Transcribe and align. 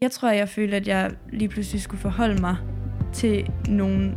Jeg 0.00 0.10
tror, 0.10 0.30
jeg 0.30 0.48
følte, 0.48 0.76
at 0.76 0.88
jeg 0.88 1.10
lige 1.32 1.48
pludselig 1.48 1.82
skulle 1.82 2.00
forholde 2.00 2.40
mig 2.40 2.56
til 3.12 3.50
nogen, 3.68 4.14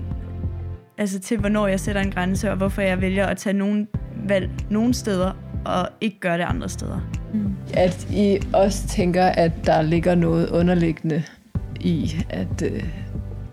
altså 0.97 1.19
til 1.19 1.39
hvornår 1.39 1.67
jeg 1.67 1.79
sætter 1.79 2.01
en 2.01 2.11
grænse, 2.11 2.51
og 2.51 2.57
hvorfor 2.57 2.81
jeg 2.81 3.01
vælger 3.01 3.25
at 3.25 3.37
tage 3.37 3.53
nogen 3.53 3.87
valg 4.27 4.50
nogle 4.69 4.93
steder, 4.93 5.32
og 5.66 5.90
ikke 6.01 6.19
gøre 6.19 6.37
det 6.37 6.43
andre 6.43 6.69
steder. 6.69 7.00
Mm. 7.33 7.55
At 7.74 8.07
I 8.11 8.39
også 8.54 8.88
tænker, 8.88 9.25
at 9.25 9.52
der 9.66 9.82
ligger 9.82 10.16
noget 10.16 10.50
underliggende 10.50 11.23
i, 11.80 12.12
at, 12.30 12.62
øh, 12.62 12.84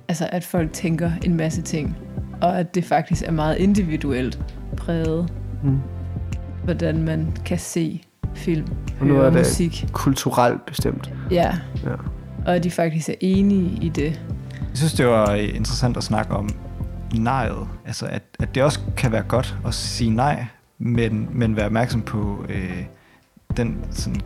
altså 0.08 0.28
at 0.32 0.44
folk 0.44 0.72
tænker 0.72 1.10
en 1.24 1.36
masse 1.36 1.62
ting, 1.62 1.96
og 2.42 2.58
at 2.58 2.74
det 2.74 2.84
faktisk 2.84 3.22
er 3.26 3.32
meget 3.32 3.56
individuelt 3.56 4.40
præget, 4.76 5.32
mm. 5.62 5.78
hvordan 6.64 7.02
man 7.02 7.36
kan 7.44 7.58
se 7.58 8.02
film, 8.34 8.66
og 9.00 9.06
nu 9.06 9.20
er 9.20 9.30
det 9.30 9.38
musik. 9.38 9.86
kulturelt 9.92 10.66
bestemt. 10.66 11.12
Ja. 11.30 11.58
ja, 11.84 11.94
og 12.46 12.56
at 12.56 12.64
de 12.64 12.70
faktisk 12.70 13.08
er 13.08 13.14
enige 13.20 13.84
i 13.84 13.88
det. 13.88 14.20
Jeg 14.60 14.78
synes, 14.78 14.92
det 14.92 15.06
var 15.06 15.34
interessant 15.34 15.96
at 15.96 16.04
snakke 16.04 16.34
om 16.34 16.48
nejet. 17.14 17.68
Altså, 17.86 18.06
at, 18.06 18.22
at 18.40 18.54
det 18.54 18.62
også 18.62 18.80
kan 18.96 19.12
være 19.12 19.22
godt 19.22 19.56
at 19.66 19.74
sige 19.74 20.10
nej, 20.10 20.46
men, 20.78 21.28
men 21.32 21.56
være 21.56 21.66
opmærksom 21.66 22.02
på 22.02 22.44
øh, 22.48 22.84
den, 23.56 23.84
sådan, 23.90 24.20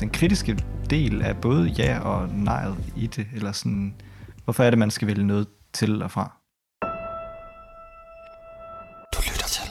den 0.00 0.10
kritiske 0.10 0.58
del 0.90 1.22
af 1.22 1.36
både 1.36 1.68
ja 1.68 1.98
og 1.98 2.28
nejet 2.28 2.76
i 2.96 3.06
det, 3.06 3.26
eller 3.34 3.52
sådan, 3.52 3.94
hvorfor 4.44 4.64
er 4.64 4.70
det, 4.70 4.78
man 4.78 4.90
skal 4.90 5.08
vælge 5.08 5.26
noget 5.26 5.46
til 5.72 6.02
og 6.02 6.10
fra? 6.10 6.32
Du 9.14 9.20
lytter 9.30 9.48
til. 9.48 9.70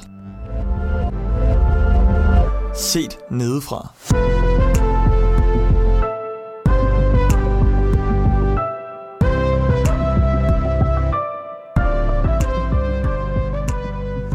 Set 2.76 3.18
nedefra. 3.32 4.39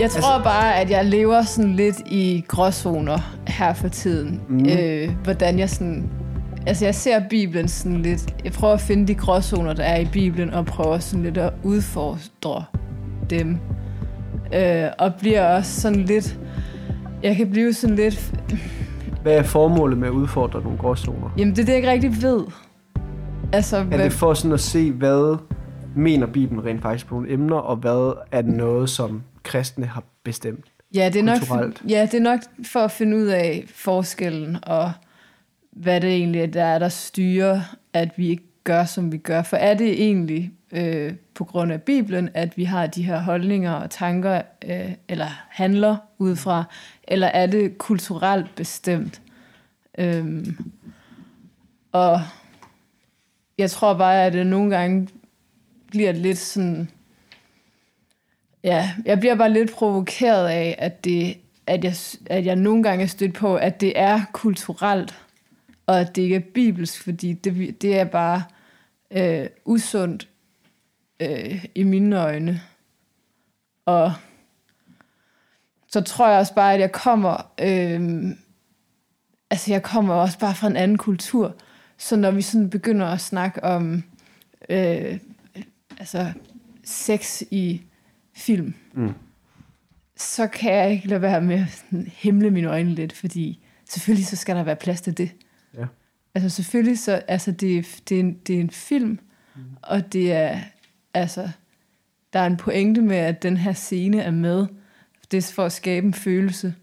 Jeg 0.01 0.11
tror 0.11 0.35
altså, 0.35 0.45
bare, 0.45 0.81
at 0.81 0.91
jeg 0.91 1.05
lever 1.05 1.43
sådan 1.43 1.75
lidt 1.75 2.01
i 2.07 2.45
gråzoner 2.49 3.19
her 3.49 3.75
for 3.75 3.89
tiden. 3.89 4.41
Mm. 4.49 4.67
Øh, 4.67 5.11
hvordan 5.25 5.59
jeg 5.59 5.71
sådan... 5.71 6.11
Altså, 6.67 6.85
jeg 6.85 6.95
ser 6.95 7.21
Bibelen 7.31 7.69
sådan 7.69 8.03
lidt... 8.03 8.35
Jeg 8.45 8.53
prøver 8.53 8.75
at 8.75 8.81
finde 8.81 9.07
de 9.07 9.15
gråzoner, 9.15 9.73
der 9.73 9.83
er 9.83 10.01
i 10.01 10.09
Bibelen, 10.13 10.55
og 10.55 10.67
prøver 10.67 10.99
sådan 10.99 11.23
lidt 11.23 11.39
at 11.39 11.53
udfordre 11.63 12.65
dem. 13.31 13.59
Øh, 14.55 14.85
og 14.99 15.15
bliver 15.15 15.57
også 15.57 15.81
sådan 15.81 16.01
lidt... 16.01 16.39
Jeg 17.23 17.37
kan 17.37 17.51
blive 17.51 17.73
sådan 17.73 17.97
lidt... 17.97 18.35
Hvad 19.23 19.33
er 19.35 19.43
formålet 19.43 19.99
med 19.99 20.09
at 20.09 20.13
udfordre 20.13 20.63
nogle 20.63 20.79
gråzoner? 20.79 21.35
Jamen, 21.39 21.57
det 21.57 21.63
er 21.63 21.67
det, 21.67 21.73
jeg 21.73 21.77
ikke 21.77 21.91
rigtig 21.91 22.23
ved. 22.23 22.45
Altså, 23.53 23.77
er 23.77 23.83
hvad... 23.83 23.99
det 23.99 24.13
for 24.13 24.35
sådan 24.35 24.53
at 24.53 24.61
se, 24.61 24.93
hvad 24.93 25.37
mener 25.97 26.27
Bibelen 26.27 26.65
rent 26.65 26.83
faktisk 26.83 27.07
på 27.07 27.15
nogle 27.15 27.33
emner, 27.33 27.57
og 27.57 27.77
hvad 27.77 28.13
er 28.33 28.43
noget, 28.43 28.91
som 28.91 29.23
kristne 29.45 29.87
har 29.87 30.05
bestemt 30.23 30.65
ja, 30.95 31.09
det 31.09 31.19
er 31.19 31.23
nok, 31.23 31.43
Ja, 31.89 32.03
det 32.03 32.15
er 32.15 32.21
nok 32.21 32.41
for 32.65 32.81
at 32.81 32.91
finde 32.91 33.17
ud 33.17 33.27
af 33.27 33.65
forskellen, 33.69 34.59
og 34.63 34.93
hvad 35.71 36.01
det 36.01 36.11
egentlig 36.11 36.41
er, 36.41 36.47
der 36.47 36.65
er, 36.65 36.79
der 36.79 36.89
styrer, 36.89 37.77
at 37.93 38.09
vi 38.17 38.29
ikke 38.29 38.45
gør, 38.65 38.85
som 38.85 39.13
vi 39.13 39.19
gør. 39.19 39.43
For 39.43 39.57
er 39.57 39.75
det 39.75 40.03
egentlig 40.03 40.53
øh, 40.73 41.13
på 41.35 41.45
grund 41.45 41.73
af 41.73 41.83
Bibelen, 41.83 42.29
at 42.35 42.57
vi 42.57 42.65
har 42.65 42.87
de 42.87 43.03
her 43.03 43.21
holdninger 43.21 43.73
og 43.73 43.91
tanker, 43.91 44.43
øh, 44.65 44.93
eller 45.09 45.27
handler 45.51 45.97
ud 46.19 46.37
fra, 46.37 46.65
eller 47.03 47.27
er 47.27 47.47
det 47.47 47.79
kulturelt 47.79 48.55
bestemt? 48.55 49.21
Øhm, 49.99 50.73
og 51.93 52.21
jeg 53.59 53.71
tror 53.71 53.95
bare, 53.95 54.25
at 54.25 54.33
det 54.33 54.47
nogle 54.47 54.77
gange 54.77 55.09
bliver 55.91 56.13
lidt 56.13 56.39
sådan 56.39 56.91
Ja, 58.65 58.93
jeg 59.05 59.21
bliver 59.21 59.35
bare 59.35 59.53
lidt 59.53 59.73
provokeret 59.73 60.49
af, 60.49 60.75
at, 60.79 61.05
det, 61.05 61.37
at, 61.67 61.85
jeg, 61.85 61.95
at 62.27 62.47
jeg 62.47 62.57
nogle 62.57 62.83
gange 62.83 63.03
er 63.03 63.07
stødt 63.07 63.35
på, 63.35 63.57
at 63.57 63.81
det 63.81 63.99
er 63.99 64.21
kulturelt, 64.33 65.15
og 65.87 66.01
at 66.01 66.17
det 66.17 66.23
ikke 66.23 66.37
er 66.37 66.41
bibelsk, 66.55 67.03
fordi 67.03 67.33
det, 67.33 67.83
det 67.83 67.99
er 67.99 68.05
bare 68.05 68.43
øh, 69.11 69.47
usundt 69.65 70.29
øh, 71.21 71.65
i 71.75 71.83
mine 71.83 72.21
øjne. 72.21 72.61
Og 73.87 74.13
så 75.89 76.01
tror 76.01 76.29
jeg 76.29 76.39
også 76.39 76.55
bare, 76.55 76.75
at 76.75 76.81
jeg 76.81 76.93
kommer... 76.93 77.53
Øh, 77.61 78.31
altså, 79.51 79.73
jeg 79.73 79.83
kommer 79.83 80.15
også 80.15 80.39
bare 80.39 80.55
fra 80.55 80.67
en 80.67 80.77
anden 80.77 80.99
kultur. 80.99 81.55
Så 81.99 82.17
når 82.17 82.31
vi 82.31 82.43
sådan 82.43 82.71
begynder 82.71 83.07
at 83.07 83.21
snakke 83.21 83.65
om 83.65 84.05
øh, 84.69 85.19
altså, 85.99 86.33
sex 86.85 87.43
i 87.51 87.83
film, 88.35 88.75
mm. 88.93 89.13
så 90.17 90.47
kan 90.47 90.75
jeg 90.75 90.93
ikke 90.93 91.09
lade 91.09 91.23
være 91.23 91.41
med 91.41 91.55
at 91.57 91.85
himle 92.07 92.51
mine 92.51 92.69
øjne 92.69 92.95
lidt, 92.95 93.13
fordi 93.13 93.65
selvfølgelig 93.89 94.27
så 94.27 94.37
skal 94.37 94.57
der 94.57 94.63
være 94.63 94.77
plads 94.77 95.01
til 95.01 95.19
det. 95.19 95.33
Ja. 95.79 95.87
Altså 96.35 96.49
selvfølgelig 96.49 96.99
så, 96.99 97.23
altså 97.29 97.53
det, 97.53 98.01
det, 98.09 98.17
er, 98.17 98.21
en, 98.21 98.39
det 98.47 98.57
er 98.57 98.61
en 98.61 98.71
film, 98.71 99.19
mm. 99.55 99.63
og 99.83 100.13
det 100.13 100.33
er, 100.33 100.61
altså, 101.15 101.51
der 102.33 102.39
er 102.41 102.47
en 102.47 102.57
pointe 102.57 103.03
med, 103.03 103.17
at 103.17 103.43
den 103.43 103.57
her 103.57 103.73
scene 103.73 104.23
er 104.23 104.31
med. 104.31 104.67
Det 105.31 105.39
er 105.39 105.53
for 105.55 105.65
at 105.65 105.73
skabe 105.73 106.07
en 106.07 106.15
følelse 106.15 106.75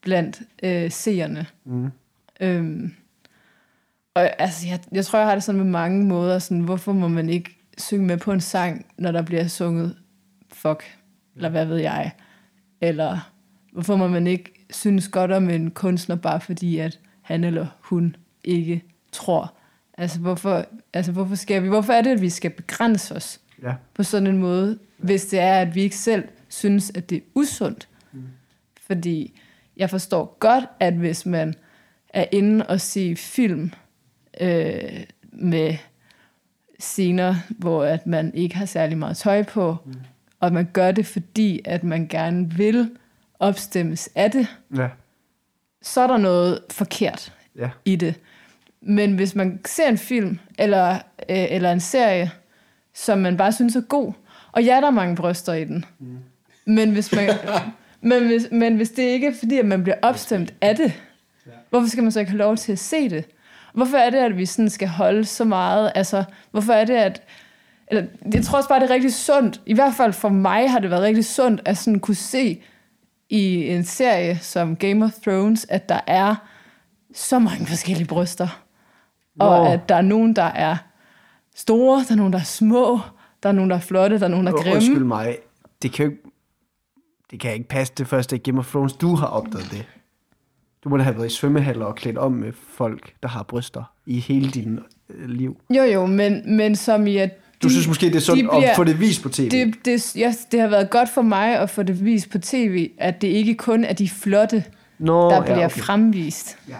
blandt 0.00 0.42
øh, 0.62 0.90
seerne. 0.90 1.46
Mm. 1.64 1.90
Øhm, 2.40 2.94
og 4.14 4.40
altså, 4.40 4.68
jeg, 4.68 4.80
jeg 4.92 5.04
tror, 5.04 5.18
jeg 5.18 5.28
har 5.28 5.34
det 5.34 5.44
sådan 5.44 5.60
med 5.60 5.70
mange 5.70 6.04
måder, 6.04 6.38
sådan, 6.38 6.60
hvorfor 6.60 6.92
må 6.92 7.08
man 7.08 7.28
ikke 7.28 7.56
synge 7.78 8.06
med 8.06 8.16
på 8.16 8.32
en 8.32 8.40
sang, 8.40 8.86
når 8.98 9.12
der 9.12 9.22
bliver 9.22 9.48
sunget 9.48 9.96
fuck, 10.56 10.84
eller 11.36 11.48
hvad 11.48 11.66
ved 11.66 11.76
jeg. 11.76 12.10
Eller 12.80 13.30
hvorfor 13.72 13.96
må 13.96 14.08
man 14.08 14.26
ikke 14.26 14.66
synes 14.70 15.08
godt 15.08 15.32
om 15.32 15.50
en 15.50 15.70
kunstner, 15.70 16.16
bare 16.16 16.40
fordi 16.40 16.78
at 16.78 17.00
han 17.22 17.44
eller 17.44 17.66
hun 17.80 18.16
ikke 18.44 18.84
tror. 19.12 19.54
Altså 19.98 20.20
hvorfor, 20.20 20.66
altså 20.92 21.12
hvorfor 21.12 21.34
skal 21.34 21.62
vi, 21.62 21.68
hvorfor 21.68 21.92
er 21.92 22.02
det, 22.02 22.10
at 22.10 22.20
vi 22.20 22.30
skal 22.30 22.50
begrænse 22.50 23.14
os 23.14 23.40
ja. 23.62 23.74
på 23.94 24.02
sådan 24.02 24.26
en 24.26 24.38
måde, 24.38 24.78
ja. 25.00 25.04
hvis 25.04 25.26
det 25.26 25.38
er, 25.38 25.60
at 25.60 25.74
vi 25.74 25.82
ikke 25.82 25.96
selv 25.96 26.24
synes, 26.48 26.92
at 26.94 27.10
det 27.10 27.16
er 27.16 27.22
usundt. 27.34 27.88
Mm. 28.12 28.22
Fordi 28.86 29.40
jeg 29.76 29.90
forstår 29.90 30.36
godt, 30.40 30.64
at 30.80 30.94
hvis 30.94 31.26
man 31.26 31.54
er 32.08 32.24
inde 32.32 32.66
og 32.66 32.80
se 32.80 33.16
film 33.16 33.72
øh, 34.40 35.04
med 35.32 35.76
scener, 36.78 37.34
hvor 37.48 37.84
at 37.84 38.06
man 38.06 38.34
ikke 38.34 38.56
har 38.56 38.66
særlig 38.66 38.98
meget 38.98 39.16
tøj 39.16 39.42
på, 39.42 39.76
mm 39.86 39.94
og 40.40 40.52
man 40.52 40.68
gør 40.72 40.90
det, 40.90 41.06
fordi 41.06 41.60
at 41.64 41.84
man 41.84 42.06
gerne 42.08 42.50
vil 42.50 42.90
opstemmes 43.38 44.10
af 44.14 44.30
det, 44.30 44.46
ja. 44.76 44.88
så 45.82 46.00
er 46.00 46.06
der 46.06 46.16
noget 46.16 46.58
forkert 46.70 47.32
ja. 47.58 47.70
i 47.84 47.96
det. 47.96 48.14
Men 48.80 49.14
hvis 49.14 49.34
man 49.34 49.60
ser 49.66 49.88
en 49.88 49.98
film 49.98 50.38
eller, 50.58 50.94
øh, 51.28 51.46
eller 51.50 51.72
en 51.72 51.80
serie, 51.80 52.30
som 52.94 53.18
man 53.18 53.36
bare 53.36 53.52
synes 53.52 53.76
er 53.76 53.80
god, 53.80 54.12
og 54.52 54.64
ja, 54.64 54.80
der 54.80 54.86
er 54.86 54.90
mange 54.90 55.16
bryster 55.16 55.52
i 55.52 55.64
den, 55.64 55.84
mm. 55.98 56.18
men, 56.64 56.92
hvis 56.92 57.12
man, 57.14 57.30
men, 58.00 58.26
hvis, 58.26 58.48
men 58.52 58.76
hvis 58.76 58.90
det 58.90 59.02
ikke 59.02 59.26
er 59.26 59.34
fordi, 59.38 59.58
at 59.58 59.66
man 59.66 59.82
bliver 59.82 59.96
opstemt 60.02 60.54
af 60.60 60.76
det, 60.76 61.02
ja. 61.46 61.50
hvorfor 61.70 61.88
skal 61.88 62.02
man 62.02 62.12
så 62.12 62.20
ikke 62.20 62.30
have 62.30 62.38
lov 62.38 62.56
til 62.56 62.72
at 62.72 62.78
se 62.78 63.08
det? 63.08 63.24
Hvorfor 63.74 63.96
er 63.96 64.10
det, 64.10 64.18
at 64.18 64.36
vi 64.36 64.46
sådan 64.46 64.70
skal 64.70 64.88
holde 64.88 65.24
så 65.24 65.44
meget? 65.44 65.92
Altså, 65.94 66.24
hvorfor 66.50 66.72
er 66.72 66.84
det, 66.84 66.94
at 66.94 67.22
eller, 67.88 68.06
jeg 68.34 68.44
tror 68.44 68.56
også 68.56 68.68
bare, 68.68 68.80
det 68.80 68.90
er 68.90 68.94
rigtig 68.94 69.14
sundt. 69.14 69.60
I 69.66 69.74
hvert 69.74 69.94
fald 69.94 70.12
for 70.12 70.28
mig 70.28 70.70
har 70.70 70.78
det 70.78 70.90
været 70.90 71.02
rigtig 71.02 71.24
sundt 71.24 71.62
at 71.64 71.78
sådan 71.78 72.00
kunne 72.00 72.14
se 72.14 72.62
i 73.28 73.68
en 73.68 73.84
serie 73.84 74.38
som 74.38 74.76
Game 74.76 75.04
of 75.04 75.12
Thrones, 75.12 75.66
at 75.68 75.88
der 75.88 76.00
er 76.06 76.34
så 77.14 77.38
mange 77.38 77.66
forskellige 77.66 78.06
bryster. 78.06 78.62
Wow. 79.40 79.50
Og 79.50 79.72
at 79.72 79.88
der 79.88 79.94
er 79.94 80.02
nogen, 80.02 80.36
der 80.36 80.42
er 80.42 80.76
store, 81.54 82.04
der 82.08 82.12
er 82.12 82.16
nogen, 82.16 82.32
der 82.32 82.38
er 82.38 82.44
små, 82.44 83.00
der 83.42 83.48
er 83.48 83.52
nogen, 83.52 83.70
der 83.70 83.76
er 83.76 83.80
flotte, 83.80 84.18
der 84.18 84.24
er 84.24 84.28
nogen, 84.30 84.46
der 84.46 84.52
er 84.52 84.56
grimme. 84.56 84.74
Undskyld 84.74 85.04
mig, 85.04 85.38
det 85.82 85.92
kan 85.92 86.04
jo 86.04 86.10
ikke, 86.10 86.22
det 87.30 87.40
kan 87.40 87.52
ikke 87.52 87.68
passe 87.68 87.92
det 87.98 88.06
første 88.06 88.38
Game 88.38 88.58
of 88.58 88.70
Thrones, 88.70 88.92
du 88.92 89.14
har 89.14 89.26
opdaget 89.26 89.70
det. 89.70 89.86
Du 90.84 90.88
må 90.88 90.96
da 90.96 91.02
have 91.02 91.16
været 91.16 91.26
i 91.26 91.34
svømmehaller 91.34 91.84
og 91.84 91.94
klædt 91.94 92.18
om 92.18 92.32
med 92.32 92.52
folk, 92.52 93.14
der 93.22 93.28
har 93.28 93.42
bryster 93.42 93.92
i 94.06 94.20
hele 94.20 94.50
din 94.50 94.78
øh, 95.08 95.28
liv. 95.28 95.60
Jo, 95.70 95.82
jo, 95.82 96.06
men, 96.06 96.56
men 96.56 96.76
som 96.76 97.06
i, 97.06 97.16
at 97.16 97.38
du 97.62 97.68
synes 97.68 97.88
måske, 97.88 98.06
det 98.06 98.16
er 98.16 98.20
sundt 98.20 98.42
de 98.42 98.48
bliver, 98.48 98.70
at 98.70 98.76
få 98.76 98.84
det 98.84 99.00
vist 99.00 99.22
på 99.22 99.28
tv? 99.28 99.50
Det, 99.50 99.74
det, 99.84 100.16
ja, 100.16 100.34
det 100.52 100.60
har 100.60 100.68
været 100.68 100.90
godt 100.90 101.08
for 101.08 101.22
mig 101.22 101.58
at 101.58 101.70
få 101.70 101.82
det 101.82 102.04
vist 102.04 102.30
på 102.30 102.38
tv, 102.38 102.90
at 102.98 103.22
det 103.22 103.28
ikke 103.28 103.54
kun 103.54 103.84
er 103.84 103.92
de 103.92 104.08
flotte, 104.08 104.64
Nå, 104.98 105.30
der 105.30 105.42
bliver 105.42 105.58
ja, 105.58 105.64
okay. 105.64 105.80
fremvist. 105.80 106.58
Ja. 106.68 106.76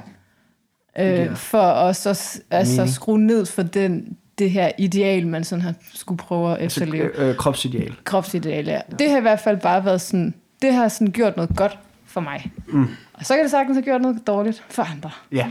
Øh, 0.98 1.36
for 1.36 1.62
at 1.62 1.96
så 1.96 2.40
altså, 2.50 2.92
skrue 2.92 3.18
ned 3.18 3.46
for 3.46 3.62
den, 3.62 4.16
det 4.38 4.50
her 4.50 4.70
ideal, 4.78 5.26
man 5.26 5.44
sådan 5.44 5.62
har 5.62 5.74
skulle 5.94 6.18
prøve 6.18 6.52
at 6.52 6.62
altså, 6.62 6.80
efterleve. 6.80 7.04
Altså, 7.04 7.22
øh, 7.22 7.36
kropsideal. 7.36 7.94
Kropsideal, 8.04 8.66
ja. 8.66 8.72
ja. 8.72 8.96
Det 8.98 9.10
har 9.10 9.18
i 9.18 9.20
hvert 9.20 9.40
fald 9.40 9.60
bare 9.60 9.84
været 9.84 10.00
sådan, 10.00 10.34
det 10.62 10.72
har 10.72 10.88
sådan 10.88 11.12
gjort 11.12 11.36
noget 11.36 11.56
godt 11.56 11.78
for 12.04 12.20
mig. 12.20 12.52
Mm. 12.68 12.86
Og 13.12 13.26
så 13.26 13.34
kan 13.34 13.42
det 13.42 13.50
sagtens 13.50 13.76
have 13.76 13.84
gjort 13.84 14.00
noget 14.00 14.26
dårligt 14.26 14.64
for 14.68 14.82
andre. 14.82 15.10
Ja. 15.32 15.46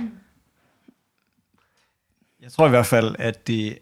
Jeg 2.41 2.51
tror 2.51 2.65
i 2.65 2.69
hvert 2.69 2.85
fald, 2.85 3.15
at 3.19 3.47
det... 3.47 3.77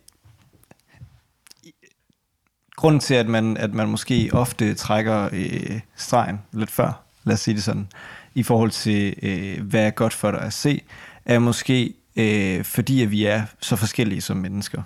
Grunden 2.83 2.99
til, 2.99 3.13
at 3.13 3.27
man, 3.27 3.57
at 3.57 3.73
man 3.73 3.87
måske 3.87 4.29
ofte 4.33 4.73
trækker 4.73 5.29
øh, 5.31 5.79
stregen 5.95 6.41
lidt 6.51 6.71
før, 6.71 7.03
lad 7.23 7.33
os 7.33 7.39
sige 7.39 7.55
det 7.55 7.63
sådan, 7.63 7.87
i 8.35 8.43
forhold 8.43 8.71
til, 8.71 9.15
øh, 9.21 9.61
hvad 9.61 9.85
er 9.85 9.89
godt 9.89 10.13
for 10.13 10.31
dig 10.31 10.41
at 10.41 10.53
se, 10.53 10.81
er 11.25 11.39
måske 11.39 11.93
øh, 12.15 12.63
fordi, 12.63 13.01
at 13.01 13.11
vi 13.11 13.25
er 13.25 13.43
så 13.59 13.75
forskellige 13.75 14.21
som 14.21 14.37
mennesker. 14.37 14.81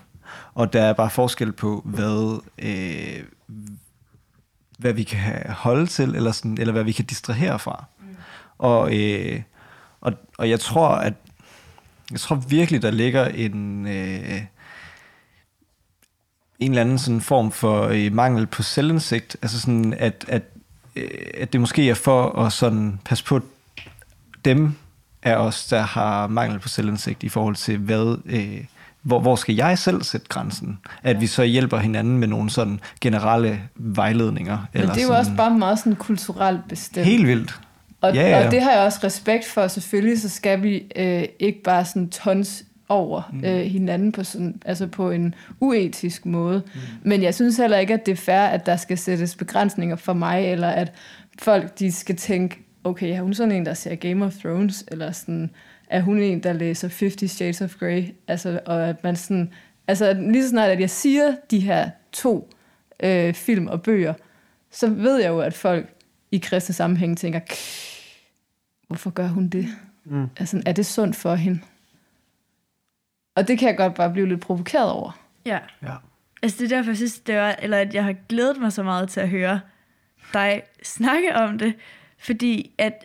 Og 0.54 0.72
der 0.72 0.82
er 0.82 0.92
bare 0.92 1.10
forskel 1.10 1.52
på, 1.52 1.82
hvad, 1.84 2.40
øh, 2.58 3.24
hvad 4.78 4.92
vi 4.92 5.02
kan 5.02 5.50
holde 5.50 5.86
til, 5.86 6.14
eller, 6.14 6.32
sådan, 6.32 6.58
eller 6.60 6.72
hvad 6.72 6.84
vi 6.84 6.92
kan 6.92 7.04
distrahere 7.04 7.58
fra. 7.58 7.84
Mm. 8.00 8.06
Og, 8.58 8.98
øh, 8.98 9.42
og, 10.00 10.12
og 10.38 10.50
jeg 10.50 10.60
tror, 10.60 10.88
at 10.88 11.14
jeg 12.10 12.20
tror 12.20 12.36
virkelig, 12.36 12.82
der 12.82 12.90
ligger 12.90 13.26
en, 13.26 13.86
øh, 13.86 14.42
en 16.58 16.70
eller 16.70 16.80
anden 16.80 16.98
sådan 16.98 17.20
form 17.20 17.52
for 17.52 17.82
øh, 17.82 18.12
mangel 18.12 18.46
på 18.46 18.62
selvindsigt. 18.62 19.36
Altså 19.42 19.60
sådan, 19.60 19.94
at, 19.98 20.24
at, 20.28 20.42
øh, 20.96 21.08
at 21.34 21.52
det 21.52 21.60
måske 21.60 21.90
er 21.90 21.94
for 21.94 22.38
at 22.38 22.52
sådan 22.52 23.00
passe 23.04 23.24
på 23.24 23.40
dem 24.44 24.74
af 25.22 25.36
os, 25.36 25.66
der 25.66 25.80
har 25.82 26.26
mangel 26.26 26.58
på 26.58 26.68
selvindsigt 26.68 27.22
i 27.22 27.28
forhold 27.28 27.54
til, 27.56 27.78
hvad, 27.78 28.18
øh, 28.26 28.64
hvor, 29.02 29.20
hvor 29.20 29.36
skal 29.36 29.54
jeg 29.54 29.78
selv 29.78 30.02
sætte 30.02 30.26
grænsen? 30.28 30.78
At 31.02 31.20
vi 31.20 31.26
så 31.26 31.42
hjælper 31.42 31.78
hinanden 31.78 32.18
med 32.18 32.28
nogle 32.28 32.50
sådan 32.50 32.80
generelle 33.00 33.60
vejledninger. 33.74 34.58
Men 34.72 34.82
eller 34.82 34.94
det 34.94 35.00
er 35.00 35.06
jo 35.06 35.08
sådan, 35.08 35.20
også 35.20 35.32
bare 35.36 35.50
meget 35.50 35.78
sådan 35.78 35.96
kulturelt 35.96 36.68
bestemt. 36.68 37.06
Helt 37.06 37.26
vildt. 37.26 37.60
Og, 38.00 38.14
Ja, 38.14 38.28
ja. 38.28 38.46
og 38.46 38.50
det 38.52 38.62
har 38.62 38.72
jeg 38.72 38.80
også 38.80 38.98
respekt 39.04 39.44
for. 39.44 39.68
Selvfølgelig 39.68 40.20
så 40.20 40.28
skal 40.28 40.62
vi 40.62 40.82
øh, 40.96 41.24
ikke 41.38 41.62
bare 41.62 41.84
sådan 41.84 42.10
tons 42.10 42.62
over 42.88 43.22
mm. 43.32 43.44
øh, 43.44 43.60
hinanden 43.60 44.12
på, 44.12 44.24
sådan, 44.24 44.62
altså 44.64 44.86
på 44.86 45.10
en 45.10 45.34
uetisk 45.60 46.26
måde. 46.26 46.62
Mm. 46.74 46.80
Men 47.02 47.22
jeg 47.22 47.34
synes 47.34 47.56
heller 47.56 47.78
ikke, 47.78 47.94
at 47.94 48.06
det 48.06 48.12
er 48.12 48.16
fair, 48.16 48.46
at 48.46 48.66
der 48.66 48.76
skal 48.76 48.98
sættes 48.98 49.36
begrænsninger 49.36 49.96
for 49.96 50.12
mig, 50.12 50.46
eller 50.46 50.68
at 50.68 50.92
folk 51.38 51.78
de 51.78 51.92
skal 51.92 52.16
tænke, 52.16 52.58
okay, 52.84 53.16
er 53.16 53.22
hun 53.22 53.34
sådan 53.34 53.52
en, 53.52 53.66
der 53.66 53.74
ser 53.74 53.94
Game 53.94 54.24
of 54.24 54.34
Thrones, 54.34 54.84
eller 54.88 55.12
sådan, 55.12 55.50
er 55.90 56.00
hun 56.00 56.18
en, 56.18 56.42
der 56.42 56.52
læser 56.52 56.88
50 57.00 57.30
Shades 57.30 57.60
of 57.60 57.74
Grey? 57.74 58.04
Altså, 58.28 58.60
og 58.66 58.88
at 58.88 59.04
man 59.04 59.16
sådan, 59.16 59.50
altså 59.88 60.12
lige 60.12 60.42
så 60.42 60.48
snart, 60.48 60.70
at 60.70 60.80
jeg 60.80 60.90
siger 60.90 61.34
de 61.50 61.60
her 61.60 61.90
to 62.12 62.50
øh, 63.02 63.34
film 63.34 63.66
og 63.66 63.82
bøger, 63.82 64.14
så 64.70 64.86
ved 64.86 65.20
jeg 65.20 65.28
jo, 65.28 65.40
at 65.40 65.54
folk 65.54 65.86
i 66.30 66.38
kristne 66.38 66.74
sammenhæng 66.74 67.18
tænker, 67.18 67.40
hvorfor 68.88 69.10
gør 69.10 69.26
hun 69.26 69.48
det? 69.48 69.66
Mm. 70.04 70.26
Altså, 70.36 70.62
er 70.66 70.72
det 70.72 70.86
sundt 70.86 71.16
for 71.16 71.34
hende? 71.34 71.60
Og 73.38 73.48
det 73.48 73.58
kan 73.58 73.68
jeg 73.68 73.76
godt 73.76 73.94
bare 73.94 74.10
blive 74.10 74.28
lidt 74.28 74.40
provokeret 74.40 74.90
over. 74.90 75.18
Ja. 75.46 75.58
Ja. 75.82 75.94
Altså 76.42 76.58
det 76.58 76.72
er 76.72 76.76
derfor, 76.76 76.90
jeg 76.90 76.96
synes, 76.96 77.18
det 77.18 77.36
var, 77.36 77.56
eller 77.62 77.78
at 77.78 77.94
jeg 77.94 78.04
har 78.04 78.14
glædet 78.28 78.60
mig 78.60 78.72
så 78.72 78.82
meget 78.82 79.08
til 79.08 79.20
at 79.20 79.28
høre 79.28 79.60
dig 80.32 80.62
snakke 80.82 81.36
om 81.36 81.58
det, 81.58 81.74
fordi 82.18 82.74
at 82.78 83.04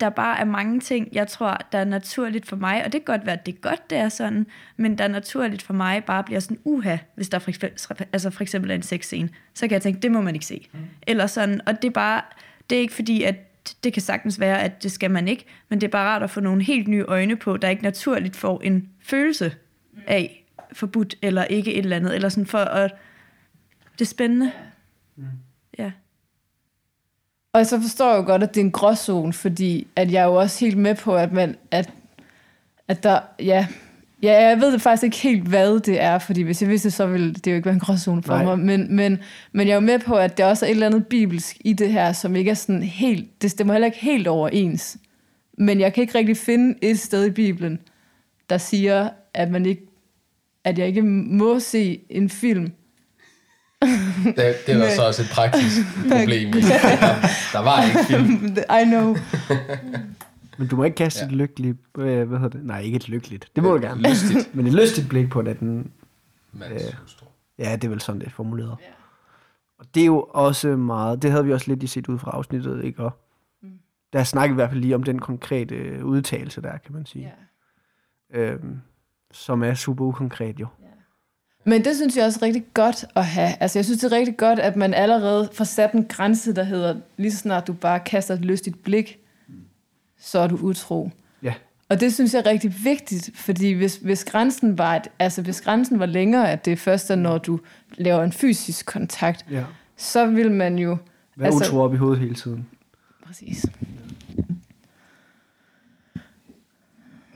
der 0.00 0.08
bare 0.08 0.38
er 0.38 0.44
mange 0.44 0.80
ting, 0.80 1.08
jeg 1.12 1.28
tror, 1.28 1.58
der 1.72 1.78
er 1.78 1.84
naturligt 1.84 2.46
for 2.46 2.56
mig, 2.56 2.84
og 2.84 2.92
det 2.92 3.04
kan 3.04 3.14
godt 3.14 3.26
være, 3.26 3.38
at 3.38 3.46
det 3.46 3.54
er 3.54 3.58
godt, 3.58 3.90
det 3.90 3.98
er 3.98 4.08
sådan, 4.08 4.46
men 4.76 4.98
der 4.98 5.04
er 5.04 5.08
naturligt 5.08 5.62
for 5.62 5.74
mig 5.74 6.04
bare 6.04 6.24
bliver 6.24 6.40
sådan 6.40 6.58
uha, 6.64 6.96
hvis 7.14 7.28
der 7.28 7.38
for 7.38 7.50
eksempel, 7.50 8.06
altså 8.12 8.30
for 8.30 8.42
eksempel 8.42 8.70
er 8.70 8.74
en 8.74 8.82
sexscene, 8.82 9.28
så 9.54 9.68
kan 9.68 9.72
jeg 9.72 9.82
tænke, 9.82 10.00
det 10.00 10.12
må 10.12 10.20
man 10.20 10.34
ikke 10.34 10.46
se. 10.46 10.68
Mm. 10.72 10.78
Eller 11.06 11.26
sådan, 11.26 11.60
og 11.66 11.82
det 11.82 11.88
er 11.88 11.92
bare, 11.92 12.22
det 12.70 12.76
er 12.76 12.80
ikke 12.80 12.94
fordi, 12.94 13.22
at 13.22 13.53
det 13.84 13.92
kan 13.92 14.02
sagtens 14.02 14.40
være, 14.40 14.62
at 14.62 14.82
det 14.82 14.92
skal 14.92 15.10
man 15.10 15.28
ikke, 15.28 15.44
men 15.68 15.80
det 15.80 15.86
er 15.86 15.90
bare 15.90 16.08
rart 16.08 16.22
at 16.22 16.30
få 16.30 16.40
nogle 16.40 16.62
helt 16.62 16.88
nye 16.88 17.04
øjne 17.08 17.36
på, 17.36 17.56
der 17.56 17.68
ikke 17.68 17.82
naturligt 17.82 18.36
får 18.36 18.60
en 18.60 18.88
følelse 19.02 19.54
af 20.06 20.44
forbudt 20.72 21.14
eller 21.22 21.44
ikke 21.44 21.72
et 21.74 21.78
eller 21.78 21.96
andet, 21.96 22.14
eller 22.14 22.28
sådan 22.28 22.46
for 22.46 22.58
at, 22.58 22.94
det 23.92 24.00
er 24.00 24.08
spændende. 24.08 24.52
Ja. 25.78 25.92
Og 27.52 27.66
så 27.66 27.80
forstår 27.80 28.10
jeg 28.10 28.18
jo 28.18 28.26
godt, 28.26 28.42
at 28.42 28.54
det 28.54 28.60
er 28.60 28.64
en 28.64 28.72
gråzone, 28.72 29.32
fordi 29.32 29.86
at 29.96 30.12
jeg 30.12 30.22
er 30.22 30.26
jo 30.26 30.34
også 30.34 30.64
helt 30.64 30.78
med 30.78 30.94
på, 30.94 31.16
at, 31.16 31.32
man, 31.32 31.56
at, 31.70 31.90
at 32.88 33.02
der, 33.02 33.20
ja, 33.38 33.66
ja, 34.22 34.48
jeg 34.48 34.60
ved 34.60 34.78
faktisk 34.78 35.04
ikke 35.04 35.16
helt, 35.16 35.48
hvad 35.48 35.80
det 35.80 36.00
er, 36.00 36.18
fordi 36.18 36.42
hvis 36.42 36.62
jeg 36.62 36.70
vidste, 36.70 36.90
så 36.90 37.06
ville 37.06 37.34
det 37.34 37.50
jo 37.50 37.56
ikke 37.56 37.66
være 37.66 37.74
en 37.74 37.80
gråzone 37.80 38.22
for 38.22 38.34
Nej. 38.34 38.44
mig, 38.44 38.58
men, 38.58 38.96
men, 38.96 39.18
men 39.52 39.66
jeg 39.66 39.72
er 39.72 39.76
jo 39.76 39.80
med 39.80 39.98
på, 39.98 40.14
at 40.14 40.38
der 40.38 40.46
også 40.46 40.66
er 40.66 40.70
et 40.70 40.74
eller 40.74 40.86
andet 40.86 41.06
bibelsk 41.06 41.56
i 41.64 41.72
det 41.72 41.92
her, 41.92 42.12
som 42.12 42.36
ikke 42.36 42.50
er 42.50 42.54
sådan 42.54 42.82
helt, 42.82 43.42
det 43.42 43.50
stemmer 43.50 43.74
heller 43.74 43.86
ikke 43.86 43.98
helt 43.98 44.28
overens. 44.28 44.96
Men 45.58 45.80
jeg 45.80 45.92
kan 45.92 46.02
ikke 46.02 46.18
rigtig 46.18 46.36
finde 46.36 46.78
et 46.82 46.98
sted 46.98 47.26
i 47.26 47.30
Bibelen, 47.30 47.78
der 48.50 48.58
siger, 48.58 49.08
at 49.34 49.50
man 49.50 49.66
ikke 49.66 49.86
at 50.64 50.78
jeg 50.78 50.86
ikke 50.86 51.02
må 51.02 51.60
se 51.60 52.00
en 52.10 52.30
film. 52.30 52.72
Det, 54.24 54.36
det 54.66 54.76
der 54.80 54.94
så 54.94 55.06
også 55.06 55.22
et 55.22 55.28
praktisk 55.32 55.76
problem 56.10 56.48
i. 56.48 56.60
Der, 56.60 56.78
der 57.52 57.58
var 57.58 57.84
ikke 57.84 57.98
film. 58.06 58.56
I 58.80 58.84
know. 58.84 59.16
Men 60.58 60.68
du 60.68 60.76
må 60.76 60.84
ikke 60.84 60.94
kaste 60.94 61.20
Ja. 61.20 61.24
ja. 61.24 61.30
et 61.30 61.36
lykkeligt... 61.36 61.78
Øh, 61.98 62.28
hvad 62.28 62.38
hedder 62.38 62.58
det? 62.58 62.66
Nej, 62.66 62.80
ikke 62.80 62.96
et 62.96 63.08
lykkeligt. 63.08 63.48
Det 63.56 63.62
må 63.62 63.76
du 63.76 63.82
gerne. 63.82 64.02
Lystigt. 64.02 64.50
Men 64.54 64.66
et 64.66 64.74
lystigt 64.74 65.08
blik 65.08 65.30
på 65.30 65.42
det, 65.42 65.60
den... 65.60 65.92
Mandshustru. 66.52 67.26
Ja, 67.58 67.72
det 67.76 67.84
er 67.84 67.88
vel 67.88 68.00
sådan, 68.00 68.20
det 68.20 68.26
er 68.26 68.30
formuleret. 68.30 68.76
Ja. 68.80 68.86
Og 69.78 69.86
det 69.94 70.00
er 70.00 70.06
jo 70.06 70.26
også 70.30 70.68
meget... 70.76 71.22
Det 71.22 71.30
havde 71.30 71.44
vi 71.44 71.52
også 71.52 71.68
lidt 71.68 71.82
i 71.82 71.86
set 71.86 72.08
ud 72.08 72.18
fra 72.18 72.30
afsnittet, 72.30 72.84
ikke? 72.84 73.02
Og 73.02 73.10
der 74.12 74.24
snakkede 74.24 74.54
vi 74.54 74.54
i 74.54 74.60
hvert 74.62 74.70
fald 74.70 74.80
lige 74.80 74.94
om 74.94 75.02
den 75.02 75.18
konkrete 75.18 75.74
øh, 75.74 76.04
udtalelse 76.04 76.62
der, 76.62 76.78
kan 76.78 76.94
man 76.94 77.06
sige. 77.06 77.32
Ja. 78.34 78.40
Øhm, 78.40 78.80
som 79.32 79.62
er 79.62 79.74
super 79.74 80.04
ukonkret 80.04 80.60
jo. 80.60 80.66
Men 81.66 81.84
det 81.84 81.96
synes 81.96 82.16
jeg 82.16 82.24
også 82.24 82.38
er 82.42 82.46
rigtig 82.46 82.64
godt 82.74 83.04
at 83.16 83.26
have. 83.26 83.50
Altså 83.60 83.78
jeg 83.78 83.84
synes, 83.84 84.00
det 84.00 84.12
er 84.12 84.16
rigtig 84.16 84.36
godt, 84.36 84.58
at 84.58 84.76
man 84.76 84.94
allerede 84.94 85.48
får 85.52 85.64
sat 85.64 85.92
en 85.92 86.04
grænse, 86.04 86.54
der 86.54 86.62
hedder, 86.62 86.96
lige 87.16 87.32
så 87.32 87.38
snart 87.38 87.66
du 87.66 87.72
bare 87.72 88.00
kaster 88.00 88.34
et 88.34 88.40
lystigt 88.44 88.82
blik, 88.82 89.18
så 90.24 90.38
er 90.38 90.46
du 90.46 90.56
utro. 90.56 91.10
Ja. 91.42 91.54
Og 91.88 92.00
det 92.00 92.14
synes 92.14 92.34
jeg 92.34 92.42
er 92.46 92.50
rigtig 92.50 92.74
vigtigt, 92.84 93.30
fordi 93.34 93.72
hvis, 93.72 93.96
hvis, 93.96 94.24
grænsen 94.24 94.78
var 94.78 94.96
et, 94.96 95.08
altså 95.18 95.42
hvis 95.42 95.60
grænsen 95.60 95.98
var 95.98 96.06
længere, 96.06 96.52
at 96.52 96.64
det 96.64 96.78
først 96.78 97.10
er, 97.10 97.14
når 97.14 97.38
du 97.38 97.60
laver 97.94 98.22
en 98.24 98.32
fysisk 98.32 98.86
kontakt, 98.86 99.46
ja. 99.50 99.64
så 99.96 100.26
vil 100.26 100.50
man 100.52 100.78
jo... 100.78 100.96
Vær 101.36 101.46
altså, 101.46 101.64
utro 101.64 101.80
op 101.80 101.94
i 101.94 101.96
hovedet 101.96 102.18
hele 102.18 102.34
tiden. 102.34 102.68
Præcis. 103.26 103.66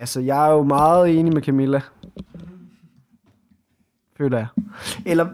Altså, 0.00 0.20
jeg 0.20 0.48
er 0.48 0.52
jo 0.52 0.62
meget 0.62 1.18
enig 1.18 1.34
med 1.34 1.42
Camilla. 1.42 1.80
Føler 4.16 4.38
jeg. 4.38 4.46
Eller, 5.06 5.28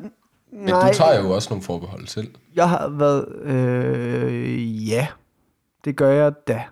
Men 0.53 0.69
du 0.69 0.81
tager 0.93 1.21
jo 1.21 1.31
også 1.31 1.51
nogle 1.51 1.63
forbehold 1.63 2.07
selv. 2.07 2.35
Jeg 2.55 2.69
har 2.69 2.89
været... 2.89 3.43
Øh, 3.43 4.89
ja, 4.89 5.07
det 5.85 5.97
gør 5.97 6.11
jeg 6.11 6.33
da. 6.49 6.65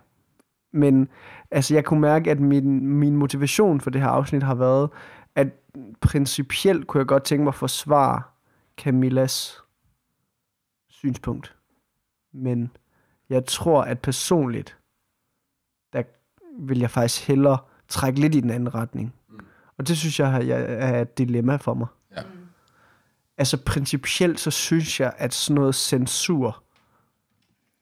Men 0.72 1.08
altså, 1.50 1.74
jeg 1.74 1.84
kunne 1.84 2.00
mærke, 2.00 2.30
at 2.30 2.40
min, 2.40 2.86
min 2.86 3.16
motivation 3.16 3.80
for 3.80 3.90
det 3.90 4.00
her 4.00 4.08
afsnit 4.08 4.42
har 4.42 4.54
været, 4.54 4.90
at 5.34 5.48
principielt 6.00 6.86
kunne 6.86 6.98
jeg 6.98 7.06
godt 7.06 7.24
tænke 7.24 7.44
mig 7.44 7.48
at 7.50 7.54
forsvare 7.54 8.22
Camillas 8.76 9.62
synspunkt. 10.88 11.56
Men 12.32 12.70
jeg 13.28 13.44
tror, 13.46 13.82
at 13.82 13.98
personligt, 14.00 14.78
der 15.92 16.02
vil 16.58 16.78
jeg 16.78 16.90
faktisk 16.90 17.26
hellere 17.28 17.58
trække 17.88 18.20
lidt 18.20 18.34
i 18.34 18.40
den 18.40 18.50
anden 18.50 18.74
retning. 18.74 19.14
Og 19.78 19.88
det 19.88 19.98
synes 19.98 20.20
jeg 20.20 20.46
jeg- 20.46 20.66
er 20.68 21.00
et 21.02 21.18
dilemma 21.18 21.56
for 21.56 21.74
mig. 21.74 21.86
Ja. 22.16 22.22
Altså 23.38 23.64
principielt 23.64 24.40
så 24.40 24.50
synes 24.50 25.00
jeg, 25.00 25.12
at 25.18 25.34
sådan 25.34 25.54
noget 25.54 25.74
censur, 25.74 26.61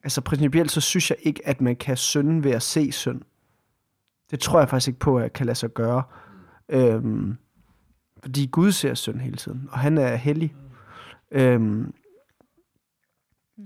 altså 0.03 0.21
principielt 0.21 0.71
så 0.71 0.81
synes 0.81 1.11
jeg 1.11 1.19
ikke, 1.23 1.49
at 1.49 1.61
man 1.61 1.77
kan 1.77 1.97
synde 1.97 2.45
ved 2.45 2.51
at 2.51 2.63
se 2.63 2.93
synd. 2.93 3.23
Det 4.31 4.41
tror 4.41 4.59
jeg 4.59 4.69
faktisk 4.69 4.89
ikke 4.89 5.01
på, 5.01 5.17
at 5.17 5.23
jeg 5.23 5.33
kan 5.33 5.47
lade 5.47 5.59
sig 5.59 5.71
gøre. 5.71 6.03
Øhm, 6.69 7.37
fordi 8.23 8.47
Gud 8.47 8.73
ser 8.73 8.95
synd 8.95 9.21
hele 9.21 9.37
tiden, 9.37 9.69
og 9.73 9.79
han 9.79 9.99
er 9.99 10.17
hellig. 10.17 10.55
Øhm, 11.31 11.95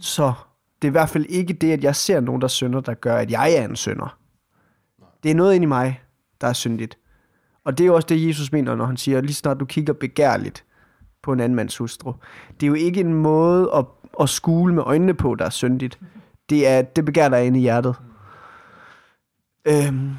så 0.01 0.33
det 0.83 0.89
er 0.89 0.91
i 0.91 0.99
hvert 0.99 1.09
fald 1.09 1.27
ikke 1.29 1.53
det, 1.53 1.73
at 1.73 1.85
jeg 1.85 1.97
ser 1.97 2.21
nogen, 2.21 2.41
der 2.43 2.49
synder, 2.49 2.81
der 2.81 2.95
gør, 2.95 3.17
at 3.17 3.31
jeg 3.31 3.55
er 3.55 3.65
en 3.65 3.77
synder. 3.77 4.19
Det 5.23 5.31
er 5.31 5.35
noget 5.35 5.55
inde 5.55 5.65
i 5.65 5.69
mig, 5.69 6.03
der 6.41 6.47
er 6.47 6.53
syndigt. 6.53 6.99
Og 7.65 7.79
det 7.79 7.85
er 7.85 7.87
jo 7.87 7.95
også 7.95 8.07
det, 8.09 8.29
Jesus 8.29 8.53
mener, 8.53 8.75
når 8.75 8.87
han 8.87 8.97
siger, 8.97 9.21
lige 9.21 9.35
snart 9.35 9.61
du 9.61 9.65
kigger 9.65 9.93
begærligt 9.93 10.65
på 11.23 11.33
en 11.33 11.41
anden 11.41 11.57
mands 11.57 11.77
hustru. 11.77 12.13
Det 12.61 12.67
er 12.67 12.69
jo 12.69 12.75
ikke 12.75 13.01
en 13.01 13.15
måde 13.15 13.71
at, 13.75 13.85
at 14.21 14.29
skule 14.29 14.75
med 14.75 14.83
øjnene 14.87 15.15
på, 15.15 15.35
der 15.35 15.45
er 15.45 15.51
syndigt. 15.51 16.01
Det 16.51 16.67
er 16.69 16.83
det 16.83 17.05
begær, 17.05 17.29
der 17.29 17.37
er 17.37 17.43
inde 17.43 17.59
i 17.59 17.63
hjertet. 17.63 17.97
Øhm, 19.65 20.11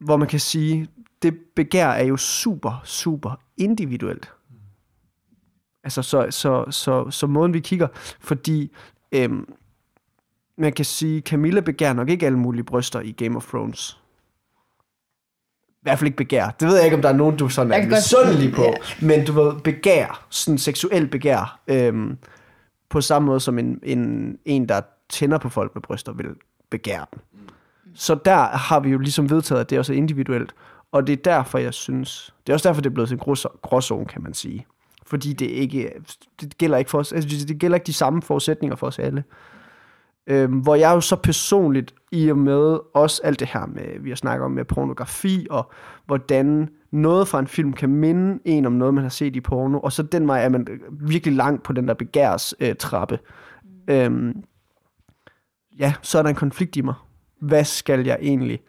hvor 0.00 0.16
man 0.16 0.28
kan 0.28 0.40
sige, 0.40 0.88
det 1.22 1.38
begær 1.56 1.88
er 1.88 2.04
jo 2.04 2.16
super, 2.16 2.80
super 2.84 3.40
individuelt. 3.56 4.32
Altså, 5.84 6.02
så, 6.02 6.26
så, 6.30 6.64
så, 6.70 7.10
så 7.10 7.26
måden 7.26 7.54
vi 7.54 7.60
kigger, 7.60 7.88
fordi 8.20 8.72
øhm, 9.12 9.52
man 10.58 10.72
kan 10.72 10.84
sige, 10.84 11.20
Camilla 11.20 11.60
begær 11.60 11.92
nok 11.92 12.08
ikke 12.08 12.26
alle 12.26 12.38
mulige 12.38 12.64
bryster 12.64 13.00
i 13.00 13.12
Game 13.12 13.36
of 13.36 13.46
Thrones. 13.46 14.00
i 15.68 15.82
hvert 15.82 15.98
fald 15.98 16.06
ikke 16.06 16.16
begær. 16.16 16.50
Det 16.60 16.68
ved 16.68 16.76
jeg 16.76 16.84
ikke, 16.84 16.96
om 16.96 17.02
der 17.02 17.08
er 17.08 17.12
nogen, 17.16 17.36
du 17.36 17.48
sådan 17.48 17.72
er 17.72 17.86
misundelig 17.86 18.54
på. 18.54 18.62
Ja. 18.62 19.06
Men 19.06 19.26
du 19.26 19.32
ved, 19.32 19.60
begær, 19.60 20.26
sådan 20.30 20.58
seksuel 20.58 21.06
begær, 21.08 21.60
øhm, 21.68 22.18
på 22.88 23.00
samme 23.00 23.26
måde 23.26 23.40
som 23.40 23.58
en, 23.58 23.80
en, 23.82 24.38
en, 24.44 24.68
der 24.68 24.80
tænder 25.10 25.38
på 25.38 25.48
folk 25.48 25.74
med 25.74 25.82
bryster, 25.82 26.12
vil 26.12 26.26
begære 26.70 27.06
dem. 27.12 27.20
Så 27.94 28.14
der 28.24 28.36
har 28.36 28.80
vi 28.80 28.90
jo 28.90 28.98
ligesom 28.98 29.30
vedtaget, 29.30 29.60
at 29.60 29.70
det 29.70 29.78
også 29.78 29.92
er 29.92 29.96
individuelt. 29.96 30.54
Og 30.92 31.06
det 31.06 31.12
er 31.12 31.22
derfor, 31.22 31.58
jeg 31.58 31.74
synes... 31.74 32.34
Det 32.46 32.52
er 32.52 32.54
også 32.54 32.68
derfor, 32.68 32.80
det 32.80 32.90
er 32.90 32.94
blevet 32.94 33.12
en 33.12 33.20
gråzo- 33.20 33.60
gråzone, 33.62 34.04
kan 34.06 34.22
man 34.22 34.34
sige. 34.34 34.66
Fordi 35.06 35.32
det 35.32 35.46
ikke... 35.46 35.92
Det 36.40 36.58
gælder 36.58 36.78
ikke 36.78 36.90
for 36.90 36.98
os... 36.98 37.12
Altså, 37.12 37.46
det 37.48 37.58
gælder 37.58 37.76
ikke 37.76 37.86
de 37.86 37.92
samme 37.92 38.22
forudsætninger 38.22 38.76
for 38.76 38.86
os 38.86 38.98
alle. 38.98 39.24
Øhm, 40.26 40.58
hvor 40.58 40.74
jeg 40.74 40.94
jo 40.94 41.00
så 41.00 41.16
personligt, 41.16 41.94
i 42.12 42.30
og 42.30 42.38
med 42.38 42.78
også 42.94 43.20
alt 43.24 43.40
det 43.40 43.48
her 43.48 43.66
med, 43.66 44.00
vi 44.00 44.08
har 44.08 44.16
snakket 44.16 44.44
om 44.44 44.50
med 44.50 44.64
pornografi, 44.64 45.46
og 45.50 45.70
hvordan 46.06 46.68
noget 46.90 47.28
fra 47.28 47.38
en 47.38 47.46
film 47.46 47.72
kan 47.72 47.88
minde 47.90 48.38
en 48.44 48.66
om 48.66 48.72
noget, 48.72 48.94
man 48.94 49.04
har 49.04 49.08
set 49.08 49.36
i 49.36 49.40
porno, 49.40 49.80
og 49.80 49.92
så 49.92 50.02
den 50.02 50.28
vej 50.28 50.44
er 50.44 50.48
man 50.48 50.66
virkelig 50.90 51.36
langt 51.36 51.62
på 51.62 51.72
den 51.72 51.88
der 51.88 51.94
begærs 51.94 52.54
øh, 52.60 52.74
trappe. 52.74 53.18
Mm. 53.88 53.94
Øhm, 53.94 54.42
ja, 55.78 55.94
så 56.02 56.18
er 56.18 56.22
der 56.22 56.30
en 56.30 56.36
konflikt 56.36 56.76
i 56.76 56.80
mig. 56.80 56.94
Hvad 57.40 57.64
skal 57.64 58.06
jeg 58.06 58.18
egentlig 58.22 58.60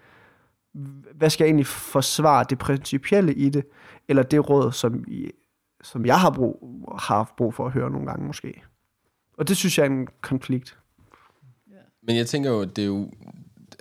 hvad 1.16 1.30
skal 1.30 1.44
jeg 1.44 1.48
egentlig 1.48 1.68
forsvare 1.68 2.46
det 2.50 2.58
principielle 2.58 3.34
i 3.34 3.50
det, 3.50 3.66
eller 4.08 4.24
det 4.24 4.50
råd, 4.50 4.72
som, 4.72 5.04
I, 5.08 5.32
som 5.84 6.06
jeg 6.06 6.20
har, 6.20 6.30
brug, 6.30 6.90
har 7.00 7.16
haft 7.16 7.36
brug 7.36 7.54
for 7.54 7.66
at 7.66 7.72
høre 7.72 7.90
nogle 7.90 8.08
gange 8.08 8.28
måske. 8.28 8.62
Og 9.38 9.48
det 9.48 9.58
synes 9.58 9.78
jeg 9.78 9.84
er 9.84 9.90
en 9.90 10.08
konflikt. 10.22 10.78
Men 12.04 12.18
jeg 12.18 12.28
tænker 12.28 12.50
jo, 12.50 12.64
det 12.64 12.82
er 12.82 12.86
jo... 12.86 13.12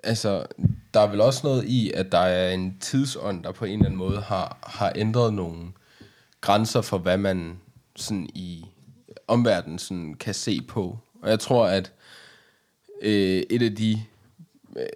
Altså, 0.04 0.46
der 0.94 1.00
er 1.00 1.10
vel 1.10 1.20
også 1.20 1.40
noget 1.46 1.64
i, 1.64 1.92
at 1.94 2.12
der 2.12 2.18
er 2.18 2.54
en 2.54 2.78
tidsånd, 2.80 3.44
der 3.44 3.52
på 3.52 3.64
en 3.64 3.72
eller 3.72 3.86
anden 3.86 3.98
måde 3.98 4.20
har, 4.20 4.58
har 4.62 4.92
ændret 4.96 5.34
nogle 5.34 5.72
grænser 6.40 6.80
for, 6.80 6.98
hvad 6.98 7.18
man 7.18 7.58
sådan 7.96 8.28
i 8.34 8.66
omverdenen 9.28 9.78
sådan 9.78 10.14
kan 10.14 10.34
se 10.34 10.60
på. 10.68 10.98
Og 11.22 11.30
jeg 11.30 11.40
tror, 11.40 11.66
at 11.66 11.92
øh, 13.00 13.42
et 13.50 13.62
af 13.62 13.74
de 13.76 14.02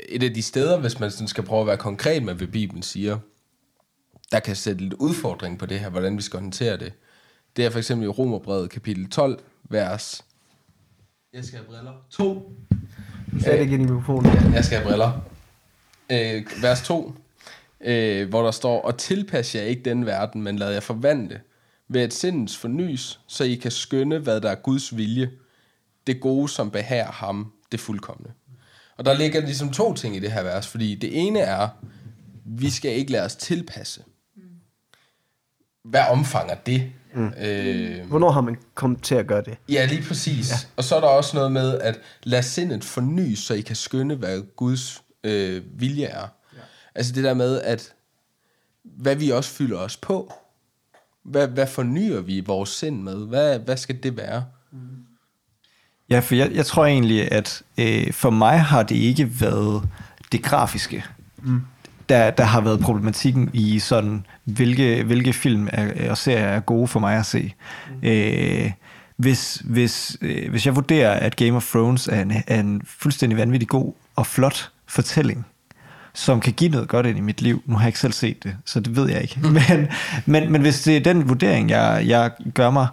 et 0.08 0.22
af 0.22 0.34
de 0.34 0.42
steder, 0.42 0.80
hvis 0.80 1.00
man 1.00 1.10
sådan 1.10 1.28
skal 1.28 1.44
prøve 1.44 1.60
at 1.60 1.66
være 1.66 1.76
konkret 1.76 2.22
med, 2.22 2.34
hvad 2.34 2.46
Bibelen 2.46 2.82
siger, 2.82 3.18
der 4.32 4.40
kan 4.40 4.56
sætte 4.56 4.82
lidt 4.82 4.94
udfordring 4.94 5.58
på 5.58 5.66
det 5.66 5.80
her, 5.80 5.88
hvordan 5.88 6.16
vi 6.16 6.22
skal 6.22 6.40
håndtere 6.40 6.76
det. 6.76 6.92
Det 7.56 7.64
er 7.64 7.70
for 7.70 7.78
eksempel 7.78 8.04
i 8.04 8.08
Romerbrevet 8.08 8.70
kapitel 8.70 9.10
12, 9.10 9.38
vers... 9.64 10.24
Jeg 11.32 11.44
skal 11.44 11.58
have 11.58 11.66
briller. 11.66 11.92
2. 12.10 12.52
Du 13.32 13.40
sagde 13.40 13.64
det 13.64 13.72
ind 13.72 13.82
i 13.82 13.86
mikrofonen. 13.86 14.54
Jeg 14.54 14.64
skal 14.64 14.78
have 14.78 14.88
briller. 14.88 15.20
Øh, 16.10 16.62
vers 16.62 16.82
2, 16.82 17.14
øh, 17.80 18.28
hvor 18.28 18.44
der 18.44 18.50
står, 18.50 18.82
Og 18.82 18.98
tilpas 18.98 19.54
jer 19.54 19.62
ikke 19.62 19.82
den 19.82 20.06
verden, 20.06 20.42
men 20.42 20.56
lad 20.56 20.72
jer 20.72 20.80
forvandle 20.80 21.40
ved 21.88 22.04
et 22.04 22.14
sindens 22.14 22.56
fornys, 22.56 23.20
så 23.26 23.44
I 23.44 23.54
kan 23.54 23.70
skønne, 23.70 24.18
hvad 24.18 24.40
der 24.40 24.50
er 24.50 24.54
Guds 24.54 24.96
vilje, 24.96 25.30
det 26.06 26.20
gode, 26.20 26.48
som 26.48 26.70
behager 26.70 27.12
ham, 27.12 27.52
det 27.74 27.80
fuldkommende. 27.80 28.32
Og 28.96 29.04
der 29.04 29.14
ligger 29.14 29.40
ligesom 29.40 29.72
to 29.72 29.94
ting 29.94 30.16
i 30.16 30.18
det 30.18 30.32
her 30.32 30.42
vers, 30.42 30.66
fordi 30.66 30.94
det 30.94 31.26
ene 31.26 31.38
er, 31.40 31.68
vi 32.44 32.70
skal 32.70 32.92
ikke 32.92 33.12
lade 33.12 33.24
os 33.24 33.36
tilpasse. 33.36 34.02
Hvad 35.84 36.04
omfanger 36.10 36.54
det? 36.54 36.92
Mm. 37.14 37.32
Øh, 37.40 38.06
Hvornår 38.06 38.30
har 38.30 38.40
man 38.40 38.56
kommet 38.74 39.02
til 39.02 39.14
at 39.14 39.26
gøre 39.26 39.42
det? 39.42 39.56
Ja, 39.68 39.86
lige 39.86 40.02
præcis. 40.02 40.50
Ja. 40.50 40.56
Og 40.76 40.84
så 40.84 40.96
er 40.96 41.00
der 41.00 41.08
også 41.08 41.36
noget 41.36 41.52
med, 41.52 41.78
at 41.78 42.00
lad 42.22 42.42
sindet 42.42 42.84
forny, 42.84 43.34
så 43.34 43.54
I 43.54 43.60
kan 43.60 43.76
skønne, 43.76 44.14
hvad 44.14 44.42
Guds 44.56 45.02
øh, 45.24 45.62
vilje 45.80 46.04
er. 46.04 46.20
Ja. 46.54 46.58
Altså 46.94 47.12
det 47.12 47.24
der 47.24 47.34
med, 47.34 47.60
at 47.60 47.94
hvad 48.82 49.16
vi 49.16 49.30
også 49.30 49.50
fylder 49.50 49.78
os 49.78 49.96
på. 49.96 50.32
Hvad, 51.22 51.48
hvad 51.48 51.66
fornyer 51.66 52.20
vi 52.20 52.40
vores 52.40 52.70
sind 52.70 53.02
med? 53.02 53.26
Hvad, 53.26 53.58
hvad 53.58 53.76
skal 53.76 54.02
det 54.02 54.16
være? 54.16 54.44
Ja, 56.14 56.18
for 56.18 56.34
jeg, 56.34 56.50
jeg 56.54 56.66
tror 56.66 56.86
egentlig, 56.86 57.32
at 57.32 57.62
øh, 57.78 58.12
for 58.12 58.30
mig 58.30 58.60
har 58.60 58.82
det 58.82 58.96
ikke 58.96 59.40
været 59.40 59.88
det 60.32 60.42
grafiske, 60.42 61.04
mm. 61.42 61.60
der, 62.08 62.30
der 62.30 62.44
har 62.44 62.60
været 62.60 62.80
problematikken 62.80 63.50
i 63.52 63.78
sådan, 63.78 64.26
hvilke, 64.44 65.04
hvilke 65.04 65.32
film 65.32 65.68
er, 65.72 66.10
og 66.10 66.18
serier 66.18 66.46
er 66.46 66.60
gode 66.60 66.88
for 66.88 67.00
mig 67.00 67.16
at 67.16 67.26
se. 67.26 67.54
Mm. 68.02 68.08
Øh, 68.08 68.70
hvis, 69.16 69.62
hvis, 69.64 70.16
øh, 70.20 70.50
hvis 70.50 70.66
jeg 70.66 70.76
vurderer, 70.76 71.12
at 71.12 71.36
Game 71.36 71.56
of 71.56 71.70
Thrones 71.70 72.08
er 72.08 72.22
en, 72.22 72.32
er 72.46 72.60
en 72.60 72.82
fuldstændig 72.86 73.38
vanvittig 73.38 73.68
god 73.68 73.92
og 74.16 74.26
flot 74.26 74.70
fortælling, 74.86 75.46
som 76.12 76.40
kan 76.40 76.52
give 76.52 76.70
noget 76.70 76.88
godt 76.88 77.06
ind 77.06 77.18
i 77.18 77.20
mit 77.20 77.42
liv. 77.42 77.62
Nu 77.66 77.74
har 77.74 77.82
jeg 77.82 77.88
ikke 77.88 77.98
selv 77.98 78.12
set 78.12 78.44
det, 78.44 78.56
så 78.64 78.80
det 78.80 78.96
ved 78.96 79.08
jeg 79.10 79.22
ikke. 79.22 79.40
Men, 79.68 79.88
men, 80.26 80.52
men 80.52 80.60
hvis 80.60 80.82
det 80.82 80.96
er 80.96 81.00
den 81.00 81.28
vurdering, 81.28 81.70
jeg, 81.70 82.04
jeg 82.06 82.30
gør 82.54 82.70
mig, 82.70 82.86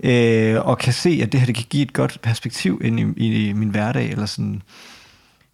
øh, 0.00 0.66
og 0.66 0.78
kan 0.78 0.92
se, 0.92 1.20
at 1.22 1.32
det 1.32 1.40
her 1.40 1.46
det 1.46 1.54
kan 1.54 1.64
give 1.70 1.82
et 1.82 1.92
godt 1.92 2.18
perspektiv 2.22 2.80
ind 2.84 3.00
i, 3.00 3.48
i 3.48 3.52
min 3.52 3.68
hverdag, 3.68 4.10
eller 4.10 4.26
sådan, 4.26 4.62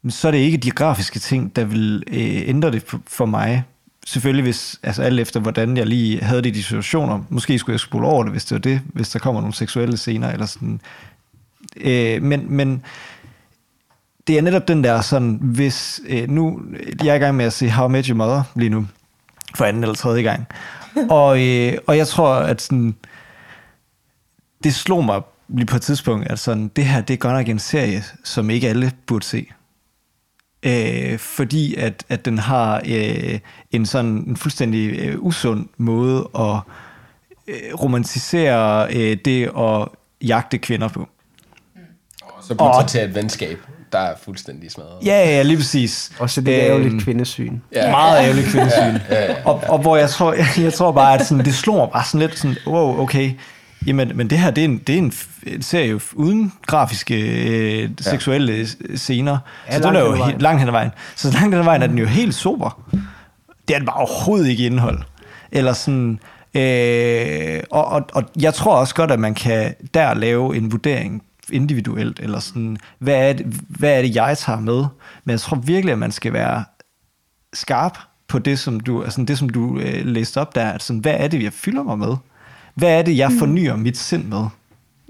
så 0.09 0.29
er 0.29 0.33
det 0.33 0.39
ikke 0.39 0.59
de 0.59 0.71
grafiske 0.71 1.19
ting, 1.19 1.57
der 1.57 1.65
vil 1.65 2.03
øh, 2.07 2.49
ændre 2.49 2.71
det 2.71 2.83
for, 2.87 3.01
for 3.07 3.27
mig. 3.27 3.65
Selvfølgelig 4.07 4.43
hvis, 4.43 4.81
altså 4.83 5.03
alt 5.03 5.21
efter 5.21 5.41
hvordan 5.41 5.77
jeg 5.77 5.87
lige 5.87 6.21
havde 6.21 6.43
det 6.43 6.49
i 6.49 6.53
de 6.53 6.63
situationer, 6.63 7.21
måske 7.29 7.59
skulle 7.59 7.75
jeg 7.75 7.81
spole 7.81 8.07
over 8.07 8.23
det, 8.23 8.33
hvis 8.33 8.45
det 8.45 8.55
var 8.55 8.61
det, 8.61 8.81
hvis 8.85 9.09
der 9.09 9.19
kommer 9.19 9.41
nogle 9.41 9.55
seksuelle 9.55 9.97
scener, 9.97 10.33
eller 10.33 10.47
sådan. 10.47 10.81
Øh, 11.77 12.23
men, 12.23 12.47
men 12.49 12.83
det 14.27 14.39
er 14.39 14.43
netop 14.43 14.69
den 14.69 14.85
der 14.85 15.01
sådan, 15.01 15.39
hvis 15.43 16.01
øh, 16.09 16.29
nu, 16.29 16.61
jeg 17.05 17.09
er 17.09 17.15
i 17.15 17.19
gang 17.19 17.37
med 17.37 17.45
at 17.45 17.53
se 17.53 17.71
How 17.71 17.89
I 17.89 17.93
Met 17.93 18.07
Your 18.07 18.17
Mother 18.17 18.43
lige 18.55 18.71
nu, 18.71 18.87
for 19.55 19.65
anden 19.65 19.83
eller 19.83 19.95
tredje 19.95 20.23
gang, 20.23 20.47
og, 21.11 21.47
øh, 21.47 21.73
og 21.87 21.97
jeg 21.97 22.07
tror, 22.07 22.35
at 22.35 22.63
sådan, 22.63 22.95
det 24.65 24.75
slog 24.75 25.05
mig 25.05 25.23
lige 25.49 25.67
på 25.67 25.77
et 25.77 25.83
tidspunkt, 25.83 26.29
at 26.29 26.39
sådan, 26.39 26.69
det 26.69 26.85
her, 26.85 27.01
det 27.01 27.15
er 27.15 27.19
godt 27.19 27.35
nok 27.35 27.49
en 27.49 27.59
serie, 27.59 28.05
som 28.25 28.51
ikke 28.51 28.69
alle 28.69 28.93
burde 29.07 29.25
se. 29.25 29.47
Øh, 30.63 31.19
fordi 31.19 31.75
at, 31.75 32.05
at 32.09 32.25
den 32.25 32.39
har 32.39 32.83
øh, 32.87 33.39
en 33.71 33.87
sådan 33.87 34.11
en 34.11 34.37
fuldstændig 34.37 34.99
øh, 34.99 35.17
usund 35.23 35.69
måde 35.77 36.29
at 36.39 36.57
øh, 37.49 37.75
romantisere 37.75 38.95
øh, 38.95 39.17
det 39.25 39.51
at 39.59 39.89
jagte 40.29 40.59
kvinder 40.59 40.89
på. 40.89 41.09
Og 42.23 42.45
så 42.45 42.55
portrættere 42.55 43.05
et 43.05 43.15
venskab, 43.15 43.59
der 43.93 43.99
er 43.99 44.15
fuldstændig 44.23 44.71
smadret. 44.71 45.07
Ja, 45.07 45.29
ja, 45.29 45.43
lige 45.43 45.57
præcis. 45.57 46.13
Og 46.19 46.31
så 46.31 46.41
det 46.41 46.55
er 46.55 46.75
Øhm, 46.75 46.83
ærgerligt 46.83 47.05
kvindesyn. 47.05 47.59
Ja. 47.73 47.91
Meget 47.91 48.25
ærgerligt 48.25 48.47
kvindesyn. 48.47 48.81
Ja, 48.81 48.99
ja, 49.11 49.33
ja. 49.33 49.45
Og, 49.45 49.63
og 49.69 49.79
hvor 49.79 49.97
jeg 49.97 50.11
tror, 50.11 50.35
jeg 50.65 50.73
tror 50.73 50.93
bare, 50.93 51.15
at 51.15 51.27
sådan, 51.27 51.45
det 51.45 51.55
slår 51.55 51.77
mig 51.77 51.89
bare 51.93 52.05
sådan 52.05 52.21
lidt 52.21 52.39
sådan, 52.39 52.57
wow, 52.67 53.01
okay, 53.01 53.33
jamen, 53.87 54.17
men 54.17 54.31
det 54.31 54.39
her, 54.39 54.51
det 54.51 54.61
er 54.61 54.69
en, 54.69 54.79
det 54.79 54.95
er 54.95 54.99
en, 54.99 55.13
en 55.47 55.63
serie 55.63 56.01
uden 56.15 56.53
grafiske 56.67 57.15
øh, 57.83 57.91
seksuelle 58.01 58.53
ja. 58.53 58.97
scener. 58.97 59.39
Ja, 59.69 59.77
så 59.77 59.89
den 59.89 59.97
er 59.97 60.01
jo 60.01 60.15
hen 60.25 60.39
langt 60.39 60.61
hen 60.61 60.69
ad 60.69 60.73
vejen. 60.73 60.91
Så 61.17 61.31
langt 61.31 61.55
hen 61.55 61.55
ad 61.55 61.65
vejen 61.65 61.83
er 61.83 61.87
den 61.87 61.99
jo 61.99 62.07
helt 62.07 62.35
sober. 62.35 62.83
Det 63.69 63.75
er 63.75 63.79
den 63.79 63.87
bare 63.87 63.97
overhovedet 63.97 64.49
ikke 64.49 64.67
indhold. 64.67 64.99
Eller 65.53 65.73
sådan, 65.73 66.21
øh, 66.55 67.63
og, 67.71 67.85
og, 67.87 68.03
og 68.13 68.25
jeg 68.41 68.55
tror 68.55 68.77
også 68.77 68.95
godt, 68.95 69.11
at 69.11 69.21
man 69.21 69.35
kan 69.35 69.75
der 69.95 70.15
lave 70.15 70.57
en 70.57 70.73
vurdering 70.73 71.23
individuelt, 71.53 72.21
eller 72.21 72.39
sådan, 72.39 72.77
hvad 72.99 73.29
er, 73.29 73.33
det, 73.33 73.47
hvad 73.69 73.99
er 73.99 74.03
det, 74.03 74.15
jeg 74.15 74.39
tager 74.39 74.61
med? 74.61 74.85
Men 75.25 75.31
jeg 75.31 75.41
tror 75.41 75.57
virkelig, 75.57 75.93
at 75.93 75.99
man 75.99 76.13
skal 76.13 76.33
være 76.33 76.65
skarp 77.53 77.99
på 78.29 78.39
det, 78.39 78.59
som 78.59 78.81
du, 78.81 79.03
altså 79.03 79.23
det, 79.23 79.39
som 79.39 79.49
du 79.49 79.79
øh, 79.79 80.07
læste 80.07 80.41
op 80.41 80.55
der. 80.55 80.73
Altså, 80.73 80.93
hvad 80.93 81.15
er 81.19 81.29
det, 81.29 81.43
jeg 81.43 81.53
fylder 81.53 81.83
mig 81.83 81.99
med? 81.99 82.17
Hvad 82.75 82.99
er 82.99 83.03
det, 83.03 83.17
jeg 83.17 83.33
fornyer 83.39 83.77
mit 83.77 83.99
sind 83.99 84.25
med? 84.25 84.45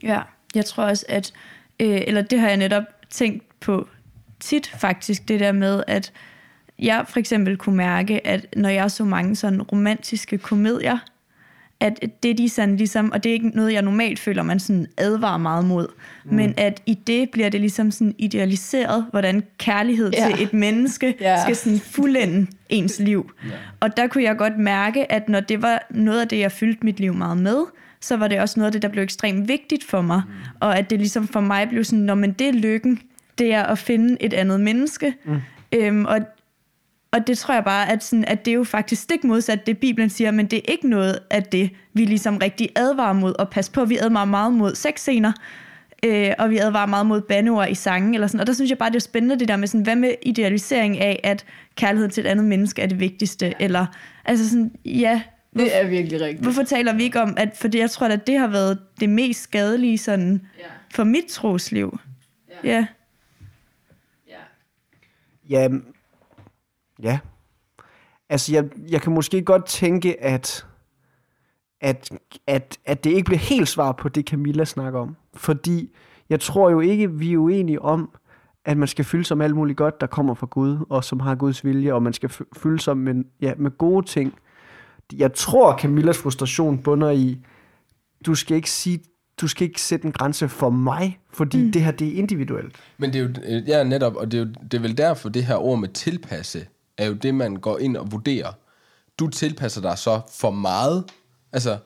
Ja, 0.02 0.21
jeg 0.54 0.64
tror 0.64 0.85
også, 0.85 1.04
at, 1.09 1.33
øh, 1.81 2.00
eller 2.07 2.23
det 2.23 2.40
har 2.40 2.49
jeg 2.49 2.57
netop 2.57 2.85
tænkt 3.11 3.61
på 3.61 3.88
tit 4.40 4.66
faktisk, 4.76 5.28
det 5.28 5.40
der 5.40 5.52
med, 5.52 5.83
at 5.87 6.12
jeg 6.78 7.04
for 7.09 7.19
eksempel 7.19 7.57
kunne 7.57 7.76
mærke, 7.76 8.26
at 8.26 8.47
når 8.57 8.69
jeg 8.69 8.90
så 8.90 9.04
mange 9.04 9.37
sådan 9.37 9.62
romantiske 9.62 10.38
komedier, 10.38 10.99
at 11.83 12.05
det 12.23 12.39
de 12.39 12.49
sådan 12.49 12.77
ligesom, 12.77 13.12
og 13.12 13.25
det 13.25 13.31
er 13.31 13.35
ikke 13.35 13.49
noget, 13.49 13.73
jeg 13.73 13.83
normalt 13.83 14.19
føler, 14.19 14.43
man 14.43 14.61
sådan 14.61 14.87
advarer 14.97 15.39
meget 15.39 15.65
mod, 15.65 15.87
mm. 16.25 16.35
men 16.35 16.55
at 16.57 16.83
i 16.87 16.95
det 16.95 17.31
bliver 17.31 17.49
det 17.49 17.61
ligesom 17.61 17.91
sådan 17.91 18.15
idealiseret, 18.19 19.07
hvordan 19.11 19.43
kærlighed 19.59 20.11
ja. 20.11 20.27
til 20.27 20.43
et 20.43 20.53
menneske 20.53 21.15
ja. 21.21 21.43
skal 21.43 21.57
sådan 21.57 21.79
fuldende 21.79 22.47
ens 22.69 22.99
liv. 22.99 23.33
Ja. 23.45 23.51
Og 23.81 23.97
der 23.97 24.07
kunne 24.07 24.25
jeg 24.25 24.37
godt 24.37 24.59
mærke, 24.59 25.12
at 25.12 25.29
når 25.29 25.41
det 25.41 25.62
var 25.62 25.87
noget 25.91 26.21
af 26.21 26.29
det, 26.29 26.39
jeg 26.39 26.53
fyldte 26.53 26.85
mit 26.85 27.01
liv 27.01 27.15
meget 27.15 27.39
med, 27.39 27.59
så 28.01 28.17
var 28.17 28.29
det 28.29 28.41
også 28.41 28.61
noget 28.61 28.67
af 28.67 28.73
det, 28.73 28.83
der 28.83 28.89
blev 28.89 29.03
ekstremt 29.03 29.49
vigtigt 29.49 29.85
for 29.85 30.01
mig. 30.01 30.23
Mm. 30.27 30.33
Og 30.61 30.79
at 30.79 30.91
det 30.91 30.99
ligesom 30.99 31.29
for 31.29 31.41
mig 31.41 31.69
blev 31.69 31.85
sådan, 31.85 32.05
når 32.05 32.15
men 32.15 32.33
det 32.33 32.49
er 32.49 32.53
lykken, 32.53 33.01
det 33.39 33.55
er 33.55 33.62
at 33.62 33.79
finde 33.79 34.17
et 34.21 34.35
andet 34.35 34.61
menneske. 34.61 35.15
Mm. 35.25 35.41
Øhm, 35.73 36.05
og 36.05 36.19
og 37.12 37.26
det 37.26 37.38
tror 37.38 37.54
jeg 37.54 37.64
bare, 37.64 37.92
at, 37.92 38.04
sådan, 38.04 38.25
at 38.25 38.45
det 38.45 38.50
er 38.50 38.54
jo 38.54 38.64
faktisk 38.64 39.02
stik 39.02 39.25
modsat 39.25 39.66
det, 39.66 39.78
Bibelen 39.78 40.11
siger, 40.11 40.31
men 40.31 40.47
det 40.47 40.57
er 40.57 40.73
ikke 40.73 40.88
noget 40.88 41.19
af 41.31 41.42
det, 41.42 41.71
vi 41.92 42.04
ligesom 42.04 42.37
rigtig 42.37 42.69
advarer 42.76 43.12
mod 43.12 43.35
at 43.38 43.50
passe 43.50 43.73
på. 43.73 43.85
Vi 43.85 43.97
advarer 43.97 44.25
meget 44.25 44.52
mod 44.52 44.75
sexscener, 44.75 45.33
øh, 46.04 46.31
og 46.38 46.50
vi 46.50 46.59
advarer 46.59 46.87
meget 46.87 47.07
mod 47.07 47.21
bandeord 47.21 47.69
i 47.71 47.75
sangen, 47.75 48.14
eller 48.14 48.26
sådan, 48.26 48.40
og 48.40 48.47
der 48.47 48.52
synes 48.52 48.71
jeg 48.71 48.78
bare, 48.78 48.90
det 48.90 48.97
er 48.97 49.00
spændende 49.00 49.38
det 49.38 49.49
der 49.49 49.57
med, 49.57 49.69
sådan, 49.69 49.81
hvad 49.85 49.97
med 49.97 50.14
idealisering 50.23 50.99
af, 51.00 51.21
at 51.25 51.45
kærlighed 51.76 52.09
til 52.09 52.26
et 52.26 52.28
andet 52.28 52.45
menneske 52.47 52.83
er 52.83 52.87
det 52.87 53.00
vigtigste, 53.00 53.54
eller, 53.61 53.87
altså 54.25 54.49
sådan, 54.50 54.73
ja, 54.85 55.23
Det 55.59 55.81
er 55.81 55.87
virkelig 55.88 56.21
rigtigt. 56.21 56.42
hvorfor 56.42 56.62
taler 56.62 56.95
vi 56.95 57.02
ikke 57.02 57.21
om, 57.21 57.35
at, 57.37 57.49
fordi 57.54 57.78
jeg 57.78 57.90
tror, 57.90 58.07
at 58.07 58.26
det 58.26 58.38
har 58.38 58.47
været 58.49 58.78
det 59.00 59.09
mest 59.09 59.42
skadelige 59.42 59.99
sådan, 59.99 60.40
Ja. 60.59 60.64
for 60.95 61.04
mit 61.04 61.25
trosliv. 61.25 61.99
Ja. 62.64 62.87
Ja. 64.28 64.37
Ja, 65.50 65.69
ja. 67.02 67.18
Altså, 68.28 68.52
jeg, 68.52 68.64
jeg 68.88 69.02
kan 69.02 69.12
måske 69.12 69.42
godt 69.42 69.64
tænke, 69.64 70.23
at, 70.23 70.66
at, 71.80 72.11
at, 72.47 72.78
at 72.85 73.04
det 73.04 73.11
ikke 73.11 73.25
bliver 73.25 73.38
helt 73.38 73.68
svar 73.68 73.92
på 73.92 74.09
det, 74.09 74.28
Camilla 74.28 74.64
snakker 74.64 75.00
om. 75.00 75.16
Fordi 75.35 75.94
jeg 76.28 76.40
tror 76.40 76.71
jo 76.71 76.80
ikke, 76.80 77.12
vi 77.12 77.32
er 77.32 77.38
uenige 77.38 77.82
om, 77.82 78.11
at 78.64 78.76
man 78.76 78.88
skal 78.88 79.04
fylde 79.04 79.25
sig 79.25 79.37
med 79.37 79.47
alt 79.47 79.54
muligt 79.54 79.76
godt, 79.76 80.00
der 80.00 80.06
kommer 80.06 80.35
fra 80.35 80.47
Gud, 80.50 80.87
og 80.90 81.04
som 81.04 81.21
har 81.21 81.35
Guds 81.35 81.64
vilje, 81.64 81.92
og 81.92 82.02
man 82.02 82.12
skal 82.12 82.28
fy- 82.28 82.42
fylde 82.56 82.80
sig 82.80 82.97
med, 82.97 83.25
ja, 83.40 83.52
med 83.56 83.78
gode 83.78 84.06
ting. 84.06 84.35
Jeg 85.12 85.32
tror, 85.32 85.78
Camillas 85.78 86.18
frustration 86.18 86.78
bunder 86.78 87.11
i, 87.11 87.40
du 88.26 88.35
skal 88.35 88.56
ikke 88.56 88.71
sige, 88.71 89.00
du 89.40 89.49
skal 89.49 89.68
ikke 89.68 89.80
sætte 89.80 90.06
en 90.06 90.12
grænse 90.12 90.49
for 90.49 90.71
mig, 90.71 91.18
fordi 91.32 91.64
mm. 91.64 91.73
det 91.73 91.82
her, 91.82 91.90
det 91.90 92.09
er 92.09 92.18
individuelt. 92.18 92.76
Men 92.99 93.12
det 93.12 93.21
er 93.21 93.52
jo, 93.52 93.62
ja 93.66 93.85
netop, 93.85 94.16
og 94.16 94.32
det 94.32 94.40
er, 94.40 94.44
jo, 94.44 94.52
det 94.62 94.75
er 94.75 94.80
vel 94.80 94.99
derfor, 94.99 95.28
det 95.28 95.44
her 95.44 95.56
ord 95.56 95.78
med 95.78 95.88
tilpasse, 95.88 96.66
er 96.99 97.07
jo 97.07 97.13
det, 97.13 97.35
man 97.35 97.57
går 97.57 97.79
ind 97.79 97.97
og 97.97 98.13
vurderer. 98.13 98.53
Du 99.19 99.29
tilpasser 99.29 99.81
dig 99.81 99.99
så 99.99 100.21
for 100.35 100.51
meget. 100.51 101.05
Altså, 101.53 101.77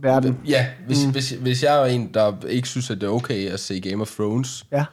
Verden. 0.00 0.38
ja, 0.48 0.66
hvis, 0.86 1.06
mm. 1.06 1.12
hvis, 1.12 1.30
hvis 1.30 1.62
jeg 1.62 1.80
er 1.82 1.84
en, 1.84 2.14
der 2.14 2.32
ikke 2.48 2.68
synes, 2.68 2.90
at 2.90 3.00
det 3.00 3.06
er 3.06 3.10
okay 3.10 3.48
at 3.50 3.60
se 3.60 3.80
Game 3.80 4.02
of 4.02 4.10
Thrones, 4.10 4.66
Ja. 4.72 4.84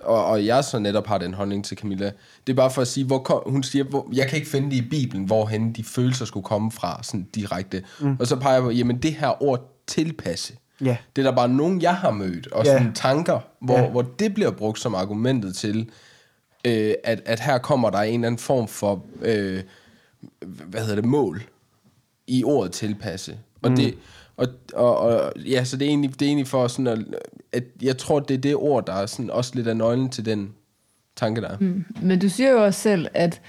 og, 0.00 0.24
og 0.24 0.46
jeg 0.46 0.64
så 0.64 0.78
netop 0.78 1.06
har 1.06 1.18
den 1.18 1.34
holdning 1.34 1.64
til 1.64 1.78
Camilla, 1.78 2.12
det 2.46 2.52
er 2.52 2.56
bare 2.56 2.70
for 2.70 2.82
at 2.82 2.88
sige, 2.88 3.06
hvor 3.06 3.18
kom, 3.18 3.42
hun 3.46 3.62
siger, 3.62 3.84
hvor, 3.84 4.08
jeg 4.12 4.28
kan 4.28 4.36
ikke 4.38 4.50
finde 4.50 4.70
det 4.70 4.76
i 4.76 4.88
Bibelen, 4.88 5.24
hvorhen 5.24 5.72
de 5.72 5.84
følelser 5.84 6.24
skulle 6.24 6.44
komme 6.44 6.72
fra, 6.72 7.00
sådan 7.02 7.26
direkte. 7.34 7.82
Mm. 8.00 8.16
Og 8.20 8.26
så 8.26 8.36
peger 8.36 8.54
jeg 8.54 8.62
på, 8.62 8.70
jamen 8.70 8.96
det 8.98 9.12
her 9.14 9.42
ord 9.42 9.74
tilpasse, 9.86 10.52
Ja. 10.84 10.96
det 11.16 11.26
er 11.26 11.30
der 11.30 11.36
bare 11.36 11.48
nogen, 11.48 11.82
jeg 11.82 11.94
har 11.96 12.10
mødt, 12.10 12.46
og 12.52 12.64
Ja. 12.64 12.72
sådan 12.78 12.92
tanker, 12.94 13.40
hvor, 13.60 13.78
Ja. 13.78 13.88
hvor 13.90 14.02
det 14.02 14.34
bliver 14.34 14.50
brugt 14.50 14.78
som 14.80 14.94
argumentet 14.94 15.56
til, 15.56 15.90
øh, 16.64 16.94
at, 17.04 17.22
at 17.24 17.40
her 17.40 17.58
kommer 17.58 17.90
der 17.90 17.98
en 17.98 18.14
eller 18.14 18.26
anden 18.26 18.38
form 18.38 18.68
for, 18.68 19.04
øh, 19.22 19.62
hvad 20.46 20.80
hedder 20.80 20.94
det, 20.94 21.04
mål 21.04 21.42
i 22.26 22.44
ordet 22.44 22.72
tilpasse. 22.72 23.38
Og 23.62 23.70
mm. 23.70 23.76
det, 23.76 23.94
og, 24.36 24.48
og, 24.74 24.98
og, 24.98 25.32
ja, 25.36 25.64
så 25.64 25.76
det 25.76 25.84
er 25.84 25.88
egentlig, 25.88 26.20
det 26.20 26.22
er 26.22 26.26
egentlig 26.26 26.46
for 26.46 26.68
sådan 26.68 26.86
at, 26.86 26.98
at, 27.52 27.64
jeg 27.82 27.98
tror, 27.98 28.20
det 28.20 28.34
er 28.34 28.38
det 28.38 28.56
ord, 28.56 28.86
der 28.86 28.92
er 28.92 29.06
sådan 29.06 29.30
også 29.30 29.52
lidt 29.54 29.68
af 29.68 29.76
nøglen 29.76 30.08
til 30.08 30.24
den 30.24 30.54
tanke, 31.16 31.40
der 31.40 31.48
er. 31.48 31.56
Mm. 31.60 31.84
Men 32.02 32.18
du 32.18 32.28
siger 32.28 32.50
jo 32.50 32.64
også 32.64 32.80
selv, 32.80 33.06
at 33.14 33.40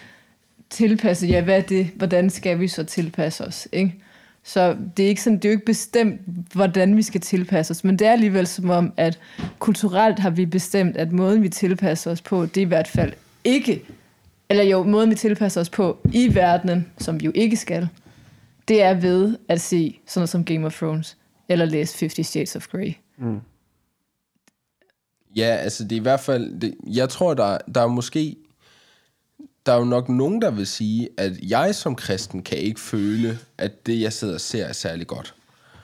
tilpasse, 0.70 1.28
ja, 1.28 1.42
hvad 1.42 1.58
er 1.58 1.62
det? 1.62 1.92
Hvordan 1.96 2.30
skal 2.30 2.60
vi 2.60 2.68
så 2.68 2.84
tilpasse 2.84 3.46
os? 3.46 3.68
Ikke? 3.72 4.04
Så 4.44 4.78
det 4.98 5.06
er, 5.06 5.10
ikke 5.10 5.24
sådan, 5.24 5.38
det 5.38 5.46
er 5.46 5.50
jo 5.50 5.54
ikke 5.54 5.66
bestemt, 5.66 6.22
hvordan 6.54 6.98
vi 6.98 7.02
skal 7.02 7.22
tilpasse 7.22 7.72
os, 7.72 7.84
men 7.84 8.00
det 8.00 8.08
er 8.08 8.12
alligevel 8.12 8.48
som 8.48 8.70
om, 8.70 8.94
at 8.98 9.20
kulturelt 9.60 10.20
har 10.20 10.30
vi 10.30 10.46
bestemt, 10.46 10.98
at 10.98 11.12
måden 11.12 11.44
vi 11.44 11.50
tilpasser 11.50 12.12
os 12.12 12.22
på, 12.22 12.46
det 12.46 12.58
er 12.58 12.62
i 12.62 12.68
hvert 12.68 12.88
fald 12.88 13.14
ikke, 13.44 13.86
eller 14.50 14.64
jo, 14.64 14.84
måden 14.84 15.10
vi 15.10 15.16
tilpasser 15.16 15.62
os 15.62 15.70
på 15.70 15.98
i 16.14 16.36
verdenen, 16.36 16.92
som 16.98 17.20
vi 17.20 17.26
jo 17.26 17.32
ikke 17.36 17.58
skal, 17.58 17.90
det 18.68 18.82
er 18.82 18.94
ved 18.94 19.38
at 19.48 19.62
se 19.62 20.00
sådan 20.08 20.20
noget 20.20 20.30
som 20.30 20.46
Game 20.46 20.66
of 20.66 20.78
Thrones, 20.78 21.18
eller 21.50 21.66
læse 21.66 21.98
Fifty 21.98 22.22
Shades 22.22 22.56
of 22.56 22.68
Grey. 22.68 22.94
Ja, 25.36 25.56
altså 25.56 25.84
det 25.84 25.92
er 25.92 26.00
i 26.00 26.02
hvert 26.02 26.20
fald, 26.20 26.60
det, 26.60 26.76
jeg 26.88 27.10
tror, 27.10 27.34
der, 27.34 27.58
der 27.76 27.82
er 27.82 27.88
måske, 27.88 28.36
der 29.70 29.76
er 29.76 29.80
jo 29.80 29.86
nok 29.86 30.10
nogen, 30.10 30.42
der 30.42 30.52
vil 30.52 30.68
sige, 30.68 31.10
at 31.18 31.32
jeg 31.50 31.76
som 31.76 31.96
kristen 31.96 32.44
kan 32.44 32.58
ikke 32.58 32.80
føle, 32.80 33.40
at 33.58 33.86
det, 33.86 34.02
jeg 34.02 34.14
sidder 34.14 34.34
og 34.34 34.42
ser, 34.42 34.66
er 34.66 34.74
særlig 34.74 35.08
godt. 35.08 35.34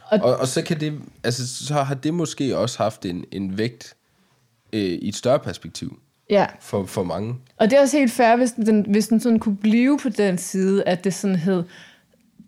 Og, 0.10 0.20
Og- 0.20 0.38
og, 0.38 0.48
så 0.48 0.62
kan 0.62 0.80
det, 0.80 0.94
altså 1.24 1.66
så 1.66 1.74
har 1.74 1.94
det 1.96 2.14
måske 2.14 2.58
også 2.58 2.78
haft 2.84 3.06
en, 3.06 3.26
en 3.32 3.58
vægt 3.58 3.96
øh, 4.74 4.82
i 4.82 5.08
et 5.08 5.16
større 5.16 5.40
perspektiv 5.40 6.00
Ja, 6.30 6.46
for, 6.62 6.86
for 6.86 7.04
mange. 7.04 7.36
Og 7.58 7.70
det 7.70 7.78
er 7.78 7.82
også 7.82 7.98
helt 7.98 8.12
fair, 8.12 8.36
hvis 8.36 8.52
den, 8.52 8.86
hvis 8.90 9.08
den 9.08 9.20
sådan 9.20 9.40
kunne 9.40 9.58
blive 9.58 10.00
på 10.00 10.10
den 10.10 10.38
side, 10.38 10.84
at 10.84 11.04
det 11.04 11.14
sådan 11.14 11.36
hed, 11.36 11.64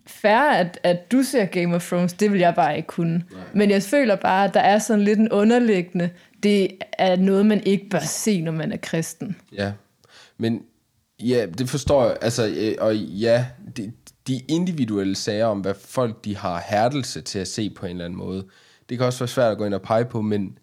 fair, 0.08 0.50
at, 0.52 0.80
at 0.84 1.12
du 1.12 1.24
ser 1.24 1.46
Game 1.46 1.76
of 1.76 1.88
Thrones, 1.88 2.14
det 2.14 2.32
vil 2.32 2.40
jeg 2.40 2.56
bare 2.56 2.78
ikke 2.78 2.88
kunne. 2.88 3.14
Nej. 3.18 3.42
Men 3.54 3.70
jeg 3.70 3.84
føler 3.84 4.16
bare, 4.16 4.46
at 4.48 4.54
der 4.54 4.60
er 4.60 4.80
sådan 4.80 5.04
lidt 5.04 5.20
en 5.20 5.32
underliggende, 5.32 6.10
det 6.44 6.68
er 6.98 7.16
noget, 7.16 7.46
man 7.46 7.64
ikke 7.64 7.90
bør 7.90 8.00
se, 8.00 8.42
når 8.42 8.52
man 8.52 8.72
er 8.72 8.78
kristen. 8.78 9.36
Ja, 9.54 9.72
men 10.38 10.62
ja, 11.20 11.46
det 11.58 11.70
forstår 11.70 12.06
jeg. 12.06 12.18
Altså, 12.22 12.48
øh, 12.48 12.76
og 12.80 12.96
ja, 12.96 13.46
de, 13.78 13.92
de 14.28 14.42
individuelle 14.48 15.16
sager 15.16 15.46
om, 15.46 15.60
hvad 15.60 15.74
folk 15.86 16.26
de 16.26 16.38
har 16.38 16.64
hærdelse 16.68 17.22
til 17.22 17.40
at 17.40 17.48
se 17.48 17.70
på 17.70 17.86
en 17.86 17.92
eller 17.92 18.06
anden 18.06 18.20
måde, 18.20 18.46
det 18.90 18.98
kan 18.98 19.08
også 19.08 19.20
være 19.20 19.28
svært 19.28 19.52
at 19.52 19.58
gå 19.58 19.66
ind 19.66 19.74
og 19.74 19.82
pege 19.82 20.06
på, 20.06 20.22
men, 20.22 20.58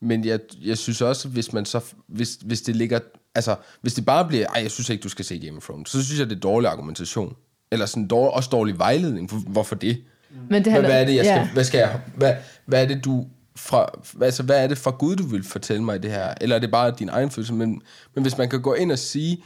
men 0.00 0.24
jeg, 0.24 0.40
jeg 0.62 0.78
synes 0.78 1.00
også, 1.00 1.28
hvis 1.28 1.52
man 1.52 1.64
så, 1.64 1.80
hvis, 2.06 2.38
hvis 2.44 2.62
det 2.62 2.76
ligger, 2.76 2.98
altså, 3.34 3.56
hvis 3.80 3.94
det 3.94 4.04
bare 4.04 4.28
bliver, 4.28 4.46
ej, 4.46 4.62
jeg 4.62 4.70
synes 4.70 4.88
ikke, 4.88 5.02
du 5.02 5.08
skal 5.08 5.24
se 5.24 5.38
Game 5.38 5.56
of 5.56 5.64
Thrones, 5.64 5.90
så 5.90 6.04
synes 6.04 6.20
jeg, 6.20 6.30
det 6.30 6.36
er 6.36 6.40
dårlig 6.40 6.70
argumentation. 6.70 7.36
Eller 7.72 7.86
sådan 7.86 8.08
dårlig, 8.08 8.34
også 8.34 8.48
dårlig 8.52 8.78
vejledning. 8.78 9.30
For, 9.30 9.36
hvorfor 9.36 9.74
det? 9.74 10.02
Men 10.50 10.64
det 10.64 10.72
Hvad, 10.72 10.82
hvad 10.82 11.00
er 11.00 11.04
det, 11.04 11.14
jeg 11.14 11.24
skal, 11.24 11.38
ja. 11.38 11.48
hvad 11.52 11.64
skal 11.64 11.78
jeg, 11.78 12.00
hvad, 12.16 12.34
hvad 12.66 12.82
er 12.82 12.88
det, 12.88 13.04
du 13.04 13.26
fra, 13.56 13.86
altså, 14.22 14.42
hvad 14.42 14.64
er 14.64 14.66
det 14.66 14.78
fra 14.78 14.90
Gud, 14.90 15.16
du 15.16 15.26
vil 15.26 15.44
fortælle 15.44 15.82
mig 15.82 16.02
det 16.02 16.10
her? 16.10 16.34
Eller 16.40 16.56
er 16.56 16.60
det 16.60 16.70
bare 16.70 16.94
din 16.98 17.08
egen 17.08 17.30
følelse? 17.30 17.54
Men, 17.54 17.82
men 18.14 18.22
hvis 18.22 18.38
man 18.38 18.48
kan 18.48 18.62
gå 18.62 18.74
ind 18.74 18.92
og 18.92 18.98
sige, 18.98 19.42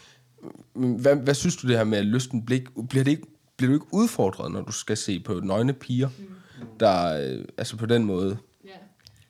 hvad, 0.74 1.16
hvad 1.16 1.34
synes 1.34 1.56
du 1.56 1.68
det 1.68 1.76
her 1.76 1.84
med 1.84 1.98
at 1.98 2.04
lysten 2.04 2.46
blik, 2.46 2.62
bliver, 2.88 3.04
det 3.04 3.10
ikke, 3.10 3.26
bliver 3.56 3.68
du 3.68 3.74
ikke 3.74 3.86
udfordret, 3.94 4.52
når 4.52 4.62
du 4.62 4.72
skal 4.72 4.96
se 4.96 5.20
på 5.20 5.40
nøgne 5.42 5.72
piger, 5.72 6.08
der, 6.80 7.20
øh, 7.20 7.44
altså 7.58 7.76
på 7.76 7.86
den 7.86 8.04
måde? 8.04 8.38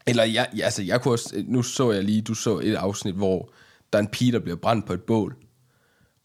Eller 0.07 0.25
jeg, 0.25 0.49
ja, 0.57 0.65
altså 0.65 0.83
jeg 0.83 1.01
kunne 1.01 1.15
også, 1.15 1.45
nu 1.47 1.63
så 1.63 1.93
jeg 1.93 2.05
lige, 2.05 2.23
du 2.23 2.35
så 2.35 2.59
et 2.59 2.75
afsnit, 2.75 3.15
hvor 3.15 3.53
der 3.93 3.99
er 3.99 4.03
en 4.03 4.09
pige, 4.09 4.33
der 4.33 4.39
bliver 4.39 4.57
brændt 4.57 4.87
på 4.87 4.93
et 4.93 5.03
bål. 5.03 5.37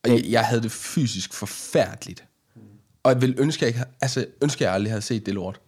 Og 0.04 0.10
jeg, 0.10 0.26
jeg 0.30 0.46
havde 0.46 0.62
det 0.62 0.72
fysisk 0.72 1.34
forfærdeligt. 1.34 2.24
Og 3.04 3.12
jeg 3.12 3.22
ville 3.22 3.36
ønske, 3.40 3.66
jeg, 3.66 3.68
ikke, 3.68 3.84
altså, 4.02 4.26
ønske, 4.44 4.64
jeg 4.64 4.74
aldrig 4.74 4.92
havde 4.92 5.02
set 5.02 5.26
det 5.26 5.34
lort. 5.34 5.62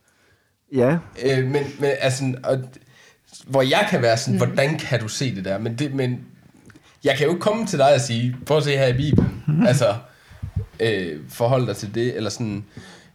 Ja, 0.73 0.97
Øh, 1.23 1.43
men, 1.43 1.63
men 1.79 1.91
altså, 1.99 2.35
og, 2.43 2.59
hvor 3.47 3.61
jeg 3.61 3.87
kan 3.89 4.01
være 4.01 4.17
sådan, 4.17 4.33
mm. 4.33 4.37
hvordan 4.37 4.79
kan 4.79 4.99
du 4.99 5.07
se 5.07 5.35
det 5.35 5.45
der? 5.45 5.57
Men, 5.57 5.75
det, 5.75 5.93
men 5.93 6.25
jeg 7.03 7.17
kan 7.17 7.25
jo 7.25 7.31
ikke 7.31 7.41
komme 7.41 7.65
til 7.65 7.79
dig 7.79 7.93
og 7.93 8.01
sige, 8.01 8.35
prøv 8.45 8.57
at 8.57 8.63
se 8.63 8.77
her 8.77 8.87
i 8.87 8.93
Bibelen. 8.93 9.43
Altså, 9.67 9.95
øh, 10.79 11.19
forhold 11.29 11.67
dig 11.67 11.75
til 11.75 11.95
det, 11.95 12.15
eller 12.15 12.29
sådan... 12.29 12.63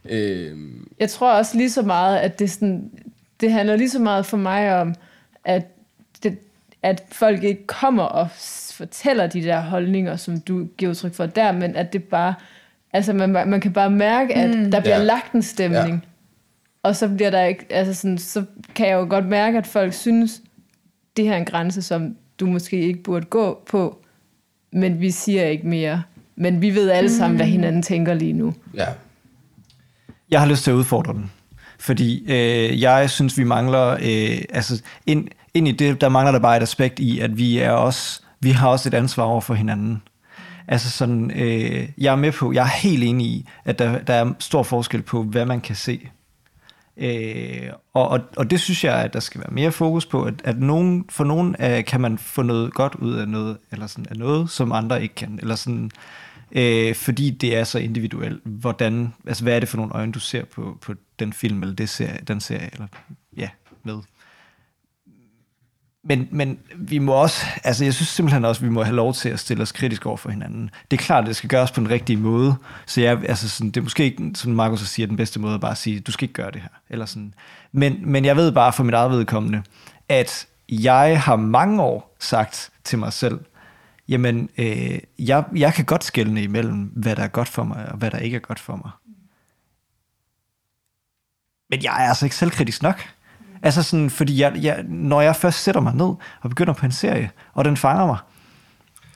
Øh, 0.05 0.57
Jeg 0.99 1.09
tror 1.09 1.33
også 1.33 1.57
lige 1.57 1.71
så 1.71 1.81
meget, 1.81 2.17
at 2.17 2.39
det, 2.39 2.51
sådan, 2.51 2.91
det 3.41 3.51
handler 3.51 3.75
lige 3.75 3.89
så 3.89 3.99
meget 3.99 4.25
for 4.25 4.37
mig 4.37 4.81
om, 4.81 4.95
at, 5.45 5.65
det, 6.23 6.37
at 6.83 7.03
folk 7.11 7.43
ikke 7.43 7.67
kommer 7.67 8.03
og 8.03 8.27
fortæller 8.71 9.27
de 9.27 9.41
der 9.43 9.59
holdninger, 9.61 10.15
som 10.15 10.39
du 10.41 10.65
giver 10.77 10.89
udtryk 10.89 11.13
for 11.13 11.25
der, 11.25 11.51
men 11.51 11.75
at 11.75 11.93
det 11.93 12.03
bare, 12.03 12.33
altså 12.93 13.13
man, 13.13 13.29
man 13.29 13.61
kan 13.61 13.73
bare 13.73 13.89
mærke, 13.91 14.33
at 14.35 14.49
mm. 14.57 14.71
der 14.71 14.79
bliver 14.79 14.97
Ja. 14.97 15.03
lagt 15.03 15.33
en 15.33 15.41
stemning. 15.41 15.93
Ja. 15.93 16.09
Og 16.83 16.95
så 16.95 17.07
bliver 17.09 17.29
der 17.29 17.43
ikke, 17.43 17.65
altså 17.69 17.93
sådan, 17.93 18.17
så 18.17 18.43
kan 18.75 18.87
jeg 18.87 18.93
jo 18.95 19.05
godt 19.09 19.25
mærke, 19.25 19.57
at 19.57 19.67
folk 19.67 19.93
synes, 19.93 20.41
det 21.17 21.25
her 21.25 21.33
er 21.33 21.37
en 21.37 21.45
grænse, 21.45 21.81
som 21.81 22.15
du 22.39 22.45
måske 22.45 22.81
ikke 22.81 23.03
burde 23.03 23.25
gå 23.25 23.61
på, 23.69 23.97
men 24.71 25.01
vi 25.01 25.11
siger 25.11 25.45
ikke 25.45 25.67
mere. 25.67 26.03
Men 26.35 26.61
vi 26.61 26.75
ved 26.75 26.89
alle 26.89 27.09
sammen, 27.09 27.37
hvad 27.37 27.45
hinanden 27.45 27.81
tænker 27.81 28.13
lige 28.13 28.33
nu. 28.33 28.53
ja. 28.73 28.85
Jeg 30.31 30.39
har 30.39 30.47
lyst 30.47 30.63
til 30.63 30.71
at 30.71 30.75
udfordre 30.75 31.13
den. 31.13 31.31
Fordi 31.79 32.31
øh, 32.31 32.81
jeg 32.81 33.09
synes, 33.09 33.37
vi 33.37 33.43
mangler... 33.43 33.89
Øh, 33.91 34.41
altså, 34.49 34.81
ind, 35.05 35.27
ind 35.53 35.67
i 35.67 35.71
det, 35.71 36.01
der 36.01 36.09
mangler 36.09 36.31
der 36.31 36.39
bare 36.39 36.57
et 36.57 36.61
aspekt 36.61 36.99
i, 36.99 37.19
at 37.19 37.37
vi 37.37 37.57
er 37.57 37.71
også... 37.71 38.21
Vi 38.39 38.51
har 38.51 38.69
også 38.69 38.89
et 38.89 38.93
ansvar 38.93 39.23
over 39.23 39.41
for 39.41 39.53
hinanden. 39.53 40.01
Altså 40.67 40.89
sådan, 40.89 41.31
øh, 41.31 41.89
jeg 41.97 42.11
er 42.11 42.15
med 42.15 42.31
på, 42.31 42.53
jeg 42.53 42.61
er 42.61 42.81
helt 42.81 43.03
enig 43.03 43.27
i, 43.27 43.47
at 43.65 43.79
der, 43.79 43.99
der 43.99 44.13
er 44.13 44.33
stor 44.39 44.63
forskel 44.63 45.01
på, 45.01 45.23
hvad 45.23 45.45
man 45.45 45.61
kan 45.61 45.75
se. 45.75 46.09
Øh, 46.99 47.69
og, 47.93 48.09
og, 48.09 48.19
og 48.37 48.49
det 48.49 48.59
synes 48.59 48.83
jeg, 48.83 48.95
at 49.03 49.13
der 49.13 49.19
skal 49.19 49.41
være 49.41 49.51
mere 49.53 49.71
fokus 49.71 50.05
på, 50.05 50.23
at, 50.23 50.33
at 50.43 50.59
nogen, 50.59 51.05
for 51.09 51.23
nogen 51.23 51.55
øh, 51.59 51.85
kan 51.85 52.01
man 52.01 52.17
få 52.17 52.41
noget 52.41 52.73
godt 52.73 52.95
ud 52.95 53.13
af 53.13 53.27
noget, 53.27 53.57
eller 53.71 53.87
sådan, 53.87 54.05
af 54.09 54.17
noget, 54.17 54.49
som 54.49 54.71
andre 54.71 55.03
ikke 55.03 55.15
kan. 55.15 55.39
Eller 55.41 55.55
sådan, 55.55 55.91
øh, 56.51 56.95
fordi 56.95 57.29
det 57.29 57.55
er 57.55 57.63
så 57.63 57.79
individuelt. 57.79 58.41
Hvordan, 58.45 59.13
altså, 59.27 59.43
hvad 59.43 59.55
er 59.55 59.59
det 59.59 59.69
for 59.69 59.77
nogle 59.77 59.93
øjne, 59.93 60.11
du 60.11 60.19
ser 60.19 60.45
på, 60.45 60.77
på 60.81 60.93
den 61.19 61.33
film, 61.33 61.61
eller 61.61 61.75
det 61.75 61.89
serie, 61.89 62.19
den 62.27 62.39
serie, 62.39 62.69
eller 62.73 62.87
ja, 63.37 63.49
med. 63.83 63.97
Men, 66.07 66.27
men 66.31 66.59
vi 66.75 66.99
må 66.99 67.11
også, 67.11 67.45
altså 67.63 67.83
jeg 67.83 67.93
synes 67.93 68.09
simpelthen 68.09 68.45
også, 68.45 68.59
at 68.59 68.65
vi 68.65 68.69
må 68.69 68.83
have 68.83 68.95
lov 68.95 69.13
til 69.13 69.29
at 69.29 69.39
stille 69.39 69.63
os 69.63 69.71
kritisk 69.71 70.05
over 70.05 70.17
for 70.17 70.29
hinanden. 70.29 70.69
Det 70.91 70.99
er 70.99 71.03
klart, 71.03 71.23
at 71.23 71.27
det 71.27 71.35
skal 71.35 71.49
gøres 71.49 71.71
på 71.71 71.79
den 71.79 71.89
rigtige 71.89 72.17
måde. 72.17 72.55
Så 72.85 73.01
jeg, 73.01 73.23
altså 73.29 73.49
sådan, 73.49 73.71
det 73.71 73.77
er 73.77 73.83
måske 73.83 74.03
ikke, 74.03 74.31
som 74.35 74.51
Markus 74.51 74.79
siger, 74.79 75.07
den 75.07 75.17
bedste 75.17 75.39
måde 75.39 75.53
at 75.53 75.61
bare 75.61 75.75
sige, 75.75 75.99
du 75.99 76.11
skal 76.11 76.23
ikke 76.23 76.33
gøre 76.33 76.51
det 76.51 76.61
her. 76.61 76.69
Eller 76.89 77.05
sådan. 77.05 77.33
Men, 77.71 78.11
men 78.11 78.25
jeg 78.25 78.35
ved 78.35 78.51
bare 78.51 78.73
for 78.73 78.83
mit 78.83 78.93
eget 78.93 79.11
vedkommende, 79.11 79.63
at 80.09 80.47
jeg 80.69 81.21
har 81.21 81.35
mange 81.35 81.81
år 81.83 82.15
sagt 82.19 82.69
til 82.83 82.99
mig 82.99 83.13
selv, 83.13 83.39
jamen, 84.07 84.49
øh, 84.57 84.99
jeg, 85.19 85.43
jeg 85.55 85.73
kan 85.73 85.85
godt 85.85 86.03
skelne 86.03 86.43
imellem, 86.43 86.91
hvad 86.95 87.15
der 87.15 87.23
er 87.23 87.27
godt 87.27 87.47
for 87.47 87.63
mig, 87.63 87.89
og 87.89 87.97
hvad 87.97 88.11
der 88.11 88.17
ikke 88.17 88.35
er 88.35 88.41
godt 88.41 88.59
for 88.59 88.75
mig. 88.75 88.91
Men 91.69 91.83
jeg 91.83 92.03
er 92.03 92.07
altså 92.07 92.25
ikke 92.25 92.35
selvkritisk 92.35 92.83
nok. 92.83 93.16
Altså 93.67 93.83
sådan, 93.83 94.09
fordi 94.09 94.41
jeg, 94.41 94.53
jeg, 94.61 94.83
når 94.87 95.21
jeg 95.21 95.35
først 95.35 95.63
sætter 95.63 95.81
mig 95.81 95.95
ned 95.95 96.13
og 96.41 96.49
begynder 96.49 96.73
på 96.73 96.85
en 96.85 96.91
serie, 96.91 97.29
og 97.53 97.65
den 97.65 97.77
fanger 97.77 98.05
mig, 98.05 98.17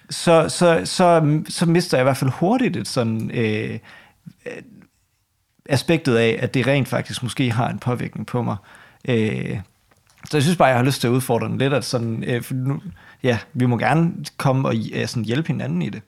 så, 0.10 0.50
så, 0.50 0.82
så, 0.86 1.42
så 1.50 1.66
mister 1.66 1.98
jeg 1.98 2.04
i 2.04 2.06
hvert 2.06 2.18
fald 2.18 2.32
hurtigt 2.32 2.78
et 2.78 2.88
sådan 2.88 3.32
øh, 3.34 3.80
øh, 4.46 4.62
aspektet 5.70 6.16
af, 6.16 6.40
at 6.42 6.54
det 6.54 6.68
rent 6.68 6.88
faktisk 6.88 7.24
måske 7.24 7.52
har 7.52 7.70
en 7.70 7.80
påvirkning 7.80 8.28
på 8.28 8.42
mig. 8.42 8.56
Øh, 9.10 9.60
så 10.26 10.38
jeg 10.38 10.44
synes 10.44 10.58
bare, 10.58 10.68
jeg 10.68 10.78
har 10.78 10.86
lyst 10.86 11.02
til 11.02 11.08
at 11.08 11.12
udfordre 11.12 11.48
den 11.48 11.58
lidt, 11.58 11.74
at 11.74 11.86
sådan, 11.86 12.24
øh, 12.24 12.44
nu, 12.52 12.82
ja, 13.24 13.38
vi 13.54 13.66
må 13.66 13.78
gerne 13.78 14.14
komme 14.38 14.68
og 14.68 14.76
øh, 14.94 15.08
sådan 15.08 15.26
hjælpe 15.26 15.48
hinanden 15.48 15.82
i 15.82 15.90
det. 15.90 16.02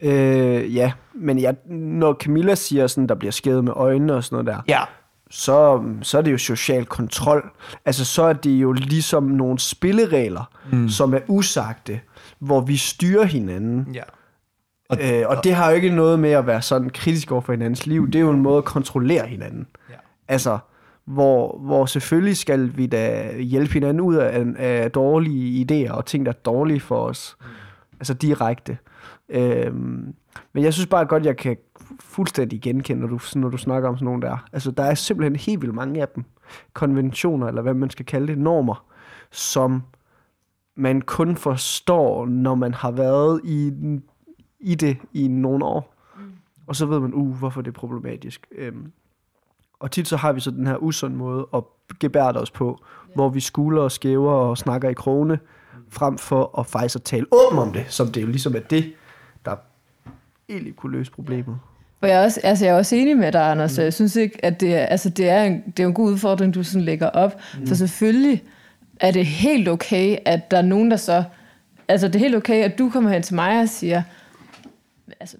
Øh, 0.00 0.76
ja, 0.76 0.92
men 1.14 1.38
jeg, 1.38 1.54
når 1.70 2.14
Camilla 2.14 2.54
siger, 2.54 2.86
sådan, 2.86 3.06
der 3.06 3.14
bliver 3.14 3.32
skædet 3.32 3.64
med 3.64 3.72
øjnene 3.76 4.14
og 4.14 4.24
sådan 4.24 4.44
noget 4.44 4.56
der, 4.66 4.74
Ja, 4.74 4.84
så, 5.30 5.82
så 6.02 6.18
er 6.18 6.22
det 6.22 6.32
jo 6.32 6.38
social 6.38 6.86
kontrol. 6.86 7.50
Altså, 7.84 8.04
så 8.04 8.22
er 8.22 8.32
det 8.32 8.50
jo 8.50 8.72
ligesom 8.72 9.22
nogle 9.22 9.58
spilleregler, 9.58 10.50
mm. 10.72 10.88
som 10.88 11.14
er 11.14 11.20
usagte, 11.28 12.00
hvor 12.38 12.60
vi 12.60 12.76
styrer 12.76 13.24
hinanden. 13.24 13.94
ja. 13.94 14.02
Og, 14.88 14.98
øh, 15.12 15.28
og 15.28 15.44
det 15.44 15.54
har 15.54 15.70
jo 15.70 15.76
ikke 15.76 15.90
noget 15.90 16.18
med 16.18 16.30
at 16.30 16.46
være 16.46 16.62
sådan 16.62 16.90
kritisk 16.90 17.32
over 17.32 17.40
for 17.40 17.52
hinandens 17.52 17.86
liv. 17.86 18.06
Det 18.06 18.14
er 18.14 18.20
jo 18.20 18.30
en 18.30 18.40
måde 18.40 18.58
at 18.58 18.64
kontrollere 18.64 19.26
hinanden. 19.26 19.66
Ja. 19.90 19.94
Altså, 20.28 20.58
hvor, 21.04 21.58
hvor 21.58 21.86
selvfølgelig 21.86 22.36
skal 22.36 22.76
vi 22.76 22.86
da 22.86 23.32
hjælpe 23.38 23.72
hinanden 23.72 24.00
ud 24.00 24.14
af, 24.14 24.46
af 24.58 24.90
dårlige 24.90 25.66
idéer 25.66 25.92
og 25.92 26.06
ting, 26.06 26.26
der 26.26 26.32
er 26.32 26.36
dårlige 26.36 26.80
for 26.80 26.96
os. 26.96 27.36
Mm. 27.40 27.46
Altså 28.00 28.14
direkte. 28.14 28.78
Øhm, 29.28 30.14
men 30.52 30.64
jeg 30.64 30.74
synes 30.74 30.86
bare 30.86 31.04
godt, 31.04 31.24
jeg 31.24 31.36
kan 31.36 31.56
fuldstændig 32.00 32.60
genkende, 32.60 33.00
når 33.00 33.08
du, 33.08 33.18
når 33.34 33.48
du 33.48 33.56
snakker 33.56 33.88
om 33.88 33.96
sådan 33.96 34.04
nogle 34.04 34.22
der. 34.22 34.46
Altså, 34.52 34.70
der 34.70 34.82
er 34.82 34.94
simpelthen 34.94 35.36
helt 35.36 35.60
vildt 35.60 35.74
mange 35.74 36.00
af 36.00 36.08
dem. 36.08 36.24
Konventioner, 36.72 37.46
eller 37.46 37.62
hvad 37.62 37.74
man 37.74 37.90
skal 37.90 38.06
kalde 38.06 38.26
det, 38.26 38.38
normer, 38.38 38.84
som 39.30 39.82
man 40.74 41.00
kun 41.00 41.36
forstår, 41.36 42.26
når 42.26 42.54
man 42.54 42.74
har 42.74 42.90
været 42.90 43.40
i, 43.44 43.72
i 44.60 44.74
det 44.74 44.96
i 45.12 45.28
nogle 45.28 45.64
år. 45.64 45.94
Mm. 46.16 46.22
Og 46.66 46.76
så 46.76 46.86
ved 46.86 47.00
man, 47.00 47.14
uh, 47.14 47.38
hvorfor 47.38 47.60
det 47.62 47.68
er 47.68 47.78
problematisk. 47.78 48.46
Øhm, 48.52 48.92
og 49.80 49.90
tit 49.90 50.08
så 50.08 50.16
har 50.16 50.32
vi 50.32 50.40
så 50.40 50.50
den 50.50 50.66
her 50.66 50.76
usund 50.76 51.14
måde 51.14 51.48
at 51.54 51.62
gebærde 52.00 52.40
os 52.40 52.50
på, 52.50 52.66
yeah. 52.66 53.14
hvor 53.14 53.28
vi 53.28 53.40
skuler 53.40 53.82
og 53.82 53.92
skæver 53.92 54.32
og 54.32 54.58
snakker 54.58 54.88
i 54.88 54.92
krone, 54.92 55.38
frem 55.88 56.18
for 56.18 56.58
at 56.58 56.66
faktisk 56.66 56.96
at 56.96 57.02
tale 57.02 57.26
åben 57.32 57.58
om 57.58 57.72
det, 57.72 57.84
som 57.88 58.06
det 58.06 58.22
jo 58.22 58.26
ligesom 58.26 58.54
er 58.54 58.60
det, 58.60 58.92
der 59.44 59.56
egentlig 60.48 60.76
kunne 60.76 60.92
løse 60.92 61.12
problemet. 61.12 61.58
For 62.00 62.06
jeg 62.06 62.20
er 62.20 62.24
også, 62.24 62.40
altså 62.42 62.64
jeg 62.64 62.72
er 62.72 62.76
også 62.76 62.96
enig 62.96 63.16
med 63.16 63.32
dig, 63.32 63.50
Anders. 63.50 63.78
Mm. 63.78 63.84
Jeg 63.84 63.92
synes 63.92 64.16
ikke, 64.16 64.44
at 64.44 64.60
det 64.60 64.76
er, 64.76 64.86
altså 64.86 65.08
det 65.08 65.28
er, 65.28 65.44
en, 65.44 65.62
det 65.76 65.82
er 65.82 65.86
en 65.86 65.94
god 65.94 66.12
udfordring, 66.12 66.54
du 66.54 66.62
sådan 66.62 66.82
lægger 66.82 67.06
op. 67.06 67.40
Mm. 67.58 67.66
For 67.66 67.74
selvfølgelig 67.74 68.42
er 69.00 69.10
det 69.10 69.26
helt 69.26 69.68
okay, 69.68 70.16
at 70.24 70.50
der 70.50 70.56
er 70.56 70.62
nogen, 70.62 70.90
der 70.90 70.96
så... 70.96 71.24
Altså 71.88 72.08
det 72.08 72.14
er 72.14 72.18
helt 72.18 72.34
okay, 72.34 72.64
at 72.64 72.78
du 72.78 72.90
kommer 72.90 73.10
hen 73.10 73.22
til 73.22 73.34
mig 73.34 73.60
og 73.60 73.68
siger, 73.68 74.02
altså, 75.20 75.36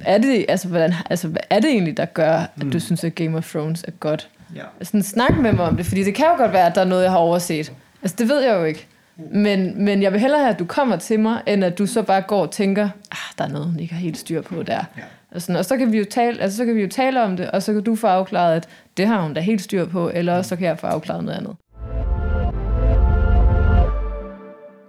er 0.00 0.18
det, 0.18 0.46
altså, 0.48 0.68
hvordan, 0.68 0.94
altså, 1.10 1.28
hvad 1.28 1.40
er 1.50 1.60
det 1.60 1.70
egentlig, 1.70 1.96
der 1.96 2.04
gør, 2.04 2.32
at 2.32 2.72
du 2.72 2.80
synes, 2.80 3.04
at 3.04 3.14
Game 3.14 3.36
of 3.36 3.50
Thrones 3.50 3.84
er 3.88 3.90
godt? 3.90 4.28
Ja. 4.56 4.62
Sådan 4.82 5.02
snak 5.02 5.38
med 5.38 5.52
mig 5.52 5.64
om 5.64 5.76
det, 5.76 5.86
fordi 5.86 6.04
det 6.04 6.14
kan 6.14 6.26
jo 6.26 6.36
godt 6.36 6.52
være, 6.52 6.66
at 6.66 6.74
der 6.74 6.80
er 6.80 6.84
noget, 6.84 7.02
jeg 7.02 7.10
har 7.10 7.18
overset. 7.18 7.72
Altså 8.02 8.16
det 8.18 8.28
ved 8.28 8.40
jeg 8.40 8.54
jo 8.54 8.64
ikke. 8.64 8.86
Men, 9.16 9.84
men 9.84 10.02
jeg 10.02 10.12
vil 10.12 10.20
hellere 10.20 10.40
have, 10.40 10.52
at 10.52 10.58
du 10.58 10.64
kommer 10.64 10.96
til 10.96 11.20
mig, 11.20 11.42
end 11.46 11.64
at 11.64 11.78
du 11.78 11.86
så 11.86 12.02
bare 12.02 12.20
går 12.20 12.42
og 12.42 12.50
tænker, 12.50 12.88
ah, 13.10 13.18
der 13.38 13.44
er 13.44 13.48
noget, 13.48 13.66
hun 13.66 13.80
ikke 13.80 13.94
har 13.94 14.00
helt 14.00 14.18
styr 14.18 14.42
på 14.42 14.62
der. 14.62 14.84
Ja. 14.96 15.02
Og, 15.34 15.42
sådan, 15.42 15.56
og 15.56 15.64
så, 15.64 15.76
kan 15.76 15.92
vi 15.92 15.98
jo 15.98 16.04
tale, 16.10 16.40
altså, 16.40 16.56
så 16.56 16.64
kan 16.64 16.74
vi 16.74 16.82
jo 16.82 16.88
tale 16.88 17.22
om 17.22 17.36
det, 17.36 17.50
og 17.50 17.62
så 17.62 17.72
kan 17.72 17.82
du 17.82 17.94
få 17.94 18.06
afklaret, 18.06 18.56
at 18.56 18.68
det 18.96 19.06
har 19.06 19.22
hun 19.22 19.34
da 19.34 19.40
helt 19.40 19.62
styr 19.62 19.86
på, 19.86 20.10
eller 20.14 20.36
også 20.36 20.48
så 20.48 20.56
kan 20.56 20.66
jeg 20.66 20.78
få 20.78 20.86
afklaret 20.86 21.24
noget 21.24 21.38
andet. 21.38 21.56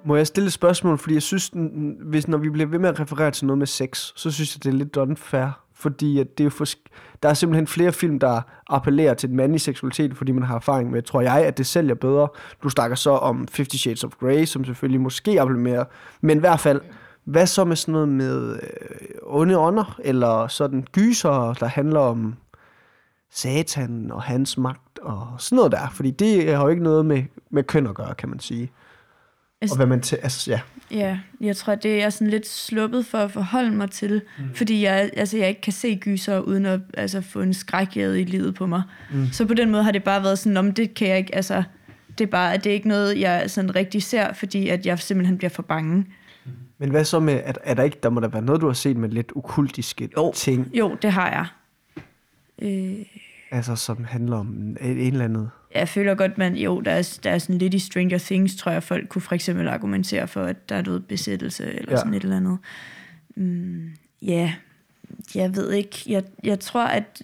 Må 0.05 0.15
jeg 0.15 0.27
stille 0.27 0.47
et 0.47 0.53
spørgsmål? 0.53 0.97
Fordi 0.97 1.13
jeg 1.13 1.21
synes, 1.21 1.51
hvis 2.01 2.27
når 2.27 2.37
vi 2.37 2.49
bliver 2.49 2.67
ved 2.67 2.79
med 2.79 2.89
at 2.89 2.99
referere 2.99 3.31
til 3.31 3.45
noget 3.45 3.57
med 3.57 3.67
sex, 3.67 4.11
så 4.15 4.31
synes 4.31 4.55
jeg, 4.55 4.63
det 4.63 4.69
er 4.69 4.77
lidt 4.77 4.97
unfair. 4.97 5.61
Fordi 5.75 6.19
at 6.19 6.37
det 6.37 6.43
er 6.43 6.45
jo 6.45 6.49
for, 6.49 6.65
der 7.23 7.29
er 7.29 7.33
simpelthen 7.33 7.67
flere 7.67 7.91
film, 7.91 8.19
der 8.19 8.41
appellerer 8.67 9.13
til 9.13 9.29
den 9.29 9.37
mandlige 9.37 9.59
seksualitet, 9.59 10.17
fordi 10.17 10.31
man 10.31 10.43
har 10.43 10.55
erfaring 10.55 10.91
med, 10.91 11.01
tror 11.01 11.21
jeg, 11.21 11.45
at 11.45 11.57
det 11.57 11.65
sælger 11.65 11.95
bedre. 11.95 12.27
Du 12.63 12.69
snakker 12.69 12.95
så 12.95 13.11
om 13.11 13.47
Fifty 13.47 13.75
Shades 13.75 14.03
of 14.03 14.11
Grey, 14.19 14.45
som 14.45 14.65
selvfølgelig 14.65 15.01
måske 15.01 15.41
appellerer 15.41 15.75
mere. 15.75 15.85
Men 16.21 16.37
i 16.37 16.39
hvert 16.39 16.59
fald, 16.59 16.81
hvad 17.29 17.47
så 17.47 17.65
med 17.65 17.75
sådan 17.75 17.91
noget 17.91 18.09
med 18.09 18.53
øh, 18.53 18.59
onde 19.23 19.57
ånder, 19.57 19.99
eller 20.03 20.47
sådan 20.47 20.87
gyser, 20.91 21.53
der 21.59 21.67
handler 21.67 21.99
om 21.99 22.35
satan 23.31 24.11
og 24.11 24.21
hans 24.21 24.57
magt 24.57 24.99
og 25.01 25.27
sådan 25.37 25.55
noget 25.55 25.71
der? 25.71 25.89
Fordi 25.93 26.11
det 26.11 26.55
har 26.55 26.63
jo 26.63 26.69
ikke 26.69 26.83
noget 26.83 27.05
med, 27.05 27.23
med 27.49 27.63
køn 27.63 27.87
at 27.87 27.95
gøre, 27.95 28.15
kan 28.15 28.29
man 28.29 28.39
sige. 28.39 28.71
Altså- 29.61 29.73
Og 29.73 29.77
hvad 29.77 29.85
man 29.87 30.01
til, 30.01 30.15
altså, 30.15 30.51
ja. 30.51 30.59
Ja, 30.91 31.19
jeg 31.41 31.55
tror, 31.57 31.75
det 31.75 32.03
er 32.03 32.09
sådan 32.09 32.27
lidt 32.27 32.47
sluppet 32.47 33.05
for 33.05 33.17
at 33.17 33.31
forholde 33.31 33.71
mig 33.71 33.91
til, 33.91 34.21
mm. 34.37 34.43
fordi 34.55 34.83
jeg, 34.83 35.09
altså, 35.17 35.37
jeg 35.37 35.49
ikke 35.49 35.61
kan 35.61 35.73
se 35.73 35.95
gyser 35.95 36.39
uden 36.39 36.65
at 36.65 36.79
altså, 36.93 37.21
få 37.21 37.41
en 37.41 37.53
skrækjæde 37.53 38.21
i 38.21 38.23
livet 38.23 38.55
på 38.55 38.65
mig. 38.65 38.83
Mm. 39.11 39.27
Så 39.31 39.45
på 39.45 39.53
den 39.53 39.71
måde 39.71 39.83
har 39.83 39.91
det 39.91 40.03
bare 40.03 40.23
været 40.23 40.39
sådan, 40.39 40.57
om 40.57 40.71
det 40.71 40.93
kan 40.93 41.07
jeg 41.07 41.17
ikke, 41.17 41.35
altså, 41.35 41.63
det 42.17 42.21
er 42.23 42.31
bare, 42.31 42.57
det 42.57 42.65
er 42.65 42.73
ikke 42.73 42.87
noget, 42.87 43.19
jeg 43.19 43.51
sådan 43.51 43.75
rigtig 43.75 44.03
ser, 44.03 44.33
fordi 44.33 44.69
at 44.69 44.85
jeg 44.85 44.99
simpelthen 44.99 45.37
bliver 45.37 45.49
for 45.49 45.61
bange. 45.63 46.05
Men 46.79 46.89
hvad 46.89 47.03
så 47.05 47.19
med, 47.19 47.33
at, 47.33 47.59
er 47.63 47.73
der 47.73 47.83
ikke, 47.83 47.97
der 48.03 48.09
må 48.09 48.19
der 48.19 48.27
være 48.27 48.41
noget, 48.41 48.61
du 48.61 48.65
har 48.67 48.73
set 48.73 48.97
med 48.97 49.09
lidt 49.09 49.31
okultiske 49.35 50.09
Jo. 50.17 50.31
ting, 50.35 50.67
Jo, 50.73 50.97
det 51.01 51.11
har 51.11 51.29
jeg. 51.31 51.45
Øh, 52.61 53.05
altså 53.51 53.75
som 53.75 54.03
handler 54.03 54.37
om 54.37 54.47
en, 54.47 54.77
en 54.81 54.97
eller 55.13 55.25
andet? 55.25 55.49
jeg 55.75 55.89
føler 55.89 56.15
godt, 56.15 56.37
man, 56.37 56.55
jo, 56.55 56.79
der 56.81 56.91
er, 56.91 57.17
der 57.23 57.31
er 57.31 57.37
sådan 57.37 57.57
lidt 57.57 57.73
i 57.73 57.79
Stranger 57.79 58.17
Things, 58.17 58.55
tror 58.55 58.71
jeg, 58.71 58.83
folk 58.83 59.07
kunne 59.09 59.21
for 59.21 59.35
eksempel 59.35 59.67
argumentere 59.67 60.27
for, 60.27 60.43
at 60.43 60.69
der 60.69 60.75
er 60.75 60.81
noget 60.81 61.05
besættelse, 61.05 61.63
eller 61.65 61.81
Ja. 61.87 61.91
ja. 61.91 61.97
sådan 61.97 62.13
et 62.13 62.23
eller 62.23 62.37
andet. 62.37 62.57
Mm, 63.35 63.89
ja, 64.21 64.53
jeg 65.35 65.55
ved 65.55 65.71
ikke. 65.71 66.03
Jeg, 66.07 66.23
jeg 66.43 66.59
tror, 66.59 66.85
at 66.85 67.21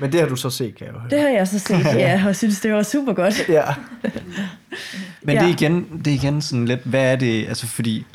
Men 0.00 0.12
det 0.12 0.20
har 0.20 0.28
du 0.28 0.36
så 0.36 0.50
set, 0.50 0.74
kan 0.74 0.86
jeg 0.86 0.94
jo 0.94 0.98
høre. 1.00 1.10
det 1.10 1.20
har 1.20 1.28
jeg 1.28 1.48
så 1.48 1.58
set, 1.58 1.84
ja, 1.94 2.24
og 2.28 2.36
synes, 2.36 2.60
det 2.60 2.72
var 2.72 2.82
super 2.82 3.12
godt. 3.12 3.48
Ja. 3.48 3.64
Men 5.22 5.34
Ja. 5.36 5.40
det, 5.42 5.48
er 5.48 5.52
igen, 5.54 6.00
det 6.04 6.06
er 6.06 6.14
igen 6.14 6.42
sådan 6.42 6.64
lidt, 6.66 6.80
hvad 6.84 7.12
er 7.12 7.16
det, 7.16 7.46
altså 7.48 7.66
fordi 7.66 8.06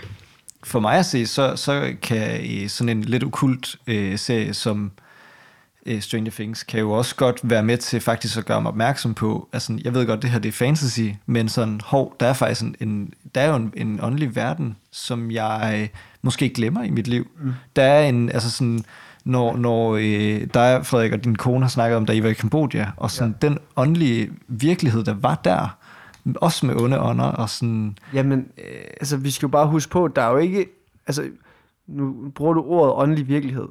for 0.64 0.80
mig 0.80 0.98
at 0.98 1.06
se, 1.06 1.28
så, 1.28 1.56
så 1.56 1.94
kan 2.02 2.42
øh, 2.52 2.70
sådan 2.70 2.98
en 2.98 3.04
lidt 3.04 3.24
okult 3.24 3.76
øh, 3.88 4.20
serie 4.20 4.54
som 4.54 4.92
øh, 5.86 6.02
Stranger 6.02 6.32
Things, 6.32 6.64
kan 6.64 6.80
jo 6.80 6.92
også 6.92 7.16
godt 7.16 7.40
være 7.44 7.64
med 7.64 7.78
til 7.78 8.02
faktisk 8.02 8.38
at 8.38 8.46
gøre 8.46 8.62
mig 8.62 8.70
opmærksom 8.70 9.14
på, 9.14 9.50
altså 9.54 9.80
jeg 9.84 9.94
ved 9.94 10.06
godt, 10.06 10.22
det 10.22 10.30
her 10.30 10.40
det 10.40 10.50
er 10.50 10.54
fantasy, 10.54 11.10
men 11.26 11.50
sådan, 11.50 11.82
hov, 11.84 12.16
der 12.20 12.28
er 12.28 12.34
faktisk 12.34 12.62
en, 12.62 12.76
en 12.80 13.14
der 13.36 13.42
er 13.42 13.48
jo 13.48 13.56
en, 13.56 13.74
en 13.76 14.00
åndelig 14.02 14.36
verden, 14.36 14.76
som 14.92 15.32
jeg 15.32 15.90
måske 16.22 16.50
glemmer 16.50 16.84
i 16.84 16.90
mit 16.90 17.08
liv. 17.08 17.28
Mm. 17.40 17.54
Der 17.76 17.84
er 17.84 18.10
en, 18.10 18.32
altså 18.32 18.52
sådan, 18.52 18.86
når, 19.26 19.58
når 19.58 19.96
øh, 19.96 20.48
dig, 20.54 20.86
Frederik, 20.86 21.12
og 21.12 21.24
din 21.24 21.36
kone 21.36 21.64
har 21.64 21.70
snakket 21.70 21.98
om, 21.98 22.06
da 22.06 22.14
I 22.14 22.24
var 22.24 22.30
i 22.30 22.34
Kambodja, 22.34 22.88
og 22.98 23.12
sådan 23.12 23.36
ja. 23.42 23.48
den 23.48 23.58
åndelige 23.76 24.30
virkelighed, 24.48 25.04
der 25.04 25.14
var 25.14 25.36
der, 25.36 25.77
også 26.36 26.66
med 26.66 26.76
onde 26.82 27.02
ånder, 27.02 27.26
og 27.26 27.50
sådan, 27.50 27.98
Jamen, 28.14 28.40
øh, 28.58 28.84
altså 29.00 29.18
vi 29.18 29.32
skal 29.32 29.48
jo 29.48 29.52
bare 29.52 29.68
huske 29.68 29.92
på, 29.92 30.06
at 30.06 30.16
der 30.16 30.22
er 30.22 30.32
jo 30.32 30.38
ikke, 30.38 30.68
altså 31.08 31.30
nu 31.88 32.32
bruger 32.36 32.54
du 32.54 32.64
ordet 32.64 32.94
åndelig 32.96 33.28
virkelighed, 33.28 33.68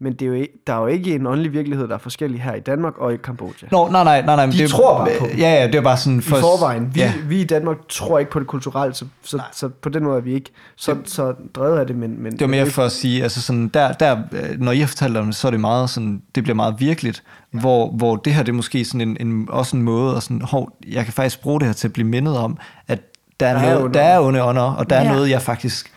men 0.00 0.12
det 0.12 0.22
er 0.22 0.26
jo 0.26 0.32
ikke, 0.32 0.52
der 0.66 0.72
er 0.74 0.80
jo 0.80 0.86
ikke 0.86 1.14
en 1.14 1.26
åndelig 1.26 1.52
virkelighed, 1.52 1.88
der 1.88 1.94
er 1.94 1.98
forskellig 1.98 2.42
her 2.42 2.54
i 2.54 2.60
Danmark 2.60 2.98
og 2.98 3.14
i 3.14 3.16
Kambodja. 3.16 3.68
Nå, 3.70 3.88
nej, 3.90 4.04
nej, 4.04 4.22
nej, 4.22 4.36
nej. 4.36 4.46
men 4.46 4.52
De 4.52 4.58
det, 4.58 4.70
tror 4.70 4.98
bare 4.98 5.08
på 5.18 5.26
det. 5.26 5.38
Ja, 5.38 5.54
ja, 5.60 5.66
det 5.66 5.74
er 5.74 5.80
bare 5.80 5.96
sådan... 5.96 6.18
I 6.18 6.22
forvejen. 6.22 6.94
Vi, 6.94 7.00
ja. 7.00 7.12
vi 7.28 7.40
i 7.40 7.44
Danmark 7.44 7.76
tror 7.88 8.18
ikke 8.18 8.30
på 8.30 8.38
det 8.38 8.46
kulturelt, 8.46 8.96
så, 8.96 9.04
så, 9.22 9.40
så 9.52 9.68
på 9.68 9.88
den 9.88 10.04
måde 10.04 10.16
er 10.16 10.20
vi 10.20 10.34
ikke 10.34 10.50
så, 10.76 10.96
så 11.04 11.34
drevet 11.54 11.78
af 11.78 11.86
det, 11.86 11.96
men... 11.96 12.22
men 12.22 12.32
Det 12.32 12.40
var 12.40 12.46
mere 12.46 12.66
for 12.66 12.82
at 12.82 12.92
sige, 12.92 13.22
altså 13.22 13.42
sådan, 13.42 13.68
der, 13.68 13.92
der, 13.92 14.16
øh, 14.32 14.60
når 14.60 14.72
I 14.72 14.78
har 14.80 14.86
fortalt 14.86 15.16
om 15.16 15.26
det, 15.26 15.34
så 15.34 15.46
er 15.46 15.50
det 15.50 15.60
meget 15.60 15.90
sådan, 15.90 16.22
det 16.34 16.42
bliver 16.42 16.56
meget 16.56 16.74
virkeligt, 16.78 17.22
ja. 17.54 17.58
hvor, 17.60 17.90
hvor 17.90 18.16
det 18.16 18.34
her, 18.34 18.42
det 18.42 18.52
er 18.52 18.56
måske 18.56 18.84
sådan 18.84 19.00
en, 19.00 19.16
en, 19.20 19.46
også 19.50 19.76
en 19.76 19.82
måde, 19.82 20.16
at 20.16 20.22
sådan, 20.22 20.40
hov, 20.42 20.70
jeg 20.88 21.04
kan 21.04 21.12
faktisk 21.12 21.42
bruge 21.42 21.60
det 21.60 21.66
her 21.68 21.72
til 21.74 21.88
at 21.88 21.92
blive 21.92 22.08
mindet 22.08 22.38
om, 22.38 22.58
at 22.88 23.00
der 23.40 23.46
er, 23.46 23.52
Der 23.52 23.60
er 23.60 23.68
noget, 23.72 23.84
onde 23.84 23.94
der 23.94 24.02
er 24.04 24.20
onde 24.20 24.42
ånder, 24.42 24.62
og 24.62 24.90
der 24.90 24.96
er 24.96 25.02
Ja. 25.04 25.12
noget, 25.12 25.30
jeg 25.30 25.42
faktisk 25.42 25.92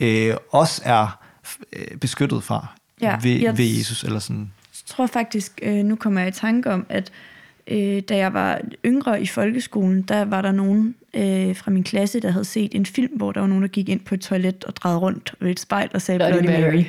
øh, 0.00 0.34
også 0.52 0.82
er 0.84 1.18
øh, 1.72 1.96
beskyttet 2.00 2.42
fra 2.42 2.66
Ja, 3.00 3.16
ved, 3.22 3.30
jeg- 3.40 3.58
ved 3.58 3.64
Jesus, 3.78 4.04
eller 4.04 4.18
sådan. 4.18 4.40
Jeg 4.40 4.94
tror 4.94 5.06
faktisk, 5.06 5.60
øh, 5.62 5.74
nu 5.74 5.96
kommer 5.96 6.20
jeg 6.20 6.28
i 6.28 6.32
tanke 6.32 6.70
om, 6.70 6.86
at 6.88 7.10
øh, 7.66 8.00
da 8.08 8.16
jeg 8.16 8.34
var 8.34 8.60
yngre 8.86 9.22
i 9.22 9.26
folkeskolen, 9.26 10.02
der 10.02 10.24
var 10.24 10.42
der 10.42 10.52
nogen 10.52 10.94
øh, 11.14 11.56
fra 11.56 11.70
min 11.70 11.84
klasse, 11.84 12.20
der 12.20 12.30
havde 12.30 12.44
set 12.44 12.74
en 12.74 12.86
film, 12.86 13.16
hvor 13.16 13.32
der 13.32 13.40
var 13.40 13.46
nogen, 13.48 13.62
der 13.62 13.68
gik 13.68 13.88
ind 13.88 14.00
på 14.00 14.14
et 14.14 14.20
toilet 14.20 14.64
og 14.64 14.76
drejede 14.76 14.98
rundt 14.98 15.34
ved 15.40 15.50
et 15.50 15.60
spejl 15.60 15.88
og 15.94 16.02
sagde 16.02 16.18
Bloody 16.18 16.32
Bloody 16.32 16.46
Mary. 16.46 16.60
Mary. 16.60 16.72
Mary. 16.74 16.84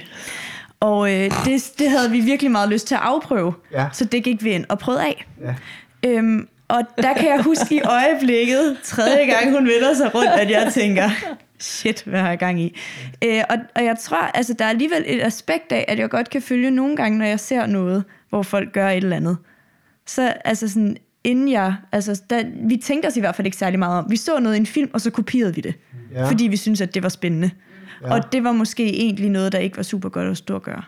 Og 0.80 1.14
øh, 1.14 1.32
det, 1.46 1.72
det 1.80 1.90
havde 1.90 2.12
vi 2.12 2.20
virkelig 2.20 2.52
meget 2.52 2.70
lyst 2.70 2.88
til 2.88 2.96
at 2.96 3.02
afprøve, 3.04 3.54
Ja. 3.74 3.86
så 3.94 4.06
det 4.06 4.24
gik 4.24 4.44
vi 4.44 4.50
ind 4.50 4.66
og 4.70 4.80
prøvede 4.80 5.04
af. 5.04 5.26
Ja. 5.42 5.56
Øhm, 6.10 6.48
Og 6.68 6.82
der 6.98 7.14
kan 7.14 7.26
jeg 7.30 7.42
huske 7.44 7.76
i 7.76 7.82
øjeblikket, 7.82 8.78
tredje 8.84 9.26
gang 9.26 9.52
hun 9.52 9.68
vender 9.68 9.94
sig 9.98 10.16
rundt, 10.16 10.30
at 10.30 10.50
jeg 10.52 10.72
tænker, 10.74 11.10
shit, 11.60 12.04
hvad 12.04 12.20
har 12.20 12.30
jeg 12.30 12.40
gang 12.40 12.62
i? 12.62 12.78
Øh, 13.24 13.44
og, 13.50 13.58
og 13.76 13.84
jeg 13.84 13.98
tror, 14.00 14.18
altså 14.18 14.54
der 14.54 14.66
er 14.66 14.70
alligevel 14.70 15.04
et 15.08 15.22
aspekt 15.22 15.72
af, 15.72 15.86
at 15.88 16.00
jeg 16.00 16.10
godt 16.10 16.30
kan 16.30 16.42
følge 16.42 16.72
nogle 16.72 16.96
gange, 16.96 17.18
når 17.18 17.26
jeg 17.26 17.40
ser 17.40 17.66
noget, 17.66 18.04
hvor 18.30 18.44
folk 18.44 18.74
gør 18.74 18.90
et 18.90 18.98
eller 18.98 19.16
andet. 19.16 19.38
Så 20.08 20.34
altså 20.46 20.68
sådan, 20.68 20.98
inden 21.24 21.52
jeg, 21.52 21.76
altså 21.92 22.22
der, 22.30 22.44
vi 22.68 22.78
tænkte 22.78 23.08
os 23.08 23.18
i 23.18 23.20
hvert 23.20 23.36
fald 23.36 23.46
ikke 23.46 23.58
særlig 23.58 23.80
meget 23.80 23.98
om. 23.98 24.12
Vi 24.12 24.18
så 24.18 24.40
noget 24.40 24.56
i 24.56 24.60
en 24.60 24.66
film, 24.66 24.90
og 24.94 25.02
så 25.02 25.12
kopierede 25.12 25.56
vi 25.56 25.62
det. 25.62 25.76
Ja. 26.12 26.20
Ja. 26.20 26.30
Fordi 26.30 26.48
vi 26.48 26.58
synes 26.58 26.82
at 26.82 26.94
det 26.94 27.04
var 27.04 27.10
spændende. 27.10 27.52
Ja. 28.02 28.08
Ja. 28.08 28.14
Og 28.14 28.32
det 28.32 28.44
var 28.44 28.52
måske 28.52 28.84
egentlig 28.84 29.30
noget, 29.30 29.52
der 29.52 29.60
ikke 29.60 29.78
var 29.78 29.84
super 29.84 30.10
godt 30.10 30.28
at 30.28 30.38
stå 30.38 30.56
og 30.56 30.64
gøre. 30.64 30.84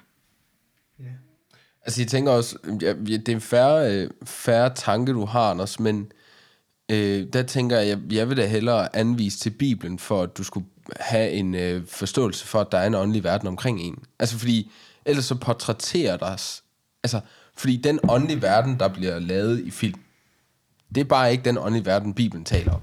Altså, 1.85 2.01
jeg 2.01 2.07
tænker 2.07 2.31
også, 2.31 2.57
ja, 2.81 2.87
ja, 2.87 3.17
det 3.17 3.29
er 3.29 3.33
en 3.33 3.41
færre, 3.41 3.95
øh, 3.95 4.09
færre 4.25 4.71
tanke, 4.75 5.13
du 5.13 5.25
har, 5.25 5.51
Anders, 5.51 5.79
men 5.79 6.11
øh, 6.91 7.27
der 7.33 7.43
tænker 7.43 7.79
jeg, 7.79 7.99
jeg 8.11 8.29
vil 8.29 8.37
da 8.37 8.47
hellere 8.47 8.95
anvise 8.95 9.39
til 9.39 9.49
Bibelen, 9.49 9.99
for 9.99 10.23
at 10.23 10.37
du 10.37 10.43
skulle 10.43 10.65
have 10.99 11.31
en 11.31 11.55
øh, 11.55 11.87
forståelse 11.87 12.47
for, 12.47 12.61
at 12.61 12.67
der 12.71 12.77
er 12.77 12.87
en 12.87 12.95
åndelig 12.95 13.23
verden 13.23 13.47
omkring 13.47 13.81
en. 13.81 14.03
Altså, 14.19 14.37
fordi 14.37 14.71
ellers 15.05 15.25
så 15.25 15.35
portrætterer 15.35 16.17
der 16.17 16.33
os, 16.33 16.63
altså, 17.03 17.19
fordi 17.57 17.77
den 17.77 17.99
åndelige 18.09 18.41
verden, 18.41 18.79
der 18.79 18.87
bliver 18.87 19.19
lavet 19.19 19.59
i 19.59 19.71
film, 19.71 19.99
det 20.95 21.01
er 21.01 21.05
bare 21.05 21.31
ikke 21.31 21.45
den 21.45 21.57
åndelige 21.57 21.85
verden, 21.85 22.13
Bibelen 22.13 22.45
taler 22.45 22.73
om. 22.73 22.81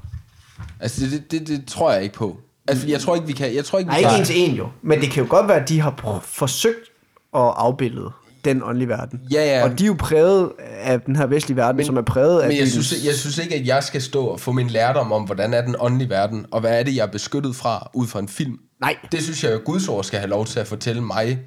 Altså, 0.81 1.07
det, 1.07 1.13
det, 1.13 1.31
det, 1.31 1.49
det 1.49 1.67
tror 1.67 1.93
jeg 1.93 2.03
ikke 2.03 2.15
på. 2.15 2.41
Altså, 2.69 2.89
jeg 2.89 3.01
tror 3.01 3.15
ikke, 3.15 3.27
vi 3.27 3.33
kan... 3.33 3.55
Jeg 3.55 3.65
tror 3.65 3.79
ikke, 3.79 3.89
vi 3.89 3.93
Nej, 3.93 3.99
ikke 3.99 4.11
kan, 4.11 4.21
en 4.21 4.27
til 4.27 4.51
en 4.51 4.55
jo. 4.55 4.69
Men 4.83 5.01
det 5.01 5.11
kan 5.11 5.23
jo 5.23 5.31
godt 5.31 5.49
være, 5.49 5.61
at 5.63 5.69
de 5.69 5.81
har 5.81 6.21
forsøgt 6.25 6.91
at 7.35 7.53
afbillede 7.57 8.11
den 8.45 8.63
åndelige 8.63 8.89
verden. 8.89 9.21
Ja, 9.33 9.45
ja. 9.45 9.65
Og 9.65 9.79
de 9.79 9.85
er 9.85 9.87
jo 9.87 9.97
præget 9.99 10.51
af 10.81 11.01
den 11.01 11.17
her 11.17 11.27
vestlige 11.27 11.57
verden, 11.57 11.77
men, 11.77 11.87
som 11.87 11.97
er 11.97 12.03
præget 12.03 12.41
af... 12.41 12.49
Men 12.49 12.59
jeg 12.59 12.69
synes, 12.69 13.05
jeg 13.05 13.15
synes 13.15 13.39
ikke, 13.39 13.55
at 13.55 13.67
jeg 13.67 13.83
skal 13.83 14.03
stå 14.03 14.27
og 14.27 14.41
få 14.41 14.53
min 14.53 14.69
lærdom 14.69 15.13
om, 15.13 15.23
hvordan 15.23 15.55
er 15.55 15.61
den 15.61 15.77
åndelige 15.79 16.11
verden, 16.11 16.47
og 16.51 16.61
hvad 16.61 16.79
er 16.79 16.83
det, 16.83 16.97
jeg 16.97 17.03
er 17.03 17.11
beskyttet 17.11 17.57
fra 17.57 17.91
ud 17.95 18.07
fra 18.07 18.19
en 18.19 18.29
film. 18.29 18.59
Nej. 18.81 18.97
Det 19.13 19.23
synes 19.23 19.45
jeg, 19.45 19.53
at 19.53 19.65
Guds 19.65 19.89
ord 19.89 20.05
skal 20.05 20.19
have 20.19 20.31
lov 20.31 20.47
til 20.47 20.61
at 20.61 20.67
fortælle 20.67 21.03
mig, 21.03 21.39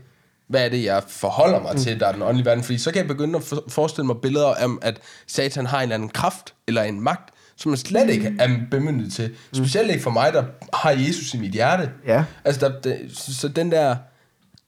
hvad 0.49 0.65
er 0.65 0.69
det, 0.69 0.83
jeg 0.83 1.03
forholder 1.07 1.61
mig 1.61 1.73
mm. 1.73 1.79
til, 1.79 1.99
der 1.99 2.07
er 2.07 2.11
den 2.11 2.21
åndelige 2.21 2.45
verden. 2.45 2.63
Fordi 2.63 2.77
så 2.77 2.91
kan 2.91 2.99
jeg 2.99 3.07
begynde 3.07 3.37
at 3.37 3.43
for- 3.43 3.63
forestille 3.67 4.07
mig 4.07 4.15
billeder 4.21 4.63
om, 4.63 4.79
at 4.81 4.99
Satan 5.27 5.65
har 5.65 5.77
en 5.77 5.83
eller 5.83 5.95
anden 5.95 6.09
kraft, 6.09 6.53
eller 6.67 6.83
en 6.83 7.01
magt, 7.01 7.29
som 7.57 7.69
man 7.69 7.77
slet 7.77 8.09
ikke 8.09 8.33
er 8.39 8.49
bemyndet 8.71 9.13
til. 9.13 9.31
Specielt 9.53 9.91
ikke 9.91 10.03
for 10.03 10.11
mig, 10.11 10.33
der 10.33 10.43
har 10.73 10.91
Jesus 10.91 11.33
i 11.33 11.37
mit 11.37 11.51
hjerte. 11.51 11.89
Ja. 12.07 12.23
Altså, 12.45 12.71
der, 12.83 12.95
så 13.13 13.47
den 13.47 13.71
der 13.71 13.95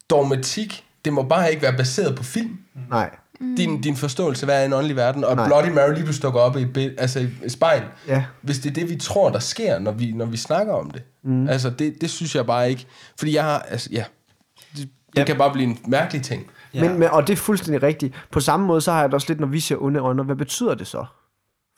dogmatik, 0.09 0.83
det 1.06 1.13
må 1.13 1.24
bare 1.24 1.50
ikke 1.52 1.62
være 1.63 1.78
baseret 1.78 2.16
på 2.16 2.24
film 2.24 2.58
Nej. 2.89 3.16
din, 3.58 3.82
din 3.82 3.96
forståelse, 3.96 4.46
hvad 4.46 4.62
er 4.62 4.66
en 4.66 4.74
åndelig 4.74 4.96
verden, 4.96 5.24
og 5.24 5.36
Nej. 5.36 5.48
Bloody 5.48 5.70
Mary 5.70 5.94
lige 5.94 6.04
pludselig 6.04 6.24
dukker 6.24 6.39
op 6.39 6.58
i, 6.58 6.89
altså 6.98 7.20
i, 7.20 7.30
i 7.46 7.50
spejl. 7.50 7.84
Ja. 8.08 8.26
Hvis 8.42 8.60
det 8.60 8.70
er 8.70 8.74
det, 8.74 8.89
vi 8.89 8.96
tror, 8.96 9.30
der 9.30 9.39
sker, 9.39 9.80
når 9.80 9.92
vi, 9.92 10.12
når 10.12 10.26
vi 10.26 10.38
snakker 10.38 10.74
om 10.74 10.92
det. 10.92 11.04
Mm. 11.24 11.48
Altså, 11.48 11.70
det, 11.70 12.02
det 12.02 12.10
synes 12.10 12.36
jeg 12.36 12.46
bare 12.46 12.70
ikke. 12.70 12.86
Fordi 13.20 13.36
jeg 13.36 13.44
har, 13.44 13.60
altså, 13.60 13.89
ja, 13.92 14.04
det, 14.78 14.89
det 15.13 15.20
Ja. 15.20 15.24
kan 15.26 15.38
bare 15.38 15.54
blive 15.54 15.70
en 15.70 15.78
mærkelig 15.88 16.22
ting. 16.24 16.48
Ja. 16.74 16.82
Men, 16.89 17.00
men, 17.00 17.10
og 17.10 17.28
det 17.28 17.34
er 17.34 17.38
fuldstændig 17.38 17.84
rigtigt. 17.84 18.13
På 18.32 18.39
samme 18.39 18.66
måde, 18.66 18.82
så 18.82 18.92
har 18.92 19.00
jeg 19.00 19.10
det 19.10 19.13
også 19.13 19.28
lidt, 19.30 19.39
når 19.39 19.48
vi 19.48 19.60
ser 19.60 19.76
onde 19.84 20.02
ånder, 20.02 20.24
hvad 20.24 20.36
betyder 20.36 20.74
det 20.76 20.88
så? 20.88 21.06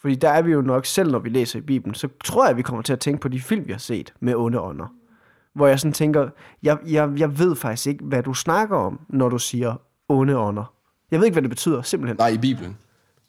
Fordi 0.02 0.16
der 0.16 0.30
er 0.30 0.42
vi 0.42 0.52
jo 0.52 0.62
nok, 0.62 0.86
selv 0.86 1.12
når 1.12 1.20
vi 1.20 1.30
læser 1.30 1.60
i 1.60 1.62
Bibelen, 1.62 1.96
så 1.96 2.08
tror 2.24 2.44
jeg, 2.46 2.50
at 2.52 2.58
vi 2.58 2.62
kommer 2.62 2.82
til 2.82 2.94
at 2.94 3.00
tænke 3.00 3.22
på 3.22 3.28
de 3.28 3.42
film, 3.42 3.68
vi 3.68 3.72
har 3.72 3.80
set 3.80 4.14
med 4.20 4.36
onde 4.36 4.60
ånder. 4.60 4.86
Hvor 5.56 5.68
jeg 5.68 5.80
sådan 5.80 5.94
tænker, 5.94 6.30
jeg, 6.63 6.78
jeg, 6.88 7.10
jeg 7.18 7.39
ved 7.39 7.56
faktisk 7.56 7.88
ikke, 7.88 8.04
hvad 8.06 8.24
du 8.24 8.34
snakker 8.34 8.78
om, 8.78 9.00
når 9.10 9.30
du 9.30 9.38
siger 9.38 9.76
onde 10.10 10.38
ånder. 10.38 10.74
Jeg 11.12 11.20
ved 11.20 11.26
ikke, 11.26 11.34
hvad 11.36 11.41
det 11.41 11.50
betyder, 11.50 11.82
simpelthen. 11.82 12.18
Nej, 12.20 12.28
i 12.28 12.38
Bibelen. 12.38 12.78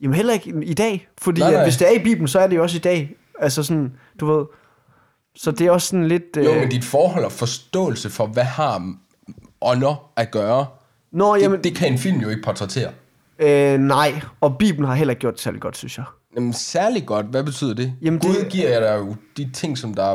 Jamen 0.01 0.15
heller 0.15 0.33
ikke 0.33 0.55
i 0.65 0.75
dag, 0.75 1.09
fordi 1.19 1.41
Nej, 1.41 1.51
nej. 1.51 1.61
At 1.61 1.67
hvis 1.67 1.77
det 1.77 1.89
er 1.89 2.01
i 2.01 2.03
Bibelen, 2.05 2.29
så 2.29 2.39
er 2.39 2.47
det 2.47 2.57
jo 2.57 2.63
også 2.63 2.77
i 2.77 2.81
dag. 2.81 3.15
Altså 3.39 3.63
sådan, 3.63 3.93
du 4.21 4.27
ved... 4.27 4.47
Så 5.37 5.51
det 5.51 5.67
er 5.67 5.71
også 5.71 5.89
sådan 5.89 6.09
lidt... 6.09 6.23
Jo, 6.37 6.43
øh, 6.55 6.61
men 6.61 6.69
dit 6.71 6.85
forhold 6.85 7.25
og 7.25 7.33
forståelse 7.33 8.11
for, 8.11 8.27
hvad 8.27 8.45
har 8.45 8.95
ånder 9.61 10.11
at 10.17 10.31
gøre, 10.31 10.67
Nå, 11.13 11.35
det, 11.37 11.43
jamen, 11.43 11.65
det 11.65 11.77
kan 11.77 11.93
en 11.93 11.99
film 11.99 12.19
jo 12.21 12.29
ikke 12.29 12.43
portrættere. 12.43 12.91
øh, 13.39 13.79
nej, 13.79 14.21
og 14.41 14.59
Bibelen 14.59 14.85
har 14.89 14.95
heller 14.95 15.13
ikke 15.13 15.21
gjort 15.21 15.35
det 15.35 15.41
særlig 15.43 15.61
godt, 15.61 15.77
synes 15.77 15.99
jeg. 15.99 16.05
Jamen, 16.37 16.53
særlig 16.53 17.07
godt, 17.07 17.27
hvad 17.27 17.45
betyder 17.45 17.75
det? 17.75 17.93
Jamen, 18.03 18.21
Gud 18.21 18.35
det- 18.35 18.49
giver 18.53 18.69
jer 18.69 18.81
der 18.81 18.95
jo 18.97 19.15
de 19.37 19.51
ting, 19.53 19.79
som 19.79 19.95
der 19.95 20.05
er... 20.05 20.15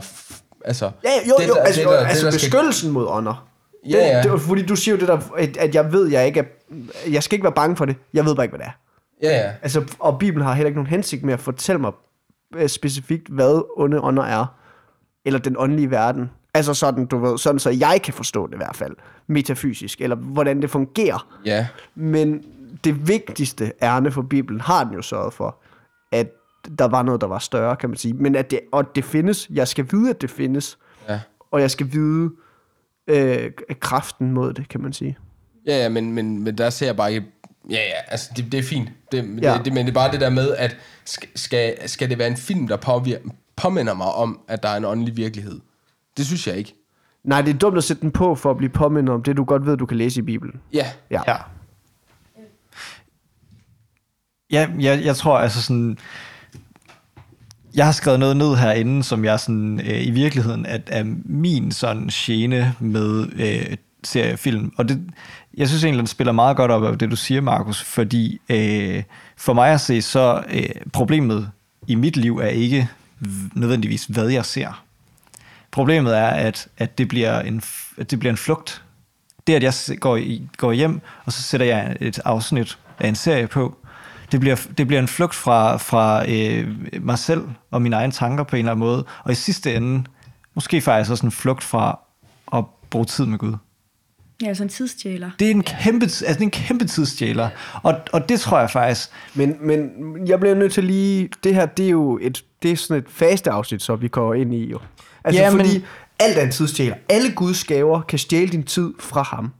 Altså, 0.66 0.92
Ja, 1.04 1.10
jo, 1.30 1.36
det, 1.40 1.48
jo, 1.48 1.54
der- 1.54 1.62
altså, 1.62 1.82
det, 1.82 1.90
der- 1.90 2.00
det, 2.00 2.06
altså 2.08 2.26
det, 2.26 2.34
der 2.34 2.40
skal- 2.40 2.50
beskyttelsen 2.52 2.92
mod 2.92 3.06
ånder. 3.10 3.48
Ja, 3.90 3.98
ja. 3.98 4.16
Det, 4.16 4.24
det, 4.24 4.32
var 4.32 4.38
fordi 4.38 4.66
du 4.66 4.76
siger 4.76 4.96
jo 4.96 5.00
det 5.00 5.08
der, 5.08 5.20
at, 5.38 5.58
at 5.58 5.76
jeg 5.76 5.92
ved, 5.94 6.08
jeg 6.08 6.26
ikke 6.28 6.40
er, 6.40 6.44
jeg 7.12 7.24
skal 7.24 7.36
ikke 7.36 7.44
være 7.44 7.54
bange 7.54 7.76
for 7.76 7.86
det. 7.86 7.96
Jeg 8.14 8.26
ved 8.26 8.36
bare 8.36 8.46
ikke, 8.46 8.58
hvad 8.58 8.66
det 8.66 8.74
er. 8.74 9.30
Ja, 9.30 9.38
ja. 9.48 9.52
Altså, 9.62 9.84
og 10.00 10.20
Bibelen 10.20 10.46
har 10.48 10.54
heller 10.54 10.68
ikke 10.68 10.78
nogen 10.80 10.90
hensigt 10.90 11.24
med 11.24 11.34
at 11.34 11.40
fortælle 11.40 11.82
mig 11.82 11.92
øh, 12.56 12.70
specifikt, 12.70 13.28
hvad 13.30 13.62
onde 13.78 14.00
ånder 14.02 14.24
er. 14.24 14.46
Eller 15.26 15.40
den 15.40 15.56
åndelige 15.60 15.92
verden. 15.92 16.30
Altså 16.54 16.74
sådan, 16.74 17.06
du 17.06 17.18
ved, 17.18 17.38
sådan 17.38 17.60
så 17.60 17.70
jeg 17.70 18.02
kan 18.04 18.14
forstå 18.14 18.48
det 18.48 18.54
i 18.54 18.58
hvert 18.58 18.76
fald. 18.76 18.96
Metafysisk, 19.28 20.02
eller 20.02 20.16
hvordan 20.16 20.62
det 20.62 20.70
fungerer. 20.70 21.28
Ja, 21.46 21.68
Men 21.96 22.44
det 22.84 23.08
vigtigste 23.08 23.72
ærne 23.82 24.12
for 24.12 24.22
Bibelen 24.22 24.62
har 24.62 24.84
den 24.84 24.94
jo 24.94 25.02
sørget 25.02 25.34
for, 25.34 25.58
at 26.12 26.28
der 26.78 26.86
var 26.88 27.04
noget, 27.04 27.22
der 27.22 27.28
var 27.28 27.40
større, 27.40 27.76
kan 27.76 27.90
man 27.90 27.98
sige. 27.98 28.14
Men 28.14 28.36
at 28.36 28.52
det, 28.52 28.60
og 28.72 28.96
det 28.96 29.06
findes. 29.06 29.48
Jeg 29.54 29.68
skal 29.68 29.88
vide, 29.92 30.10
at 30.10 30.22
det 30.22 30.30
findes. 30.30 30.78
ja. 31.10 31.20
Og 31.52 31.62
jeg 31.62 31.72
skal 31.72 31.92
vide 31.92 32.32
øh, 33.08 33.52
kraften 33.80 34.32
mod 34.32 34.54
det, 34.54 34.70
kan 34.70 34.82
man 34.82 34.94
sige. 34.94 35.18
Ja, 35.68 35.78
ja, 35.78 35.90
men, 35.90 36.14
men, 36.14 36.44
men 36.44 36.58
der 36.58 36.70
ser 36.70 36.86
jeg 36.86 36.96
bare 36.96 37.14
ikke... 37.14 37.28
Ja, 37.70 37.76
ja, 37.76 37.94
altså 38.08 38.30
det, 38.36 38.52
det 38.52 38.58
er 38.60 38.64
fint. 38.64 38.90
Det, 39.12 39.40
Ja. 39.42 39.54
det, 39.58 39.66
det, 39.66 39.74
men 39.74 39.86
det 39.86 39.92
er 39.92 39.94
bare 39.94 40.12
det 40.12 40.22
der 40.22 40.30
med, 40.30 40.56
at 40.56 40.78
skal, 41.06 41.30
skal, 41.36 41.90
skal 41.90 42.10
det 42.10 42.18
være 42.18 42.28
en 42.28 42.38
film, 42.38 42.68
der 42.68 42.78
påvir, 42.78 43.18
påminder 43.56 43.94
mig 43.94 44.08
om, 44.08 44.40
at 44.48 44.64
der 44.64 44.70
er 44.70 44.78
en 44.78 44.86
åndelig 44.86 45.18
virkelighed? 45.18 45.60
Det 46.18 46.26
synes 46.26 46.48
jeg 46.48 46.56
ikke. 46.58 46.76
Nej, 47.24 47.42
det 47.42 47.54
er 47.54 47.58
dumt 47.60 47.78
at 47.78 47.84
sætte 47.84 48.02
den 48.02 48.12
på 48.12 48.36
for 48.36 48.52
at 48.52 48.58
blive 48.58 48.70
påmindet 48.70 49.16
om 49.16 49.24
det, 49.24 49.38
du 49.38 49.44
godt 49.44 49.66
ved, 49.66 49.78
du 49.78 49.86
kan 49.86 49.98
læse 49.98 50.20
i 50.20 50.24
Bibelen. 50.24 50.62
Ja, 50.74 50.92
Ja. 51.12 51.22
Ja. 51.28 51.36
Ja, 54.52 54.70
jeg, 54.80 55.06
jeg 55.06 55.16
tror 55.16 55.38
altså 55.38 55.62
sådan... 55.62 55.98
Jeg 57.76 57.86
har 57.86 57.92
skrevet 57.92 58.20
noget 58.20 58.38
ned 58.38 58.56
herinde, 58.56 59.04
som 59.04 59.26
jeg 59.26 59.40
sådan, 59.40 59.80
øh, 59.80 60.08
i 60.08 60.12
virkeligheden 60.12 60.66
at 60.66 60.82
er 60.88 61.04
min 61.26 61.72
sådan 61.72 62.10
gene 62.14 62.76
med 62.80 63.28
øh, 63.34 63.78
seriefilm. 64.04 64.74
Og 64.78 64.90
det, 64.90 65.02
jeg 65.58 65.68
synes 65.68 65.84
egentlig, 65.84 66.00
den 66.00 66.08
spiller 66.08 66.32
meget 66.32 66.58
godt 66.58 66.72
op 66.72 66.84
af 66.84 66.98
det, 66.98 67.12
du 67.12 67.16
siger, 67.16 67.42
Markus, 67.42 67.82
fordi 67.82 68.42
øh, 68.50 69.04
for 69.38 69.54
mig 69.54 69.74
at 69.74 69.82
se, 69.82 70.02
så 70.02 70.44
øh, 70.50 70.70
problemet 70.94 71.50
i 71.88 71.96
mit 71.96 72.18
liv 72.18 72.38
er 72.38 72.48
ikke 72.48 72.90
nødvendigvis, 73.54 74.06
hvad 74.06 74.28
jeg 74.28 74.46
ser. 74.46 74.84
Problemet 75.72 76.18
er, 76.18 76.28
at, 76.28 76.68
at, 76.78 76.98
det, 76.98 77.08
bliver 77.08 77.40
en, 77.40 77.62
at 77.98 78.12
det 78.12 78.20
bliver 78.20 78.32
en 78.32 78.38
flugt. 78.38 78.84
Det, 79.48 79.54
at 79.54 79.64
jeg 79.64 80.00
går, 80.00 80.18
i, 80.18 80.50
går 80.58 80.72
hjem, 80.72 81.02
og 81.26 81.34
så 81.34 81.42
sætter 81.42 81.68
jeg 81.68 81.98
et 82.02 82.20
afsnit 82.26 82.78
af 83.00 83.08
en 83.08 83.16
serie 83.16 83.48
på, 83.48 83.78
det 84.32 84.40
bliver, 84.40 84.68
det 84.78 84.88
bliver 84.88 85.00
en 85.02 85.08
flugt 85.08 85.36
fra, 85.36 85.78
fra 85.78 86.30
øh, 86.32 86.68
mig 87.02 87.20
selv 87.20 87.42
og 87.72 87.82
mine 87.82 87.96
egne 87.96 88.12
tanker 88.12 88.44
på 88.44 88.56
en 88.56 88.60
eller 88.60 88.72
anden 88.72 88.86
måde. 88.86 89.06
Og 89.24 89.32
i 89.32 89.36
sidste 89.36 89.76
ende, 89.76 90.04
måske 90.56 90.82
faktisk 90.82 91.12
også 91.12 91.26
en 91.26 91.32
flugt 91.32 91.64
fra 91.64 92.00
at 92.54 92.64
bruge 92.90 93.06
tid 93.06 93.26
med 93.26 93.38
Gud. 93.38 93.54
Ja, 94.44 94.54
sådan 94.54 94.66
en 94.66 94.70
tidsstjæler. 94.70 95.32
Det 95.40 95.48
er 95.48 95.52
en 95.52 95.64
kæmpe, 95.64 96.04
altså 96.06 96.38
en 96.42 96.52
kæmpe 96.52 96.86
tidsstjæler. 96.86 97.50
Og, 97.84 97.96
og 98.14 98.30
det 98.30 98.40
tror 98.40 98.60
jeg 98.60 98.70
faktisk, 98.70 99.10
Men, 99.34 99.56
men 99.62 99.90
jeg 100.28 100.40
bliver 100.40 100.56
nødt 100.56 100.74
til 100.74 100.84
lige... 100.84 101.30
Det 101.44 101.56
her, 101.56 101.66
det 101.66 101.86
er 101.86 101.90
jo 101.90 102.20
et, 102.22 102.44
det 102.64 102.72
er 102.72 102.76
sådan 102.76 103.04
et 103.04 103.10
faste 103.10 103.52
afsnit, 103.52 103.82
så 103.82 103.96
vi 103.96 104.08
går 104.08 104.34
ind 104.34 104.54
i 104.54 104.70
jo. 104.72 104.80
Altså 105.24 105.42
Ja, 105.42 105.48
ja, 105.50 105.56
men- 105.56 105.66
fordi 105.66 105.86
alt 106.20 106.38
er 106.38 106.42
en 106.44 106.52
tidsstjæler. 106.52 106.96
Alle 107.10 107.32
Guds 107.32 107.64
gaver 107.64 108.02
kan 108.02 108.20
stjæle 108.20 108.52
din 108.52 108.64
tid 108.64 108.94
fra 109.00 109.22
ham. 109.24 109.54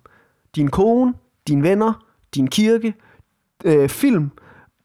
Din 0.56 0.68
kone, 0.70 1.14
dine 1.48 1.64
venner, 1.64 2.06
din 2.36 2.48
kirke, 2.48 2.94
øh, 3.66 3.90
film, 3.90 4.32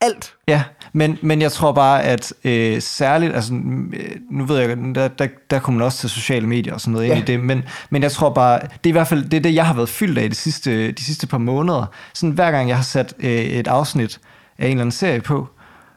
alt. 0.00 0.34
Ja, 0.48 0.62
men, 0.92 1.18
men 1.22 1.42
jeg 1.42 1.52
tror 1.52 1.72
bare, 1.72 2.02
at 2.02 2.32
øh, 2.44 2.82
særligt, 2.82 3.34
altså 3.34 3.54
øh, 3.54 4.16
nu 4.30 4.44
ved 4.44 4.58
jeg, 4.58 4.76
der, 4.94 5.08
der, 5.08 5.28
der 5.50 5.58
kommer 5.58 5.78
man 5.78 5.84
også 5.84 5.98
til 5.98 6.10
sociale 6.10 6.46
medier 6.46 6.74
og 6.74 6.80
sådan 6.80 6.92
noget 6.92 7.04
ind 7.06 7.14
Ja. 7.14 7.20
i 7.20 7.24
det, 7.24 7.40
men, 7.40 7.64
men 7.90 8.02
jeg 8.02 8.12
tror 8.12 8.30
bare, 8.30 8.60
det 8.60 8.68
er 8.84 8.88
i 8.88 8.90
hvert 8.90 9.08
fald 9.08 9.24
det, 9.24 9.36
er 9.36 9.40
det 9.40 9.54
jeg 9.54 9.66
har 9.66 9.74
været 9.74 9.88
fyldt 9.88 10.18
af 10.18 10.30
de 10.30 10.36
sidste, 10.36 10.92
de 10.92 11.04
sidste 11.04 11.26
par 11.26 11.38
måneder. 11.38 11.86
Sådan 12.14 12.30
hver 12.30 12.50
gang 12.50 12.68
jeg 12.68 12.76
har 12.76 12.84
sat 12.84 13.14
øh, 13.18 13.30
et 13.30 13.66
afsnit 13.68 14.20
af 14.58 14.64
en 14.66 14.70
eller 14.70 14.80
anden 14.80 14.92
serie 14.92 15.20
på, 15.20 15.48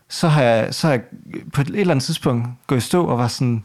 så 0.09 0.27
har 0.27 0.41
jeg, 0.43 0.73
så 0.73 0.87
har 0.87 0.93
jeg 0.93 1.01
på 1.53 1.61
et 1.61 1.67
eller 1.67 1.91
andet 1.91 2.05
tidspunkt 2.05 2.47
gået 2.67 2.77
i 2.77 2.81
stå 2.81 3.05
og 3.05 3.17
var 3.17 3.27
sådan, 3.27 3.63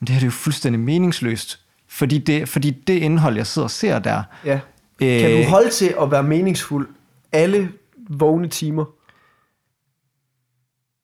det 0.00 0.08
her 0.08 0.14
det 0.16 0.22
er 0.22 0.26
jo 0.26 0.30
fuldstændig 0.30 0.80
meningsløst, 0.80 1.60
fordi 1.88 2.18
det, 2.18 2.48
fordi 2.48 2.70
det 2.70 2.94
indhold, 2.94 3.36
jeg 3.36 3.46
sidder 3.46 3.66
og 3.66 3.70
ser 3.70 3.98
der, 3.98 4.22
Ja. 4.44 4.58
Kan 5.00 5.30
øh, 5.32 5.44
du 5.44 5.48
holde 5.50 5.70
til 5.70 5.94
at 6.02 6.10
være 6.10 6.22
meningsfuld 6.22 6.88
alle 7.32 7.68
vågne 8.10 8.48
timer? 8.48 8.84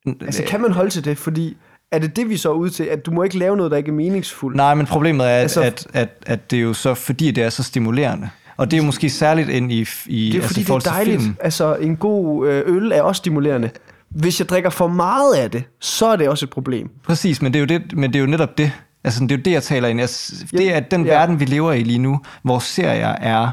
Altså, 0.07 0.43
kan 0.47 0.61
man 0.61 0.73
holde 0.73 0.91
til 0.91 1.05
det? 1.05 1.19
Fordi 1.19 1.57
er 1.93 1.99
det 1.99 2.17
det, 2.17 2.29
vi 2.29 2.37
så 2.37 2.51
er 2.51 2.55
ude 2.55 2.71
til? 2.71 2.85
At 2.85 3.07
du 3.07 3.11
må 3.11 3.23
ikke 3.23 3.39
lave 3.39 3.57
noget, 3.57 3.71
der 3.71 3.77
ikke 3.77 3.89
er 3.89 3.93
meningsfuldt? 3.95 4.57
Nej, 4.57 4.75
men 4.75 4.87
problemet 4.87 5.27
er, 5.27 5.31
at, 5.31 5.41
Altså- 5.43 5.63
at, 5.63 5.87
at, 5.93 6.09
at 6.27 6.51
det 6.51 6.57
er 6.57 6.61
jo 6.63 6.75
så, 6.75 6.95
fordi 6.95 7.31
det 7.31 7.45
er 7.45 7.51
så 7.51 7.63
stimulerende. 7.63 8.29
Og 8.57 8.71
det 8.71 8.77
er 8.77 8.79
jo 8.79 8.85
måske 8.87 9.11
særligt 9.11 9.49
ind 9.49 9.73
i, 9.73 9.87
i 10.07 10.27
Det 10.27 10.39
er 10.39 10.43
altså, 10.43 10.49
fordi, 10.49 10.61
det 10.63 10.71
er 10.71 10.79
dejligt. 10.79 11.23
film. 11.23 11.37
Altså, 11.41 11.75
en 11.75 11.97
god 11.97 12.49
øh, 12.49 12.63
øl 12.77 12.93
er 12.93 13.03
også 13.03 13.19
stimulerende. 13.19 13.71
Hvis 14.11 14.41
jeg 14.41 14.49
drikker 14.49 14.71
for 14.71 14.89
meget 14.89 15.35
af 15.35 15.51
det, 15.51 15.65
så 15.81 16.07
er 16.07 16.17
det 16.17 16.29
også 16.29 16.47
et 16.47 16.51
problem. 16.51 16.91
Præcis, 17.05 17.43
men 17.43 17.53
det 17.53 17.59
er 17.59 17.61
jo, 17.61 17.67
det, 17.67 17.97
men 17.99 18.13
det 18.13 18.17
er 18.19 18.21
jo 18.21 18.27
netop 18.27 18.59
det. 18.59 18.73
Altså, 19.05 19.21
det 19.21 19.33
er 19.33 19.37
jo 19.37 19.43
det, 19.45 19.51
jeg 19.51 19.63
taler 19.63 19.89
ind. 19.89 20.01
Altså, 20.01 20.45
det 20.51 20.75
er 20.75 20.81
den 20.81 21.07
Ja. 21.07 21.13
ja. 21.13 21.19
verden, 21.19 21.41
vi 21.41 21.45
lever 21.45 21.73
i 21.73 21.83
lige 21.83 21.99
nu, 21.99 22.21
hvor 22.43 22.59
serier 22.59 23.09
er 23.09 23.51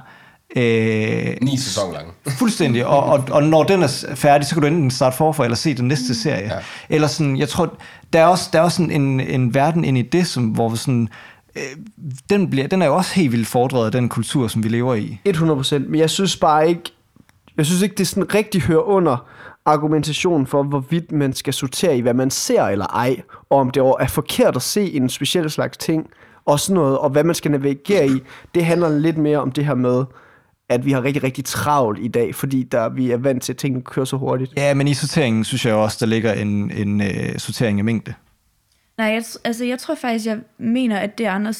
øh, 0.55 1.37
Ni 1.41 1.57
sæsoner 1.57 1.93
lang. 1.93 2.13
fuldstændig, 2.39 2.85
og, 2.85 3.03
og, 3.03 3.23
og 3.31 3.43
når 3.43 3.63
den 3.63 3.83
er 3.83 4.11
færdig, 4.15 4.47
så 4.47 4.55
kan 4.55 4.61
du 4.61 4.67
enten 4.67 4.91
starte 4.91 5.17
forfra 5.17 5.43
eller 5.43 5.55
se 5.55 5.73
den 5.73 5.87
næste 5.87 6.15
serie. 6.15 6.53
Ja. 6.53 6.59
Eller 6.89 7.07
sådan, 7.07 7.37
jeg 7.37 7.49
tror, 7.49 7.73
der 8.13 8.19
er 8.19 8.25
også, 8.25 8.49
der 8.53 8.59
er 8.59 8.63
også 8.63 8.77
sådan 8.77 8.91
en, 8.91 9.19
en 9.19 9.53
verden 9.53 9.85
ind 9.85 9.97
i 9.97 10.01
det, 10.01 10.27
som, 10.27 10.43
hvor 10.43 10.75
sådan, 10.75 11.09
øh, 11.55 11.61
den, 12.29 12.49
bliver, 12.49 12.67
den 12.67 12.81
er 12.81 12.85
jo 12.85 12.95
også 12.95 13.13
helt 13.15 13.31
vildt 13.31 13.47
fordret 13.47 13.85
af 13.85 13.91
den 13.91 14.09
kultur, 14.09 14.47
som 14.47 14.63
vi 14.63 14.69
lever 14.69 14.95
i. 14.95 15.19
100%, 15.27 15.77
men 15.77 15.99
jeg 15.99 16.09
synes 16.09 16.37
bare 16.37 16.69
ikke, 16.69 16.83
jeg 17.57 17.65
synes 17.65 17.81
ikke, 17.81 17.95
det 17.95 18.07
sådan 18.07 18.33
rigtig 18.33 18.61
hører 18.61 18.81
under 18.81 19.25
argumentation 19.65 20.47
for, 20.47 20.63
hvorvidt 20.63 21.11
man 21.11 21.33
skal 21.33 21.53
sortere 21.53 21.97
i, 21.97 22.01
hvad 22.01 22.13
man 22.13 22.31
ser 22.31 22.63
eller 22.63 22.85
ej, 22.85 23.21
og 23.49 23.59
om 23.59 23.69
det 23.69 23.79
er 23.99 24.07
forkert 24.07 24.55
at 24.55 24.61
se 24.61 24.93
en 24.93 25.09
speciel 25.09 25.49
slags 25.49 25.77
ting, 25.77 26.07
og 26.45 26.59
sådan 26.59 26.73
noget, 26.73 26.97
og 26.97 27.09
hvad 27.09 27.23
man 27.23 27.35
skal 27.35 27.51
navigere 27.51 28.07
i. 28.07 28.21
Det 28.55 28.65
handler 28.65 28.89
lidt 28.89 29.17
mere 29.17 29.37
om 29.37 29.51
det 29.51 29.65
her 29.65 29.75
med, 29.75 30.03
at 30.71 30.85
vi 30.85 30.91
har 30.91 31.03
rigtig, 31.03 31.23
rigtig 31.23 31.45
travlt 31.45 31.99
i 32.01 32.07
dag, 32.07 32.35
fordi 32.35 32.63
der, 32.63 32.89
vi 32.89 33.11
er 33.11 33.17
vant 33.17 33.43
til, 33.43 33.53
at 33.53 33.57
tingene 33.57 33.83
kører 33.83 34.05
så 34.05 34.17
hurtigt. 34.17 34.53
Ja, 34.57 34.73
men 34.73 34.87
i 34.87 34.93
sorteringen 34.93 35.43
synes 35.43 35.65
jeg 35.65 35.73
også, 35.73 35.97
der 35.99 36.05
ligger 36.05 36.33
en, 36.33 36.71
en 36.71 37.01
øh, 37.01 37.37
sortering 37.37 37.79
af 37.79 37.85
mængde. 37.85 38.13
Nej, 38.97 39.07
jeg, 39.07 39.23
altså 39.43 39.65
jeg 39.65 39.79
tror 39.79 39.95
faktisk, 39.95 40.25
jeg 40.25 40.39
mener, 40.57 40.97
at 40.97 41.17
det 41.17 41.25
Anders 41.25 41.57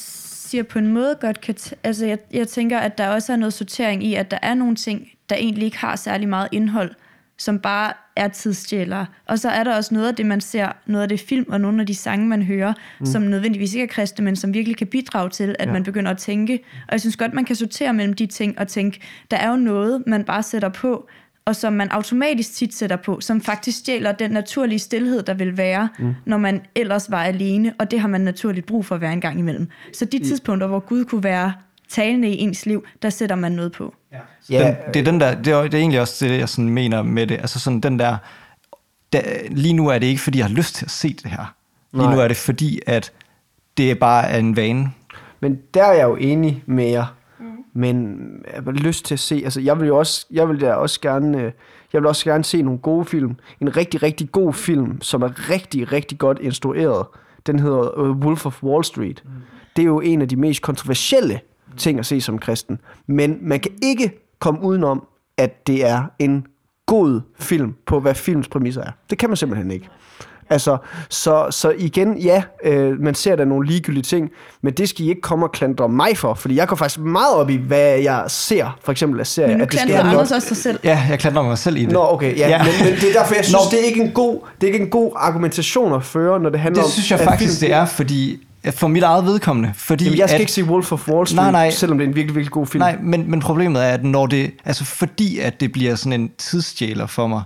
siger 0.52 0.62
på 0.62 0.78
en 0.78 0.86
måde 0.86 1.16
godt 1.20 1.40
kan... 1.40 1.54
T- 1.60 1.72
altså 1.84 2.06
jeg, 2.06 2.18
jeg 2.32 2.48
tænker, 2.48 2.78
at 2.78 2.98
der 2.98 3.08
også 3.08 3.32
er 3.32 3.36
noget 3.36 3.52
sortering 3.52 4.04
i, 4.04 4.14
at 4.14 4.30
der 4.30 4.38
er 4.42 4.54
nogle 4.54 4.76
ting, 4.76 5.08
der 5.30 5.36
egentlig 5.36 5.64
ikke 5.64 5.78
har 5.78 5.96
særlig 5.96 6.28
meget 6.28 6.48
indhold, 6.52 6.94
som 7.42 7.58
bare 7.58 7.92
er 8.16 8.28
tidsstjælere. 8.28 9.06
Og 9.26 9.38
så 9.38 9.48
er 9.48 9.64
der 9.64 9.76
også 9.76 9.94
noget 9.94 10.08
af 10.08 10.14
det, 10.14 10.26
man 10.26 10.40
ser, 10.40 10.68
noget 10.86 11.02
af 11.02 11.08
det 11.08 11.20
film 11.20 11.46
og 11.48 11.60
nogle 11.60 11.80
af 11.80 11.86
de 11.86 11.94
sange, 11.94 12.26
man 12.26 12.42
hører, 12.42 12.72
mm. 13.00 13.06
som 13.06 13.22
nødvendigvis 13.22 13.74
ikke 13.74 13.82
er 13.82 13.88
kristne, 13.88 14.24
men 14.24 14.36
som 14.36 14.54
virkelig 14.54 14.76
kan 14.76 14.86
bidrage 14.86 15.30
til, 15.30 15.56
at 15.58 15.66
ja. 15.66 15.72
man 15.72 15.82
begynder 15.82 16.10
at 16.10 16.18
tænke. 16.18 16.60
Og 16.88 16.92
jeg 16.92 17.00
synes 17.00 17.16
godt, 17.16 17.34
man 17.34 17.44
kan 17.44 17.56
sortere 17.56 17.92
mellem 17.92 18.14
de 18.14 18.26
ting 18.26 18.58
og 18.58 18.68
tænke, 18.68 19.00
der 19.30 19.36
er 19.36 19.50
jo 19.50 19.56
noget, 19.56 20.02
man 20.06 20.24
bare 20.24 20.42
sætter 20.42 20.68
på, 20.68 21.08
og 21.44 21.56
som 21.56 21.72
man 21.72 21.88
automatisk 21.88 22.54
tit 22.54 22.74
sætter 22.74 22.96
på, 22.96 23.20
som 23.20 23.40
faktisk 23.40 23.78
stjæler 23.78 24.12
den 24.12 24.30
naturlige 24.30 24.78
stillhed, 24.78 25.22
der 25.22 25.34
vil 25.34 25.56
være, 25.56 25.88
mm. 25.98 26.14
når 26.26 26.38
man 26.38 26.60
ellers 26.74 27.10
var 27.10 27.24
alene, 27.24 27.74
og 27.78 27.90
det 27.90 28.00
har 28.00 28.08
man 28.08 28.20
naturligt 28.20 28.66
brug 28.66 28.86
for 28.86 28.94
at 28.94 29.00
være 29.00 29.12
en 29.12 29.20
gang 29.20 29.38
imellem. 29.38 29.68
Så 29.92 30.04
de 30.04 30.18
tidspunkter, 30.18 30.66
hvor 30.66 30.80
Gud 30.80 31.04
kunne 31.04 31.24
være 31.24 31.52
talende 31.88 32.28
i 32.28 32.38
ens 32.38 32.66
liv, 32.66 32.84
der 33.02 33.10
sætter 33.10 33.36
man 33.36 33.52
noget 33.52 33.72
på. 33.72 33.94
Ja, 34.50 34.66
Den, 34.66 34.94
det 34.94 35.00
er 35.00 35.04
den 35.04 35.20
der, 35.20 35.34
det 35.34 35.52
er, 35.52 35.62
det 35.62 35.74
er 35.74 35.78
egentlig 35.78 36.00
også 36.00 36.26
det, 36.26 36.38
jeg 36.38 36.48
sådan 36.48 36.68
mener 36.68 37.02
med 37.02 37.26
det. 37.26 37.34
Altså 37.34 37.60
sådan 37.60 37.80
den 37.80 37.98
der, 37.98 38.16
der, 39.12 39.20
lige 39.50 39.74
nu 39.74 39.88
er 39.88 39.98
det 39.98 40.06
ikke, 40.06 40.20
fordi 40.20 40.38
jeg 40.38 40.46
har 40.46 40.54
lyst 40.54 40.74
til 40.74 40.84
at 40.84 40.90
se 40.90 41.08
det 41.08 41.26
her. 41.26 41.54
Lige 41.92 42.06
Nej. 42.06 42.14
nu 42.14 42.20
er 42.20 42.28
det 42.28 42.36
fordi, 42.36 42.80
at 42.86 43.12
det 43.76 43.90
er 43.90 43.94
bare 43.94 44.38
en 44.38 44.56
vane. 44.56 44.92
Men 45.40 45.58
der 45.74 45.84
er 45.84 45.92
jeg 45.92 46.04
jo 46.04 46.16
enig 46.16 46.62
med 46.66 46.84
jer. 46.90 47.14
Mm. 47.38 47.44
Men 47.72 48.18
jeg 48.54 48.62
har 48.64 48.72
lyst 48.72 49.04
til 49.04 49.14
at 49.14 49.20
se, 49.20 49.40
altså 49.44 49.60
jeg 49.60 49.80
vil 49.80 49.86
jo 49.86 49.98
også, 49.98 50.26
jeg 50.30 50.48
vil 50.48 50.60
da 50.60 50.72
også 50.72 51.00
gerne, 51.00 51.38
øh, 51.38 51.52
jeg 51.92 52.00
vil 52.00 52.06
også 52.06 52.24
gerne 52.24 52.44
se 52.44 52.62
nogle 52.62 52.78
gode 52.78 53.04
film. 53.04 53.36
En 53.60 53.76
rigtig, 53.76 54.02
rigtig 54.02 54.32
god 54.32 54.54
film, 54.54 55.00
som 55.00 55.22
er 55.22 55.50
rigtig, 55.50 55.92
rigtig 55.92 56.18
godt 56.18 56.38
instrueret. 56.40 57.06
Den 57.46 57.58
hedder 57.58 57.98
uh, 57.98 58.16
Wolf 58.18 58.46
of 58.46 58.62
Wall 58.62 58.84
Street. 58.84 59.22
Mm. 59.24 59.30
Det 59.76 59.82
er 59.82 59.86
jo 59.86 60.00
en 60.00 60.22
af 60.22 60.28
de 60.28 60.36
mest 60.36 60.62
kontroversielle 60.62 61.40
ting 61.76 61.98
at 61.98 62.06
se 62.06 62.20
som 62.20 62.38
kristen. 62.38 62.78
Men 63.06 63.38
man 63.40 63.60
kan 63.60 63.72
ikke 63.82 64.10
komme 64.38 64.62
udenom, 64.62 65.06
at 65.38 65.66
det 65.66 65.86
er 65.86 66.04
en 66.18 66.46
god 66.86 67.20
film 67.40 67.74
på, 67.86 68.00
hvad 68.00 68.14
films 68.14 68.48
præmisser 68.48 68.82
er. 68.82 68.90
Det 69.10 69.18
kan 69.18 69.30
man 69.30 69.36
simpelthen 69.36 69.70
ikke. 69.70 69.88
Altså, 70.50 70.76
så, 71.08 71.46
så 71.50 71.74
igen, 71.78 72.18
ja, 72.18 72.42
øh, 72.64 73.00
man 73.00 73.14
ser 73.14 73.36
der 73.36 73.44
nogle 73.44 73.66
ligegyldige 73.68 74.02
ting, 74.02 74.30
men 74.62 74.72
det 74.72 74.88
skal 74.88 75.04
I 75.04 75.08
ikke 75.08 75.20
komme 75.20 75.46
og 75.46 75.52
klandre 75.52 75.88
mig 75.88 76.16
for, 76.16 76.34
fordi 76.34 76.56
jeg 76.56 76.68
går 76.68 76.76
faktisk 76.76 77.00
meget 77.00 77.34
op 77.34 77.50
i, 77.50 77.56
hvad 77.56 77.98
jeg 77.98 78.24
ser, 78.28 78.78
for 78.84 78.92
eksempel 78.92 79.20
af 79.20 79.26
serier. 79.26 79.48
Men 79.48 79.58
nu 79.58 79.62
at 79.62 79.72
det 79.72 79.80
skal 79.80 79.94
Anders 79.94 80.32
også 80.32 80.48
sig 80.48 80.56
selv. 80.56 80.78
Ja, 80.84 81.06
jeg 81.10 81.18
klandrer 81.18 81.42
mig 81.42 81.58
selv 81.58 81.76
i 81.76 81.84
det. 81.84 81.92
Nå, 81.92 82.06
okay, 82.12 82.38
ja, 82.38 82.48
Ja. 82.48 82.58
Men, 82.58 82.72
men 82.84 83.00
det 83.00 83.08
er 83.08 83.20
derfor, 83.20 83.34
jeg 83.34 83.44
synes, 83.44 83.52
Nå. 83.52 83.70
det 83.70 83.80
er, 83.80 83.84
ikke 83.84 84.02
en 84.02 84.12
god, 84.12 84.40
det 84.60 84.68
er 84.68 84.72
ikke 84.72 84.84
en 84.84 84.90
god 84.90 85.12
argumentation 85.16 85.92
at 85.94 86.02
føre, 86.04 86.40
når 86.40 86.50
det 86.50 86.60
handler 86.60 86.82
om... 86.82 86.86
Det 86.86 86.92
synes 86.92 87.10
jeg 87.10 87.20
faktisk, 87.20 87.60
film- 87.60 87.68
det 87.70 87.76
er, 87.76 87.84
fordi 87.84 88.46
for 88.70 88.88
mit 88.88 89.02
eget 89.02 89.24
vedkommende. 89.24 89.72
Fordi 89.74 90.04
Jamen, 90.04 90.18
jeg 90.18 90.28
skal 90.28 90.34
at, 90.34 90.40
ikke 90.40 90.52
se 90.52 90.64
Wolf 90.64 90.92
of 90.92 91.08
Wall 91.08 91.26
Street, 91.26 91.36
Nej, 91.36 91.50
nej. 91.50 91.70
selvom 91.70 91.98
det 91.98 92.04
er 92.04 92.08
en 92.08 92.14
virkelig, 92.16 92.34
virkelig 92.34 92.52
god 92.52 92.66
film. 92.66 92.78
Nej, 92.80 92.98
men, 93.02 93.30
men 93.30 93.40
problemet 93.40 93.84
er, 93.84 93.88
at 93.88 94.04
når 94.04 94.26
det, 94.26 94.54
altså 94.64 94.84
fordi 94.84 95.38
at 95.38 95.60
det 95.60 95.72
bliver 95.72 95.94
sådan 95.94 96.20
en 96.20 96.32
tidsstjæler 96.38 97.06
for 97.06 97.26
mig, 97.26 97.42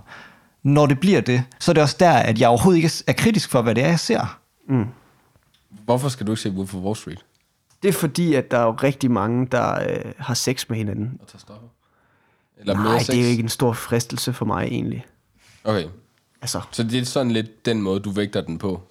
når 0.63 0.85
det 0.85 0.99
bliver 0.99 1.21
det, 1.21 1.43
så 1.59 1.71
er 1.71 1.73
det 1.73 1.83
også 1.83 1.95
der, 1.99 2.11
at 2.11 2.39
jeg 2.39 2.49
overhovedet 2.49 2.77
ikke 2.77 2.91
er 3.07 3.13
kritisk 3.13 3.49
for, 3.49 3.61
hvad 3.61 3.75
det 3.75 3.83
er, 3.83 3.87
jeg 3.87 3.99
ser. 3.99 4.39
Hvorfor 5.85 6.09
skal 6.09 6.27
du 6.27 6.31
ikke 6.31 6.41
se 6.41 6.49
Wolf 6.51 6.73
of 6.75 6.81
Wall 6.81 6.95
Street? 6.95 7.25
Det 7.83 7.89
er 7.89 7.93
fordi, 7.93 8.33
at 8.33 8.51
der 8.51 8.57
er 8.57 8.63
jo 8.63 8.71
rigtig 8.71 9.11
mange, 9.11 9.47
der 9.51 9.73
øh, 9.89 10.11
har 10.17 10.33
sex 10.33 10.69
med 10.69 10.77
hinanden. 10.77 11.17
Og 11.21 11.27
tager 11.27 11.39
stoffer? 11.39 11.67
Eller 12.59 12.73
Nej, 12.73 12.83
mere 12.83 12.99
det 12.99 13.09
er 13.09 13.15
jo 13.17 13.23
sex? 13.23 13.29
ikke 13.31 13.43
en 13.43 13.49
stor 13.49 13.73
fristelse 13.73 14.33
for 14.33 14.45
mig 14.45 14.63
egentlig. 14.67 15.05
Okay, 15.63 15.83
Altså, 16.41 16.61
så 16.71 16.83
det 16.83 16.99
er 17.01 17.05
sådan 17.05 17.31
lidt 17.31 17.65
den 17.65 17.81
måde, 17.81 17.99
du 17.99 18.09
vægter 18.11 18.41
den 18.41 18.57
på. 18.57 18.81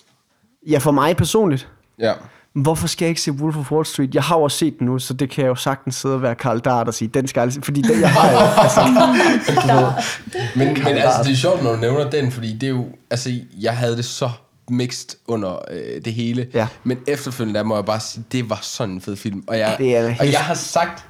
ja, 0.68 0.78
for 0.78 0.90
mig 0.90 1.16
personligt, 1.16 1.68
Ja. 1.98 2.12
Hvorfor 2.52 2.86
skal 2.88 3.04
jeg 3.04 3.08
ikke 3.08 3.20
se 3.20 3.32
Wolf 3.32 3.56
of 3.56 3.72
Wall 3.72 3.86
Street? 3.86 4.14
Jeg 4.14 4.22
har 4.22 4.36
jo 4.36 4.42
også 4.42 4.58
set 4.58 4.78
den 4.78 4.86
nu, 4.86 4.98
så 4.98 5.14
det 5.14 5.30
kan 5.30 5.42
jeg 5.44 5.48
jo 5.48 5.54
sagtens 5.54 5.94
sidde 5.94 6.14
og 6.14 6.22
være 6.22 6.34
Karl 6.34 6.58
Dart 6.58 6.88
og 6.88 6.94
sige, 6.94 7.08
den 7.08 7.28
skal 7.28 7.40
jeg 7.40 7.42
aldrig 7.42 7.54
se, 7.54 7.60
fordi 7.64 7.82
den, 7.82 8.00
jeg 8.00 8.10
har 8.12 8.32
jo, 8.32 8.38
altså, 8.64 8.80
Men, 10.56 10.68
men 10.84 10.86
altså, 10.86 11.22
det 11.24 11.32
er 11.32 11.36
sjovt, 11.36 11.62
når 11.62 11.72
du 11.72 11.76
nævner 11.80 12.10
den, 12.10 12.32
fordi 12.32 12.52
det 12.52 12.62
er 12.66 12.70
jo... 12.70 12.86
Altså, 13.10 13.30
jeg 13.60 13.76
havde 13.76 13.96
det 13.96 14.04
så 14.04 14.30
mixed 14.70 15.08
under 15.28 15.58
øh, 15.70 16.04
det 16.04 16.12
hele. 16.14 16.46
Ja. 16.54 16.66
Men 16.84 16.98
efterfølgende, 17.06 17.58
der 17.58 17.64
må 17.64 17.74
jeg 17.74 17.84
bare 17.84 18.00
sige, 18.00 18.24
det 18.32 18.50
var 18.50 18.58
sådan 18.62 18.94
en 18.94 19.00
fed 19.00 19.16
film. 19.16 19.44
Og 19.46 19.58
jeg, 19.58 19.74
Det 19.78 19.96
er 19.96 20.04
og 20.04 20.12
helt- 20.12 20.32
jeg 20.32 20.40
har 20.40 20.54
sagt... 20.54 21.04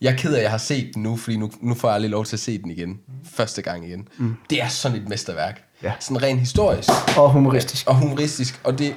Jeg 0.00 0.12
er 0.12 0.16
ked 0.16 0.32
af, 0.32 0.36
at 0.36 0.42
jeg 0.42 0.50
har 0.50 0.58
set 0.58 0.90
den 0.94 1.02
nu, 1.02 1.16
fordi 1.16 1.36
nu, 1.36 1.50
nu 1.60 1.74
får 1.74 1.88
jeg 1.88 1.94
aldrig 1.94 2.10
lov 2.10 2.24
til 2.24 2.36
at 2.36 2.40
se 2.40 2.58
den 2.62 2.70
igen. 2.70 2.98
Første 3.34 3.62
gang 3.62 3.86
igen. 3.88 4.08
Mm. 4.18 4.36
Det 4.50 4.62
er 4.62 4.68
sådan 4.68 4.98
et 4.98 5.08
mesterværk. 5.08 5.62
Ja. 5.82 5.92
Sådan 6.00 6.22
rent 6.22 6.40
historisk. 6.40 6.88
og 7.16 7.30
humoristisk. 7.32 7.86
Og 7.88 7.94
humoristisk. 7.96 8.60
Og 8.64 8.78
det... 8.78 8.94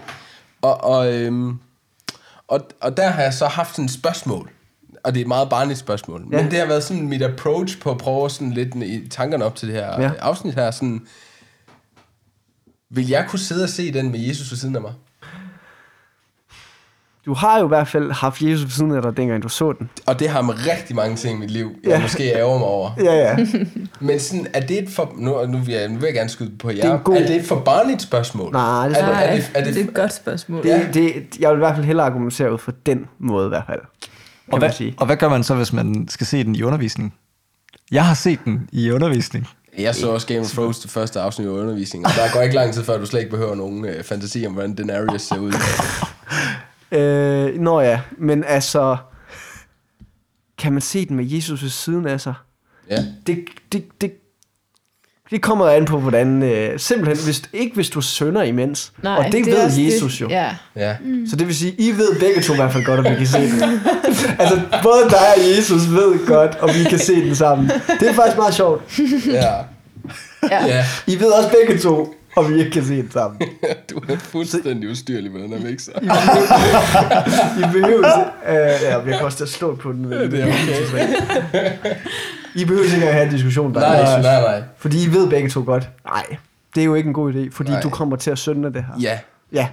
Og, 0.65 0.83
og, 0.83 1.13
øhm, 1.13 1.59
og, 2.47 2.69
og 2.81 2.97
der 2.97 3.09
har 3.09 3.21
jeg 3.21 3.33
så 3.33 3.45
haft 3.45 3.75
sådan 3.75 3.85
et 3.85 3.91
spørgsmål. 3.91 4.51
Og 5.03 5.13
det 5.13 5.19
er 5.19 5.23
et 5.23 5.27
meget 5.27 5.49
barnligt 5.49 5.79
spørgsmål. 5.79 6.27
Ja. 6.31 6.41
Men 6.41 6.51
det 6.51 6.59
har 6.59 6.65
været 6.65 6.83
sådan 6.83 7.07
mit 7.07 7.21
approach 7.21 7.79
på 7.79 7.91
at 7.91 7.97
prøve 7.97 8.29
sådan 8.29 8.51
lidt 8.51 8.75
i 8.75 9.07
tankerne 9.07 9.45
op 9.45 9.55
til 9.55 9.67
det 9.67 9.75
her 9.75 10.01
ja. 10.01 10.11
afsnit 10.19 10.53
her. 10.53 10.71
Sådan, 10.71 11.07
vil 12.89 13.07
jeg 13.07 13.25
kunne 13.29 13.39
sidde 13.39 13.63
og 13.63 13.69
se 13.69 13.93
den 13.93 14.11
med 14.11 14.19
Jesus 14.19 14.51
ved 14.51 14.57
siden 14.57 14.75
af 14.75 14.81
mig? 14.81 14.93
Du 17.25 17.33
har 17.33 17.59
jo 17.59 17.65
i 17.65 17.67
hvert 17.67 17.87
fald 17.87 18.11
haft 18.11 18.41
Jesus 18.41 18.63
ved 18.63 18.69
siden 18.69 18.91
af 18.91 19.01
dig, 19.01 19.17
dengang 19.17 19.43
du 19.43 19.49
så 19.49 19.73
den. 19.79 19.89
Og 20.05 20.19
det 20.19 20.29
har 20.29 20.41
med 20.41 20.53
rigtig 20.73 20.95
mange 20.95 21.15
ting 21.15 21.37
i 21.37 21.39
mit 21.39 21.51
liv, 21.51 21.71
jeg 21.83 21.89
Ja. 21.89 21.95
ja. 21.95 22.01
måske 22.01 22.23
ærger 22.33 22.57
mig 22.59 22.67
over. 22.67 22.91
Ja, 23.03 23.13
ja. 23.13 23.37
Men 24.07 24.19
sådan, 24.19 24.47
er 24.53 24.59
det 24.59 24.83
et 24.83 24.89
for... 24.89 25.13
Nu, 25.17 25.45
nu, 25.45 25.57
vil, 25.57 25.73
jeg, 25.75 25.87
nu 25.89 25.95
vil 25.95 26.05
jeg 26.05 26.13
gerne 26.13 26.29
skyde 26.29 26.57
på 26.59 26.69
jer. 26.69 26.75
Det 26.75 26.85
er 26.85 26.97
god- 26.97 27.15
er 27.17 27.27
det 27.27 27.35
et 27.35 27.45
for 27.45 27.59
barnligt 27.59 28.01
spørgsmål? 28.01 28.51
Nej, 28.51 28.87
det 28.87 28.97
er, 28.97 29.05
er, 29.05 29.35
det, 29.35 29.51
er, 29.55 29.63
det, 29.63 29.73
det 29.73 29.81
er 29.83 29.87
et 29.87 29.93
godt 29.93 30.13
spørgsmål. 30.13 30.63
Det, 30.63 30.89
det, 30.93 31.13
jeg 31.39 31.49
vil 31.49 31.55
i 31.55 31.59
hvert 31.59 31.75
fald 31.75 31.85
hellere 31.85 32.05
argumentere 32.05 32.53
ud 32.53 32.57
for 32.57 32.73
den 32.85 33.05
måde 33.19 33.45
i 33.45 33.49
hvert 33.49 33.63
fald. 33.67 33.79
Og 34.51 34.59
hvad, 34.59 34.71
sige. 34.71 34.93
og 34.97 35.05
hvad 35.05 35.17
gør 35.17 35.29
man 35.29 35.43
så, 35.43 35.55
hvis 35.55 35.73
man 35.73 36.07
skal 36.09 36.27
se 36.27 36.43
den 36.43 36.55
i 36.55 36.63
undervisning? 36.63 37.13
Jeg 37.91 38.05
har 38.05 38.13
set 38.13 38.39
den 38.45 38.69
i 38.71 38.91
undervisning. 38.91 39.47
Jeg 39.77 39.95
så 39.95 40.09
også 40.11 40.27
Game 40.27 40.39
of 40.39 40.45
Thrones 40.51 40.79
det 40.79 40.91
første 40.91 41.19
afsnit 41.19 41.47
af 41.47 41.51
undervisningen, 41.51 42.05
og 42.05 42.11
der 42.11 42.33
går 42.33 42.41
ikke 42.41 42.55
lang 42.55 42.73
tid 42.73 42.83
før, 42.83 42.97
du 42.97 43.05
slet 43.05 43.19
ikke 43.19 43.31
behøver 43.31 43.55
nogen 43.55 43.85
øh, 43.85 44.03
fantasi 44.03 44.45
om, 44.45 44.53
hvordan 44.53 44.75
Daenerys 44.75 45.21
ser 45.21 45.37
ud. 45.39 45.53
Øh, 46.91 47.59
nå 47.59 47.81
ja, 47.81 47.99
men 48.17 48.43
altså, 48.47 48.97
kan 50.57 50.71
man 50.71 50.81
se 50.81 51.05
den 51.05 51.15
med 51.15 51.25
Jesus 51.25 51.63
ved 51.63 51.69
siden 51.69 52.07
af 52.07 52.21
sig? 52.21 52.33
Ja. 52.89 52.97
Det, 53.27 53.45
det, 53.71 54.01
det, 54.01 54.11
det 55.31 55.41
kommer 55.41 55.69
an 55.69 55.85
på, 55.85 55.99
hvordan... 55.99 56.43
Øh, 56.43 56.79
simpelthen, 56.79 57.25
hvis, 57.25 57.41
ikke 57.53 57.75
hvis 57.75 57.89
du 57.89 58.01
sønder 58.01 58.43
imens. 58.43 58.93
Nej, 59.03 59.15
og 59.15 59.25
det, 59.25 59.33
det 59.33 59.45
ved 59.45 59.63
også 59.63 59.81
Jesus 59.81 60.21
jo. 60.21 60.29
Ja. 60.29 60.55
Ja. 60.75 60.95
Så 61.29 61.35
det 61.35 61.47
vil 61.47 61.55
sige, 61.55 61.75
I 61.77 61.91
ved 61.91 62.19
begge 62.19 62.41
to 62.41 62.53
i 62.53 62.55
hvert 62.55 62.71
fald 62.73 62.85
godt, 62.85 63.07
at 63.07 63.11
vi 63.11 63.17
kan 63.17 63.27
se 63.27 63.41
den. 63.41 63.61
altså, 64.39 64.61
både 64.83 65.09
dig 65.09 65.27
og 65.37 65.57
Jesus 65.57 65.91
ved 65.91 66.27
godt, 66.27 66.55
og 66.55 66.69
vi 66.69 66.83
kan 66.89 66.99
se 66.99 67.15
den 67.15 67.35
sammen. 67.35 67.71
Det 67.99 68.09
er 68.09 68.13
faktisk 68.13 68.37
meget 68.37 68.53
sjovt. 68.53 68.99
Ja. 69.27 69.53
Ja. 70.51 70.65
ja. 70.65 70.85
I 71.07 71.19
ved 71.19 71.31
også 71.31 71.49
begge 71.49 71.81
to, 71.81 72.15
og 72.35 72.49
vi 72.49 72.59
ikke 72.59 72.71
kan 72.71 72.83
se 72.85 72.97
den 72.97 73.11
sammen. 73.11 73.41
Du 73.89 74.01
er 74.09 74.17
fuldstændig 74.17 74.89
ustyrlig 74.89 75.31
med 75.31 75.41
den 75.41 75.49
her 75.53 75.59
mixer. 75.69 75.91
I 77.59 77.71
behøver 77.73 78.07
ikke... 78.07 78.31
Øh, 78.47 78.81
ja, 78.83 78.99
jeg 78.99 79.03
kan 79.05 79.21
også 79.21 79.43
at 79.43 79.49
slå 79.49 79.75
på 79.75 79.91
den. 79.91 80.11
Det 80.11 80.41
er 80.41 80.47
okay. 80.47 81.07
I 82.55 82.65
behøver 82.65 82.93
ikke 82.95 83.07
at 83.07 83.13
have 83.13 83.25
en 83.25 83.31
diskussion, 83.31 83.73
der 83.73 83.79
Nej, 83.79 84.21
nej, 84.21 84.41
nej. 84.41 84.63
Fordi 84.77 85.03
I 85.03 85.13
ved 85.13 85.29
begge 85.29 85.49
to 85.49 85.63
godt, 85.65 85.89
nej, 86.05 86.25
det 86.75 86.81
er 86.81 86.85
jo 86.85 86.95
ikke 86.95 87.07
en 87.07 87.13
god 87.13 87.33
idé, 87.33 87.49
fordi 87.51 87.71
Nej. 87.71 87.81
du 87.81 87.89
kommer 87.89 88.15
til 88.15 88.31
at 88.31 88.37
synde 88.37 88.73
det 88.73 88.83
her. 88.83 88.99
Ja, 89.01 89.19
Ja. 89.51 89.67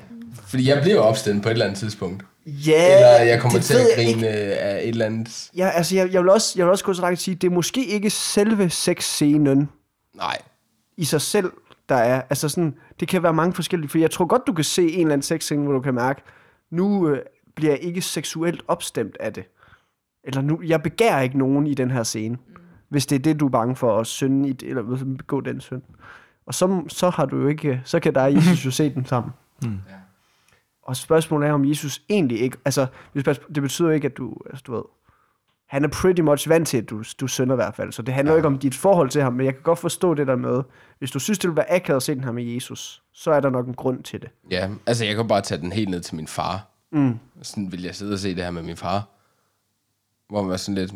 fordi 0.47 0.69
jeg 0.69 0.83
bliver 0.83 1.01
opstemt 1.01 1.43
på 1.43 1.49
et 1.49 1.53
eller 1.53 1.65
andet 1.67 1.79
tidspunkt. 1.79 2.23
Ja, 2.47 2.97
Eller 2.97 3.09
jeg 3.33 3.41
kommer 3.41 3.59
det 3.59 3.67
til 3.67 3.75
at 3.75 3.87
grine 3.97 4.29
af 4.29 4.81
et 4.83 4.89
eller 4.89 5.07
andet... 5.07 5.49
Ja, 5.57 5.69
altså, 5.69 5.95
jeg, 5.97 6.13
jeg, 6.13 6.23
vil 6.23 6.31
også, 6.31 6.53
jeg 6.57 6.67
vil 6.67 6.71
også 6.71 6.85
gå 6.85 6.95
så 6.95 7.03
langt 7.03 7.13
at 7.19 7.23
sige, 7.23 7.35
det 7.35 7.47
er 7.47 7.53
måske 7.55 7.85
ikke 7.87 8.11
selve 8.11 8.71
sexscenen 8.71 9.69
Nej. 10.17 10.39
i 10.97 11.05
sig 11.05 11.21
selv, 11.21 11.51
der 11.93 11.99
er. 11.99 12.23
Altså 12.31 12.49
sådan, 12.49 12.75
det 13.01 13.09
kan 13.09 13.23
være 13.23 13.35
mange 13.35 13.53
forskellige, 13.53 13.89
for 13.89 13.99
jeg 13.99 14.11
tror 14.11 14.25
godt, 14.25 14.47
du 14.47 14.53
kan 14.53 14.65
se 14.65 14.83
en 14.83 15.01
eller 15.01 15.13
anden 15.13 15.23
sexscene, 15.23 15.65
hvor 15.65 15.73
du 15.73 15.81
kan 15.81 15.95
mærke, 15.95 16.23
nu 16.71 17.09
øh, 17.09 17.23
bliver 17.55 17.73
jeg 17.73 17.81
ikke 17.81 18.03
seksuelt 18.03 18.63
opstemt 18.69 19.17
af 19.21 19.33
det. 19.33 19.45
Eller 20.25 20.41
nu, 20.41 20.63
jeg 20.65 20.83
begærer 20.83 21.21
ikke 21.21 21.39
nogen 21.39 21.67
i 21.67 21.75
den 21.75 21.91
her 21.91 22.03
scene, 22.03 22.35
mm. 22.35 22.55
hvis 22.89 23.07
det 23.07 23.17
er 23.17 23.23
det, 23.23 23.41
du 23.41 23.47
er 23.47 23.51
bange 23.51 23.77
for 23.77 23.99
at 23.99 24.07
synde 24.07 24.49
i, 24.49 24.53
det, 24.53 24.69
eller 24.69 25.15
begå 25.19 25.41
den 25.41 25.61
synd. 25.61 25.83
Og 26.47 26.55
så, 26.55 26.85
så 26.89 27.11
har 27.11 27.27
du 27.27 27.41
jo 27.41 27.49
ikke, 27.49 27.83
så 27.85 28.01
kan 28.01 28.15
der 28.15 28.23
og 28.23 28.35
Jesus 28.35 28.67
jo 28.67 28.71
se 28.71 28.95
den 28.95 29.05
sammen. 29.05 29.33
Mm. 29.63 29.79
Og 30.83 30.97
spørgsmålet 30.97 31.49
er, 31.49 31.53
om 31.53 31.69
Jesus 31.69 32.03
egentlig 32.09 32.41
ikke, 32.41 32.59
altså, 32.65 32.87
det 33.55 33.63
betyder 33.63 33.91
ikke, 33.91 34.07
at 34.07 34.17
du, 34.17 34.37
altså, 34.47 34.63
du 34.67 34.73
ved, 34.73 34.83
han 35.73 35.85
er 35.85 35.89
pretty 35.89 36.21
much 36.21 36.49
vant 36.49 36.69
til, 36.69 36.79
at 36.79 36.91
du, 36.91 37.03
du 37.21 37.27
synder 37.27 37.55
i 37.55 37.57
hvert 37.57 37.75
fald. 37.77 37.93
Så 37.93 38.03
det 38.03 38.15
handler 38.15 38.33
ja. 38.33 38.37
ikke 38.37 38.47
om 38.47 38.59
dit 38.59 38.75
forhold 38.75 39.11
til 39.11 39.23
ham, 39.23 39.33
men 39.33 39.47
jeg 39.47 39.55
kan 39.55 39.63
godt 39.63 39.79
forstå 39.79 40.15
det 40.15 40.27
der 40.27 40.37
med, 40.37 40.63
hvis 40.99 41.11
du 41.11 41.19
synes, 41.19 41.39
det 41.39 41.49
vil 41.51 41.57
være 41.57 41.73
akavet 41.73 41.97
at 41.97 42.03
se 42.03 42.15
den 42.15 42.25
her 42.25 42.33
med 42.33 42.45
Jesus, 42.45 43.03
så 43.15 43.31
er 43.31 43.41
der 43.41 43.51
nok 43.51 43.67
en 43.67 43.75
grund 43.75 44.03
til 44.03 44.23
det. 44.23 44.29
Ja, 44.51 44.69
altså 44.87 45.05
jeg 45.05 45.17
kan 45.17 45.29
bare 45.29 45.41
tage 45.41 45.61
den 45.61 45.73
helt 45.73 45.89
ned 45.89 46.01
til 46.01 46.15
min 46.15 46.27
far. 46.27 46.67
Mm. 46.93 47.19
Sådan 47.43 47.73
vil 47.73 47.83
jeg 47.83 47.95
sidde 47.95 48.13
og 48.13 48.19
se 48.19 48.35
det 48.35 48.45
her 48.45 48.51
med 48.51 48.63
min 48.63 48.77
far. 48.77 49.09
Hvor 50.29 50.43
man 50.43 50.51
var 50.51 50.57
sådan 50.57 50.75
lidt, 50.75 50.93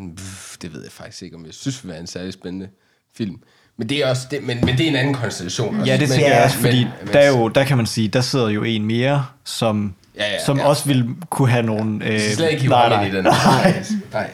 det 0.63 0.75
ved 0.75 0.83
jeg 0.83 0.93
faktisk 0.93 1.23
ikke, 1.23 1.37
om 1.37 1.47
jeg 1.47 1.55
synes 1.55 1.85
vil 1.85 1.91
være 1.91 2.01
en 2.01 2.07
særlig 2.07 2.33
spændende 2.33 2.69
film. 3.15 3.41
Men 3.77 3.89
det 3.89 4.05
er 4.05 4.11
også, 4.11 4.27
det, 4.31 4.43
men, 4.43 4.59
men 4.65 4.79
det 4.79 4.85
er 4.85 4.91
en 4.91 4.97
anden 4.97 5.15
konstellation. 5.15 5.81
Også. 5.81 5.93
Ja, 5.93 5.99
det 5.99 6.09
tænker 6.09 6.35
jeg 6.35 6.45
også, 6.45 6.59
fordi 6.59 6.85
men, 6.85 7.13
der, 7.13 7.21
er 7.21 7.29
jo, 7.29 7.49
der 7.49 7.65
kan 7.65 7.77
man 7.77 7.87
sige, 7.87 8.09
der 8.09 8.21
sidder 8.21 8.49
jo 8.49 8.63
en 8.63 8.85
mere, 8.85 9.27
som, 9.45 9.95
ja, 10.17 10.33
ja, 10.33 10.45
som 10.45 10.59
ja. 10.59 10.67
også 10.67 10.87
vil 10.87 11.09
kunne 11.31 11.49
have 11.49 11.63
nogle... 11.63 12.05
Ja. 12.05 12.15
Øh, 12.15 12.21
slet 12.21 12.51
ikke 12.51 12.65
i 12.65 12.69
den. 13.11 13.25
Nej, 13.25 13.85
nej. 14.13 14.31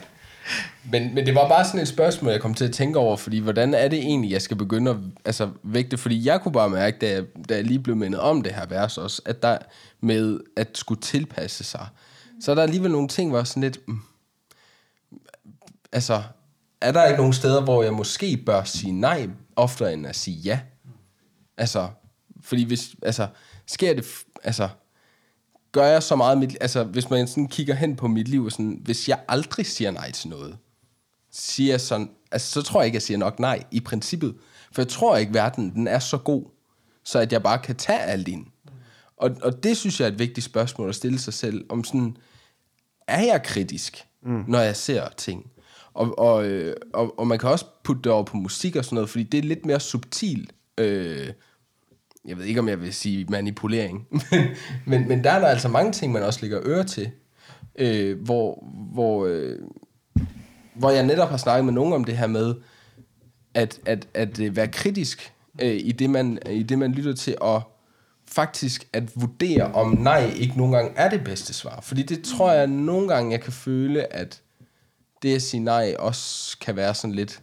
Men, 0.93 1.15
men 1.15 1.25
det 1.25 1.35
var 1.35 1.47
bare 1.47 1.65
sådan 1.65 1.79
et 1.79 1.87
spørgsmål, 1.87 2.31
jeg 2.31 2.41
kom 2.41 2.53
til 2.53 2.65
at 2.65 2.71
tænke 2.71 2.99
over, 2.99 3.17
fordi 3.17 3.39
hvordan 3.39 3.73
er 3.73 3.87
det 3.87 3.99
egentlig, 3.99 4.31
jeg 4.31 4.41
skal 4.41 4.57
begynde 4.57 4.91
at 4.91 4.97
altså, 5.25 5.49
vægte? 5.63 5.97
Fordi 5.97 6.25
jeg 6.25 6.41
kunne 6.41 6.51
bare 6.51 6.69
mærke, 6.69 6.97
da 6.97 7.09
jeg, 7.09 7.23
da 7.49 7.55
jeg 7.55 7.63
lige 7.63 7.79
blev 7.79 7.95
mindet 7.95 8.19
om 8.19 8.41
det 8.41 8.53
her 8.53 8.65
vers 8.65 8.97
også, 8.97 9.21
at 9.25 9.43
der 9.43 9.57
med 10.01 10.39
at 10.57 10.77
skulle 10.77 11.01
tilpasse 11.01 11.63
sig, 11.63 11.87
så 12.41 12.51
er 12.51 12.55
der 12.55 12.63
alligevel 12.63 12.91
nogle 12.91 13.07
ting, 13.07 13.29
hvor 13.29 13.43
sådan 13.43 13.63
lidt... 13.63 13.79
Mm, 13.87 13.99
altså, 15.91 16.23
er 16.81 16.91
der 16.91 17.05
ikke 17.05 17.17
nogen 17.17 17.33
steder, 17.33 17.61
hvor 17.61 17.83
jeg 17.83 17.93
måske 17.93 18.43
bør 18.45 18.63
sige 18.63 18.91
nej, 18.91 19.29
oftere 19.55 19.93
end 19.93 20.07
at 20.07 20.15
sige 20.15 20.37
ja? 20.37 20.59
Altså, 21.57 21.87
fordi 22.41 22.63
hvis, 22.63 22.95
altså, 23.01 23.27
sker 23.67 23.93
det, 23.93 24.05
altså, 24.43 24.69
gør 25.71 25.85
jeg 25.85 26.03
så 26.03 26.15
meget 26.15 26.37
mit, 26.37 26.57
altså, 26.61 26.83
hvis 26.83 27.09
man 27.09 27.27
sådan 27.27 27.47
kigger 27.47 27.73
hen 27.75 27.95
på 27.95 28.07
mit 28.07 28.27
liv, 28.27 28.49
sådan, 28.49 28.79
hvis 28.83 29.09
jeg 29.09 29.19
aldrig 29.27 29.65
siger 29.65 29.91
nej 29.91 30.11
til 30.11 30.29
noget, 30.29 30.57
siger 31.33 31.77
sådan, 31.77 32.09
altså, 32.31 32.51
så 32.51 32.61
tror 32.61 32.81
jeg 32.81 32.85
ikke, 32.85 32.95
jeg 32.95 33.01
siger 33.01 33.17
nok 33.17 33.39
nej, 33.39 33.63
i 33.71 33.79
princippet. 33.79 34.35
For 34.71 34.81
jeg 34.81 34.87
tror 34.87 35.17
ikke, 35.17 35.33
verden 35.33 35.73
den 35.73 35.87
er 35.87 35.99
så 35.99 36.17
god, 36.17 36.45
så 37.03 37.19
at 37.19 37.31
jeg 37.31 37.43
bare 37.43 37.59
kan 37.59 37.75
tage 37.75 37.99
alt 37.99 38.27
ind. 38.27 38.45
Og, 39.17 39.31
og 39.41 39.63
det 39.63 39.77
synes 39.77 39.99
jeg 39.99 40.07
er 40.07 40.11
et 40.11 40.19
vigtigt 40.19 40.45
spørgsmål 40.45 40.89
at 40.89 40.95
stille 40.95 41.19
sig 41.19 41.33
selv, 41.33 41.65
om 41.69 41.83
sådan, 41.83 42.17
er 43.07 43.21
jeg 43.21 43.43
kritisk, 43.43 44.05
mm. 44.23 44.43
når 44.47 44.59
jeg 44.59 44.75
ser 44.75 45.07
ting? 45.17 45.51
Og, 45.93 46.19
og, 46.19 46.45
øh, 46.45 46.75
og, 46.93 47.19
og 47.19 47.27
man 47.27 47.39
kan 47.39 47.49
også 47.49 47.65
putte 47.83 48.01
det 48.01 48.11
over 48.11 48.23
på 48.23 48.37
musik 48.37 48.75
og 48.75 48.85
sådan 48.85 48.95
noget, 48.95 49.09
fordi 49.09 49.23
det 49.23 49.37
er 49.37 49.43
lidt 49.43 49.65
mere 49.65 49.79
subtil. 49.79 50.49
Øh, 50.77 51.29
jeg 52.25 52.37
ved 52.37 52.45
ikke, 52.45 52.59
om 52.59 52.69
jeg 52.69 52.81
vil 52.81 52.93
sige 52.93 53.25
manipulering, 53.29 54.07
men, 54.31 54.47
men, 54.85 55.07
men 55.07 55.23
der 55.23 55.31
er 55.31 55.39
der 55.39 55.47
altså 55.47 55.67
mange 55.67 55.91
ting, 55.91 56.13
man 56.13 56.23
også 56.23 56.39
lægger 56.41 56.59
øre 56.63 56.83
til, 56.83 57.11
øh, 57.75 58.21
hvor, 58.21 58.67
hvor, 58.93 59.25
øh, 59.25 59.59
hvor 60.75 60.89
jeg 60.89 61.05
netop 61.05 61.29
har 61.29 61.37
snakket 61.37 61.65
med 61.65 61.73
nogen 61.73 61.93
om 61.93 62.03
det 62.03 62.17
her 62.17 62.27
med, 62.27 62.55
at, 63.53 63.79
at, 63.85 64.07
at 64.13 64.39
øh, 64.39 64.55
være 64.55 64.67
kritisk 64.67 65.33
øh, 65.61 65.75
i, 65.75 65.91
det, 65.91 66.09
man, 66.09 66.39
i 66.49 66.63
det, 66.63 66.79
man 66.79 66.91
lytter 66.91 67.13
til, 67.13 67.35
og 67.41 67.61
faktisk 68.27 68.87
at 68.93 69.03
vurdere, 69.15 69.71
om 69.73 69.97
nej 69.97 70.33
ikke 70.35 70.57
nogle 70.57 70.75
gange 70.75 70.91
er 70.95 71.09
det 71.09 71.23
bedste 71.23 71.53
svar. 71.53 71.81
Fordi 71.81 72.03
det 72.03 72.23
tror 72.23 72.51
jeg 72.51 72.67
nogle 72.67 73.07
gange, 73.07 73.31
jeg 73.31 73.41
kan 73.41 73.53
føle, 73.53 74.13
at 74.13 74.41
det 75.21 75.35
at 75.35 75.41
sige 75.41 75.63
nej 75.63 75.95
også 75.99 76.57
kan 76.57 76.75
være 76.75 76.93
sådan 76.93 77.15
lidt, 77.15 77.41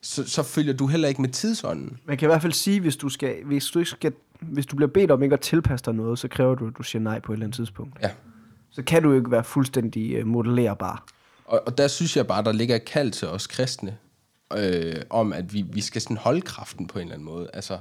så, 0.00 0.28
så 0.28 0.42
følger 0.42 0.72
du 0.72 0.86
heller 0.86 1.08
ikke 1.08 1.20
med 1.20 1.28
tidsånden. 1.28 1.98
Man 2.04 2.16
kan 2.16 2.26
i 2.26 2.30
hvert 2.30 2.42
fald 2.42 2.52
sige, 2.52 2.80
hvis 2.80 2.96
du, 2.96 3.08
skal, 3.08 3.44
hvis 3.44 3.64
du, 3.66 3.78
ikke 3.78 3.90
skal, 3.90 4.12
hvis 4.40 4.66
du 4.66 4.76
bliver 4.76 4.90
bedt 4.90 5.10
om 5.10 5.22
ikke 5.22 5.32
at 5.32 5.40
tilpasse 5.40 5.84
dig 5.84 5.94
noget, 5.94 6.18
så 6.18 6.28
kræver 6.28 6.54
du, 6.54 6.66
at 6.66 6.72
du 6.78 6.82
siger 6.82 7.02
nej 7.02 7.20
på 7.20 7.32
et 7.32 7.36
eller 7.36 7.46
andet 7.46 7.56
tidspunkt. 7.56 7.98
Ja. 8.02 8.10
Så 8.70 8.82
kan 8.82 9.02
du 9.02 9.12
ikke 9.12 9.30
være 9.30 9.44
fuldstændig 9.44 10.20
uh, 10.20 10.26
modellerbar. 10.26 11.04
Og, 11.44 11.62
og 11.66 11.78
der 11.78 11.88
synes 11.88 12.16
jeg 12.16 12.26
bare, 12.26 12.44
der 12.44 12.52
ligger 12.52 12.76
et 12.76 12.84
kald 12.84 13.12
til 13.12 13.28
os 13.28 13.46
kristne, 13.46 13.98
øh, 14.56 15.02
om 15.10 15.32
at 15.32 15.54
vi, 15.54 15.62
vi 15.62 15.80
skal 15.80 16.02
sådan 16.02 16.16
holde 16.16 16.40
kraften 16.40 16.86
på 16.86 16.98
en 16.98 17.02
eller 17.02 17.14
anden 17.14 17.24
måde. 17.24 17.50
Altså, 17.52 17.78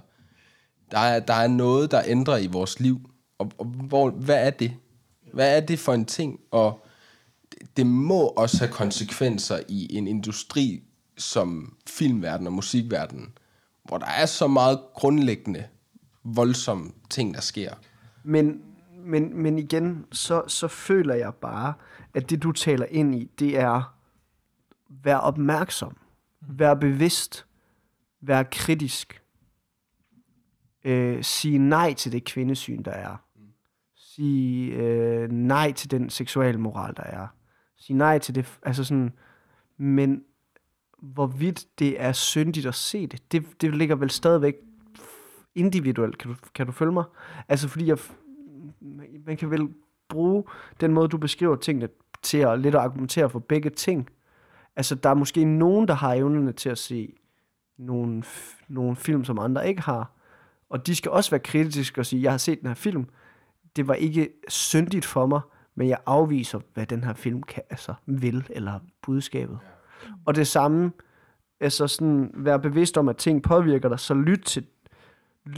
der 0.92 1.00
er, 1.00 1.20
der 1.20 1.34
er 1.34 1.48
noget, 1.48 1.92
der 1.92 2.02
ændrer 2.06 2.38
i 2.38 2.48
vores 2.48 2.80
liv. 2.80 3.10
Og, 3.38 3.52
og 3.58 3.66
hvor, 3.66 4.10
hvad 4.10 4.46
er 4.46 4.50
det? 4.50 4.74
Hvad 5.34 5.58
er 5.58 5.60
det 5.60 5.80
for 5.80 5.94
en 5.94 6.06
ting? 6.06 6.40
Og 6.52 6.86
det 7.78 7.86
må 7.86 8.28
også 8.28 8.58
have 8.58 8.72
konsekvenser 8.72 9.60
i 9.68 9.98
en 9.98 10.08
industri 10.08 10.84
som 11.18 11.76
filmverden 11.88 12.48
og 12.48 12.54
musikverdenen, 12.54 13.34
hvor 13.84 13.98
der 13.98 14.06
er 14.06 14.26
så 14.26 14.48
meget 14.48 14.80
grundlæggende 14.94 15.64
voldsomme 16.24 16.92
ting, 17.10 17.34
der 17.34 17.42
sker. 17.42 17.74
Men, 18.24 18.62
men, 19.06 19.42
men 19.42 19.60
igen, 19.60 20.06
så, 20.12 20.44
så 20.48 20.68
føler 20.68 21.16
jeg 21.16 21.34
bare, 21.34 21.74
at 22.14 22.30
det 22.30 22.44
du 22.44 22.52
taler 22.52 22.86
ind 22.86 23.16
i, 23.16 23.32
det 23.40 23.58
er 23.58 23.98
vær 24.90 25.18
opmærksom, 25.18 25.98
vær 26.42 26.74
bevidst, 26.74 27.46
vær 28.22 28.44
kritisk, 28.44 29.22
øh, 30.84 31.24
sige 31.24 31.58
nej 31.58 31.94
til 31.94 32.12
det 32.12 32.24
kvindesyn, 32.24 32.84
der 32.84 32.92
er. 32.92 33.16
Sige 33.96 34.74
øh, 34.74 35.32
nej 35.32 35.72
til 35.72 35.92
den 35.92 36.10
seksuelle 36.10 36.62
moral, 36.62 36.96
der 36.98 37.04
er 37.04 37.28
sige 37.82 37.98
nej 37.98 38.20
til 38.20 38.36
det. 38.36 38.60
Altså 38.64 38.84
sådan, 38.84 39.14
men 39.78 40.24
hvorvidt 41.02 41.66
det 41.80 42.02
er 42.02 42.12
syndigt 42.12 42.66
at 42.66 42.76
se 42.76 43.08
det, 43.08 43.32
det, 43.32 43.62
det 43.62 43.76
ligger 43.76 43.96
vel 43.96 44.10
stadigvæk 44.10 44.56
individuelt. 45.56 46.18
Kan 46.18 46.32
du, 46.32 46.38
kan 46.56 46.66
du 46.66 46.72
følge 46.72 46.92
mig? 46.92 47.04
Altså 47.48 47.68
fordi 47.68 47.88
jeg, 47.88 47.98
man 49.26 49.38
kan 49.38 49.52
vel 49.52 49.70
bruge 50.10 50.44
den 50.82 50.94
måde, 50.94 51.08
du 51.08 51.18
beskriver 51.18 51.56
tingene 51.56 51.90
til 52.22 52.38
at 52.38 52.60
lidt 52.60 52.76
at 52.76 52.82
argumentere 52.82 53.30
for 53.30 53.40
begge 53.40 53.70
ting. 53.70 54.10
Altså 54.76 54.96
der 54.96 55.10
er 55.10 55.14
måske 55.14 55.46
nogen, 55.46 55.88
der 55.88 55.94
har 55.94 56.14
evnerne 56.14 56.52
til 56.52 56.70
at 56.70 56.78
se 56.78 57.14
nogle, 57.78 58.24
nogle 58.68 58.96
film, 58.96 59.24
som 59.24 59.40
andre 59.40 59.70
ikke 59.70 59.82
har. 59.82 60.12
Og 60.70 60.88
de 60.88 60.96
skal 60.96 61.12
også 61.12 61.32
være 61.32 61.40
kritiske 61.40 62.02
og 62.02 62.06
sige, 62.06 62.24
jeg 62.24 62.32
har 62.32 62.38
set 62.38 62.60
den 62.60 62.68
her 62.68 62.76
film. 62.76 63.06
Det 63.76 63.88
var 63.88 63.94
ikke 63.94 64.30
syndigt 64.48 65.06
for 65.06 65.26
mig, 65.26 65.42
men 65.76 65.88
jeg 65.88 65.98
afviser, 66.06 66.60
hvad 66.74 66.86
den 66.86 67.04
her 67.04 67.14
film 67.14 67.44
kan, 67.44 67.64
altså, 67.70 67.94
vil, 68.06 68.48
eller 68.50 68.80
budskabet. 69.02 69.60
Og 70.26 70.36
det 70.36 70.48
samme, 70.48 70.92
altså 71.60 71.88
sådan, 71.88 72.32
være 72.34 72.60
bevidst 72.60 72.98
om, 72.98 73.10
at 73.10 73.18
ting 73.18 73.44
påvirker 73.44 73.90
dig, 73.90 74.00
så 74.00 74.14
lyt 74.14 74.42
til, 74.46 74.66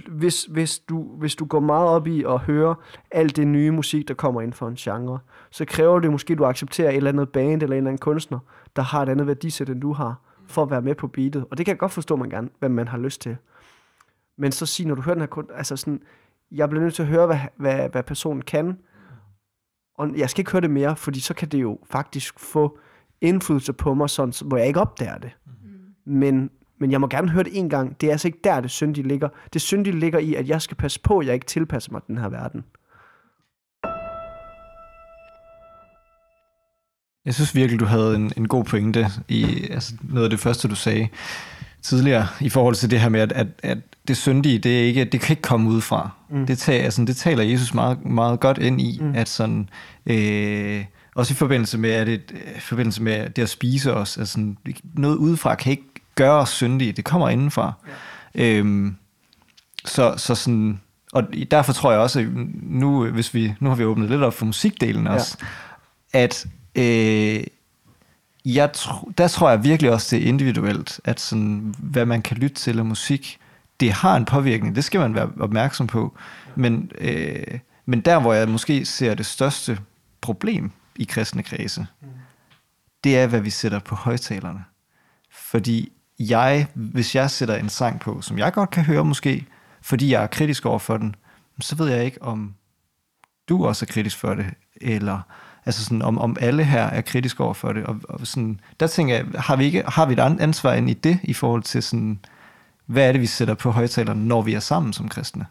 hvis, 0.08 0.44
hvis, 0.46 0.80
du, 0.80 1.18
hvis 1.18 1.36
du 1.36 1.46
går 1.46 1.60
meget 1.60 1.88
op 1.88 2.08
i 2.08 2.24
at 2.24 2.40
høre 2.40 2.76
alt 3.12 3.36
det 3.36 3.48
nye 3.48 3.72
musik, 3.72 4.08
der 4.08 4.14
kommer 4.14 4.42
ind 4.42 4.54
for 4.54 4.68
en 4.68 4.76
genre, 4.76 5.20
så 5.52 5.66
kræver 5.66 6.00
det 6.00 6.12
måske, 6.12 6.32
at 6.34 6.38
du 6.38 6.46
accepterer 6.46 6.90
et 6.90 6.96
eller 6.96 7.10
andet 7.10 7.30
band 7.30 7.64
eller 7.64 7.76
en 7.76 7.78
eller 7.78 7.90
anden 7.90 7.98
kunstner, 7.98 8.40
der 8.76 8.82
har 8.82 9.02
et 9.02 9.10
andet 9.10 9.28
værdisæt, 9.28 9.70
end 9.70 9.82
du 9.82 9.94
har, 9.94 10.22
for 10.48 10.64
at 10.64 10.70
være 10.72 10.82
med 10.82 10.96
på 10.96 11.08
beatet. 11.08 11.46
Og 11.52 11.58
det 11.58 11.66
kan 11.66 11.74
jeg 11.74 11.80
godt 11.80 11.92
forstå, 11.92 12.16
man 12.16 12.30
gerne, 12.30 12.50
hvad 12.60 12.70
man 12.70 12.88
har 12.88 12.98
lyst 12.98 13.22
til. 13.22 13.38
Men 14.38 14.52
så 14.52 14.66
sig, 14.66 14.86
når 14.86 14.96
du 14.96 15.02
hører 15.02 15.16
den 15.16 15.22
her 15.22 15.28
kunst, 15.28 15.52
altså 15.56 15.76
sådan, 15.76 16.02
jeg 16.52 16.70
bliver 16.70 16.84
nødt 16.84 16.94
til 16.94 17.04
at 17.04 17.10
høre, 17.10 17.26
hvad, 17.26 17.40
hvad, 17.56 17.90
hvad 17.90 18.04
personen 18.04 18.42
kan, 18.42 18.78
og 19.98 20.18
jeg 20.18 20.30
skal 20.30 20.42
ikke 20.42 20.52
høre 20.52 20.62
det 20.62 20.72
mere, 20.72 20.96
fordi 20.96 21.20
så 21.20 21.34
kan 21.34 21.48
det 21.48 21.62
jo 21.62 21.80
faktisk 21.92 22.40
få 22.40 22.80
indflydelse 23.22 23.74
på 23.74 23.94
mig, 23.94 24.10
sådan, 24.10 24.34
hvor 24.48 24.58
jeg 24.58 24.68
ikke 24.68 24.80
opdager 24.80 25.18
det. 25.18 25.32
Mm. 25.46 26.14
Men, 26.14 26.50
men 26.80 26.92
jeg 26.92 27.02
må 27.02 27.08
gerne 27.08 27.30
høre 27.30 27.44
det 27.44 27.58
en 27.58 27.70
gang. 27.70 28.02
Det 28.02 28.08
er 28.08 28.12
altså 28.12 28.28
ikke 28.28 28.40
der, 28.44 28.62
det 28.62 28.72
syndige 28.72 29.08
ligger. 29.08 29.30
Det 29.54 29.62
syndige 29.62 30.00
ligger 30.00 30.20
i, 30.20 30.36
at 30.36 30.48
jeg 30.48 30.62
skal 30.62 30.78
passe 30.78 31.00
på, 31.00 31.20
at 31.20 31.26
jeg 31.26 31.34
ikke 31.34 31.46
tilpasser 31.46 31.92
mig 31.92 32.02
den 32.08 32.18
her 32.18 32.30
verden. 32.30 32.64
Jeg 37.26 37.34
synes 37.34 37.56
virkelig, 37.56 37.80
du 37.80 37.86
havde 37.86 38.16
en, 38.16 38.32
en 38.38 38.48
god 38.48 38.64
pointe 38.64 39.08
i 39.28 39.68
altså 39.70 39.94
noget 40.02 40.24
af 40.24 40.30
det 40.30 40.40
første, 40.40 40.68
du 40.68 40.76
sagde 40.76 41.08
tidligere, 41.82 42.28
i 42.42 42.50
forhold 42.50 42.76
til 42.76 42.92
det 42.92 43.00
her 43.00 43.10
med, 43.10 43.20
at, 43.20 43.32
at, 43.32 43.48
at 43.64 43.78
det 44.08 44.18
syndige, 44.18 44.60
det, 44.60 44.80
er 44.80 44.84
ikke, 44.84 45.06
det 45.06 45.22
kan 45.22 45.34
ikke 45.34 45.42
komme 45.42 45.70
ud 45.70 45.82
fra. 45.82 46.10
Mm. 46.30 46.46
Det, 46.46 46.58
tager, 46.58 46.84
altså, 46.84 47.06
det 47.06 47.16
taler 47.16 47.44
Jesus 47.44 47.74
meget, 47.74 48.06
meget 48.06 48.40
godt 48.40 48.58
ind 48.58 48.82
i, 48.82 49.00
mm. 49.02 49.16
at 49.16 49.30
sådan, 49.30 49.70
øh, 50.06 50.86
også 51.16 51.34
i 51.34 51.36
forbindelse 51.36 51.78
med, 51.78 51.90
at 51.90 52.08
det, 52.08 52.22
i 52.58 52.60
forbindelse 52.60 53.04
med 53.04 53.30
det 53.30 53.42
at 53.42 53.50
spise 53.50 53.94
os, 53.94 54.18
altså, 54.18 54.54
noget 54.94 55.16
udefra 55.16 55.56
kan 55.56 55.72
ikke 55.72 55.93
gøre 56.16 56.34
os 56.34 56.50
syndige, 56.50 56.92
det 56.92 57.06
kommer 57.06 57.30
indenfra. 57.30 57.74
Ja. 58.36 58.54
Øhm, 58.54 58.96
så, 59.86 60.14
så 60.18 60.36
sådan, 60.36 60.82
og 61.14 61.24
derfor 61.52 61.74
tror 61.74 61.92
jeg 61.92 62.00
også, 62.00 62.20
at 62.20 62.28
nu, 62.64 63.06
hvis 63.06 63.34
vi, 63.34 63.54
nu 63.60 63.70
har 63.70 63.76
vi 63.76 63.84
åbnet 63.84 64.10
lidt 64.10 64.24
op 64.24 64.34
for 64.34 64.46
musikdelen 64.46 65.08
også, 65.08 65.38
ja. 66.14 66.20
at 66.20 66.46
øh, 66.76 67.44
jeg 68.46 68.72
tro, 68.74 69.12
der 69.18 69.28
tror 69.28 69.50
jeg 69.50 69.64
virkelig 69.64 69.92
også, 69.92 70.16
det 70.16 70.24
er 70.24 70.28
individuelt, 70.28 71.00
at 71.04 71.20
sådan, 71.20 71.76
hvad 71.80 72.06
man 72.06 72.22
kan 72.22 72.38
lytte 72.38 72.56
til 72.56 72.80
af 72.80 72.86
musik, 72.86 73.40
det 73.80 73.92
har 73.92 74.16
en 74.16 74.26
påvirkning, 74.26 74.76
det 74.76 74.84
skal 74.84 75.00
man 75.00 75.16
være 75.16 75.32
opmærksom 75.40 75.88
på. 75.88 76.18
Men, 76.56 76.92
øh, 76.98 77.60
men 77.86 78.02
der, 78.02 78.20
hvor 78.20 78.34
jeg 78.34 78.50
måske 78.50 78.86
ser 78.86 79.14
det 79.14 79.26
største 79.26 79.80
problem 80.22 80.72
i 80.96 81.04
kristne 81.04 81.44
kredse, 81.44 81.86
det 83.04 83.18
er, 83.18 83.28
hvad 83.28 83.42
vi 83.42 83.50
sætter 83.50 83.80
på 83.80 83.96
højtalerne. 83.96 84.64
Fordi 85.32 85.93
jeg, 86.20 86.68
hvis 86.74 87.16
jeg 87.16 87.32
sætter 87.32 87.56
en 87.56 87.70
sang 87.70 88.00
på, 88.00 88.22
som 88.22 88.38
jeg 88.38 88.54
godt 88.54 88.70
kan 88.70 88.84
høre 88.84 89.06
måske, 89.06 89.46
fordi 89.82 90.12
jeg 90.12 90.24
er 90.24 90.28
kritisk 90.28 90.66
over 90.66 90.80
for 90.80 90.98
den, 90.98 91.16
så 91.60 91.76
ved 91.76 91.90
jeg 91.90 92.06
ikke, 92.06 92.22
om 92.22 92.54
du 93.50 93.66
også 93.66 93.86
er 93.86 93.94
kritisk 93.94 94.18
for 94.18 94.34
det, 94.34 94.46
eller 94.82 95.20
altså 95.66 95.84
sådan, 95.84 96.02
om, 96.02 96.18
om 96.18 96.38
alle 96.42 96.64
her 96.64 96.84
er 96.84 97.02
kritisk 97.02 97.40
over 97.40 97.54
for 97.54 97.74
det. 97.74 97.86
Og, 97.86 98.00
og 98.10 98.28
sådan, 98.28 98.60
der 98.80 98.88
tænker 98.88 99.16
jeg, 99.16 99.26
har 99.36 99.56
vi, 99.56 99.66
ikke, 99.66 99.84
har 99.88 100.06
vi 100.06 100.14
et 100.14 100.20
ansvar 100.20 100.74
ind 100.74 100.90
i 100.90 100.94
det, 100.94 101.20
i 101.24 101.34
forhold 101.34 101.64
til 101.64 101.84
sådan, 101.84 102.20
hvad 102.86 103.08
er 103.08 103.12
det, 103.12 103.22
vi 103.22 103.26
sætter 103.26 103.54
på 103.54 103.72
højtalerne, 103.72 104.28
når 104.28 104.42
vi 104.42 104.54
er 104.54 104.60
sammen 104.60 104.94
som 104.94 105.10
kristne? 105.10 105.46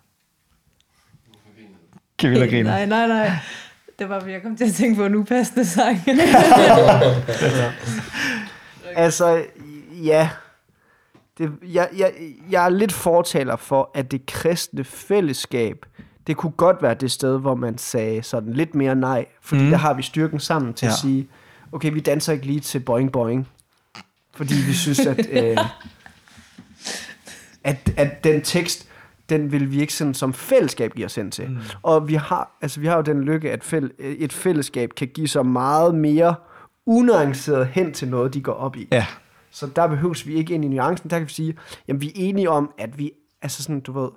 Kan 2.19 2.31
vi 2.31 2.37
grine? 2.37 2.63
Nej, 2.63 2.87
nej, 2.87 3.07
nej. 3.07 3.33
Det 3.99 4.09
var, 4.09 4.21
fordi 4.21 4.33
jeg 4.33 4.43
kom 4.43 4.57
til 4.57 4.65
at 4.65 4.75
tænke 4.75 4.97
på 4.97 5.05
en 5.07 5.15
upassende 5.15 5.65
sang. 5.65 6.01
Altså, 8.95 9.45
ja. 10.03 10.29
Det, 11.39 11.53
jeg, 11.63 11.89
jeg, 11.97 12.13
jeg 12.51 12.65
er 12.65 12.69
lidt 12.69 12.93
fortaler 12.93 13.57
for, 13.57 13.91
at 13.95 14.11
det 14.11 14.27
kristne 14.27 14.85
fællesskab, 14.85 15.87
det 16.27 16.37
kunne 16.37 16.53
godt 16.53 16.83
være 16.83 16.95
det 16.95 17.11
sted, 17.11 17.39
hvor 17.39 17.55
man 17.55 17.79
sagde 17.79 18.23
sådan 18.23 18.53
lidt 18.53 18.75
mere 18.75 18.95
nej. 18.95 19.27
Fordi 19.41 19.63
mm. 19.63 19.71
der 19.71 19.77
har 19.77 19.95
vi 19.95 20.03
styrken 20.03 20.41
sammen 20.41 20.75
til 20.75 20.87
ja. 20.87 20.93
At 20.93 20.99
sige, 20.99 21.29
okay, 21.73 21.93
vi 21.93 22.01
danser 22.01 22.33
ikke 22.33 22.47
lige 22.47 22.61
til 22.61 22.81
boing 22.81 23.13
boing. 23.13 23.49
Fordi 24.35 24.55
vi 24.67 24.73
synes, 24.73 24.99
at, 24.99 25.29
øh, 25.43 25.57
at, 27.65 27.93
at 27.97 28.25
den 28.25 28.43
tekst, 28.43 28.89
den 29.29 29.53
vil 29.53 29.71
vi 29.71 29.81
ikke 29.81 29.95
sådan 29.95 30.15
som 30.15 30.33
fællesskab 30.33 30.93
give 30.95 31.07
os 31.07 31.15
hen 31.15 31.31
til. 31.31 31.51
Mm. 31.51 31.59
Og 31.83 32.09
vi 32.09 32.15
har, 32.15 32.59
altså, 32.63 32.81
vi 32.81 32.87
har 32.87 32.97
jo 32.97 33.03
den 33.03 33.25
lykke, 33.25 33.51
at 33.51 33.65
fæl, 33.65 33.91
et 33.99 34.33
fællesskab 34.33 34.91
kan 34.97 35.09
give 35.09 35.29
så 35.29 35.43
meget 35.43 35.95
mere 35.95 36.35
unuanceret 36.87 37.67
hen 37.67 37.93
til 37.93 38.09
noget, 38.09 38.35
de 38.35 38.41
går 38.41 38.53
op 38.53 38.77
i. 38.77 38.89
Ja, 38.93 39.07
så 39.53 39.67
der 39.77 39.87
behøves 39.87 40.27
vi 40.27 40.35
ikke 40.35 40.55
ind 40.55 40.65
i 40.65 40.69
nuancen. 40.69 41.11
Der 41.11 41.19
kan 41.19 41.29
vi 41.29 41.33
sige, 41.33 41.55
jamen 41.89 42.01
vi 42.01 42.07
er 42.09 42.13
enige 42.15 42.51
om, 42.51 42.73
at 42.79 42.99
vi, 42.99 43.13
altså 43.43 43.63
sådan, 43.63 43.81
du 43.81 43.93
ved, 43.93 44.09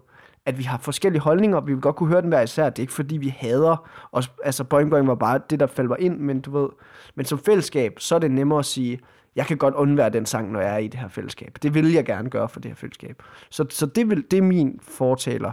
at 0.46 0.58
vi 0.58 0.64
har 0.64 0.78
forskellige 0.78 1.22
holdninger, 1.22 1.62
vi 1.62 1.74
vil 1.74 1.82
godt 1.82 1.96
kunne 1.96 2.10
høre 2.10 2.22
den 2.22 2.30
hver 2.30 2.42
især. 2.42 2.70
Det 2.70 2.80
er 2.80 2.84
ikke 2.84 2.94
fordi, 2.94 3.18
vi 3.18 3.36
hader 3.38 3.90
os. 4.12 4.32
Altså, 4.44 4.64
Boing 4.64 4.90
Boing 4.90 5.08
var 5.08 5.16
bare 5.16 5.40
det, 5.50 5.60
der 5.60 5.68
faldt 5.68 5.90
mig 5.90 6.00
ind, 6.00 6.20
men 6.20 6.42
du 6.42 6.60
ved, 6.60 6.70
men 7.16 7.26
som 7.26 7.40
fællesskab, 7.40 8.00
så 8.00 8.16
er 8.16 8.20
det 8.20 8.32
nemmere 8.32 8.60
at 8.60 8.66
sige, 8.66 9.00
jeg 9.36 9.46
kan 9.46 9.58
godt 9.58 9.74
undvære 9.74 10.10
den 10.10 10.26
sang, 10.26 10.52
når 10.52 10.62
jeg 10.62 10.74
er 10.74 10.78
i 10.78 10.88
det 10.88 11.00
her 11.00 11.08
fællesskab. 11.08 11.58
Det 11.62 11.74
vil 11.74 11.92
jeg 11.92 12.06
gerne 12.06 12.30
gøre 12.30 12.50
for 12.50 12.60
det 12.60 12.72
her 12.72 12.76
fællesskab. 12.76 13.24
Så, 13.50 13.66
så 13.70 13.86
det, 13.86 14.10
vil, 14.10 14.26
det 14.32 14.38
er 14.38 14.42
min 14.42 14.80
fortaler. 14.82 15.52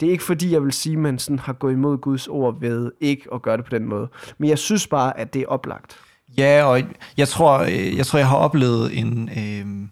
Det 0.00 0.06
er 0.06 0.10
ikke 0.10 0.24
fordi, 0.24 0.52
jeg 0.52 0.62
vil 0.62 0.72
sige, 0.72 0.92
at 0.92 0.98
man 0.98 1.18
sådan 1.18 1.38
har 1.38 1.52
gået 1.52 1.72
imod 1.72 1.98
Guds 1.98 2.28
ord 2.28 2.60
ved 2.60 2.92
ikke 3.00 3.28
at 3.34 3.42
gøre 3.42 3.56
det 3.56 3.64
på 3.64 3.70
den 3.70 3.84
måde. 3.84 4.08
Men 4.38 4.50
jeg 4.50 4.58
synes 4.58 4.86
bare, 4.86 5.18
at 5.18 5.34
det 5.34 5.42
er 5.42 5.46
oplagt. 5.46 6.00
Ja, 6.38 6.64
og 6.64 6.82
jeg 7.16 7.28
tror, 7.28 7.58
øh, 7.58 7.96
jeg 7.96 8.06
tror, 8.06 8.18
jeg 8.18 8.28
har 8.28 8.36
oplevet 8.36 8.98
en 8.98 9.30
øh, 9.36 9.88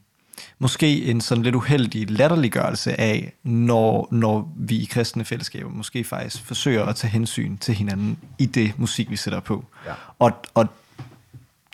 måske 0.58 1.04
en 1.04 1.20
sådan 1.20 1.44
lidt 1.44 1.54
uheldig 1.54 2.10
latterliggørelse 2.10 3.00
af, 3.00 3.32
når, 3.42 4.08
når 4.10 4.52
vi 4.56 4.76
i 4.76 4.84
kristne 4.84 5.24
fællesskaber 5.24 5.70
måske 5.70 6.04
faktisk 6.04 6.44
forsøger 6.44 6.84
at 6.84 6.96
tage 6.96 7.10
hensyn 7.10 7.56
til 7.56 7.74
hinanden 7.74 8.18
i 8.38 8.46
det 8.46 8.72
musik, 8.76 9.10
vi 9.10 9.16
sætter 9.16 9.40
på. 9.40 9.64
Ja. 9.86 9.92
Og, 10.18 10.32
og 10.54 10.66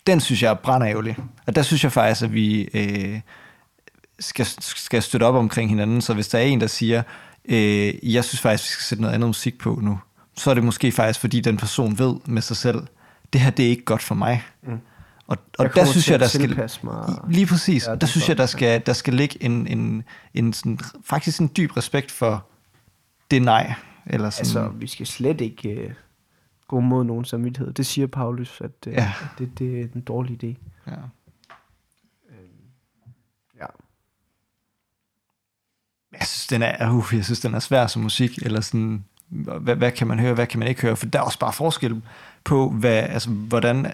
den 0.07 0.19
synes 0.19 0.43
jeg 0.43 0.49
er 0.49 0.55
brændærgerlig. 0.55 1.17
Og 1.47 1.55
der 1.55 1.61
synes 1.61 1.83
jeg 1.83 1.91
faktisk, 1.91 2.21
at 2.21 2.33
vi 2.33 2.61
øh, 2.73 3.19
skal, 4.19 4.45
skal 4.59 5.01
støtte 5.01 5.23
op 5.23 5.35
omkring 5.35 5.69
hinanden. 5.69 6.01
Så 6.01 6.13
hvis 6.13 6.27
der 6.27 6.39
er 6.39 6.43
en, 6.43 6.61
der 6.61 6.67
siger, 6.67 7.03
øh, 7.45 8.13
jeg 8.13 8.23
synes 8.23 8.41
faktisk, 8.41 8.69
vi 8.69 8.73
skal 8.73 8.83
sætte 8.83 9.01
noget 9.01 9.13
andet 9.13 9.29
musik 9.29 9.57
på 9.57 9.79
nu, 9.81 9.99
så 10.37 10.49
er 10.49 10.53
det 10.53 10.63
måske 10.63 10.91
faktisk, 10.91 11.19
fordi 11.19 11.39
den 11.39 11.57
person 11.57 11.99
ved 11.99 12.15
med 12.25 12.41
sig 12.41 12.57
selv, 12.57 12.79
det 13.33 13.41
her 13.41 13.49
det 13.51 13.65
er 13.65 13.69
ikke 13.69 13.85
godt 13.85 14.01
for 14.01 14.15
mig. 14.15 14.43
Mm. 14.63 14.79
Og, 15.27 15.37
og 15.59 15.75
der 15.75 15.85
synes 15.85 16.09
jeg, 16.09 16.19
der 16.19 16.27
skal... 16.27 16.69
mig. 16.83 17.19
Lige 17.29 17.45
præcis. 17.47 17.87
Ja, 17.87 17.95
der 17.95 17.97
er 18.01 18.05
synes 18.05 18.23
godt. 18.23 18.29
jeg, 18.29 18.37
der 18.37 18.45
skal, 18.45 18.85
der 18.85 18.93
skal 18.93 19.13
ligge 19.13 19.43
en, 19.43 19.67
en, 19.67 20.03
en 20.33 20.53
sådan, 20.53 20.79
faktisk 21.03 21.39
en 21.41 21.51
dyb 21.57 21.77
respekt 21.77 22.11
for 22.11 22.47
det 23.31 23.41
nej. 23.41 23.73
Eller 24.05 24.29
sådan, 24.29 24.41
Altså, 24.41 24.67
vi 24.69 24.87
skal 24.87 25.07
slet 25.07 25.41
ikke 25.41 25.69
øh, 25.69 25.93
gå 26.67 26.79
mod 26.79 27.03
nogen 27.03 27.25
samvittighed. 27.25 27.73
Det 27.73 27.85
siger 27.85 28.07
Paulus, 28.07 28.61
at, 28.61 28.71
øh, 28.87 28.93
Ja. 28.93 29.13
at 29.21 29.27
det, 29.39 29.59
det 29.59 29.81
er 29.81 29.87
en 29.95 30.01
dårlig 30.01 30.43
idé. 30.43 30.57
ja. 30.91 30.95
Ja. 33.59 33.65
Jeg 36.19 36.27
synes, 36.27 36.47
den 36.47 36.61
er, 36.61 36.91
uh, 36.91 37.05
jeg 37.13 37.25
synes, 37.25 37.39
den 37.39 37.53
er 37.53 37.59
svær 37.59 37.87
som 37.87 38.01
musik, 38.01 38.37
eller 38.37 38.61
sådan, 38.61 39.05
hvad, 39.29 39.75
hvad 39.75 39.91
kan 39.91 40.07
man 40.07 40.19
høre, 40.19 40.33
hvad 40.33 40.47
kan 40.47 40.59
man 40.59 40.67
ikke 40.67 40.81
høre, 40.81 40.95
for 40.95 41.05
der 41.05 41.19
er 41.19 41.23
også 41.23 41.39
bare 41.39 41.53
forskel 41.53 42.01
på, 42.43 42.69
hvad, 42.69 42.91
altså, 42.97 43.29
hvordan, 43.29 43.93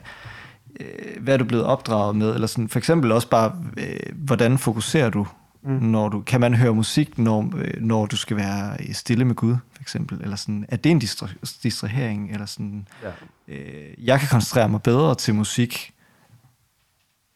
øh, 0.79 1.23
hvad 1.23 1.33
er 1.33 1.38
du 1.38 1.43
blevet 1.45 1.65
opdraget 1.65 2.15
med, 2.15 2.33
eller 2.33 2.47
sådan, 2.47 2.69
for 2.69 2.79
eksempel 2.79 3.11
også 3.11 3.29
bare, 3.29 3.55
øh, 3.77 3.99
hvordan 4.15 4.57
fokuserer 4.57 5.09
du, 5.09 5.27
mm. 5.63 5.69
når 5.71 6.09
du, 6.09 6.21
kan 6.21 6.41
man 6.41 6.53
høre 6.53 6.73
musik, 6.73 7.17
når, 7.17 7.51
øh, 7.57 7.81
når 7.81 8.05
du 8.05 8.17
skal 8.17 8.38
være 8.38 8.93
stille 8.93 9.25
med 9.25 9.36
Gud, 9.36 9.55
for 9.75 9.81
eksempel, 9.81 10.21
eller 10.21 10.36
sådan, 10.36 10.65
er 10.69 10.75
det 10.77 10.89
en 10.91 11.01
distra- 11.03 11.59
distrahering, 11.63 12.31
eller 12.31 12.45
sådan, 12.45 12.88
Ja. 13.03 13.09
øh, 13.55 14.05
jeg 14.05 14.19
kan 14.19 14.29
koncentrere 14.29 14.69
mig 14.69 14.81
bedre 14.81 15.15
til 15.15 15.36
musik, 15.36 15.91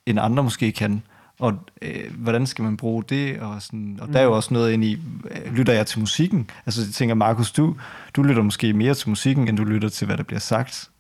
end 0.06 0.20
andre 0.20 0.44
måske 0.44 0.72
kan. 0.72 1.04
Og 1.40 1.54
øh, 1.82 2.14
hvordan 2.18 2.48
skal 2.48 2.64
man 2.64 2.78
bruge 2.78 3.04
det? 3.04 3.40
Og, 3.40 3.62
sådan, 3.62 4.00
og 4.02 4.08
der 4.14 4.20
er 4.20 4.24
jo 4.24 4.32
også 4.36 4.54
noget 4.54 4.72
ind 4.72 4.84
i, 4.84 4.94
øh, 5.32 5.54
lytter 5.54 5.74
jeg 5.74 5.88
til 5.88 6.00
musikken? 6.00 6.50
Altså 6.66 6.82
jeg 6.82 6.94
tænker, 6.94 7.16
Markus, 7.16 7.52
du, 7.52 7.76
du 8.16 8.24
lytter 8.24 8.42
måske 8.44 8.74
mere 8.74 8.94
til 8.94 9.10
musikken, 9.10 9.48
end 9.48 9.58
du 9.58 9.64
lytter 9.64 9.90
til, 9.90 10.08
hvad 10.08 10.18
der 10.18 10.24
bliver 10.24 10.40
sagt. 10.40 10.92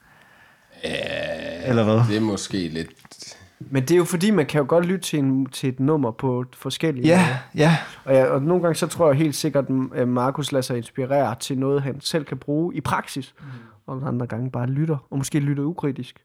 Eller 0.84 1.84
hvad? 1.84 2.08
Det 2.10 2.18
er 2.18 2.22
måske 2.22 2.68
lidt... 2.68 2.90
Men 3.60 3.84
det 3.84 3.92
er 3.92 3.98
jo 3.98 4.04
fordi, 4.04 4.32
man 4.32 4.46
kan 4.46 4.60
jo 4.60 4.66
godt 4.70 4.86
lytte 4.86 5.06
til, 5.06 5.20
en, 5.20 5.46
til 5.46 5.70
et 5.70 5.80
nummer 5.80 6.12
på 6.12 6.46
forskellige 6.54 7.04
måder. 7.04 7.16
Ja, 7.16 7.38
ja, 7.56 7.78
Og, 8.06 8.14
ja, 8.14 8.26
og 8.26 8.42
nogle 8.42 8.64
gange 8.64 8.76
så 8.76 8.88
tror 8.88 9.10
jeg 9.10 9.18
helt 9.18 9.36
sikkert, 9.36 9.66
at 9.96 10.08
Markus 10.08 10.52
lader 10.52 10.62
sig 10.62 10.78
inspirere 10.78 11.36
til 11.40 11.58
noget, 11.58 11.82
han 11.82 12.02
selv 12.02 12.26
kan 12.26 12.38
bruge 12.38 12.76
i 12.76 12.82
praksis. 12.82 13.34
Mm. 13.40 13.46
Og 13.88 14.08
andre 14.08 14.28
gange 14.28 14.52
bare 14.52 14.68
lytter, 14.68 14.98
og 15.10 15.18
måske 15.18 15.40
lytter 15.40 15.64
ukritisk. 15.64 16.20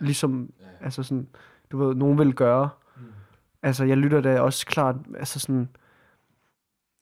Ja. 0.00 0.06
Ligesom, 0.06 0.50
ja. 0.60 0.84
altså 0.84 1.02
sådan, 1.02 1.26
du 1.72 1.86
ved, 1.86 1.94
nogen 1.94 2.18
vil 2.18 2.34
gøre. 2.34 2.68
Altså, 3.66 3.84
jeg 3.84 3.96
lytter 3.96 4.20
da 4.20 4.40
også 4.40 4.66
klart, 4.66 4.96
altså 5.18 5.38
sådan, 5.40 5.68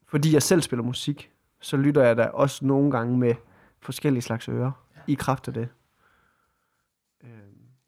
fordi 0.06 0.32
jeg 0.32 0.42
selv 0.42 0.62
spiller 0.62 0.82
musik, 0.82 1.30
så 1.60 1.76
lytter 1.76 2.02
jeg 2.02 2.16
da 2.16 2.24
også 2.24 2.64
nogle 2.64 2.90
gange 2.90 3.18
med 3.18 3.34
forskellige 3.80 4.22
slags 4.22 4.48
ører, 4.48 4.72
ja. 4.96 5.00
i 5.06 5.14
kraft 5.14 5.48
af 5.48 5.54
det. 5.54 5.68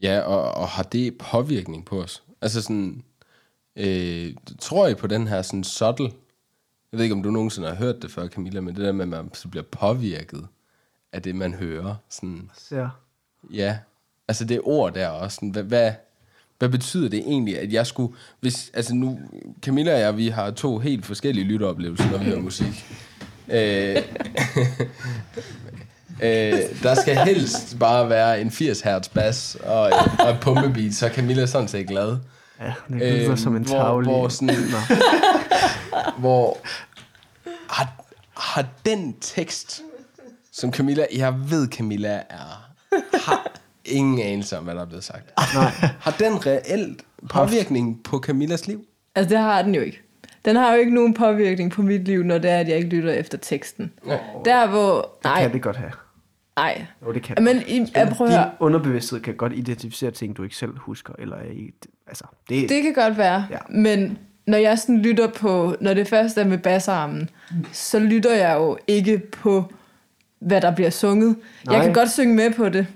Ja, 0.02 0.20
og, 0.20 0.54
og 0.54 0.68
har 0.68 0.82
det 0.82 1.18
påvirkning 1.18 1.84
på 1.84 2.02
os? 2.02 2.22
Altså 2.40 2.62
sådan... 2.62 3.02
Øh, 3.76 4.34
tror 4.58 4.88
I 4.88 4.94
på 4.94 5.06
den 5.06 5.26
her 5.26 5.42
sådan 5.42 5.64
subtle... 5.64 6.12
Jeg 6.92 6.98
ved 6.98 7.02
ikke, 7.04 7.14
om 7.14 7.22
du 7.22 7.30
nogensinde 7.30 7.68
har 7.68 7.74
hørt 7.74 8.02
det 8.02 8.10
før, 8.10 8.28
Camilla, 8.28 8.60
men 8.60 8.76
det 8.76 8.84
der 8.84 8.92
med, 8.92 9.02
at 9.04 9.08
man 9.08 9.34
så 9.34 9.48
bliver 9.48 9.64
påvirket 9.70 10.48
af 11.12 11.22
det, 11.22 11.34
man 11.34 11.54
hører. 11.54 11.94
Sådan, 12.08 12.50
Så, 12.54 12.88
ja, 13.50 13.78
altså 14.28 14.44
det 14.44 14.60
ord 14.64 14.94
der 14.94 15.08
også. 15.08 15.34
Sådan, 15.34 15.50
hvad, 15.50 15.62
hvad, 15.62 15.92
hvad 16.58 16.68
betyder 16.68 17.08
det 17.08 17.18
egentlig, 17.18 17.58
at 17.58 17.72
jeg 17.72 17.86
skulle... 17.86 18.14
Hvis, 18.40 18.70
altså 18.74 18.94
nu, 18.94 19.18
Camilla 19.62 19.94
og 19.94 20.00
jeg, 20.00 20.16
vi 20.16 20.28
har 20.28 20.50
to 20.50 20.78
helt 20.78 21.06
forskellige 21.06 21.44
lytteoplevelser, 21.44 22.10
når 22.10 22.18
vi 22.18 22.24
hører 22.24 22.40
musik. 22.40 22.86
Øh, 23.48 23.96
øh, 26.22 26.52
der 26.82 26.94
skal 26.94 27.16
helst 27.16 27.78
bare 27.78 28.08
være 28.10 28.40
en 28.40 28.50
80 28.50 28.80
hertz 28.80 29.08
bas 29.08 29.56
og, 29.64 29.80
og 30.18 30.30
et 30.30 30.38
pumpebeat, 30.40 30.94
så 30.94 31.06
er 31.06 31.10
Camilla 31.10 31.46
sådan 31.46 31.68
set 31.68 31.86
glad. 31.88 32.16
ja, 32.60 32.72
det 32.88 32.96
lyder 32.96 33.28
Øhm, 33.28 33.36
som 33.36 33.56
en 33.56 33.62
hvor- 33.62 33.74
tavle. 33.78 34.06
hvor 34.06 34.28
sådan- 34.28 34.56
Nå. 34.56 34.96
hvor 36.18 36.58
har, 37.68 38.04
har 38.36 38.64
den 38.86 39.14
tekst, 39.20 39.82
som 40.52 40.72
Camilla, 40.72 41.06
jeg 41.16 41.34
ved 41.50 41.68
Camilla 41.68 42.22
er, 42.30 42.68
har 43.26 43.55
ingen 43.86 44.20
anelse 44.20 44.58
om, 44.58 44.64
hvad 44.64 44.74
der 44.74 44.80
er 44.80 44.86
blevet 44.86 45.04
sagt. 45.04 45.30
Nej. 45.54 45.70
Har 46.00 46.16
den 46.18 46.46
reelt 46.46 47.02
påvirkning 47.30 48.02
på 48.04 48.18
Camillas 48.18 48.66
liv? 48.66 48.84
altså, 49.14 49.28
det 49.34 49.38
har 49.38 49.62
den 49.62 49.74
jo 49.74 49.80
ikke. 49.80 50.02
Den 50.44 50.56
har 50.56 50.72
jo 50.72 50.78
ikke 50.80 50.94
nogen 50.94 51.14
påvirkning 51.14 51.70
på 51.72 51.82
mit 51.82 52.04
liv, 52.04 52.22
når 52.22 52.38
det 52.38 52.50
er, 52.50 52.58
at 52.58 52.68
jeg 52.68 52.76
ikke 52.76 52.88
lytter 52.88 53.12
efter 53.12 53.38
teksten. 53.38 53.92
Der 54.44 54.66
hvor... 54.66 55.18
Nej, 55.24 55.42
Kan 55.42 55.52
det 55.52 55.62
godt 55.62 55.76
have. 55.76 55.92
nej. 56.56 56.86
Jo, 57.06 57.12
det 57.12 57.22
kan 57.22 57.36
det 57.36 57.44
Men. 57.44 57.62
I, 57.66 57.86
jeg 57.94 58.08
prøver. 58.08 58.30
Din 58.30 58.40
underbevidsthed 58.60 59.20
kan 59.20 59.34
godt 59.34 59.52
identificere 59.52 60.10
ting, 60.10 60.36
du 60.36 60.42
ikke 60.42 60.56
selv 60.56 60.78
husker, 60.78 61.12
eller 61.18 61.36
er 61.36 61.50
i, 61.52 61.70
altså, 62.06 62.24
det, 62.48 62.68
Det 62.68 62.82
kan 62.82 62.92
godt 62.94 63.18
være, 63.18 63.46
Ja. 63.50 63.54
ja. 63.54 63.58
men 63.80 64.18
når 64.46 64.58
jeg 64.58 64.78
sådan 64.78 64.98
lytter 65.02 65.28
på, 65.28 65.74
når 65.80 65.94
det 65.94 66.08
først 66.08 66.38
er 66.38 66.44
med 66.44 66.58
bassarmen, 66.58 67.30
så 67.72 67.98
lytter 67.98 68.34
jeg 68.34 68.54
jo 68.56 68.78
ikke 68.86 69.18
på, 69.18 69.64
hvad 70.40 70.60
der 70.60 70.74
bliver 70.74 70.90
sunget. 70.90 71.36
Nej. 71.66 71.76
Jeg 71.76 71.84
kan 71.84 71.94
godt 71.94 72.10
synge 72.10 72.34
med 72.34 72.50
på 72.50 72.68
det, 72.68 72.86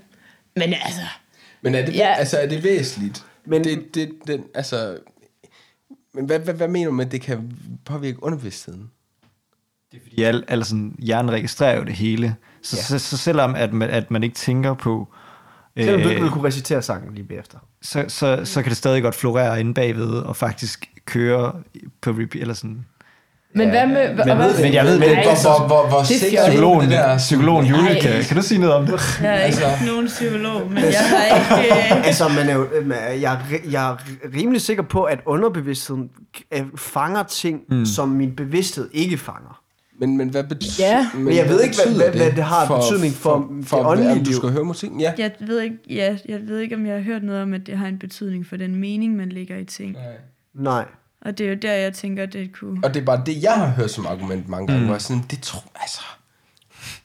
men 0.56 0.74
altså, 0.84 1.00
Men 1.62 1.74
er 1.74 1.86
det, 1.86 1.94
Ja. 1.94 2.14
altså, 2.18 2.38
er 2.38 2.46
det 2.48 2.62
væsentligt? 2.64 3.26
Men- 3.44 3.64
det, 3.64 3.94
det, 3.94 4.10
den, 4.26 4.44
altså, 4.54 4.98
men 6.14 6.24
hvad, 6.26 6.38
hvad, 6.38 6.54
hvad 6.54 6.68
mener 6.68 6.86
du 6.86 6.92
med, 6.92 7.06
at 7.06 7.12
det 7.12 7.20
kan 7.20 7.52
påvirke 7.84 8.22
underbevidstheden? 8.22 8.90
Det 9.92 9.96
er 9.96 10.00
fordi, 10.02 10.22
al, 10.22 10.44
al 10.48 10.64
sådan, 10.64 10.96
hjernen 10.98 11.30
registrerer 11.32 11.76
jo 11.78 11.84
det 11.84 11.92
hele. 11.94 12.36
Så, 12.62 12.76
Ja. 12.76 12.82
så, 12.82 12.98
så 12.98 13.16
selvom 13.16 13.54
at 13.54 13.72
man, 13.72 13.90
at 13.90 14.10
man 14.10 14.22
ikke 14.22 14.34
tænker 14.34 14.74
på... 14.74 15.08
Selvom 15.78 16.00
du 16.00 16.06
øh, 16.06 16.10
ikke 16.10 16.22
vil 16.22 16.30
kunne 16.32 16.44
recitere 16.48 16.82
sangen 16.82 17.14
lige 17.14 17.24
bagefter. 17.24 17.58
så, 17.82 18.04
så, 18.08 18.40
så 18.44 18.62
kan 18.62 18.68
det 18.70 18.76
stadig 18.76 19.02
godt 19.02 19.14
florere 19.14 19.60
inde 19.60 19.74
bagved 19.74 20.10
og 20.12 20.36
faktisk 20.36 20.90
køre 21.04 21.62
på 22.00 22.10
repeat, 22.10 22.34
eller 22.34 22.54
sådan. 22.54 22.86
Men 23.54 23.70
hvad 23.70 23.86
med... 23.86 24.08
Men, 24.08 24.36
hvad, 24.36 24.62
men 24.62 24.72
jeg 24.74 24.84
ved, 24.84 24.98
Men 24.98 25.08
men, 25.08 25.18
hvor, 25.18 25.58
hvor, 25.58 25.66
hvor, 25.66 25.88
hvor 25.88 25.98
Det 25.98 26.16
er 26.16 26.30
fjollet. 26.30 26.48
psykologen, 26.48 26.80
det 26.80 26.90
der. 26.90 27.16
psykologen 27.18 27.66
Julie, 27.66 28.00
kan, 28.00 28.24
kan 28.24 28.36
du 28.36 28.42
sige 28.42 28.60
noget 28.60 28.74
om 28.74 28.86
det? 28.86 28.92
Jeg 29.22 29.30
er 29.40 29.44
ikke 29.44 29.58
Altså- 29.64 29.86
nogen 29.86 30.06
psykolog, 30.06 30.70
men 30.70 30.82
jeg 30.84 31.00
har 31.00 31.24
ikke... 31.60 31.74
Øh, 31.94 32.06
Altså, 32.06 32.28
man 32.28 32.48
er 32.48 32.54
jo, 32.54 32.66
jeg, 33.20 33.38
jeg 33.70 33.90
er 33.90 33.96
rimelig 34.36 34.60
sikker 34.60 34.82
på, 34.82 35.02
at 35.02 35.18
underbevidstheden 35.26 36.08
øh, 36.54 36.62
fanger 36.76 37.22
ting, 37.22 37.60
mm. 37.70 37.86
som 37.86 38.08
min 38.08 38.36
bevidsthed 38.36 38.88
ikke 38.92 39.18
fanger. 39.18 39.60
Men, 40.00 40.16
men 40.16 40.28
hvad 40.28 40.44
betyder 40.44 40.86
Ja. 40.88 41.06
Men 41.14 41.36
jeg 41.36 41.48
ved 41.48 41.62
ikke, 41.62 41.76
hvad- 41.84 41.94
hvad- 41.96 42.16
hvad 42.24 42.32
det 42.36 42.44
har 42.44 42.66
af 42.66 42.80
betydning 42.80 43.14
for 43.14 43.48
det 43.58 43.68
for, 43.68 43.76
åndelige 43.76 44.12
om 44.12 44.18
du 44.18 44.24
liv. 44.24 44.34
skal 44.34 44.48
høre 44.50 44.64
musik? 44.64 44.90
Ja. 45.00 45.12
jeg, 45.18 45.30
ved 45.40 45.60
ikke, 45.60 45.76
ja, 45.90 46.16
jeg 46.28 46.40
ved 46.48 46.58
ikke, 46.58 46.74
om 46.76 46.86
jeg 46.86 46.94
har 46.94 47.02
hørt 47.02 47.22
noget 47.22 47.42
om, 47.42 47.52
at 47.54 47.60
det 47.66 47.78
har 47.78 47.86
en 47.86 47.98
betydning 47.98 48.46
for 48.46 48.56
den 48.56 48.76
mening, 48.76 49.16
man 49.16 49.28
lægger 49.28 49.56
i 49.56 49.64
ting. 49.64 49.96
Nej. 50.54 50.84
Og 51.20 51.38
det 51.38 51.46
er 51.46 51.50
jo 51.50 51.56
der, 51.62 51.72
jeg 51.72 51.94
tænker, 51.94 52.26
det 52.26 52.52
kunne... 52.52 52.80
Og 52.84 52.94
det 52.94 53.00
er 53.00 53.04
bare 53.04 53.22
det, 53.26 53.42
jeg 53.42 53.54
har 53.54 53.68
hørt 53.68 53.90
som 53.90 54.06
argument 54.06 54.48
mange 54.48 54.66
gange, 54.66 54.80
mm. 54.80 54.86
hvor 54.86 54.94
jeg 54.94 55.02
sådan, 55.02 55.24
det 55.30 55.42
tror, 55.42 55.62
altså, 55.74 56.02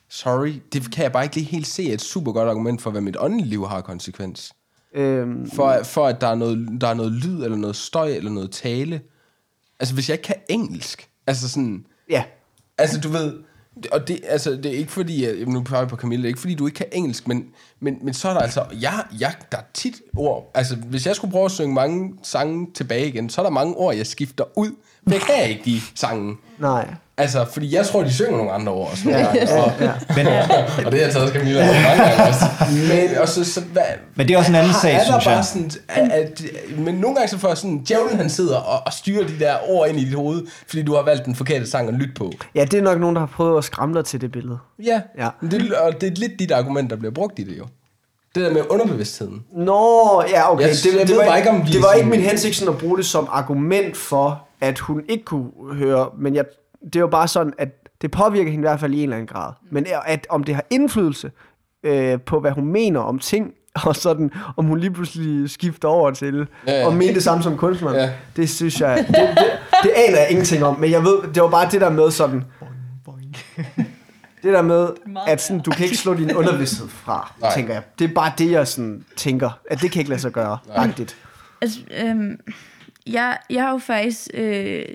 sorry, 0.10 0.54
det 0.74 0.92
kan 0.92 1.04
jeg 1.04 1.12
bare 1.12 1.24
ikke 1.24 1.36
lige 1.36 1.46
helt 1.46 1.68
se 1.68 1.84
et 1.84 2.02
super 2.02 2.32
godt 2.32 2.50
argument 2.50 2.82
for, 2.82 2.92
hvad 2.92 3.02
mit 3.02 3.18
åndelige 3.20 3.50
liv 3.50 3.68
har 3.68 3.82
konsekvens. 3.82 4.54
Øhm, 4.94 5.52
For, 5.52 5.80
for 5.84 6.08
at 6.08 6.22
der 6.22 6.28
er, 6.28 6.36
noget, 6.36 6.82
der 6.82 6.88
er 6.88 6.94
noget 6.94 7.12
lyd, 7.12 7.44
eller 7.44 7.58
noget 7.58 7.76
støj, 7.76 8.08
eller 8.08 8.32
noget 8.32 8.52
tale. 8.52 9.02
Altså, 9.80 9.94
hvis 9.94 10.10
jeg 10.10 10.14
ikke 10.14 10.24
kan 10.24 10.36
engelsk, 10.50 11.10
altså 11.28 11.50
sådan, 11.50 11.86
ja. 12.10 12.24
Altså, 12.78 13.00
du 13.00 13.10
ved, 13.10 13.34
og 13.92 14.08
det, 14.08 14.20
altså, 14.28 14.52
det 14.52 14.66
er 14.66 14.78
ikke 14.78 14.92
fordi, 14.92 15.26
at, 15.26 15.48
nu 15.48 15.64
peger 15.64 15.82
jeg 15.82 15.90
på 15.90 15.96
Camilla, 15.96 16.22
det 16.22 16.26
er 16.26 16.30
ikke 16.30 16.40
fordi, 16.40 16.56
du 16.56 16.68
ikke 16.68 16.78
kan 16.78 16.88
engelsk, 16.92 17.28
men, 17.28 17.46
men, 17.80 17.98
men 18.02 18.14
så 18.14 18.30
er 18.30 18.34
der 18.34 18.40
altså, 18.40 18.66
jeg, 18.82 19.04
jeg, 19.20 19.36
der 19.52 19.58
er 19.58 19.62
tit 19.74 20.02
ord, 20.18 20.52
altså, 20.54 20.76
hvis 20.76 21.08
jeg 21.08 21.16
skulle 21.16 21.32
prøve 21.32 21.46
at 21.46 21.52
synge 21.52 21.74
mange 21.74 22.14
sange 22.24 22.68
tilbage 22.74 23.08
igen, 23.08 23.30
så 23.30 23.42
er 23.42 23.44
der 23.46 23.52
mange 23.52 23.76
ord, 23.76 23.96
jeg 23.96 24.08
skifter 24.08 24.44
ud, 24.58 24.72
for 25.04 25.12
jeg 25.12 25.22
kan 25.22 25.50
ikke 25.50 25.62
de 25.66 25.82
sange. 25.96 26.38
Nej. 26.60 26.94
Altså, 27.18 27.46
fordi 27.54 27.76
jeg 27.76 27.86
tror, 27.86 28.04
de 28.04 28.14
synger 28.14 28.32
nogle 28.38 28.52
andre 28.52 28.72
ord 28.74 28.92
også 28.92 29.04
nogle 29.10 29.20
Ja, 29.20 29.26
gange, 29.26 29.54
og, 29.54 29.72
ja. 29.80 29.92
Men, 30.18 30.28
og 30.86 30.92
det 30.92 31.00
har 31.00 31.06
jeg 31.06 31.12
taget 31.14 31.34
Camilla 31.34 31.66
mange 31.66 32.04
gange 32.04 32.24
også. 32.24 32.46
Men, 32.90 33.18
og 33.18 33.28
så, 33.30 33.44
så, 33.54 33.62
hvad, 33.62 33.84
men 34.16 34.28
det 34.28 34.34
er 34.34 34.38
også 34.38 34.52
en 34.52 34.56
anden 34.56 34.72
har- 34.72 34.80
sag, 34.82 34.94
er 34.94 34.98
der 34.98 35.04
synes 35.06 35.26
bare 35.26 35.36
jeg. 35.36 35.46
Sådan, 35.46 35.72
at, 35.90 36.12
at, 36.12 36.44
men 36.78 36.96
nogle 36.96 37.16
gange 37.16 37.30
så 37.30 37.38
får 37.38 37.48
jeg 37.48 37.58
sådan, 37.58 37.84
djævlen 37.84 38.18
han 38.18 38.30
sidder 38.30 38.58
og, 38.58 38.82
og 38.86 38.94
styrer 38.94 39.28
de 39.28 39.40
der 39.40 39.56
ord 39.68 39.90
ind 39.90 40.00
i 40.00 40.06
dit 40.06 40.14
hoved, 40.16 40.42
fordi 40.68 40.84
du 40.84 40.96
har 40.96 41.02
valgt 41.02 41.26
den 41.26 41.36
forkerte 41.36 41.70
sang 41.70 41.88
at 41.88 41.94
lytte 41.94 42.14
på. 42.14 42.32
ja, 42.56 42.66
det 42.66 42.74
er 42.74 42.82
nok 42.84 43.00
nogen, 43.00 43.16
der 43.16 43.20
har 43.20 43.30
prøvet 43.36 43.58
at 43.58 43.64
skræmme 43.64 43.96
dig 43.96 44.06
til 44.06 44.22
det 44.22 44.32
billede. 44.32 44.58
Ja, 44.84 45.02
Ja. 45.18 45.30
Det, 45.42 45.74
og 45.74 46.02
det 46.02 46.08
er 46.08 46.16
lidt 46.16 46.32
dit 46.40 46.52
argument, 46.52 46.90
der 46.90 46.96
bliver 46.96 47.12
brugt 47.14 47.40
i 47.40 47.44
det 47.44 47.58
jo. 47.58 47.66
Det 48.36 48.44
der 48.46 48.54
med 48.54 48.62
underbevidstheden. 48.70 49.44
Nå, 49.58 50.24
ja, 50.30 50.52
okay. 50.54 50.64
Jeg- 50.68 50.76
det, 50.84 50.94
jeg 50.94 51.00
det, 51.02 51.10
ved 51.10 51.16
var, 51.18 51.26
bare 51.26 51.38
ikke, 51.38 51.50
om 51.50 51.62
det 51.62 51.82
var 51.82 51.94
ikke 51.94 52.10
min 52.10 52.20
hensigt 52.22 52.56
sådan 52.56 52.74
at 52.74 52.80
bruge 52.80 52.98
det 52.98 53.06
som 53.06 53.28
argument 53.32 53.98
for, 53.98 54.42
at 54.62 54.80
hun 54.80 55.02
ikke 55.10 55.24
kunne 55.26 55.50
høre, 55.74 56.08
men 56.20 56.36
jeg, 56.36 56.46
det 56.86 56.96
er 56.96 57.00
jo 57.00 57.08
bare 57.08 57.28
sådan, 57.28 57.54
at 57.58 57.70
det 58.02 58.12
påvirker 58.12 58.52
hende 58.52 58.62
i 58.64 58.68
hvert 58.68 58.80
fald 58.80 58.94
i 58.94 58.98
en 58.98 59.04
eller 59.04 59.16
anden 59.16 59.28
grad. 59.28 59.52
Men 59.72 59.86
at 60.06 60.28
om 60.30 60.44
det 60.44 60.56
har 60.56 60.64
indflydelse 60.70 61.32
øh, 61.84 62.22
på, 62.22 62.40
hvad 62.40 62.52
hun 62.52 62.66
mener 62.66 63.00
om 63.00 63.20
ting, 63.20 63.52
og 63.86 63.96
sådan, 63.96 64.32
om 64.58 64.66
hun 64.66 64.80
lige 64.80 64.92
pludselig 64.92 65.50
skifter 65.50 65.88
over 65.88 66.12
til, 66.12 66.48
Ja, 66.68 66.80
ja, 66.80 66.86
og 66.86 66.94
mener 66.94 67.14
det 67.14 67.24
samme 67.24 67.44
som 67.44 67.58
kunstner, 67.58 67.94
Ja. 67.94 68.10
det 68.36 68.50
synes 68.50 68.82
jeg, 68.82 68.98
det, 69.08 69.16
det, 69.16 69.52
det 69.84 69.92
aner 69.96 70.18
jeg 70.20 70.28
ingenting 70.30 70.64
om, 70.64 70.80
men 70.80 70.92
jeg 70.92 71.04
ved, 71.04 71.34
det 71.34 71.44
var 71.44 71.50
bare 71.50 71.70
det 71.72 71.82
der 71.82 71.90
med 71.90 72.12
sådan, 72.12 72.44
det 74.44 74.54
der 74.54 74.62
med, 74.62 74.88
at 75.28 75.42
sådan, 75.42 75.62
du 75.62 75.72
kan 75.72 75.86
ikke 75.86 75.98
slå 75.98 76.14
din 76.14 76.36
undervidshed 76.36 76.88
fra, 76.88 77.34
Nej. 77.42 77.54
tænker 77.56 77.74
jeg. 77.74 77.84
Det 78.00 78.10
er 78.10 78.14
bare 78.14 78.32
det, 78.38 78.52
jeg 78.52 78.68
sådan 78.68 79.06
tænker, 79.16 79.60
at 79.72 79.82
det 79.82 79.92
kan 79.92 80.00
ikke 80.00 80.10
lade 80.10 80.22
sig 80.22 80.32
gøre. 80.32 80.58
Agtigt. 80.76 81.18
Altså, 81.62 81.80
øhm, 81.98 82.40
jeg, 83.08 83.38
jeg 83.50 83.64
har 83.64 83.72
jo 83.72 83.78
faktisk 83.78 84.28
øh, 84.34 84.86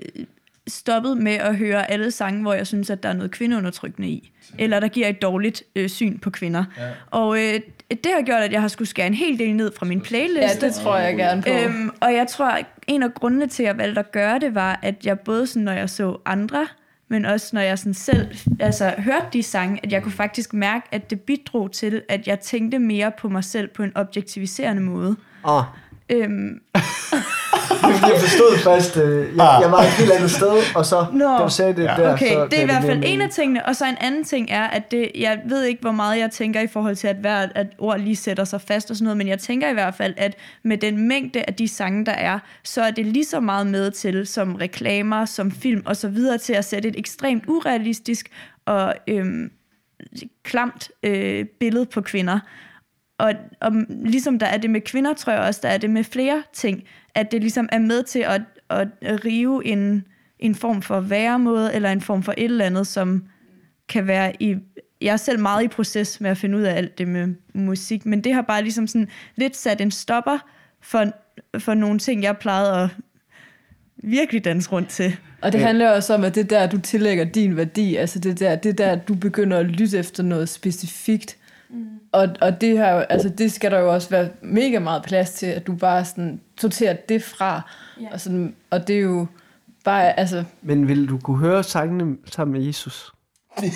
stoppet 0.67 1.17
med 1.17 1.31
at 1.31 1.55
høre 1.55 1.91
alle 1.91 2.11
sange, 2.11 2.41
hvor 2.41 2.53
jeg 2.53 2.67
synes, 2.67 2.89
at 2.89 3.03
der 3.03 3.09
er 3.09 3.13
noget 3.13 3.31
kvindeundertrykkende 3.31 4.09
i. 4.09 4.31
Eller 4.57 4.79
der 4.79 4.87
giver 4.87 5.07
et 5.07 5.21
dårligt 5.21 5.63
øh, 5.75 5.89
syn 5.89 6.19
på 6.19 6.29
kvinder. 6.29 6.63
Ja. 6.77 6.89
Og 7.11 7.39
øh, 7.39 7.59
det 7.89 8.11
har 8.15 8.25
gjort, 8.25 8.41
at 8.41 8.51
jeg 8.51 8.61
har 8.61 8.67
skulle 8.67 8.87
skære 8.87 9.07
en 9.07 9.13
hel 9.13 9.39
del 9.39 9.55
ned 9.55 9.71
fra 9.77 9.85
min 9.85 10.01
playlist. 10.01 10.61
ja, 10.61 10.67
det 10.67 10.75
tror 10.75 10.97
jeg 10.97 11.15
gerne 11.17 11.41
på. 11.41 11.49
Øhm, 11.49 11.89
og 11.99 12.13
jeg 12.13 12.27
tror, 12.27 12.49
at 12.49 12.65
en 12.87 13.03
af 13.03 13.13
grundene 13.13 13.47
til, 13.47 13.63
at 13.63 13.67
jeg 13.67 13.77
valgte 13.77 13.99
at 13.99 14.11
gøre 14.11 14.39
det, 14.39 14.55
var, 14.55 14.79
at 14.81 15.05
jeg 15.05 15.19
både 15.19 15.47
sådan, 15.47 15.63
når 15.63 15.71
jeg 15.71 15.89
så 15.89 16.17
andre, 16.25 16.67
men 17.09 17.25
også 17.25 17.49
når 17.53 17.61
jeg 17.61 17.79
sådan 17.79 17.93
selv 17.93 18.27
altså, 18.59 18.93
hørte 18.97 19.25
de 19.33 19.43
sange, 19.43 19.79
at 19.83 19.91
jeg 19.91 20.03
kunne 20.03 20.11
faktisk 20.11 20.53
mærke, 20.53 20.87
at 20.91 21.09
det 21.09 21.21
bidrog 21.21 21.71
til, 21.71 22.01
at 22.09 22.27
jeg 22.27 22.39
tænkte 22.39 22.79
mere 22.79 23.11
på 23.19 23.29
mig 23.29 23.43
selv 23.43 23.67
på 23.67 23.83
en 23.83 23.91
objektiviserende 23.95 24.81
måde. 24.81 25.15
Ah. 25.45 25.63
Øhm, 26.09 26.61
Jeg 28.11 28.19
forstod 28.19 28.57
først, 28.57 28.97
øh, 28.97 29.35
jeg, 29.37 29.59
jeg 29.61 29.71
var 29.71 29.79
et 29.81 29.89
helt 29.89 30.11
andet 30.11 30.31
sted, 30.31 30.75
og 30.75 30.85
så, 30.85 31.05
Nå. 31.13 31.25
da 31.25 31.43
du 31.43 31.49
sagde 31.49 31.75
det 31.75 31.89
der, 31.97 32.13
Okay, 32.13 32.33
så 32.33 32.45
det 32.45 32.59
er 32.59 32.61
i 32.61 32.65
hvert 32.65 32.83
fald 32.83 32.93
en 32.93 32.99
mening. 32.99 33.21
af 33.21 33.29
tingene. 33.29 33.65
Og 33.65 33.75
så 33.75 33.85
en 33.85 33.97
anden 34.01 34.23
ting 34.23 34.47
er, 34.51 34.63
at 34.63 34.91
det, 34.91 35.11
jeg 35.15 35.39
ved 35.45 35.63
ikke, 35.63 35.81
hvor 35.81 35.91
meget 35.91 36.19
jeg 36.19 36.31
tænker 36.31 36.61
i 36.61 36.67
forhold 36.67 36.95
til, 36.95 37.07
at 37.07 37.15
hvert 37.15 37.49
at 37.55 37.67
ord 37.77 37.99
lige 37.99 38.15
sætter 38.15 38.43
sig 38.43 38.61
fast 38.61 38.89
og 38.89 38.95
sådan 38.95 39.03
noget, 39.03 39.17
men 39.17 39.27
jeg 39.27 39.39
tænker 39.39 39.69
i 39.69 39.73
hvert 39.73 39.95
fald, 39.95 40.13
at 40.17 40.35
med 40.63 40.77
den 40.77 41.07
mængde 41.07 41.43
af 41.47 41.53
de 41.53 41.67
sange, 41.67 42.05
der 42.05 42.11
er, 42.11 42.39
så 42.63 42.81
er 42.81 42.91
det 42.91 43.05
lige 43.05 43.25
så 43.25 43.39
meget 43.39 43.67
med 43.67 43.91
til, 43.91 44.27
som 44.27 44.55
reklamer, 44.55 45.25
som 45.25 45.51
film 45.51 45.81
og 45.85 45.95
så 45.95 46.07
videre, 46.07 46.37
til 46.37 46.53
at 46.53 46.65
sætte 46.65 46.89
et 46.89 46.95
ekstremt 46.99 47.43
urealistisk 47.47 48.29
og 48.65 48.93
øhm, 49.07 49.51
klamt 50.43 50.91
øh, 51.03 51.45
billede 51.59 51.85
på 51.85 52.01
kvinder. 52.01 52.39
Og, 53.21 53.33
og 53.59 53.71
ligesom 53.89 54.39
der 54.39 54.45
er 54.45 54.57
det 54.57 54.69
med 54.69 54.81
kvinder, 54.81 55.13
tror 55.13 55.33
jeg 55.33 55.41
også, 55.41 55.59
der 55.63 55.69
er 55.69 55.77
det 55.77 55.89
med 55.89 56.03
flere 56.03 56.43
ting, 56.53 56.83
at 57.15 57.31
det 57.31 57.41
ligesom 57.41 57.69
er 57.71 57.79
med 57.79 58.03
til 58.03 58.19
at, 58.19 58.41
at 58.69 59.25
rive 59.25 59.65
en, 59.65 60.07
en 60.39 60.55
form 60.55 60.81
for 60.81 60.99
væremåde, 60.99 61.73
eller 61.73 61.91
en 61.91 62.01
form 62.01 62.23
for 62.23 62.33
et 62.37 62.43
eller 62.43 62.65
andet, 62.65 62.87
som 62.87 63.23
kan 63.89 64.07
være 64.07 64.43
i... 64.43 64.55
Jeg 65.01 65.13
er 65.13 65.17
selv 65.17 65.39
meget 65.39 65.63
i 65.63 65.67
proces 65.67 66.21
med 66.21 66.29
at 66.29 66.37
finde 66.37 66.57
ud 66.57 66.63
af 66.63 66.77
alt 66.77 66.97
det 66.97 67.07
med 67.07 67.27
musik, 67.53 68.05
men 68.05 68.21
det 68.21 68.33
har 68.33 68.41
bare 68.41 68.61
ligesom 68.61 68.87
sådan 68.87 69.07
lidt 69.35 69.57
sat 69.57 69.81
en 69.81 69.91
stopper 69.91 70.37
for, 70.81 71.05
for 71.59 71.73
nogle 71.73 71.99
ting, 71.99 72.23
jeg 72.23 72.37
plejede 72.37 72.83
at 72.83 72.89
virkelig 74.03 74.45
danse 74.45 74.71
rundt 74.71 74.89
til. 74.89 75.17
Og 75.41 75.51
det 75.51 75.61
handler 75.61 75.89
også 75.89 76.13
om, 76.13 76.23
at 76.23 76.35
det 76.35 76.49
der, 76.49 76.67
du 76.67 76.77
tillægger 76.77 77.23
din 77.23 77.57
værdi, 77.57 77.95
altså 77.95 78.19
det 78.19 78.39
der, 78.39 78.55
det 78.55 78.77
der, 78.77 78.95
du 78.95 79.15
begynder 79.15 79.57
at 79.57 79.65
lytte 79.65 79.97
efter 79.97 80.23
noget 80.23 80.49
specifikt. 80.49 81.37
Mm. 81.73 81.85
Og, 82.11 82.29
og 82.41 82.61
det, 82.61 82.77
her, 82.77 82.93
altså 82.95 83.29
det 83.29 83.51
skal 83.51 83.71
der 83.71 83.79
jo 83.79 83.93
også 83.93 84.09
være 84.09 84.29
mega 84.41 84.79
meget 84.79 85.03
plads 85.03 85.31
til, 85.31 85.45
at 85.45 85.67
du 85.67 85.75
bare 85.75 86.05
sådan 86.05 86.41
sorterer 86.61 86.93
det 87.09 87.23
fra. 87.23 87.61
Ja. 88.01 88.07
Og, 88.11 88.21
sådan, 88.21 88.55
og 88.69 88.87
det 88.87 88.95
er 88.95 88.99
jo 88.99 89.25
bare, 89.85 90.19
altså, 90.19 90.43
Men 90.61 90.87
vil 90.87 91.09
du 91.09 91.17
kunne 91.17 91.37
høre 91.37 91.63
sangene 91.63 92.17
sammen 92.31 92.57
med 92.57 92.67
Jesus? 92.67 93.11
øh, 93.61 93.67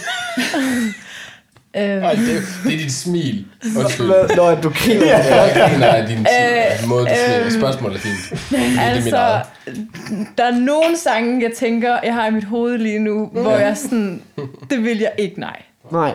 Ej, 1.76 2.12
det, 2.14 2.41
det 2.64 2.74
er 2.74 2.78
dit 2.78 2.93
smil. 2.93 3.46
Undskyld. 3.78 4.36
Når 4.36 4.56
du 4.62 4.70
griner. 4.70 5.06
Jeg 5.06 5.70
griner 5.70 5.88
af 5.88 6.08
din 6.08 6.18
Øh, 6.18 6.89
måde, 6.89 7.06
du 7.06 7.46
øh, 7.46 7.52
Spørgsmålet 7.52 7.96
er 7.96 8.00
fint. 8.02 8.41
Det 8.52 8.60
er 8.78 8.82
altså, 8.82 9.41
der 10.38 10.43
er 10.43 10.60
nogle 10.60 10.98
sange, 10.98 11.43
jeg 11.43 11.52
tænker, 11.58 12.00
jeg 12.04 12.14
har 12.14 12.28
i 12.28 12.32
mit 12.32 12.43
hoved 12.43 12.78
lige 12.78 13.00
nu, 13.00 13.26
hvor 13.28 13.58
jeg 13.58 13.78
sådan, 13.78 14.22
det 14.70 14.84
vil 14.84 14.98
jeg 14.98 15.12
ikke, 15.18 15.39
nej. 15.39 15.62
Nej. 15.91 16.14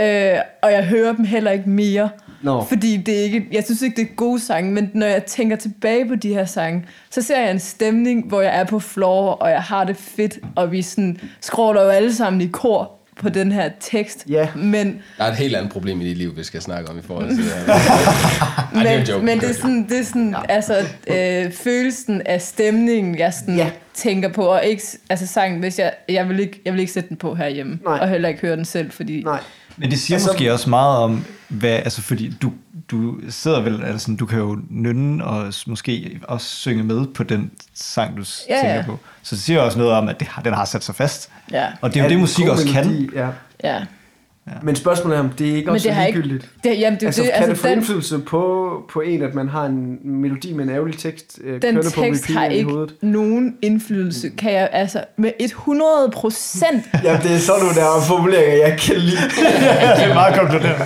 Øh, 0.00 0.38
og 0.62 0.72
jeg 0.72 0.84
hører 0.84 1.12
dem 1.12 1.24
heller 1.24 1.50
ikke 1.50 1.70
mere. 1.70 2.08
Nå. 2.42 2.64
Fordi 2.64 2.96
det 2.96 3.18
er 3.18 3.22
ikke, 3.22 3.46
jeg 3.52 3.64
synes 3.64 3.82
ikke, 3.82 3.96
det 3.96 4.02
er 4.10 4.14
gode 4.14 4.40
sange, 4.40 4.72
men 4.72 4.90
når 4.94 5.06
jeg 5.06 5.24
tænker 5.24 5.56
tilbage 5.56 6.08
på 6.08 6.14
de 6.14 6.34
her 6.34 6.44
sange, 6.44 6.84
så 7.10 7.22
ser 7.22 7.40
jeg 7.40 7.50
en 7.50 7.58
stemning, 7.60 8.28
hvor 8.28 8.40
jeg 8.40 8.60
er 8.60 8.64
på 8.64 8.80
floor, 8.80 9.30
og 9.32 9.50
jeg 9.50 9.62
har 9.62 9.84
det 9.84 9.96
fedt, 9.96 10.38
og 10.56 10.72
vi 10.72 10.82
sådan 10.82 11.20
skråler 11.40 11.82
jo 11.82 11.88
alle 11.88 12.14
sammen 12.14 12.40
i 12.40 12.46
kor 12.52 12.92
på 13.20 13.28
den 13.28 13.52
her 13.52 13.70
tekst. 13.80 14.24
Ja. 14.28 14.48
Men, 14.56 15.02
Der 15.18 15.24
er 15.24 15.28
et 15.30 15.36
helt 15.36 15.56
andet 15.56 15.72
problem 15.72 16.00
i 16.00 16.04
dit 16.04 16.16
liv, 16.16 16.36
vi 16.36 16.44
skal 16.44 16.62
snakke 16.62 16.90
om 16.90 16.98
i 16.98 17.02
forhold 17.02 17.28
til 17.28 17.36
det 17.36 17.44
her. 17.52 17.74
Ej, 18.74 18.82
det 18.82 18.90
er 18.90 18.94
en 18.94 18.98
men, 18.98 19.06
joke. 19.08 19.24
men 19.24 19.40
det 19.40 19.50
er 19.50 19.54
sådan, 19.54 19.86
det 19.88 19.98
er 19.98 20.04
sådan 20.04 20.30
ja. 20.48 20.54
altså, 20.54 20.76
øh, 21.06 21.52
følelsen 21.52 22.22
af 22.26 22.42
stemningen, 22.42 23.18
jeg 23.18 23.34
sådan 23.34 23.56
Ja. 23.56 23.64
ja. 23.64 23.70
tænker 23.94 24.28
på, 24.28 24.42
og 24.42 24.64
ikke, 24.64 24.82
altså 25.10 25.26
sangen, 25.26 25.60
hvis 25.60 25.78
jeg, 25.78 25.92
jeg 26.08 26.28
vil 26.28 26.40
ikke, 26.40 26.60
jeg 26.64 26.72
vil 26.72 26.80
ikke 26.80 26.92
sætte 26.92 27.08
den 27.08 27.16
på 27.16 27.34
herhjemme, 27.34 27.78
Nej. 27.84 27.98
og 27.98 28.08
heller 28.08 28.28
ikke 28.28 28.40
høre 28.40 28.56
den 28.56 28.64
selv, 28.64 28.90
fordi 28.90 29.22
Nej. 29.22 29.40
Men 29.76 29.90
det 29.90 29.98
siger 29.98 30.16
Altså- 30.16 30.28
måske 30.32 30.52
også 30.52 30.70
meget 30.70 30.98
om, 30.98 31.24
hvad, 31.48 31.70
altså 31.70 32.02
fordi 32.02 32.34
du, 32.42 32.52
du 32.90 33.14
sidder 33.28 33.60
vel, 33.60 33.82
altså 33.84 33.98
sådan, 33.98 34.16
du 34.16 34.26
kan 34.26 34.38
jo 34.38 34.58
nynne 34.70 35.24
og 35.24 35.52
måske 35.66 36.20
også 36.28 36.46
synge 36.56 36.82
med 36.82 37.06
på 37.06 37.22
den 37.22 37.50
sang, 37.74 38.16
du 38.16 38.24
Ja, 38.48 38.54
tænker 38.60 38.74
ja. 38.76 38.82
på. 38.86 38.98
Så 39.22 39.34
det 39.36 39.42
siger 39.44 39.60
også 39.60 39.78
noget 39.78 39.92
om, 39.92 40.08
at 40.08 40.20
det 40.20 40.28
har, 40.28 40.42
den 40.42 40.52
har 40.54 40.64
sat 40.64 40.84
sig 40.84 40.94
fast. 40.94 41.30
ja, 41.52 41.66
Og 41.80 41.94
det 41.94 42.00
er 42.00 42.04
jo 42.04 42.10
det, 42.10 42.18
musik 42.18 42.46
også 42.48 42.66
kan. 42.72 42.86
melodi, 42.86 43.08
Ja. 43.64 43.80
Ja. 44.46 44.52
Men 44.62 44.76
spørgsmålet 44.76 45.16
er, 45.16 45.20
om 45.20 45.28
det 45.30 45.50
er 45.50 45.54
ikke 45.54 45.66
Men 45.66 45.74
også 45.74 45.88
det 45.88 45.94
har 45.96 46.06
ikke... 46.06 46.18
ligegyldigt. 46.20 46.50
Det, 46.64 46.80
jamen, 46.80 47.00
det, 47.00 47.06
altså, 47.06 47.22
det, 47.22 47.30
kan 47.30 47.36
altså, 47.36 47.50
det 47.50 47.58
få 47.58 47.68
den, 47.68 47.78
indflydelse 47.78 48.18
på, 48.18 48.70
på 48.92 49.00
en, 49.00 49.22
at 49.22 49.34
man 49.34 49.48
har 49.48 49.64
en 49.66 49.98
melodi 50.04 50.52
med 50.52 50.64
en 50.64 50.70
ærgerlig 50.70 50.98
tekst 50.98 51.38
øh, 51.44 51.52
den 51.52 51.60
kørende 51.60 51.90
på 51.94 52.00
tekst 52.00 52.26
har 52.26 52.34
repeat 52.34 52.52
i 52.52 52.56
ikke 52.56 52.70
hovedet? 52.70 52.94
nogen 53.02 53.56
indflydelse, 53.62 54.28
kan 54.28 54.52
jeg 54.52 54.68
altså 54.72 55.04
med 55.18 55.30
100 55.40 56.10
procent 56.12 56.84
Ja, 57.04 57.18
det 57.22 57.34
er 57.34 57.38
sådan 57.38 57.62
nogle 57.62 57.76
der 57.80 58.04
formuleringer, 58.08 58.66
jeg 58.68 58.78
kan 58.78 58.96
lide. 58.96 59.16
det 59.96 60.04
er 60.04 60.14
meget 60.14 60.34
konkluderende. 60.38 60.84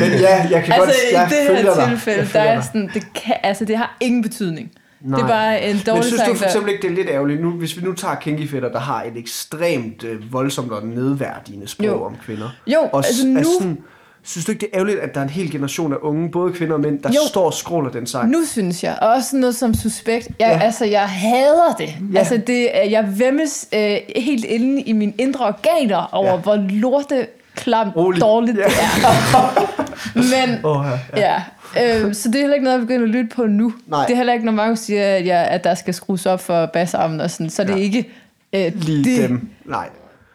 Men 0.00 0.20
ja, 0.20 0.48
jeg 0.50 0.64
kan 0.64 0.72
Altså 0.74 0.86
godt 0.86 0.90
i 1.12 1.14
jeg 1.14 1.28
det 1.30 1.56
her 1.64 1.74
dig. 1.74 1.88
tilfælde, 1.88 2.28
der 2.32 2.40
er 2.40 2.54
dig. 2.54 2.64
sådan, 2.64 2.90
det, 2.94 3.06
kan, 3.14 3.34
altså, 3.42 3.64
det 3.64 3.76
har 3.76 3.96
ingen 4.00 4.22
betydning. 4.22 4.70
Nej. 5.06 5.16
Det 5.20 5.24
er 5.24 5.28
bare 5.28 5.62
en 5.62 5.76
Men 5.76 5.82
dårlig 5.86 6.04
synes 6.04 6.22
du 6.28 6.34
for 6.34 6.44
eksempel 6.44 6.72
ikke, 6.72 6.82
det 6.82 6.90
er 6.90 6.94
lidt 6.94 7.08
ærgerligt, 7.10 7.42
nu, 7.42 7.50
hvis 7.50 7.76
vi 7.76 7.82
nu 7.84 7.92
tager 7.92 8.14
Kinky 8.14 8.48
Fætter, 8.50 8.68
der 8.72 8.78
har 8.80 9.02
et 9.02 9.12
ekstremt 9.16 10.04
øh, 10.04 10.32
voldsomt 10.32 10.72
og 10.72 10.86
nedværdigende 10.86 11.68
sprog 11.68 11.86
Jo. 11.86 12.04
om 12.04 12.16
kvinder. 12.24 12.48
Jo, 12.66 12.78
og 12.92 12.96
altså 13.06 13.26
nu- 13.26 13.42
sådan, 13.58 13.78
synes 14.24 14.44
du 14.46 14.52
ikke, 14.52 14.60
det 14.60 14.68
er 14.72 14.76
ærgerligt, 14.76 14.98
at 14.98 15.14
der 15.14 15.20
er 15.20 15.24
en 15.24 15.30
hel 15.30 15.50
generation 15.50 15.92
af 15.92 15.96
unge, 16.02 16.30
både 16.30 16.52
kvinder 16.52 16.74
og 16.74 16.80
mænd, 16.80 16.98
der 17.02 17.08
Jo. 17.08 17.20
står 17.28 17.44
og 17.46 17.54
skråler 17.54 17.90
den 17.90 18.06
sang? 18.06 18.30
Nu 18.30 18.38
synes 18.46 18.84
jeg, 18.84 18.98
og 19.02 19.08
også 19.08 19.36
noget 19.36 19.56
som 19.56 19.74
suspekt, 19.74 20.28
jeg, 20.28 20.58
Ja. 20.60 20.64
altså 20.64 20.84
jeg 20.84 21.08
hader 21.08 21.74
det. 21.78 21.94
Ja. 22.12 22.18
Altså 22.18 22.40
det, 22.46 22.76
er- 22.78 22.88
jeg 22.90 23.08
vemmes 23.18 23.68
øh, 23.74 23.96
helt 24.16 24.44
inde 24.44 24.82
i 24.82 24.92
mine 24.92 25.12
indre 25.18 25.46
organer 25.46 26.08
over, 26.14 26.26
Ja. 26.26 26.34
ja. 26.34 26.40
hvor 26.40 26.56
lorte, 26.70 27.26
klamt, 27.54 27.96
Rolig. 27.96 28.20
dårligt 28.20 28.58
Ja. 28.58 28.64
det 28.64 28.72
er. 28.72 29.72
Men 30.14 30.64
Åh, 30.64 30.86
ja. 31.16 31.42
ja, 31.76 32.04
øh, 32.06 32.14
så 32.14 32.28
det 32.28 32.34
er 32.36 32.40
heller 32.40 32.54
ikke 32.54 32.64
noget, 32.64 32.78
jeg 32.78 32.86
begynder 32.86 33.02
at 33.04 33.10
lytte 33.10 33.28
på 33.36 33.46
nu. 33.46 33.72
Nej. 33.86 34.04
Det 34.06 34.12
er 34.12 34.16
heller 34.16 34.32
ikke, 34.32 34.44
når 34.44 34.52
Markus 34.52 34.78
siger, 34.78 35.16
at, 35.16 35.26
jeg, 35.26 35.38
at 35.48 35.64
der 35.64 35.74
skal 35.74 35.94
skrues 35.94 36.26
op 36.26 36.40
for 36.40 36.66
bassarmen 36.66 37.20
og 37.20 37.30
sådan, 37.30 37.50
så 37.50 37.62
er 37.62 37.66
det 37.66 37.74
Ja. 37.76 37.78
ikke 37.80 38.08
øh, 38.52 38.72
Lige 38.74 39.04
det, 39.22 39.28
dem. 39.28 39.48
Nej. 39.64 39.88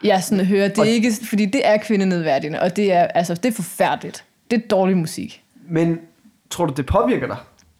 jeg 0.03 0.23
sådan 0.23 0.45
hører. 0.45 0.67
Det 0.67 0.77
Og- 0.79 0.87
er 0.87 0.89
ikke, 0.91 1.11
fordi 1.29 1.45
det 1.45 1.61
er 1.67 1.77
kvindenedværdigende, 1.77 2.61
og 2.61 2.75
det 2.75 2.93
er, 2.93 3.03
altså, 3.03 3.33
det 3.33 3.45
er 3.45 3.51
forfærdeligt. 3.55 4.23
Det 4.51 4.63
er 4.63 4.67
dårlig 4.67 4.97
musik. 4.97 5.43
Men 5.67 5.99
tror 6.49 6.65
du, 6.65 6.73
det 6.73 6.85
påvirker 6.85 7.27
dig? 7.27 7.37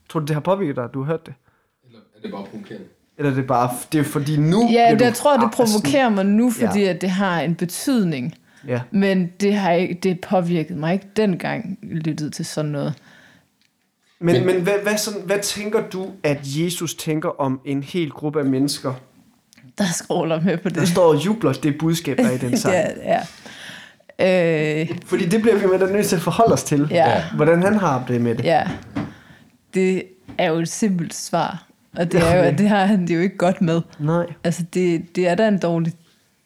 Tror 0.10 0.20
du, 0.20 0.26
det 0.26 0.34
har 0.36 0.42
påvirket 0.42 0.76
dig, 0.76 0.84
at 0.84 0.94
du 0.94 1.04
har 1.04 1.12
hørt 1.12 1.26
det? 1.26 1.34
Eller 1.88 2.00
er 2.18 2.22
det 2.22 2.32
bare 2.32 2.44
provokerende? 2.52 2.86
Eller 3.18 3.32
er 3.32 3.36
det 3.36 3.48
bare, 3.48 3.70
det 3.92 4.00
er 4.00 4.04
fordi 4.04 4.38
nu... 4.38 4.70
Ja, 4.72 4.88
det, 4.92 5.00
du- 5.00 5.04
jeg 5.04 5.14
tror, 5.14 5.38
det 5.38 5.52
provokerer 5.52 6.10
mig 6.10 6.26
nu, 6.26 6.52
Ja. 6.62 6.68
fordi 6.68 6.84
at 6.84 7.02
det 7.02 7.10
har 7.10 7.42
en 7.42 7.56
betydning. 7.56 8.34
Ja. 8.68 8.82
Men 8.92 9.28
det 9.40 9.54
har 9.56 9.72
ikke, 9.72 9.94
det 10.04 10.22
påvirket 10.22 10.78
mig 10.78 10.94
ikke 10.94 11.08
dengang 11.16 11.80
lyttet 11.84 12.34
til 12.34 12.46
sådan 12.46 12.72
noget. 12.72 12.94
Men, 14.20 14.36
Men- 14.36 14.46
men, 14.46 14.62
hvad, 14.64 14.74
hvad, 14.84 14.98
sådan, 14.98 15.22
hvad 15.26 15.40
tænker 15.40 15.82
du, 15.90 16.08
at 16.24 16.40
Jesus 16.44 16.96
tænker 16.96 17.42
om 17.42 17.62
en 17.66 17.84
hel 17.84 18.10
gruppe 18.10 18.40
af 18.40 18.46
mennesker, 18.46 18.94
Der 19.78 19.86
skråler 19.94 20.42
med 20.42 20.58
på 20.58 20.70
der 20.70 20.80
det. 20.80 20.88
står 20.90 21.04
og 21.14 21.26
jubler 21.26 21.54
det 21.54 21.78
budskab, 21.78 22.18
der 22.18 22.28
er 22.28 22.32
i 22.32 22.38
den 22.38 22.58
sang? 22.62 22.76
ja, 22.76 23.20
ja. 24.20 24.82
Øh, 24.82 24.90
Fordi 25.06 25.26
det 25.26 25.42
bliver 25.42 25.58
vi 25.58 25.66
med 25.66 25.92
nødt 25.94 26.06
til 26.08 26.16
at 26.16 26.22
forholde 26.22 26.54
os 26.54 26.64
til. 26.64 26.88
ja, 26.92 27.24
Hvordan 27.36 27.64
han 27.64 27.76
har 27.76 28.06
det 28.08 28.22
med 28.22 28.36
det. 28.36 28.44
ja. 28.46 28.68
Det 29.74 30.04
er 30.38 30.50
jo 30.52 30.56
et 30.60 30.70
simpelt 30.70 31.14
svar. 31.14 31.68
Og 31.98 32.12
det 32.12 32.22
er 32.22 32.46
jo, 32.46 32.52
det 32.58 32.70
har 32.70 32.86
han 32.86 33.08
det 33.08 33.16
jo 33.16 33.20
ikke 33.20 33.38
godt 33.38 33.62
med. 33.62 33.82
Nej. 34.00 34.26
Altså, 34.44 34.64
det, 34.74 35.16
det 35.16 35.28
er 35.28 35.36
da 35.36 35.48
en 35.48 35.60
dårlig, 35.60 35.94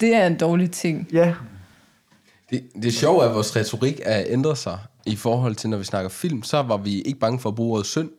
det 0.00 0.14
er 0.14 0.26
en 0.26 0.36
dårlig 0.36 0.70
ting. 0.70 1.08
Ja. 1.12 1.32
Det, 2.50 2.62
det 2.82 2.94
sjove 2.94 3.22
er, 3.24 3.28
at 3.28 3.34
vores 3.34 3.56
retorik 3.56 4.00
er 4.04 4.22
ændret 4.26 4.58
sig 4.58 4.78
i 5.06 5.16
forhold 5.16 5.54
til, 5.54 5.70
når 5.70 5.78
vi 5.78 5.84
snakker 5.84 6.08
film, 6.10 6.42
så 6.42 6.62
var 6.62 6.76
vi 6.76 7.00
ikke 7.00 7.18
bange 7.20 7.38
for 7.38 7.48
at 7.48 7.54
bruge 7.54 7.72
ordet 7.72 7.86
synd. 7.86 8.10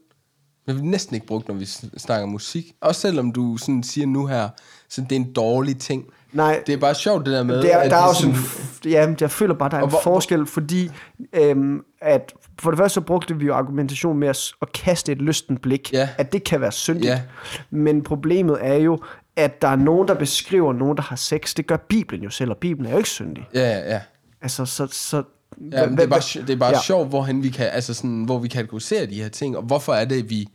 Men 0.68 0.76
vi 0.78 0.82
næsten 0.82 1.16
ikke 1.16 1.28
brugt, 1.28 1.48
når 1.48 1.56
vi 1.56 1.64
sn- 1.64 1.98
snakker 1.98 2.28
musik. 2.28 2.66
Også 2.82 3.02
selvom 3.02 3.32
du 3.32 3.58
sådan 3.58 3.84
siger 3.84 4.08
nu 4.08 4.26
her, 4.26 4.50
så 4.90 5.02
det 5.02 5.12
er 5.12 5.16
en 5.16 5.34
dårlig 5.34 5.78
ting. 5.80 6.06
Nej, 6.34 6.64
Det 6.68 6.74
er 6.74 6.78
bare 6.78 6.96
sjovt 6.96 7.26
det 7.26 7.34
der 7.34 7.44
med, 7.44 7.62
det 7.62 7.74
er, 7.74 7.78
at 7.78 7.92
der 7.92 7.98
er 7.98 8.02
også 8.02 8.28
en, 8.28 8.34
f- 8.34 8.80
ja, 8.90 9.14
jeg 9.22 9.32
føler 9.32 9.54
bare, 9.54 9.70
der 9.70 9.78
er 9.78 9.82
en 9.84 9.90
hvor- 9.90 10.00
forskel, 10.04 10.46
fordi 10.46 10.90
øhm, 11.34 11.80
at 12.02 12.34
for 12.60 12.72
det 12.72 12.78
første 12.78 12.94
så 12.94 13.02
brugte 13.02 13.38
vi 13.38 13.46
jo 13.46 13.54
argumentation 13.56 14.18
med 14.18 14.28
at, 14.28 14.52
at 14.62 14.72
kaste 14.74 15.12
et 15.12 15.18
lysten 15.18 15.58
blik, 15.58 15.94
Ja. 15.94 16.10
at 16.18 16.34
det 16.34 16.44
kan 16.44 16.62
være 16.62 16.72
syndigt. 16.72 17.06
Ja. 17.06 17.22
Men 17.70 18.04
problemet 18.04 18.58
er 18.62 18.76
jo, 18.76 19.00
at 19.36 19.62
der 19.62 19.68
er 19.68 19.76
nogen, 19.76 20.08
der 20.08 20.14
beskriver 20.14 20.74
nogen, 20.74 20.98
der 20.98 21.04
har 21.04 21.16
sex. 21.16 21.54
Det 21.56 21.68
gør 21.68 21.78
Bibelen 21.78 22.24
jo 22.24 22.30
selv, 22.30 22.52
og 22.52 22.58
Bibelen 22.58 22.86
er 22.88 22.92
jo 22.92 22.98
ikke 22.98 23.10
syndig. 23.10 23.48
Ja, 23.54 23.60
ja, 23.78 23.92
ja. 23.94 24.02
Altså, 24.48 24.66
så... 24.66 24.88
så 24.91 25.24
ja 25.72 25.86
det 25.86 26.00
er 26.00 26.08
bare, 26.08 26.41
det 26.41 26.50
er 26.50 26.56
bare 26.56 26.70
ja. 26.70 26.76
ja. 26.76 26.82
sjovt, 26.82 27.10
hvorhen 27.10 27.43
vi 27.43 27.50
kan, 27.50 27.70
altså 27.72 27.93
sådan, 27.93 28.24
hvor 28.24 28.39
vi 28.39 28.48
kategoriserer 28.48 29.06
de 29.06 29.16
her 29.22 29.30
ting, 29.30 29.58
og 29.58 29.64
hvorfor 29.64 29.93
er 29.93 30.06
det, 30.06 30.30
vi 30.30 30.48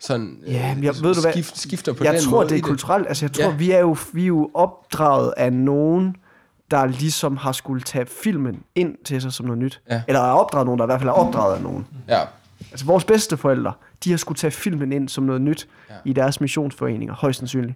sådan 0.00 0.38
Ja, 0.46 0.74
men 0.74 0.84
jeg, 0.84 0.94
øh, 0.96 1.02
ved 1.02 1.14
du 1.14 1.20
hvad? 1.20 1.32
skift, 1.32 1.58
skifter 1.58 1.92
på 1.92 2.04
jeg 2.04 2.12
den 2.12 2.22
tror, 2.22 2.36
måde 2.36 2.48
det 2.48 2.58
er 2.58 2.62
kulturelt. 2.62 3.08
Altså, 3.08 3.24
jeg 3.24 3.32
tror, 3.32 3.44
Ja. 3.44 3.56
vi, 3.56 3.70
er 3.70 3.78
jo, 3.78 3.96
vi 4.12 4.22
er 4.22 4.26
jo 4.26 4.50
opdraget 4.54 5.34
af 5.36 5.52
nogen, 5.52 6.16
der 6.70 6.86
ligesom 6.86 7.36
har 7.36 7.52
skulle 7.52 7.82
tage 7.82 8.06
filmen 8.06 8.62
ind 8.74 8.94
til 9.04 9.22
sig 9.22 9.32
som 9.32 9.46
noget 9.46 9.58
nyt. 9.58 9.80
Ja. 9.90 10.02
Eller 10.08 10.20
er 10.20 10.32
opdraget 10.32 10.66
nogen, 10.66 10.78
der 10.78 10.84
i 10.84 10.88
hvert 10.88 11.00
fald 11.00 11.08
er 11.08 11.12
opdraget 11.12 11.56
af 11.56 11.62
nogen. 11.62 11.86
Ja, 12.08 12.20
Altså 12.70 12.86
vores 12.86 13.04
bedste 13.04 13.36
forældre, 13.36 13.72
de 14.04 14.10
har 14.10 14.16
skulle 14.16 14.36
tage 14.38 14.50
filmen 14.50 14.92
ind 14.92 15.08
som 15.08 15.24
noget 15.24 15.42
nyt 15.42 15.68
Ja. 15.88 15.94
ja. 15.94 16.00
i 16.04 16.12
deres 16.12 16.40
missionsforeninger, 16.40 17.14
højst 17.14 17.38
sandsynligt. 17.38 17.74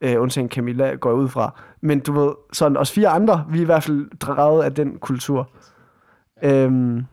Øh, 0.00 0.22
undtagen 0.22 0.48
Camilla 0.48 0.94
går 0.94 1.12
ud 1.12 1.28
fra. 1.28 1.60
Men 1.80 2.00
du 2.00 2.12
ved, 2.12 2.32
sådan 2.52 2.76
os 2.76 2.90
fire 2.90 3.08
andre, 3.08 3.44
vi 3.50 3.58
er 3.58 3.62
i 3.62 3.64
hvert 3.64 3.82
fald 3.82 4.18
draget 4.18 4.64
af 4.64 4.74
den 4.74 4.98
kultur. 4.98 5.50
Øhm, 6.42 7.04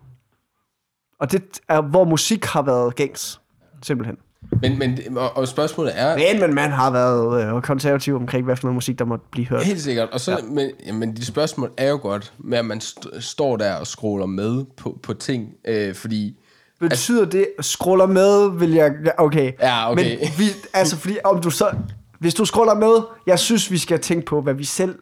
og 1.19 1.31
det 1.31 1.43
er, 1.69 1.81
hvor 1.81 2.03
musik 2.03 2.45
har 2.45 2.61
været 2.61 2.95
gængs, 2.95 3.41
simpelthen. 3.83 4.17
men, 4.61 4.79
men 4.79 5.17
og, 5.17 5.37
og 5.37 5.47
spørgsmålet 5.47 5.93
er, 5.95 6.15
Men, 6.17 6.41
men 6.41 6.55
man 6.55 6.71
har 6.71 6.91
været 6.91 7.55
øh, 7.55 7.61
konservativ 7.61 8.15
omkring, 8.15 8.45
hvad 8.45 8.55
for 8.55 8.63
noget 8.67 8.75
musik, 8.75 8.99
der 8.99 9.05
måtte 9.05 9.25
blive 9.31 9.47
hørt. 9.47 9.63
Helt 9.63 9.81
sikkert. 9.81 10.09
Og 10.09 10.19
så, 10.19 10.31
ja. 10.31 10.37
men, 10.49 10.71
jamen, 10.85 11.15
de 11.15 11.25
spørgsmål 11.25 11.71
er 11.77 11.89
jo 11.89 11.99
godt 12.01 12.33
med, 12.39 12.57
at 12.57 12.65
man 12.65 12.77
st- 12.77 13.19
står 13.19 13.57
der 13.57 13.75
og 13.75 13.87
scroller 13.87 14.25
med 14.25 14.65
på, 14.77 14.99
på 15.03 15.13
ting, 15.13 15.49
øh, 15.67 15.95
fordi... 15.95 16.39
Betyder 16.79 17.25
det, 17.25 17.47
scroller 17.61 18.05
med, 18.05 18.59
vil 18.59 18.71
jeg... 18.73 18.91
ja, 19.05 19.11
Okay. 19.17 19.51
Ja, 19.61 19.91
okay. 19.91 20.03
Men 20.03 20.27
vi, 20.37 20.43
altså, 20.73 20.97
fordi 20.97 21.17
om 21.23 21.41
du 21.41 21.49
så... 21.49 21.71
Hvis 22.19 22.33
du 22.33 22.45
scroller 22.45 22.75
med, 22.75 23.07
jeg 23.27 23.39
synes, 23.39 23.71
vi 23.71 23.77
skal 23.77 23.99
tænke 23.99 24.25
på, 24.25 24.41
hvad 24.41 24.53
vi 24.53 24.63
selv 24.63 24.99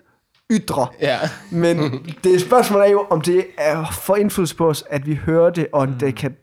ytrer. 0.51 0.93
Ja, 1.01 1.19
Men 1.51 1.77
det 2.23 2.41
spørgsmål 2.41 2.81
er 2.81 2.85
jo, 2.89 3.05
om 3.09 3.21
det 3.21 3.45
er 3.57 3.85
for 3.91 4.15
indflydelse 4.15 4.55
på 4.55 4.69
os, 4.69 4.83
at 4.89 5.07
vi 5.07 5.15
hører 5.15 5.49
det, 5.49 5.67
og 5.73 5.87
Mm. 5.87 5.93
det 5.93 6.15
kan... 6.15 6.35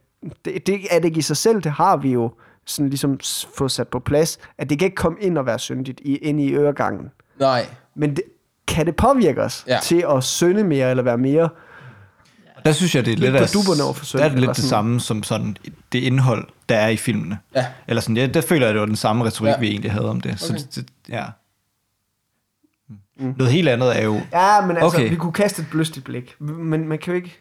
Det, 0.44 0.66
det 0.66 0.80
er 0.90 0.98
det 0.98 1.04
ikke 1.04 1.18
i 1.18 1.22
sig 1.22 1.36
selv, 1.36 1.62
det 1.62 1.72
har 1.72 1.96
vi 1.96 2.12
jo 2.12 2.30
sådan 2.66 2.88
ligesom 2.88 3.18
fået 3.56 3.70
sat 3.70 3.88
på 3.88 3.98
plads, 3.98 4.38
at 4.58 4.70
det 4.70 4.78
kan 4.78 4.86
ikke 4.86 4.94
komme 4.94 5.18
ind 5.20 5.38
og 5.38 5.46
være 5.46 5.58
syndigt 5.58 6.00
i, 6.04 6.16
ind 6.16 6.40
i 6.40 6.52
øregangen. 6.54 7.10
nej. 7.40 7.66
Men 7.94 8.10
det, 8.16 8.22
kan 8.68 8.86
det 8.86 8.96
påvirke 8.96 9.42
os 9.42 9.64
ja. 9.68 9.78
til 9.82 10.04
at 10.16 10.24
synde 10.24 10.64
mere, 10.64 10.90
eller 10.90 11.02
være 11.02 11.18
mere 11.18 11.48
Der 12.64 12.72
synes 12.72 12.94
jeg, 12.94 13.04
det 13.06 13.12
er 13.12 13.16
lidt, 13.16 13.32
på 13.32 13.42
af, 13.42 13.48
dupperne 13.48 13.82
over 13.82 13.92
for 13.92 14.18
der 14.18 14.24
er 14.24 14.28
det 14.28 14.38
lidt 14.38 14.48
det 14.48 14.56
sådan. 14.56 14.68
samme 14.68 15.00
som 15.00 15.22
sådan 15.22 15.56
det 15.92 15.98
indhold, 15.98 16.48
der 16.68 16.76
er 16.76 16.88
i 16.88 16.96
filmene. 16.96 17.38
Ja. 17.54 17.66
Eller 17.88 18.00
sådan, 18.00 18.16
ja, 18.16 18.26
der 18.26 18.40
føler 18.40 18.66
jeg, 18.66 18.74
det 18.74 18.80
var 18.80 18.86
den 18.86 18.96
samme 18.96 19.24
retorik, 19.24 19.50
Ja. 19.52 19.58
vi 19.58 19.68
egentlig 19.68 19.92
havde 19.92 20.08
om 20.10 20.20
det. 20.20 20.40
Så 20.40 20.52
Okay. 20.52 20.62
det, 20.74 20.86
ja. 21.08 21.24
Mm. 23.18 23.34
Noget 23.38 23.52
helt 23.52 23.68
andet 23.68 23.98
er 23.98 24.02
jo... 24.04 24.20
Ja, 24.32 24.60
men 24.66 24.76
altså, 24.76 24.86
Okay. 24.98 25.10
vi 25.10 25.16
kunne 25.16 25.32
kaste 25.32 25.62
et 25.62 25.68
blystigt 25.70 26.04
blik. 26.04 26.34
Men 26.40 26.88
man 26.88 26.98
kan 26.98 27.10
jo 27.12 27.16
ikke... 27.16 27.38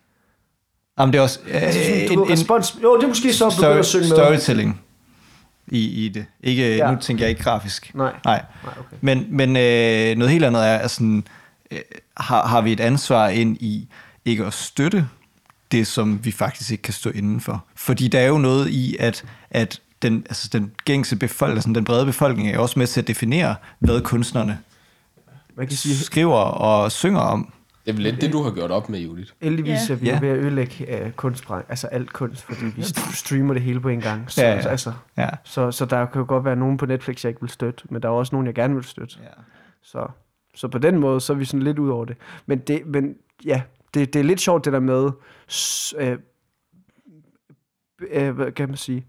Jamen, 0.99 1.13
det 1.13 1.19
er 1.19 1.23
også 1.23 1.39
øh, 1.47 1.61
Altså, 1.63 1.79
sådan, 1.83 2.11
en, 2.11 2.19
en 2.19 2.29
respons... 2.31 2.77
Jo, 2.83 2.97
det 2.97 3.03
er 3.03 3.07
måske 3.07 3.33
så 3.33 3.47
at 3.47 3.53
begynde 3.59 3.79
at 3.79 3.85
synge 3.85 4.01
med. 4.09 4.15
storytelling 4.17 4.81
i, 5.67 6.05
i 6.05 6.09
det. 6.09 6.25
Ikke, 6.43 6.69
ja. 6.69 6.75
Ja. 6.75 6.91
Nu 6.91 6.97
tænker 7.01 7.23
jeg 7.23 7.29
ikke 7.29 7.43
grafisk. 7.43 7.91
Nej. 7.95 8.13
Nej. 8.25 8.43
Nej, 8.63 8.73
okay. 8.79 8.97
Men, 9.01 9.25
men 9.29 9.49
øh, 9.49 10.17
noget 10.17 10.31
helt 10.31 10.45
andet 10.45 10.67
er, 10.67 10.77
at 10.77 10.91
sådan, 10.91 11.23
øh, 11.71 11.79
har, 12.17 12.47
har 12.47 12.61
vi 12.61 12.71
et 12.71 12.79
ansvar 12.79 13.27
ind 13.27 13.57
i 13.59 13.87
ikke 14.25 14.45
at 14.45 14.53
støtte 14.53 15.07
det, 15.71 15.87
som 15.87 16.25
vi 16.25 16.31
faktisk 16.31 16.71
ikke 16.71 16.81
kan 16.81 16.93
stå 16.93 17.09
indenfor. 17.09 17.65
Fordi 17.75 18.07
der 18.07 18.19
er 18.19 18.27
jo 18.27 18.37
noget 18.37 18.69
i, 18.69 18.95
at, 18.99 19.25
at 19.49 19.81
den, 20.01 20.17
altså 20.29 20.49
den 20.53 20.71
gængse 20.85 21.15
befolkning, 21.15 21.57
altså 21.57 21.73
den 21.73 21.83
brede 21.85 22.05
befolkning 22.05 22.49
er 22.49 22.59
også 22.59 22.79
med 22.79 22.87
til 22.87 23.01
at 23.01 23.07
definere, 23.07 23.55
hvad 23.79 24.01
kunstnerne 24.01 24.59
Man 25.55 25.67
kan 25.67 25.77
sige, 25.77 25.95
skriver 25.97 26.35
og 26.37 26.91
synger 26.91 27.19
om. 27.19 27.53
Det 27.85 27.91
er 27.91 27.93
vel 27.93 28.03
lidt 28.03 28.21
det, 28.21 28.33
du 28.33 28.43
har 28.43 28.51
gjort 28.51 28.71
op 28.71 28.89
med, 28.89 28.99
Judith. 28.99 29.31
heldigvis 29.41 29.89
Ja. 29.89 29.93
er 29.93 29.97
vi 29.97 30.05
Ja. 30.07 30.13
jo 30.15 30.19
ved 30.21 30.29
at 30.29 30.37
ødelægge 30.37 31.05
uh, 31.05 31.11
kunstbranchen, 31.11 31.65
altså 31.69 31.87
alt 31.87 32.13
kunst, 32.13 32.41
fordi 32.43 32.65
vi 32.65 32.81
st- 32.81 33.15
streamer 33.15 33.53
det 33.53 33.63
hele 33.63 33.79
på 33.79 33.89
en 33.89 33.99
gang. 34.01 34.31
Så, 34.31 34.41
Ja, 34.45 34.49
ja. 34.55 34.67
Altså, 34.67 34.93
Ja. 35.17 35.29
så, 35.43 35.71
så 35.71 35.85
der 35.85 36.05
kan 36.05 36.19
jo 36.19 36.25
godt 36.27 36.45
være 36.45 36.55
nogen 36.55 36.77
på 36.77 36.85
Netflix, 36.85 37.23
jeg 37.25 37.29
ikke 37.29 37.41
vil 37.41 37.49
støtte, 37.49 37.83
men 37.89 38.01
der 38.01 38.07
er 38.09 38.13
også 38.13 38.35
nogen, 38.35 38.45
jeg 38.47 38.55
gerne 38.55 38.75
vil 38.75 38.83
støtte. 38.83 39.15
ja. 39.23 39.27
Så, 39.83 40.07
så 40.55 40.67
på 40.67 40.77
den 40.77 40.99
måde, 40.99 41.21
så 41.21 41.33
er 41.33 41.37
vi 41.37 41.45
sådan 41.45 41.63
lidt 41.63 41.79
ud 41.79 41.89
over 41.89 42.05
det. 42.05 42.15
Men, 42.45 42.59
det, 42.59 42.81
men 42.85 43.15
ja, 43.45 43.61
det, 43.93 44.13
det 44.13 44.19
er 44.19 44.23
lidt 44.23 44.41
sjovt 44.41 44.65
det 44.65 44.73
der 44.73 44.79
med, 44.79 45.11
øh, 45.97 46.17
øh, 48.09 48.35
hvad 48.35 48.51
kan 48.51 48.69
man 48.69 48.77
sige, 48.77 49.05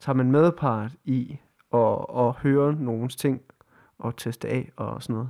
tager 0.00 0.16
man 0.16 0.30
medpart 0.30 0.90
i 1.04 1.36
og, 1.70 2.10
og 2.10 2.34
høre 2.34 2.74
nogens 2.74 3.16
ting 3.16 3.40
og 3.98 4.16
teste 4.16 4.48
af 4.48 4.70
og 4.76 5.02
sådan 5.02 5.14
noget. 5.14 5.28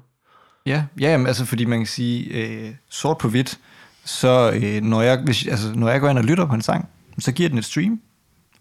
Ja, 0.67 0.85
ja 1.01 1.11
jamen, 1.11 1.27
altså 1.27 1.45
fordi 1.45 1.65
man 1.65 1.79
kan 1.79 1.87
sige, 1.87 2.25
øh, 2.25 2.75
sort 2.89 3.19
på 3.19 3.29
hvidt, 3.29 3.59
så 4.05 4.53
øh, 4.63 4.83
når, 4.83 5.03
jeg, 5.03 5.23
hvis, 5.25 5.47
altså, 5.47 5.73
når 5.75 5.89
jeg 5.89 6.01
går 6.01 6.09
ind 6.09 6.19
og 6.19 6.25
lytter 6.25 6.47
på 6.47 6.55
en 6.55 6.63
sang, 6.63 6.89
så 7.19 7.33
giver 7.33 7.49
den 7.49 7.59
et 7.59 7.65
stream. 7.65 8.01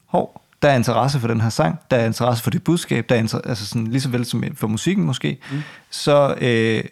Hov, 0.05 0.41
der 0.61 0.69
er 0.69 0.75
interesse 0.75 1.19
for 1.19 1.27
den 1.27 1.41
her 1.41 1.49
sang, 1.49 1.79
der 1.91 1.97
er 1.97 2.05
interesse 2.05 2.43
for 2.43 2.51
det 2.51 2.63
budskab, 2.63 3.09
der 3.09 3.15
er 3.15 3.19
inter, 3.19 3.41
altså 3.41 3.67
sådan, 3.67 3.87
lige 3.87 4.01
så 4.01 4.09
vel 4.09 4.25
som 4.25 4.43
for 4.55 4.67
musikken 4.67 5.05
måske, 5.05 5.37
mm. 5.51 5.61
så, 5.89 6.35
øh, 6.41 6.83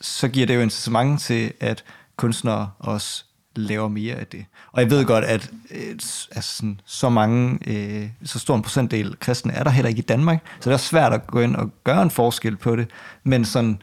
så 0.00 0.28
giver 0.28 0.46
det 0.46 0.54
jo 0.54 0.60
incitament 0.60 1.20
til, 1.20 1.52
at 1.60 1.84
kunstnere 2.16 2.70
også 2.78 3.24
laver 3.56 3.88
mere 3.88 4.14
af 4.14 4.26
det. 4.26 4.44
Og 4.72 4.82
jeg 4.82 4.90
ved 4.90 5.04
godt, 5.04 5.24
at 5.24 5.50
øh, 5.70 5.90
altså 5.90 6.56
sådan, 6.56 6.80
så 6.84 7.08
mange, 7.08 7.58
øh, 7.66 8.08
så 8.24 8.38
stor 8.38 8.56
en 8.56 8.62
procentdel 8.62 9.16
kristne 9.20 9.52
er 9.52 9.62
der 9.64 9.70
heller 9.70 9.88
ikke 9.88 9.98
i 9.98 10.02
Danmark, 10.02 10.38
så 10.60 10.70
det 10.70 10.74
er 10.74 10.78
svært 10.78 11.12
at 11.12 11.26
gå 11.26 11.40
ind 11.40 11.56
og 11.56 11.70
gøre 11.84 12.02
en 12.02 12.10
forskel 12.10 12.56
på 12.56 12.76
det. 12.76 12.90
Men 13.24 13.44
sådan, 13.44 13.82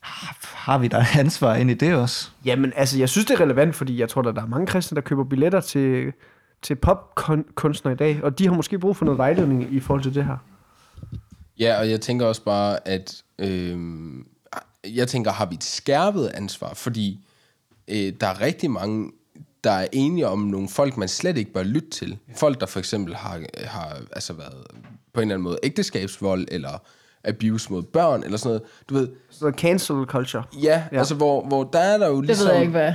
har- 0.00 0.36
har 0.56 0.78
vi 0.78 0.88
da 0.88 0.98
et 0.98 1.16
ansvar 1.18 1.54
ind 1.54 1.70
i 1.70 1.74
det 1.74 1.94
også? 1.94 2.30
Jamen, 2.44 2.72
altså, 2.76 2.98
jeg 2.98 3.08
synes, 3.08 3.26
det 3.26 3.34
er 3.34 3.40
relevant, 3.40 3.74
fordi 3.76 4.00
jeg 4.00 4.08
tror, 4.08 4.22
at 4.22 4.34
der 4.36 4.42
er 4.42 4.46
mange 4.46 4.66
kristne, 4.66 4.94
der 4.96 5.02
køber 5.02 5.24
billetter 5.24 5.60
til, 5.60 6.12
til 6.62 6.74
popkunstnere 6.74 7.94
i 7.94 7.96
dag, 7.96 8.20
og 8.24 8.38
de 8.38 8.46
har 8.46 8.54
måske 8.54 8.78
brug 8.78 8.96
for 8.96 9.04
noget 9.04 9.18
vejledning 9.18 9.74
i 9.74 9.80
forhold 9.80 10.02
til 10.02 10.14
det 10.14 10.24
her. 10.24 10.36
Ja, 11.58 11.78
og 11.78 11.90
jeg 11.90 12.00
tænker 12.00 12.26
også 12.26 12.42
bare, 12.44 12.88
at 12.88 13.22
øh, 13.38 13.78
jeg 14.84 15.08
tænker, 15.08 15.32
har 15.32 15.46
vi 15.46 15.54
et 15.54 15.64
skærpet 15.64 16.26
ansvar? 16.34 16.74
Fordi 16.74 17.20
øh, 17.88 18.12
der 18.20 18.26
er 18.26 18.40
rigtig 18.40 18.70
mange, 18.70 19.12
der 19.64 19.70
er 19.70 19.86
enige 19.92 20.28
om 20.28 20.38
nogle 20.38 20.68
folk, 20.68 20.96
man 20.96 21.08
slet 21.08 21.38
ikke 21.38 21.52
bør 21.52 21.62
lytte 21.62 21.90
til. 21.90 22.18
Folk, 22.36 22.60
der 22.60 22.66
for 22.66 22.78
eksempel 22.78 23.14
har, 23.14 23.40
har 23.64 23.96
altså 24.12 24.32
været 24.32 24.66
på 25.12 25.20
en 25.20 25.22
eller 25.22 25.34
anden 25.34 25.42
måde 25.44 25.58
ægteskabsvold, 25.62 26.46
eller 26.50 26.78
abuse 27.24 27.72
mod 27.72 27.82
børn, 27.82 28.22
eller 28.22 28.36
sådan 28.38 28.48
noget. 28.48 28.62
Du 28.88 28.94
ved, 28.94 29.08
Så 29.30 29.52
cancel 29.56 29.96
culture. 30.06 30.44
ja, 30.54 30.58
Ja. 30.68 30.82
ja. 30.92 30.98
altså 30.98 31.14
hvor, 31.14 31.44
hvor 31.46 31.64
der 31.64 31.78
er 31.78 31.98
der 31.98 32.08
jo 32.08 32.16
Det 32.16 32.26
ligesom... 32.26 32.46
ved 32.46 32.52
jeg 32.52 32.60
ikke, 32.62 32.70
hvad. 32.70 32.92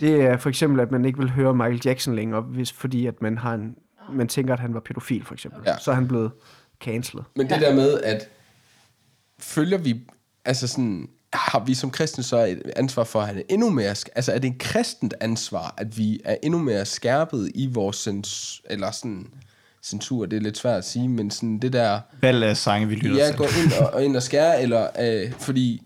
Det 0.00 0.14
er 0.22 0.36
for 0.36 0.48
eksempel, 0.48 0.80
at 0.80 0.90
man 0.90 1.04
ikke 1.04 1.18
vil 1.18 1.30
høre 1.30 1.54
Michael 1.54 1.80
Jackson 1.84 2.14
længere, 2.16 2.40
hvis, 2.40 2.72
fordi 2.72 3.06
at 3.06 3.22
man, 3.22 3.38
har 3.38 3.54
en, 3.54 3.76
man 4.12 4.28
tænker, 4.28 4.54
at 4.54 4.60
han 4.60 4.74
var 4.74 4.80
pædofil, 4.80 5.24
for 5.24 5.34
eksempel. 5.34 5.60
Ja. 5.66 5.78
Så 5.78 5.90
er 5.90 5.94
han 5.94 6.08
blevet 6.08 6.30
cancelet. 6.80 7.24
Men 7.36 7.50
det 7.50 7.60
der 7.60 7.74
med, 7.74 8.00
at 8.00 8.28
følger 9.38 9.78
vi, 9.78 10.00
altså 10.44 10.66
sådan, 10.68 11.08
har 11.34 11.64
vi 11.64 11.74
som 11.74 11.90
kristne 11.90 12.24
så 12.24 12.44
et 12.44 12.72
ansvar 12.76 13.04
for 13.04 13.20
at 13.20 13.26
have 13.26 13.38
det 13.38 13.44
endnu 13.48 13.70
mere, 13.70 13.88
altså 13.88 14.32
er 14.32 14.38
det 14.38 14.50
et 14.50 14.58
kristent 14.58 15.14
ansvar, 15.20 15.74
at 15.76 15.98
vi 15.98 16.20
er 16.24 16.36
endnu 16.42 16.58
mere 16.58 16.84
skærpet 16.84 17.50
i 17.54 17.66
vores 17.66 17.96
sens, 17.96 18.62
eller 18.64 18.90
sådan, 18.90 19.26
censur, 19.82 20.26
det 20.26 20.36
er 20.36 20.40
lidt 20.40 20.58
svært 20.58 20.78
at 20.78 20.84
sige, 20.84 21.08
men 21.08 21.30
sådan 21.30 21.58
det 21.58 21.72
der, 21.72 22.00
Valg 22.20 22.44
af 22.44 22.56
sange, 22.56 22.88
vi 22.88 22.94
lytter 22.94 23.16
ja, 23.16 23.26
til. 23.26 23.36
gå 23.36 23.44
ind 23.44 23.72
og, 23.80 23.94
og 23.94 24.04
ind 24.04 24.16
og 24.16 24.22
skære, 24.22 24.62
eller 24.62 24.88
øh, 25.00 25.32
fordi, 25.32 25.82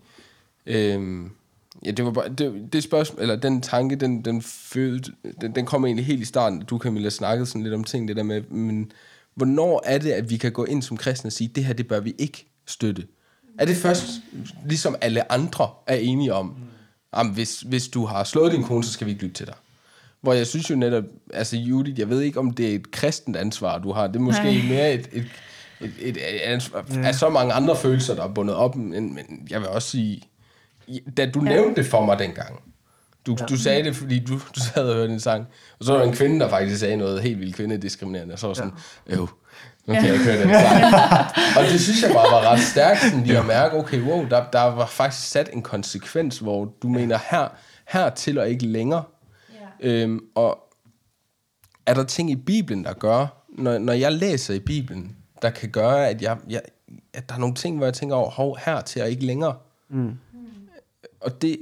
øh, 0.65 1.25
ja, 1.85 1.91
det 1.91 2.05
var 2.05 2.11
bare, 2.11 2.29
det, 2.29 2.69
det 2.73 2.83
spørgsmål, 2.83 3.21
eller 3.21 3.35
den 3.35 3.61
tanke, 3.61 3.95
den, 3.95 4.25
den, 4.25 4.41
fødte, 4.41 5.11
den, 5.41 5.55
den 5.55 5.65
kom 5.65 5.85
egentlig 5.85 6.05
helt 6.05 6.21
i 6.21 6.25
starten, 6.25 6.59
du 6.59 6.77
Camilla 6.77 7.09
snakkede 7.09 7.45
sådan 7.45 7.63
lidt 7.63 7.73
om 7.73 7.83
ting, 7.83 8.07
det 8.07 8.15
der 8.15 8.23
med, 8.23 8.41
men 8.41 8.91
hvornår 9.35 9.81
er 9.85 9.97
det, 9.97 10.11
at 10.11 10.29
vi 10.29 10.37
kan 10.37 10.51
gå 10.51 10.65
ind 10.65 10.83
som 10.83 10.97
kristne 10.97 11.27
og 11.27 11.33
sige, 11.33 11.51
det 11.55 11.65
her, 11.65 11.73
det 11.73 11.87
bør 11.87 11.99
vi 11.99 12.13
ikke 12.17 12.45
støtte? 12.65 13.03
Er 13.57 13.65
det 13.65 13.77
først, 13.77 14.07
ligesom 14.65 14.95
alle 15.01 15.31
andre 15.31 15.69
er 15.87 15.95
enige 15.95 16.33
om, 16.33 16.55
jamen, 17.17 17.33
hvis, 17.33 17.61
hvis 17.61 17.87
du 17.87 18.05
har 18.05 18.23
slået 18.23 18.51
din 18.51 18.63
kone, 18.63 18.83
så 18.83 18.91
skal 18.91 19.07
vi 19.07 19.11
ikke 19.11 19.23
lytte 19.23 19.35
til 19.35 19.45
dig? 19.45 19.55
Hvor 20.21 20.33
jeg 20.33 20.47
synes 20.47 20.69
jo 20.69 20.75
netop, 20.75 21.03
altså 21.33 21.57
Judith, 21.57 21.99
jeg 21.99 22.09
ved 22.09 22.21
ikke, 22.21 22.39
om 22.39 22.51
det 22.51 22.71
er 22.71 22.75
et 22.75 22.91
kristent 22.91 23.35
ansvar, 23.35 23.77
du 23.77 23.91
har. 23.91 24.07
Det 24.07 24.15
er 24.15 24.19
måske 24.19 24.43
Nej. 24.43 24.69
Mere 24.69 24.93
et, 24.93 25.09
et, 25.11 25.27
et, 25.81 25.93
et, 25.99 26.17
et 26.17 26.39
ansvar 26.43 26.85
af 27.03 27.15
så 27.15 27.29
mange 27.29 27.53
andre 27.53 27.75
følelser, 27.75 28.15
der 28.15 28.23
er 28.23 28.27
bundet 28.27 28.55
op. 28.55 28.75
Men, 28.75 29.15
men 29.15 29.47
jeg 29.49 29.59
vil 29.59 29.67
også 29.67 29.89
sige, 29.89 30.21
da 31.17 31.25
du 31.25 31.43
ja. 31.43 31.49
nævnte 31.49 31.81
det 31.81 31.89
for 31.89 32.05
mig 32.05 32.19
dengang, 32.19 32.59
du, 33.25 33.35
ja. 33.39 33.45
du 33.45 33.57
sagde 33.57 33.83
det, 33.83 33.95
fordi 33.95 34.19
du, 34.19 34.33
du 34.33 34.59
sad 34.73 34.89
og 34.89 34.95
hørte 34.95 35.13
en 35.13 35.19
sang, 35.19 35.47
og 35.79 35.85
så 35.85 35.91
var 35.91 35.99
der 35.99 36.07
en 36.07 36.13
kvinde, 36.15 36.39
der 36.39 36.49
faktisk 36.49 36.79
sagde 36.79 36.97
noget 36.97 37.21
helt 37.21 37.39
vildt 37.39 37.55
kvindediskriminerende, 37.55 38.33
og 38.33 38.39
så 38.39 38.47
var 38.47 38.53
sådan, 38.53 38.71
øv, 39.07 39.29
nu 39.87 39.93
kan 39.93 40.05
jeg 40.05 40.13
ikke 40.13 40.25
høre 40.25 40.41
den 40.41 40.49
sang. 40.49 40.83
og 41.57 41.63
det 41.71 41.81
synes 41.81 42.01
jeg 42.01 42.11
bare 42.11 42.31
var 42.31 42.51
ret 42.51 42.59
stærkt, 42.59 43.01
sådan 43.01 43.23
lige 43.23 43.39
at 43.39 43.45
mærke, 43.45 43.77
okay, 43.77 44.01
wow, 44.01 44.27
der, 44.29 44.49
der 44.51 44.61
var 44.61 44.85
faktisk 44.85 45.29
sat 45.29 45.49
en 45.53 45.61
konsekvens, 45.61 46.39
hvor 46.39 46.73
du 46.81 46.87
mener 46.87 47.19
her, 47.29 47.47
her 47.87 48.09
til 48.09 48.37
og 48.37 48.49
ikke 48.49 48.65
længere. 48.65 49.03
Ja. 49.81 49.87
Øhm, 49.89 50.19
og 50.35 50.59
er 51.85 51.93
der 51.93 52.03
ting 52.03 52.31
i 52.31 52.35
Bibelen, 52.35 52.83
der 52.83 52.93
gør, 52.93 53.43
når, 53.49 53.77
når 53.77 53.93
jeg 53.93 54.11
læser 54.11 54.53
i 54.53 54.59
Bibelen, 54.59 55.15
der 55.41 55.49
kan 55.49 55.69
gøre, 55.69 56.09
at, 56.09 56.21
jeg, 56.21 56.37
jeg, 56.49 56.61
at 57.13 57.29
der 57.29 57.35
er 57.35 57.39
nogle 57.39 57.55
ting, 57.55 57.77
hvor 57.77 57.85
jeg 57.85 57.93
tænker 57.93 58.15
over, 58.15 58.29
hov, 58.29 58.57
her 58.65 58.81
til 58.81 59.01
og 59.01 59.09
ikke 59.09 59.25
længere. 59.25 59.55
Mm. 59.89 60.13
Og 61.21 61.41
det, 61.41 61.57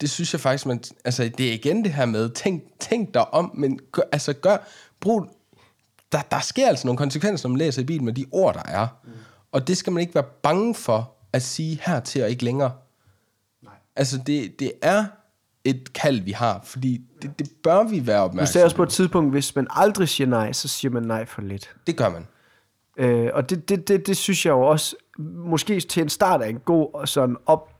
det 0.00 0.10
synes 0.10 0.32
jeg 0.32 0.40
faktisk, 0.40 0.66
man, 0.66 0.82
altså 1.04 1.30
det 1.38 1.48
er 1.48 1.52
igen 1.52 1.84
det 1.84 1.92
her 1.92 2.06
med, 2.06 2.30
tænk, 2.30 2.62
tænk 2.80 3.14
dig 3.14 3.34
om, 3.34 3.50
men 3.54 3.80
gør, 3.92 4.02
altså 4.12 4.32
gør, 4.32 4.56
brug, 5.00 5.26
der, 6.12 6.22
der 6.30 6.40
sker 6.40 6.68
altså 6.68 6.86
nogle 6.86 6.98
konsekvenser, 6.98 7.48
når 7.48 7.52
man 7.52 7.58
læser 7.58 7.82
i 7.82 7.84
Bibelen 7.84 8.04
med 8.04 8.12
de 8.12 8.26
ord, 8.32 8.54
der 8.54 8.62
er. 8.62 8.86
Mm. 9.04 9.10
Og 9.52 9.68
det 9.68 9.76
skal 9.76 9.92
man 9.92 10.00
ikke 10.00 10.14
være 10.14 10.24
bange 10.42 10.74
for 10.74 11.12
at 11.32 11.42
sige 11.42 11.80
her 11.86 12.00
til 12.00 12.22
og 12.22 12.30
ikke 12.30 12.44
længere. 12.44 12.72
Nej. 13.62 13.74
Altså 13.96 14.18
det, 14.26 14.60
det 14.60 14.72
er 14.82 15.04
et 15.64 15.92
kald, 15.92 16.20
vi 16.20 16.32
har, 16.32 16.60
fordi 16.64 17.00
det, 17.22 17.38
det 17.38 17.50
bør 17.62 17.82
vi 17.82 18.06
være 18.06 18.18
Du 18.18 18.24
opmærksomme 18.24 18.52
sagde 18.52 18.64
også 18.64 18.76
på 18.76 18.82
et 18.82 18.88
tidspunkt, 18.88 19.30
hvis 19.30 19.56
man 19.56 19.66
aldrig 19.70 20.08
siger 20.08 20.28
nej, 20.28 20.52
så 20.52 20.68
siger 20.68 20.92
man 20.92 21.02
nej 21.02 21.24
for 21.24 21.42
lidt. 21.42 21.76
Det 21.86 21.96
gør 21.96 22.08
man. 22.08 22.26
Øh, 22.96 23.30
og 23.34 23.50
det, 23.50 23.68
det, 23.68 23.88
det, 23.88 24.06
det 24.06 24.16
synes 24.16 24.46
jeg 24.46 24.52
jo 24.52 24.60
også, 24.60 24.96
måske 25.18 25.80
til 25.80 26.02
en 26.02 26.08
start 26.08 26.42
er 26.42 26.46
en 26.46 26.58
god 26.58 26.94
og 26.94 27.08
sådan 27.08 27.36
opvågning 27.46 27.72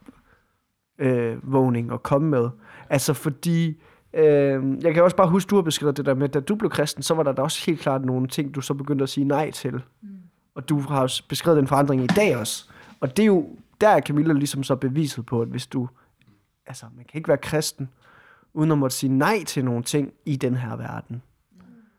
øh, 0.98 1.52
vågning 1.52 1.92
at 1.92 2.02
komme 2.02 2.28
med. 2.28 2.48
Altså 2.90 3.14
fordi, 3.14 3.74
øh, 4.16 4.84
jeg 4.84 4.94
kan 4.94 5.02
også 5.02 5.16
bare 5.16 5.28
huske, 5.28 5.48
du 5.48 5.54
har 5.54 5.62
beskrevet 5.62 5.96
det 5.96 6.06
der 6.06 6.14
med, 6.14 6.28
da 6.28 6.40
du 6.40 6.54
blev 6.54 6.70
kristen, 6.70 7.02
så 7.02 7.14
var 7.14 7.22
der 7.22 7.32
da 7.32 7.42
også 7.42 7.62
helt 7.66 7.80
klart 7.80 8.04
nogle 8.04 8.28
ting, 8.28 8.54
du 8.54 8.60
så 8.60 8.74
begyndte 8.74 9.02
at 9.02 9.08
sige 9.08 9.24
nej 9.24 9.50
til. 9.50 9.72
Mm. 9.74 10.08
Og 10.54 10.68
du 10.68 10.80
har 10.80 11.00
også 11.00 11.22
beskrevet 11.28 11.58
den 11.58 11.66
forandring 11.66 12.04
i 12.04 12.06
dag 12.06 12.36
også. 12.36 12.64
Og 13.00 13.16
det 13.16 13.22
er 13.22 13.26
jo, 13.26 13.46
der 13.80 13.88
er 13.88 14.00
Camilla 14.00 14.32
ligesom 14.32 14.62
så 14.62 14.76
beviset 14.76 15.26
på, 15.26 15.42
at 15.42 15.48
hvis 15.48 15.66
du, 15.66 15.88
altså 16.66 16.86
man 16.96 17.04
kan 17.04 17.18
ikke 17.18 17.28
være 17.28 17.38
kristen, 17.38 17.88
uden 18.54 18.72
at 18.72 18.78
måtte 18.78 18.96
sige 18.96 19.12
nej 19.12 19.44
til 19.44 19.64
nogle 19.64 19.82
ting 19.82 20.12
i 20.26 20.36
den 20.36 20.54
her 20.56 20.76
verden. 20.76 21.22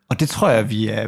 Og 0.09 0.19
det 0.19 0.29
tror 0.29 0.49
jeg, 0.49 0.69
vi 0.69 0.87
er... 0.87 1.07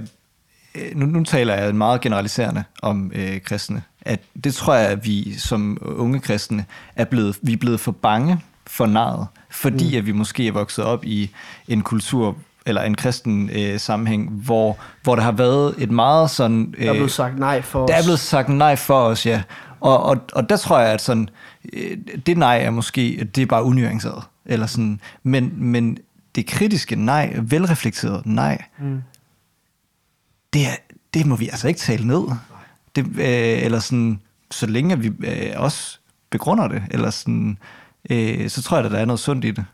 øh, 0.75 0.95
Nu, 0.95 1.05
nu 1.05 1.23
taler 1.23 1.55
jeg 1.55 1.75
meget 1.75 2.01
generaliserende 2.01 2.63
om 2.81 3.11
øh, 3.15 3.41
kristne. 3.41 3.83
At 4.01 4.21
det 4.43 4.53
tror 4.53 4.73
jeg, 4.73 4.89
at 4.89 5.05
vi 5.05 5.33
som 5.33 5.77
unge 5.81 6.19
kristne 6.19 6.65
er 6.95 7.05
blevet, 7.05 7.39
vi 7.41 7.53
er 7.53 7.57
blevet 7.57 7.79
for 7.79 7.91
bange 7.91 8.41
for 8.69 8.85
naret, 8.85 9.27
fordi 9.49 9.91
mm. 9.91 9.97
at 9.97 10.05
vi 10.05 10.11
måske 10.11 10.47
er 10.47 10.51
vokset 10.51 10.85
op 10.85 11.05
i 11.05 11.31
en 11.67 11.81
kultur 11.81 12.35
eller 12.65 12.81
en 12.81 12.95
kristen 12.95 13.49
øh, 13.49 13.79
sammenhæng, 13.79 14.29
hvor, 14.29 14.77
hvor 15.03 15.15
der 15.15 15.23
har 15.23 15.31
været 15.31 15.75
et 15.77 15.91
meget 15.91 16.29
sådan... 16.29 16.75
Øh, 16.77 16.83
Der 16.85 16.89
er 16.89 16.93
blevet 16.93 17.11
sagt 17.11 17.39
nej 17.39 17.61
for 17.61 17.85
der 17.85 17.93
er 17.93 17.99
os. 17.99 18.05
blevet 18.05 18.19
sagt 18.19 18.49
nej 18.49 18.75
for 18.75 18.99
os, 18.99 19.25
ja. 19.25 19.41
Og, 19.79 20.03
og, 20.03 20.17
og 20.33 20.49
der 20.49 20.57
tror 20.57 20.79
jeg, 20.79 20.93
at 20.93 21.01
sådan, 21.01 21.29
øh, 21.73 21.97
det 22.25 22.37
nej 22.37 22.59
er 22.61 22.69
måske, 22.69 23.27
det 23.35 23.41
er 23.41 23.45
bare 23.45 23.63
unuanceret. 23.63 24.23
Eller 24.45 24.65
sådan, 24.65 24.99
men, 25.23 25.53
men 25.55 25.97
det 26.35 26.45
kritiske 26.45 26.95
nej, 26.95 27.35
velreflekteret 27.41 28.25
nej, 28.25 28.63
mm. 28.79 29.01
det, 30.53 30.61
er, 30.61 30.75
det 31.13 31.25
må 31.25 31.35
vi 31.35 31.49
altså 31.49 31.67
ikke 31.67 31.79
tale 31.79 32.07
ned. 32.07 32.23
Det, 32.95 33.05
øh, 33.05 33.63
eller 33.63 33.79
sådan, 33.79 34.19
så 34.51 34.65
længe 34.65 34.99
vi 34.99 35.11
øh, 35.27 35.53
også 35.55 35.99
begrunder 36.29 36.67
det, 36.67 36.83
eller 36.91 37.09
sådan, 37.09 37.57
øh, 37.61 37.78
så 38.49 38.61
tror 38.63 38.77
jeg, 38.77 38.85
at 38.85 38.91
der 38.91 38.97
er 38.97 39.05
noget 39.05 39.19
sundt 39.19 39.45
i 39.45 39.51
det. 39.51 39.65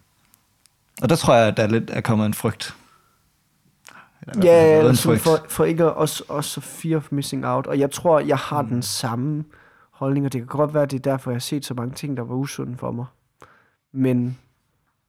Og 1.02 1.10
der 1.10 1.16
tror 1.16 1.36
jeg, 1.36 1.48
at 1.48 1.58
der 1.58 1.64
er 1.64 1.68
lidt 1.68 1.90
er 1.90 2.02
kommet 2.02 2.26
en 2.26 2.34
frygt. 2.34 2.76
Eller 4.28 4.44
Ja, 4.44 4.78
eller 4.78 4.94
sådan 4.94 5.20
frygt. 5.20 5.42
for, 5.42 5.50
for 5.50 5.66
ikke 5.66 5.84
at 5.84 5.94
også, 5.94 6.24
også 6.28 6.62
fear 6.62 6.98
of 6.98 7.08
missing 7.12 7.46
out. 7.46 7.68
Og 7.68 7.80
jeg 7.80 7.92
tror, 7.92 8.20
jeg 8.20 8.38
har 8.38 8.62
mm. 8.62 8.68
den 8.68 8.82
samme 8.82 9.44
holdning, 9.92 10.26
og 10.26 10.34
det 10.34 10.42
kan 10.42 10.48
godt 10.48 10.74
være, 10.74 10.84
at 10.84 10.92
det 10.92 10.98
er 10.98 11.12
derfor, 11.12 11.32
jeg 11.32 11.36
har 11.36 11.40
set 11.40 11.66
så 11.66 11.74
mange 11.74 11.96
ting, 11.96 12.18
der 12.18 12.24
var 12.24 12.36
usunde 12.36 12.78
for 12.78 12.92
mig. 12.92 13.06
Men, 13.94 14.38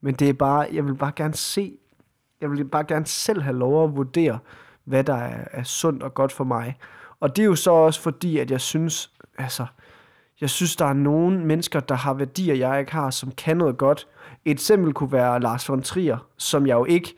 men 0.01 0.15
det 0.15 0.29
er 0.29 0.33
bare, 0.33 0.69
jeg 0.73 0.85
vil 0.85 0.95
bare 0.95 1.13
gerne 1.17 1.35
se, 1.35 1.73
jeg 2.41 2.51
vil 2.51 2.65
bare 2.65 2.85
gerne 2.85 3.07
selv 3.07 3.43
have 3.43 3.57
lov 3.57 3.85
at 3.85 3.97
vurdere, 3.97 4.39
hvad 4.85 5.05
der 5.05 5.15
er, 5.15 5.45
er 5.51 5.63
sundt 5.63 6.03
og 6.03 6.15
godt 6.15 6.33
for 6.33 6.45
mig. 6.45 6.79
Og 7.21 7.37
det 7.37 7.43
er 7.43 7.47
jo 7.47 7.57
så 7.57 7.71
også 7.71 8.01
fordi, 8.01 8.39
at 8.39 8.51
jeg 8.51 8.61
synes, 8.61 9.11
altså, 9.39 9.67
jeg 10.41 10.51
synes, 10.51 10.77
der 10.77 10.85
er 10.85 10.93
nogle 10.93 11.39
mennesker, 11.45 11.81
der 11.81 11.95
har 11.95 12.15
værdier, 12.15 12.55
jeg 12.55 12.81
ikke 12.81 12.93
har, 12.93 13.11
som 13.11 13.33
kan 13.33 13.57
noget 13.57 13.77
godt. 13.77 14.07
Et 14.45 14.51
eksempel 14.51 14.93
kunne 14.93 15.13
være 15.13 15.41
Lars 15.41 15.69
von 15.69 15.83
Trier, 15.83 16.19
som 16.37 16.67
jeg 16.67 16.75
jo 16.75 16.85
ikke 16.85 17.15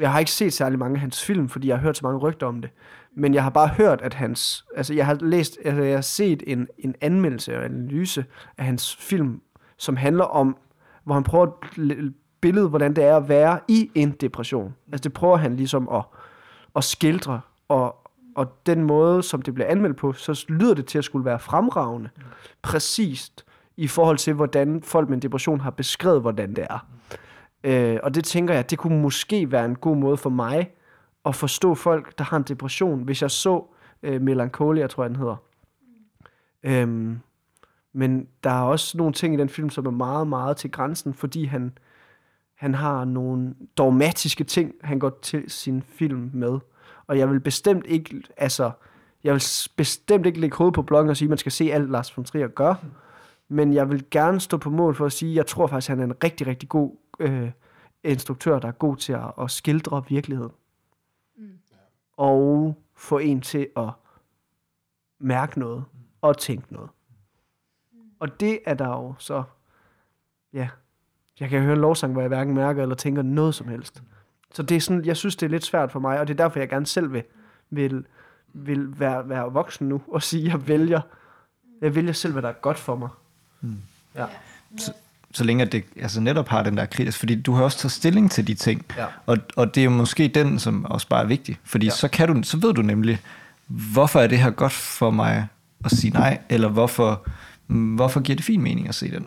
jeg 0.00 0.12
har 0.12 0.18
ikke 0.18 0.30
set 0.30 0.52
særlig 0.52 0.78
mange 0.78 0.94
af 0.94 1.00
hans 1.00 1.24
film, 1.24 1.48
fordi 1.48 1.68
jeg 1.68 1.76
har 1.76 1.82
hørt 1.82 1.96
så 1.96 2.06
mange 2.06 2.18
rygter 2.18 2.46
om 2.46 2.60
det. 2.60 2.70
Men 3.16 3.34
jeg 3.34 3.42
har 3.42 3.50
bare 3.50 3.68
hørt, 3.68 4.02
at 4.02 4.14
hans... 4.14 4.64
Altså, 4.76 4.94
jeg 4.94 5.06
har 5.06 5.14
læst... 5.20 5.58
Altså, 5.64 5.82
jeg 5.82 5.96
har 5.96 6.02
set 6.02 6.42
en, 6.46 6.68
en 6.78 6.94
anmeldelse 7.00 7.58
og 7.58 7.64
analyse 7.64 8.24
af 8.58 8.64
hans 8.64 8.96
film, 8.96 9.40
som 9.76 9.96
handler 9.96 10.24
om, 10.24 10.56
hvor 11.04 11.14
han 11.14 11.22
prøver 11.22 11.46
at 11.46 11.52
billede, 12.40 12.68
hvordan 12.68 12.96
det 12.96 13.04
er 13.04 13.16
at 13.16 13.28
være 13.28 13.60
i 13.68 13.90
en 13.94 14.10
depression. 14.10 14.74
Altså, 14.92 15.02
det 15.02 15.12
prøver 15.12 15.36
han 15.36 15.56
ligesom 15.56 15.88
at, 15.88 16.02
at 16.76 16.84
skildre, 16.84 17.40
og, 17.68 17.96
og 18.36 18.66
den 18.66 18.84
måde, 18.84 19.22
som 19.22 19.42
det 19.42 19.54
bliver 19.54 19.68
anmeldt 19.68 19.96
på, 19.96 20.12
så 20.12 20.44
lyder 20.48 20.74
det 20.74 20.86
til 20.86 20.98
at 20.98 21.04
skulle 21.04 21.24
være 21.24 21.38
fremragende. 21.38 22.10
Præcist 22.62 23.44
i 23.76 23.88
forhold 23.88 24.18
til, 24.18 24.34
hvordan 24.34 24.82
folk 24.82 25.08
med 25.08 25.16
en 25.16 25.22
depression 25.22 25.60
har 25.60 25.70
beskrevet, 25.70 26.20
hvordan 26.20 26.54
det 26.56 26.66
er. 26.70 26.86
Øh, 27.64 27.98
og 28.02 28.14
det 28.14 28.24
tænker 28.24 28.54
jeg, 28.54 28.70
det 28.70 28.78
kunne 28.78 29.02
måske 29.02 29.52
være 29.52 29.64
en 29.64 29.76
god 29.76 29.96
måde 29.96 30.16
for 30.16 30.30
mig 30.30 30.70
at 31.24 31.34
forstå 31.34 31.74
folk, 31.74 32.18
der 32.18 32.24
har 32.24 32.36
en 32.36 32.42
depression, 32.42 33.02
hvis 33.02 33.22
jeg 33.22 33.30
så 33.30 33.64
øh, 34.02 34.22
Melancholia, 34.22 34.86
tror 34.86 35.02
jeg 35.04 35.10
den 35.10 35.18
hedder. 35.18 35.36
Øhm, 36.62 37.20
men 37.92 38.28
der 38.44 38.50
er 38.50 38.62
også 38.62 38.98
nogle 38.98 39.12
ting 39.12 39.34
i 39.34 39.36
den 39.36 39.48
film, 39.48 39.70
som 39.70 39.86
er 39.86 39.90
meget, 39.90 40.26
meget 40.26 40.56
til 40.56 40.70
grænsen, 40.70 41.14
fordi 41.14 41.44
han, 41.44 41.78
han 42.54 42.74
har 42.74 43.04
nogle 43.04 43.54
dogmatiske 43.78 44.44
ting, 44.44 44.74
han 44.82 44.98
går 44.98 45.18
til 45.22 45.44
sin 45.50 45.82
film 45.82 46.30
med. 46.32 46.58
Og 47.10 47.18
jeg 47.18 47.30
vil 47.30 47.40
bestemt 47.40 47.86
ikke, 47.86 48.22
altså, 48.36 48.70
jeg 49.24 49.34
vil 49.34 49.42
bestemt 49.76 50.26
ikke 50.26 50.40
lægge 50.40 50.56
hovedet 50.56 50.74
på 50.74 50.82
bloggen 50.82 51.10
og 51.10 51.16
sige, 51.16 51.26
at 51.26 51.30
man 51.30 51.38
skal 51.38 51.52
se 51.52 51.72
alt, 51.72 51.90
Lars 51.90 52.16
von 52.16 52.24
Trier 52.24 52.48
gør. 52.48 52.74
Men 53.48 53.74
jeg 53.74 53.90
vil 53.90 54.04
gerne 54.10 54.40
stå 54.40 54.56
på 54.56 54.70
mål 54.70 54.94
for 54.94 55.06
at 55.06 55.12
sige, 55.12 55.30
at 55.30 55.36
jeg 55.36 55.46
tror 55.46 55.66
faktisk, 55.66 55.90
at 55.90 55.98
han 55.98 56.10
er 56.10 56.14
en 56.14 56.24
rigtig, 56.24 56.46
rigtig 56.46 56.68
god 56.68 56.96
øh, 57.20 57.50
instruktør, 58.04 58.58
der 58.58 58.68
er 58.68 58.72
god 58.72 58.96
til 58.96 59.12
at, 59.12 59.32
at 59.40 59.50
skildre 59.50 60.04
virkeligheden. 60.08 60.52
Mm. 61.36 61.58
Og 62.16 62.76
få 62.94 63.18
en 63.18 63.40
til 63.40 63.68
at 63.76 63.90
mærke 65.18 65.58
noget 65.58 65.84
og 66.20 66.38
tænke 66.38 66.72
noget. 66.72 66.90
Og 68.20 68.40
det 68.40 68.58
er 68.66 68.74
der 68.74 68.88
jo 68.88 69.14
så, 69.18 69.42
ja, 70.52 70.68
jeg 71.40 71.48
kan 71.48 71.62
høre 71.62 71.72
en 71.72 71.80
lovsang, 71.80 72.12
hvor 72.12 72.22
jeg 72.22 72.28
hverken 72.28 72.54
mærker 72.54 72.82
eller 72.82 72.96
tænker 72.96 73.22
noget 73.22 73.54
som 73.54 73.68
helst. 73.68 74.02
Så 74.54 74.62
det 74.62 74.76
er 74.76 74.80
sådan, 74.80 75.04
jeg 75.04 75.16
synes, 75.16 75.36
det 75.36 75.46
er 75.46 75.50
lidt 75.50 75.64
svært 75.64 75.92
for 75.92 76.00
mig, 76.00 76.20
og 76.20 76.28
det 76.28 76.34
er 76.40 76.44
derfor, 76.44 76.58
jeg 76.58 76.68
gerne 76.68 76.86
selv 76.86 77.12
vil, 77.12 77.22
vil, 77.70 78.04
vil 78.54 79.00
være, 79.00 79.28
være 79.28 79.52
voksen 79.52 79.88
nu 79.88 80.00
og 80.12 80.22
sige, 80.22 80.42
at 80.46 80.48
jeg 80.52 80.68
vælger, 80.68 81.00
jeg 81.82 81.94
vælger 81.94 82.12
selv, 82.12 82.32
hvad 82.32 82.42
der 82.42 82.48
er 82.48 82.52
godt 82.52 82.78
for 82.78 82.96
mig. 82.96 83.08
Ja. 84.16 84.24
så 85.32 85.44
længe 85.44 85.62
at 85.64 85.72
det 85.72 85.84
altså 86.00 86.20
netop 86.20 86.48
har 86.48 86.62
den 86.62 86.76
der 86.76 86.86
kritisk, 86.86 87.18
fordi 87.18 87.40
du 87.42 87.52
har 87.52 87.64
også 87.64 87.78
taget 87.78 87.92
stilling 87.92 88.30
til 88.30 88.46
de 88.46 88.54
ting, 88.54 88.84
Ja. 88.96 89.06
og, 89.26 89.38
og 89.56 89.74
det 89.74 89.80
er 89.80 89.84
jo 89.84 89.90
måske 89.90 90.28
den, 90.28 90.58
som 90.58 90.84
også 90.84 91.08
bare 91.08 91.22
er 91.22 91.26
vigtig, 91.26 91.58
fordi 91.64 91.86
Ja. 91.86 91.92
så, 91.92 92.08
kan 92.08 92.28
du, 92.34 92.42
så 92.42 92.56
ved 92.58 92.74
du 92.74 92.82
nemlig, 92.82 93.20
hvorfor 93.66 94.20
er 94.20 94.26
det 94.26 94.38
her 94.38 94.50
godt 94.50 94.72
for 94.72 95.10
mig 95.10 95.46
at 95.84 95.90
sige 95.90 96.10
nej, 96.10 96.38
eller 96.48 96.68
hvorfor, 96.68 97.26
mm, 97.68 97.94
hvorfor 97.94 98.20
giver 98.20 98.36
det 98.36 98.44
fin 98.44 98.60
mening 98.62 98.88
at 98.88 98.94
se 98.94 99.10
den. 99.10 99.26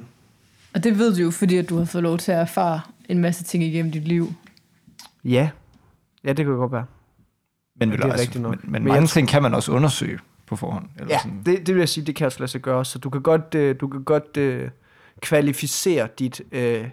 Og 0.74 0.84
det 0.84 0.98
ved 1.00 1.16
du 1.16 1.22
jo, 1.22 1.32
fordi 1.32 1.58
at 1.58 1.70
du 1.70 1.78
har 1.78 1.86
fået 1.86 2.04
lov 2.04 2.18
til 2.18 2.32
at 2.32 2.40
erfare 2.40 2.82
en 3.10 3.20
masse 3.20 3.44
ting 3.44 3.64
igennem 3.64 3.92
dit 3.92 4.08
liv. 4.08 4.34
Ja. 5.24 5.50
Ja, 6.24 6.34
det 6.34 6.46
kan 6.46 6.56
godt 6.56 6.72
være. 6.72 6.86
Men, 7.76 7.90
ja, 7.90 7.96
det 7.96 8.04
er 8.04 8.08
altså, 8.12 8.22
rigtigt 8.22 8.42
nok. 8.42 8.52
men, 8.52 8.60
men, 8.64 8.72
Men 8.72 8.84
mange 8.84 9.02
jeg 9.02 9.10
ting 9.10 9.28
kan 9.28 9.42
man 9.42 9.54
også 9.54 9.72
undersøge 9.72 10.20
på 10.48 10.56
forhånd. 10.56 10.90
Eller 11.00 11.14
Ja, 11.14 11.20
sådan. 11.20 11.42
det, 11.46 11.68
det 11.68 11.76
vil 11.76 11.80
jeg 11.80 11.90
sige, 11.90 12.06
det 12.06 12.16
kan 12.16 12.26
også 12.26 12.40
lade 12.40 12.52
sig 12.52 12.62
gøre. 12.62 12.86
Så 12.86 13.00
du 13.00 13.10
kan 13.10 13.22
godt, 13.22 13.56
øh, 13.56 13.76
du 13.80 13.88
kan 13.88 14.04
godt 14.04 14.38
øh, 14.38 14.70
kvalificere 15.22 16.08
dit 16.20 16.42
øh, 16.52 16.90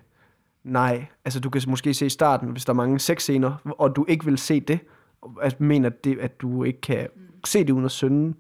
nej. 0.65 1.07
Altså 1.25 1.41
du 1.41 1.51
kan 1.51 1.63
måske 1.69 1.95
se 1.95 2.07
i 2.07 2.09
starten, 2.09 2.49
hvis 2.49 2.65
der 2.65 2.73
er 2.73 2.77
mange 2.77 2.99
sexscener, 2.99 3.75
og 3.79 3.97
du 3.97 4.07
ikke 4.09 4.25
vil 4.25 4.39
se 4.39 4.61
det, 4.61 4.81
og 5.23 5.33
at 5.43 5.61
mener 5.61 5.89
det, 5.89 6.19
at 6.19 6.41
du 6.41 6.65
ikke 6.65 6.81
kan 6.81 7.09
se 7.45 7.59
det 7.65 7.71
uden 7.71 7.85
at 7.85 7.91
synde, 7.91 8.35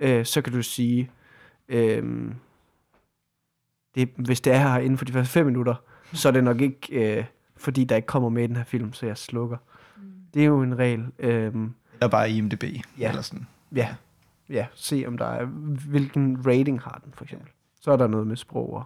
øh, 0.00 0.24
så 0.24 0.42
kan 0.42 0.52
du 0.52 0.62
sige, 0.62 1.10
øh, 1.68 2.24
det, 3.94 4.08
hvis 4.16 4.40
det 4.40 4.52
er 4.52 4.58
her 4.58 4.78
inden 4.78 4.98
for 4.98 5.04
de 5.04 5.12
første 5.12 5.32
fem 5.32 5.46
minutter, 5.46 5.74
så 6.12 6.28
er 6.28 6.32
det 6.32 6.44
nok 6.44 6.60
ikke, 6.60 6.78
øh, 7.18 7.24
fordi 7.62 7.84
der 7.84 7.96
ikke 7.96 8.06
kommer 8.06 8.28
med 8.28 8.44
i 8.44 8.46
den 8.46 8.56
her 8.56 8.64
film, 8.64 8.92
så 8.92 9.06
jeg 9.06 9.18
slukker. 9.18 9.56
Det 10.34 10.42
er 10.42 10.46
jo 10.46 10.62
en 10.62 10.78
regel. 10.78 11.06
Øh, 11.18 11.52
Eller 11.94 12.08
bare 12.10 12.30
IMDb. 12.30 12.64
Ja. 12.98 13.08
Eller 13.08 13.22
sådan. 13.22 13.46
Ja, 13.74 13.94
ja, 14.50 14.66
se 14.74 15.04
om 15.06 15.18
der 15.18 15.26
er, 15.26 15.44
hvilken 15.88 16.46
rating 16.46 16.80
har 16.80 17.00
den 17.04 17.12
for 17.16 17.24
eksempel. 17.24 17.48
Så 17.80 17.92
er 17.92 17.96
der 17.96 18.06
noget 18.06 18.26
med 18.26 18.36
sprog 18.36 18.72
og... 18.72 18.84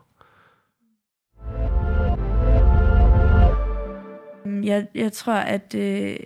Mm, 4.45 4.62
Jeg, 4.64 4.87
jeg 4.95 5.12
tror, 5.12 5.35
at, 5.35 5.74
øh, 5.74 6.16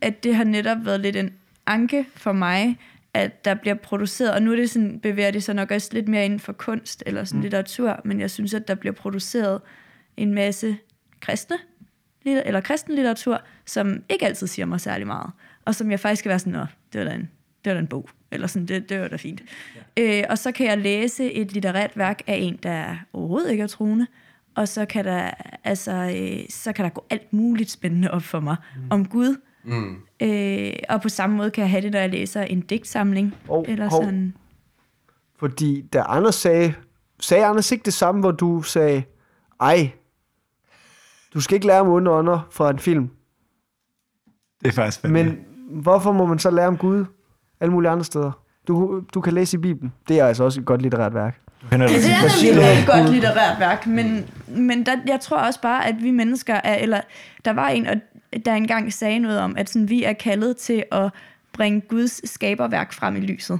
at 0.00 0.24
det 0.24 0.34
har 0.34 0.44
netop 0.44 0.78
været 0.84 1.00
lidt 1.00 1.16
en 1.16 1.32
anke 1.66 2.06
for 2.14 2.32
mig, 2.32 2.78
at 3.14 3.44
der 3.44 3.54
bliver 3.54 3.74
produceret, 3.74 4.32
og 4.34 4.42
nu 4.42 4.52
er 4.52 4.56
det 4.56 4.70
sådan, 4.70 5.00
bevæger 5.00 5.30
det 5.30 5.42
sig 5.42 5.54
nok 5.54 5.70
også 5.70 5.90
lidt 5.92 6.08
mere 6.08 6.24
inden 6.24 6.40
for 6.40 6.52
kunst 6.52 7.02
eller 7.06 7.24
sådan 7.24 7.38
mm. 7.38 7.42
litteratur, 7.42 8.00
men 8.04 8.20
jeg 8.20 8.30
synes, 8.30 8.54
at 8.54 8.68
der 8.68 8.74
bliver 8.74 8.92
produceret 8.92 9.60
en 10.16 10.34
masse 10.34 10.76
kristne, 11.20 11.56
eller 12.26 12.60
kristen 12.60 12.94
litteratur, 12.94 13.40
som 13.66 14.02
ikke 14.08 14.26
altid 14.26 14.46
siger 14.46 14.66
mig 14.66 14.80
særlig 14.80 15.06
meget, 15.06 15.30
og 15.64 15.74
som 15.74 15.90
jeg 15.90 16.00
faktisk 16.00 16.18
skal 16.18 16.28
være 16.28 16.38
sådan, 16.38 16.52
Nå, 16.52 16.66
det 16.92 16.98
var 16.98 17.04
da 17.04 17.14
en, 17.14 17.30
det 17.64 17.70
var 17.70 17.74
da 17.74 17.78
en 17.80 17.86
bog, 17.86 18.08
eller 18.30 18.46
sådan, 18.46 18.66
det, 18.66 18.88
det 18.88 19.00
var 19.00 19.08
da 19.08 19.16
fint. 19.16 19.42
Ja. 19.96 20.20
Øh, 20.20 20.24
og 20.30 20.38
så 20.38 20.52
kan 20.52 20.66
jeg 20.66 20.78
læse 20.78 21.32
et 21.32 21.52
litterært 21.52 21.96
værk 21.96 22.22
af 22.26 22.36
en, 22.36 22.58
der 22.62 22.96
overhovedet 23.12 23.50
ikke 23.50 23.62
er 23.62 23.66
troende, 23.66 24.06
og 24.54 24.68
så 24.68 24.86
kan 24.86 25.04
der, 25.04 25.30
altså, 25.64 25.92
øh, 25.92 26.48
så 26.48 26.72
kan 26.72 26.84
der 26.84 26.90
gå 26.90 27.04
alt 27.10 27.32
muligt 27.32 27.70
spændende 27.70 28.10
op 28.10 28.22
for 28.22 28.40
mig 28.40 28.56
mm. 28.76 28.82
om 28.90 29.06
Gud. 29.06 29.36
Mm. 29.64 29.96
Øh, 30.22 30.72
og 30.88 31.02
på 31.02 31.08
samme 31.08 31.36
måde 31.36 31.50
kan 31.50 31.62
jeg 31.62 31.70
have 31.70 31.82
det, 31.82 31.92
når 31.92 31.98
jeg 31.98 32.10
læser 32.10 32.42
en 32.42 32.60
digtsamling. 32.60 33.34
Hov, 33.46 33.64
eller 33.68 33.90
hov. 33.90 34.02
sådan. 34.02 34.34
Fordi 35.38 35.80
da 35.92 36.02
Anders 36.06 36.34
sagde, 36.34 36.74
sagde 37.20 37.44
Anders 37.44 37.72
ikke 37.72 37.84
det 37.84 37.94
samme, 37.94 38.20
hvor 38.20 38.30
du 38.30 38.62
sagde, 38.62 39.02
ej, 39.60 39.90
du 41.36 41.40
skal 41.40 41.54
ikke 41.54 41.66
lære 41.66 41.80
om 41.80 41.88
onde 41.88 42.10
ånder 42.10 42.48
fra 42.50 42.70
en 42.70 42.78
film. 42.78 43.10
Det 44.60 44.68
er 44.68 44.72
faktisk 44.72 44.98
spændende. 44.98 45.24
Men 45.24 45.38
hvorfor 45.82 46.12
må 46.12 46.26
man 46.26 46.38
så 46.38 46.50
lære 46.50 46.66
om 46.66 46.76
Gud 46.76 47.04
alle 47.60 47.72
mulige 47.72 47.90
andre 47.90 48.04
steder? 48.04 48.32
Du, 48.68 49.02
du 49.14 49.20
kan 49.20 49.32
læse 49.32 49.56
i 49.56 49.60
Bibelen. 49.60 49.92
Det 50.08 50.20
er 50.20 50.26
altså 50.26 50.44
også 50.44 50.60
et 50.60 50.66
godt 50.66 50.82
litterært 50.82 51.14
værk. 51.14 51.40
du 51.62 51.66
kender 51.70 51.86
det. 51.86 51.96
det 51.96 52.10
er 52.10 52.54
nemlig 52.54 52.80
et 52.82 52.86
godt 52.86 53.10
litterært 53.10 53.60
værk, 53.60 53.86
men, 53.86 54.26
men 54.48 54.86
der, 54.86 54.96
jeg 55.06 55.20
tror 55.20 55.36
også 55.36 55.60
bare, 55.60 55.86
at 55.86 55.94
vi 56.02 56.10
mennesker 56.10 56.54
er, 56.54 56.74
eller 56.74 57.00
der 57.44 57.52
var 57.52 57.68
en, 57.68 57.86
og 57.86 57.96
der 58.46 58.54
engang 58.54 58.92
sagde 58.92 59.18
noget 59.18 59.40
om, 59.40 59.56
at 59.56 59.70
sådan, 59.70 59.88
vi 59.88 60.04
er 60.04 60.12
kaldet 60.12 60.56
til 60.56 60.84
at 60.92 61.10
bringe 61.52 61.80
Guds 61.80 62.30
skaberværk 62.30 62.92
frem 62.92 63.16
i 63.16 63.20
lyset. 63.20 63.58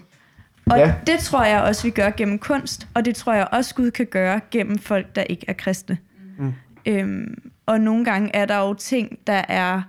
Og 0.70 0.79
ja. 0.79 0.95
det 1.07 1.18
tror 1.18 1.45
jeg 1.45 1.62
også, 1.62 1.83
vi 1.83 1.91
gør 1.91 2.11
gennem 2.11 2.39
kunst, 2.39 2.89
og 2.95 3.05
det 3.05 3.16
tror 3.16 3.33
jeg 3.33 3.49
også, 3.53 3.74
Gud 3.74 3.91
kan 3.91 4.07
gøre 4.07 4.41
gennem 4.51 4.79
folk, 4.79 5.16
der 5.16 5.22
ikke 5.22 5.45
er 5.49 5.53
kristne. 5.53 5.99
Mm. 6.39 6.53
Øhm, 6.87 7.51
og 7.66 7.80
nogle 7.80 8.05
gange 8.05 8.30
er 8.34 8.47
der 8.47 8.59
jo 8.59 8.74
ting, 8.74 9.18
der 9.26 9.43
er, 9.49 9.82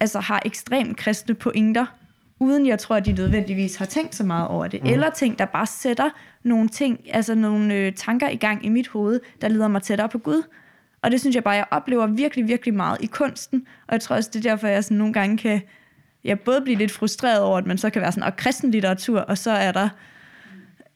altså 0.00 0.20
har 0.20 0.42
ekstremt 0.44 0.96
kristne 0.96 1.34
pointer, 1.34 1.86
uden 2.40 2.66
jeg 2.66 2.78
tror, 2.78 2.96
at 2.96 3.06
de 3.06 3.12
nødvendigvis 3.12 3.76
har 3.76 3.86
tænkt 3.86 4.14
så 4.14 4.24
meget 4.24 4.48
over 4.48 4.66
det. 4.66 4.82
Mm. 4.82 4.88
Eller 4.88 5.10
ting, 5.10 5.38
der 5.38 5.44
bare 5.44 5.66
sætter 5.66 6.10
nogle 6.42 6.68
ting, 6.68 7.00
altså 7.12 7.34
nogle 7.34 7.74
øh, 7.74 7.92
tanker 7.92 8.28
i 8.28 8.36
gang 8.36 8.64
i 8.64 8.68
mit 8.68 8.88
hoved, 8.88 9.20
der 9.40 9.48
leder 9.48 9.68
mig 9.68 9.82
tættere 9.82 10.08
på 10.08 10.18
Gud. 10.18 10.42
Og 11.02 11.10
det 11.10 11.20
synes 11.20 11.34
jeg 11.34 11.44
bare, 11.44 11.54
jeg 11.54 11.66
oplever 11.70 12.06
virkelig, 12.06 12.48
virkelig 12.48 12.74
meget 12.74 12.98
i 13.00 13.06
kunsten. 13.06 13.66
Og 13.86 13.92
jeg 13.92 14.00
tror 14.00 14.16
også, 14.16 14.30
det 14.32 14.46
er 14.46 14.50
derfor, 14.50 14.66
jeg 14.66 14.84
sådan 14.84 14.96
nogle 14.96 15.12
gange 15.12 15.38
kan 15.38 15.60
jeg 16.24 16.40
både 16.40 16.60
blive 16.60 16.78
lidt 16.78 16.92
frustreret 16.92 17.40
over, 17.40 17.58
at 17.58 17.66
man 17.66 17.78
så 17.78 17.90
kan 17.90 18.02
være 18.02 18.12
sådan, 18.12 18.22
og 18.22 18.36
kristen 18.36 18.70
litteratur, 18.70 19.20
og 19.20 19.38
så 19.38 19.50
er 19.50 19.72
der 19.72 19.88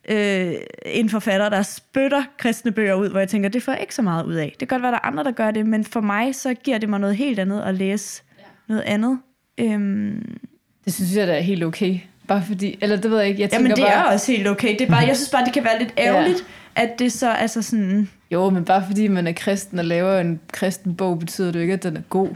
øh, 0.09 0.55
en 0.87 1.09
forfatter, 1.11 1.49
der 1.49 1.63
spytter 1.63 2.23
kristne 2.39 2.73
bøger 2.73 2.95
ud, 2.95 3.09
hvor 3.09 3.19
jeg 3.19 3.29
tænker, 3.29 3.49
det 3.49 3.63
får 3.63 3.73
jeg 3.73 3.81
ikke 3.81 3.95
så 3.95 4.03
meget 4.03 4.25
ud 4.25 4.35
af. 4.35 4.57
Det 4.61 4.69
kan 4.69 4.69
godt 4.69 4.83
være, 4.83 4.93
der 4.93 4.99
er 4.99 5.07
andre, 5.07 5.25
der 5.25 5.31
gør 5.31 5.51
det, 5.51 5.67
men 5.67 5.85
for 5.85 6.01
mig, 6.01 6.35
så 6.35 6.55
giver 6.55 6.79
det 6.79 6.89
mig 6.89 7.01
noget 7.01 7.17
helt 7.17 7.39
andet 7.39 7.61
at 7.61 7.75
læse 7.75 8.23
noget 8.69 8.83
andet. 8.83 9.19
Øhm, 9.59 10.39
Det 10.85 10.95
synes 10.95 11.17
jeg 11.17 11.27
da 11.27 11.37
er 11.37 11.41
helt 11.41 11.65
okay. 11.65 11.99
Bare 12.29 12.43
fordi, 12.47 12.79
eller 12.81 12.97
det 12.97 13.11
ved 13.11 13.19
jeg 13.19 13.29
ikke, 13.29 13.41
jeg 13.41 13.51
tænker 13.51 13.65
jamen, 13.65 13.77
det 13.77 13.85
bare, 13.85 14.09
er 14.09 14.13
også 14.13 14.33
helt 14.33 14.49
okay. 14.49 14.73
Det 14.79 14.81
er 14.81 14.87
bare, 14.91 15.07
jeg 15.07 15.17
synes 15.17 15.31
bare, 15.31 15.45
det 15.45 15.53
kan 15.53 15.65
være 15.65 15.79
lidt 15.79 15.95
ærgerligt, 16.07 16.45
ja. 16.77 16.83
at 16.83 16.99
det 16.99 17.13
så 17.13 17.31
altså 17.33 17.63
sådan... 17.63 18.11
Jo, 18.31 18.51
men 18.51 18.65
bare 18.65 18.85
fordi 18.87 19.09
man 19.09 19.27
er 19.27 19.33
kristen 19.33 19.79
og 19.79 19.85
laver 19.85 20.19
en 20.19 20.41
kristen 20.53 20.95
bog, 20.97 21.19
betyder 21.19 21.47
det 21.53 21.59
jo 21.59 21.63
ikke, 21.63 21.75
at 21.75 21.83
den 21.83 21.97
er 21.97 22.01
god. 22.09 22.29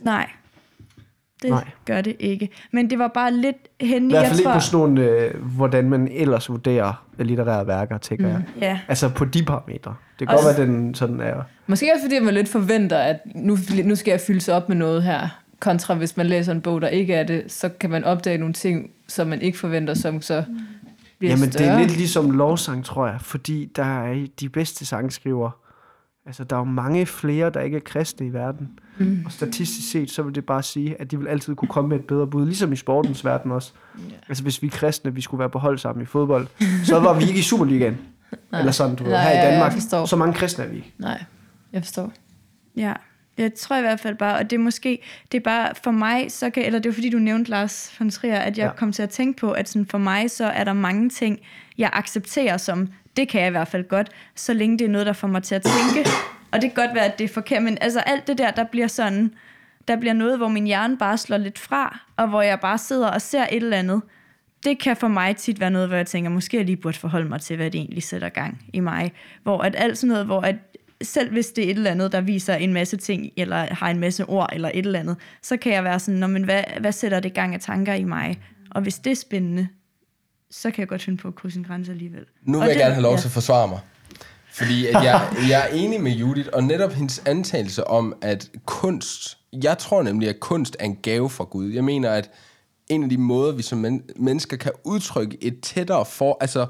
Nej, 0.00 0.28
det 1.46 1.54
Nej. 1.54 1.70
Gør 1.84 2.00
det 2.00 2.16
ikke. 2.18 2.48
Men 2.72 2.90
det 2.90 2.98
var 2.98 3.08
bare 3.08 3.32
lidt 3.32 3.56
henne, 3.80 4.06
I 4.06 4.10
hvert 4.10 4.22
jeg 4.22 4.28
fald 4.28 4.40
ikke 4.40 4.52
på 4.52 4.60
sådan 4.60 4.78
nogle, 4.78 5.02
øh, 5.02 5.44
hvordan 5.56 5.90
man 5.90 6.08
ellers 6.12 6.48
vurderer 6.48 7.04
litterære 7.18 7.66
værker, 7.66 7.98
tænker 7.98 8.26
mm. 8.26 8.32
jeg. 8.32 8.42
Ja. 8.60 8.78
Altså 8.88 9.08
på 9.08 9.24
de 9.24 9.44
parametre. 9.44 9.94
Det 10.18 10.28
kan 10.28 10.36
godt 10.36 10.58
være, 10.58 10.66
den 10.66 10.94
sådan 10.94 11.20
er... 11.20 11.42
Måske 11.66 11.90
også 11.94 12.04
fordi 12.04 12.18
man 12.18 12.34
lidt 12.34 12.48
forventer, 12.48 12.98
at 12.98 13.16
nu, 13.34 13.58
nu 13.84 13.94
skal 13.94 14.10
jeg 14.10 14.20
fylde 14.20 14.40
sig 14.40 14.54
op 14.54 14.68
med 14.68 14.76
noget 14.76 15.02
her. 15.02 15.28
Kontra 15.60 15.94
hvis 15.94 16.16
man 16.16 16.26
læser 16.26 16.52
en 16.52 16.60
bog, 16.60 16.80
der 16.80 16.88
ikke 16.88 17.14
er 17.14 17.24
det, 17.24 17.44
så 17.48 17.68
kan 17.68 17.90
man 17.90 18.04
opdage 18.04 18.38
nogle 18.38 18.54
ting, 18.54 18.90
som 19.08 19.26
man 19.26 19.42
ikke 19.42 19.58
forventer, 19.58 19.94
som 19.94 20.22
så 20.22 20.44
bliver 21.18 21.32
Jamen, 21.32 21.52
større. 21.52 21.68
det 21.68 21.74
er 21.74 21.78
lidt 21.78 21.96
ligesom 21.96 22.30
lovsang, 22.30 22.84
tror 22.84 23.06
jeg. 23.06 23.16
Fordi 23.20 23.70
der 23.76 24.02
er 24.02 24.26
de 24.40 24.48
bedste 24.48 24.86
sangskriver. 24.86 25.50
Altså, 26.26 26.44
der 26.44 26.56
er 26.56 26.60
jo 26.60 26.64
mange 26.64 27.06
flere, 27.06 27.50
der 27.50 27.60
ikke 27.60 27.76
er 27.76 27.80
kristne 27.80 28.26
i 28.26 28.32
verden. 28.32 28.78
Mm. 28.98 29.22
Og 29.26 29.32
statistisk 29.32 29.90
set, 29.90 30.10
så 30.10 30.22
vil 30.22 30.34
det 30.34 30.44
bare 30.46 30.62
sige, 30.62 31.00
at 31.00 31.10
de 31.10 31.18
vil 31.18 31.28
altid 31.28 31.54
kunne 31.54 31.68
komme 31.68 31.88
med 31.88 31.98
et 31.98 32.04
bedre 32.04 32.26
bud. 32.26 32.46
Ligesom 32.46 32.72
i 32.72 32.76
sportens 32.76 33.24
verden 33.24 33.50
også. 33.50 33.72
Yeah. 33.98 34.12
Altså, 34.28 34.42
hvis 34.42 34.62
vi 34.62 34.68
kristne, 34.68 35.14
vi 35.14 35.20
skulle 35.20 35.38
være 35.38 35.50
på 35.50 35.58
hold 35.58 35.78
sammen 35.78 36.02
i 36.02 36.06
fodbold, 36.06 36.46
så 36.84 37.00
var 37.00 37.18
vi 37.18 37.24
ikke 37.24 37.38
i 37.38 37.42
Superligaen. 37.42 37.98
Eller 38.58 38.72
sådan, 38.72 38.96
du 38.96 39.04
ved, 39.04 39.12
Nej, 39.12 39.22
her 39.22 39.30
ja, 39.30 39.36
i 39.36 39.44
jeg 39.44 39.52
Danmark. 39.52 39.72
forstår. 39.72 40.04
Så 40.04 40.16
mange 40.16 40.34
kristne 40.34 40.64
er 40.64 40.68
vi 40.68 40.76
ikke. 40.76 40.92
Nej, 40.98 41.24
jeg 41.72 41.82
forstår. 41.82 42.12
Ja, 42.76 42.92
jeg 43.38 43.54
tror 43.54 43.76
i 43.76 43.80
hvert 43.80 44.00
fald 44.00 44.16
bare, 44.16 44.38
og 44.38 44.50
det 44.50 44.56
er 44.56 44.60
måske, 44.60 45.02
det 45.32 45.38
er 45.38 45.42
bare 45.42 45.72
for 45.82 45.90
mig, 45.90 46.32
så 46.32 46.50
kan, 46.50 46.64
eller 46.64 46.78
det 46.78 46.88
er 46.88 46.94
fordi 46.94 47.10
du 47.10 47.18
nævnte 47.18 47.50
Lars 47.50 47.94
von 47.98 48.10
Trier, 48.10 48.38
at 48.38 48.58
jeg 48.58 48.66
ja. 48.66 48.72
kom 48.72 48.92
til 48.92 49.02
at 49.02 49.10
tænke 49.10 49.40
på, 49.40 49.52
at 49.52 49.68
sådan 49.68 49.86
for 49.86 49.98
mig, 49.98 50.30
så 50.30 50.44
er 50.44 50.64
der 50.64 50.72
mange 50.72 51.10
ting, 51.10 51.38
jeg 51.78 51.90
accepterer 51.92 52.56
som, 52.56 52.88
det 53.16 53.28
kan 53.28 53.40
jeg 53.40 53.48
i 53.48 53.50
hvert 53.50 53.68
fald 53.68 53.88
godt, 53.88 54.08
så 54.34 54.54
længe 54.54 54.78
det 54.78 54.84
er 54.84 54.88
noget, 54.88 55.06
der 55.06 55.12
får 55.12 55.28
mig 55.28 55.42
til 55.42 55.54
at 55.54 55.62
tænke. 55.62 56.10
Og 56.52 56.62
det 56.62 56.74
kan 56.74 56.84
godt 56.86 56.94
være, 56.94 57.04
at 57.04 57.18
det 57.18 57.24
er 57.24 57.34
forkert, 57.34 57.62
men 57.62 57.78
altså 57.80 58.00
alt 58.00 58.26
det 58.26 58.38
der, 58.38 58.50
der 58.50 58.64
bliver 58.64 58.86
sådan, 58.86 59.34
der 59.88 59.96
bliver 59.96 60.12
noget, 60.12 60.38
hvor 60.38 60.48
min 60.48 60.64
hjerne 60.64 60.98
bare 60.98 61.18
slår 61.18 61.36
lidt 61.36 61.58
fra, 61.58 62.00
og 62.16 62.28
hvor 62.28 62.42
jeg 62.42 62.60
bare 62.60 62.78
sidder 62.78 63.08
og 63.08 63.22
ser 63.22 63.42
et 63.42 63.56
eller 63.56 63.76
andet. 63.76 64.02
Det 64.64 64.78
kan 64.78 64.96
for 64.96 65.08
mig 65.08 65.36
tit 65.36 65.60
være 65.60 65.70
noget, 65.70 65.88
hvor 65.88 65.96
jeg 65.96 66.06
tænker, 66.06 66.30
måske 66.30 66.56
jeg 66.56 66.66
lige 66.66 66.76
burde 66.76 66.98
forholde 66.98 67.28
mig 67.28 67.40
til, 67.40 67.56
hvad 67.56 67.70
det 67.70 67.78
egentlig 67.78 68.02
sætter 68.02 68.28
gang 68.28 68.62
i 68.72 68.80
mig. 68.80 69.12
Hvor 69.42 69.58
at 69.58 69.74
alt 69.78 69.98
sådan 69.98 70.08
noget, 70.08 70.26
hvor 70.26 70.40
at 70.40 70.56
selv 71.02 71.32
hvis 71.32 71.46
det 71.46 71.64
er 71.64 71.70
et 71.70 71.76
eller 71.76 71.90
andet, 71.90 72.12
der 72.12 72.20
viser 72.20 72.54
en 72.54 72.72
masse 72.72 72.96
ting, 72.96 73.30
eller 73.36 73.74
har 73.74 73.90
en 73.90 74.00
masse 74.00 74.24
ord, 74.24 74.50
eller 74.52 74.70
et 74.74 74.86
eller 74.86 74.98
andet, 74.98 75.16
så 75.42 75.56
kan 75.56 75.72
jeg 75.72 75.84
være 75.84 75.98
sådan, 75.98 76.30
men 76.30 76.44
hvad, 76.44 76.62
hvad 76.80 76.92
sætter 76.92 77.20
det 77.20 77.34
gang 77.34 77.54
af 77.54 77.60
tanker 77.60 77.94
i 77.94 78.04
mig? 78.04 78.40
Og 78.70 78.82
hvis 78.82 78.98
det 78.98 79.10
er 79.10 79.16
spændende, 79.16 79.68
så 80.62 80.70
kan 80.70 80.80
jeg 80.80 80.88
godt 80.88 81.02
finde 81.02 81.18
på 81.18 81.28
at 81.28 81.34
krydse 81.34 81.58
en 81.58 81.64
grænse 81.64 81.92
alligevel. 81.92 82.24
Nu 82.42 82.58
Og 82.58 82.62
vil 82.62 82.68
jeg 82.68 82.74
det- 82.74 82.82
gerne 82.82 82.94
have 82.94 83.02
lov 83.02 83.12
ja. 83.14 83.18
til 83.20 83.28
at 83.28 83.32
forsvare 83.32 83.68
mig. 83.68 83.80
Fordi 84.52 84.86
at 84.86 84.92
jeg, 84.94 85.28
jeg 85.50 85.60
er 85.70 85.74
enig 85.74 86.00
med 86.00 86.12
Judith, 86.12 86.48
og 86.52 86.64
netop 86.64 86.92
hendes 86.92 87.22
antagelse 87.26 87.86
om, 87.86 88.14
at 88.22 88.50
kunst... 88.64 89.38
Jeg 89.62 89.78
tror 89.78 90.02
nemlig, 90.02 90.28
at 90.28 90.40
kunst 90.40 90.76
er 90.80 90.84
en 90.84 90.96
gave 91.02 91.30
fra 91.30 91.44
Gud. 91.44 91.70
Jeg 91.70 91.84
mener, 91.84 92.10
at 92.10 92.30
en 92.88 93.02
af 93.02 93.08
de 93.08 93.18
måder, 93.18 93.52
vi 93.52 93.62
som 93.62 93.78
men- 93.78 94.02
mennesker 94.16 94.56
kan 94.56 94.72
udtrykke 94.84 95.38
et 95.44 95.60
tættere 95.60 96.04
for... 96.06 96.36
Altså, 96.40 96.66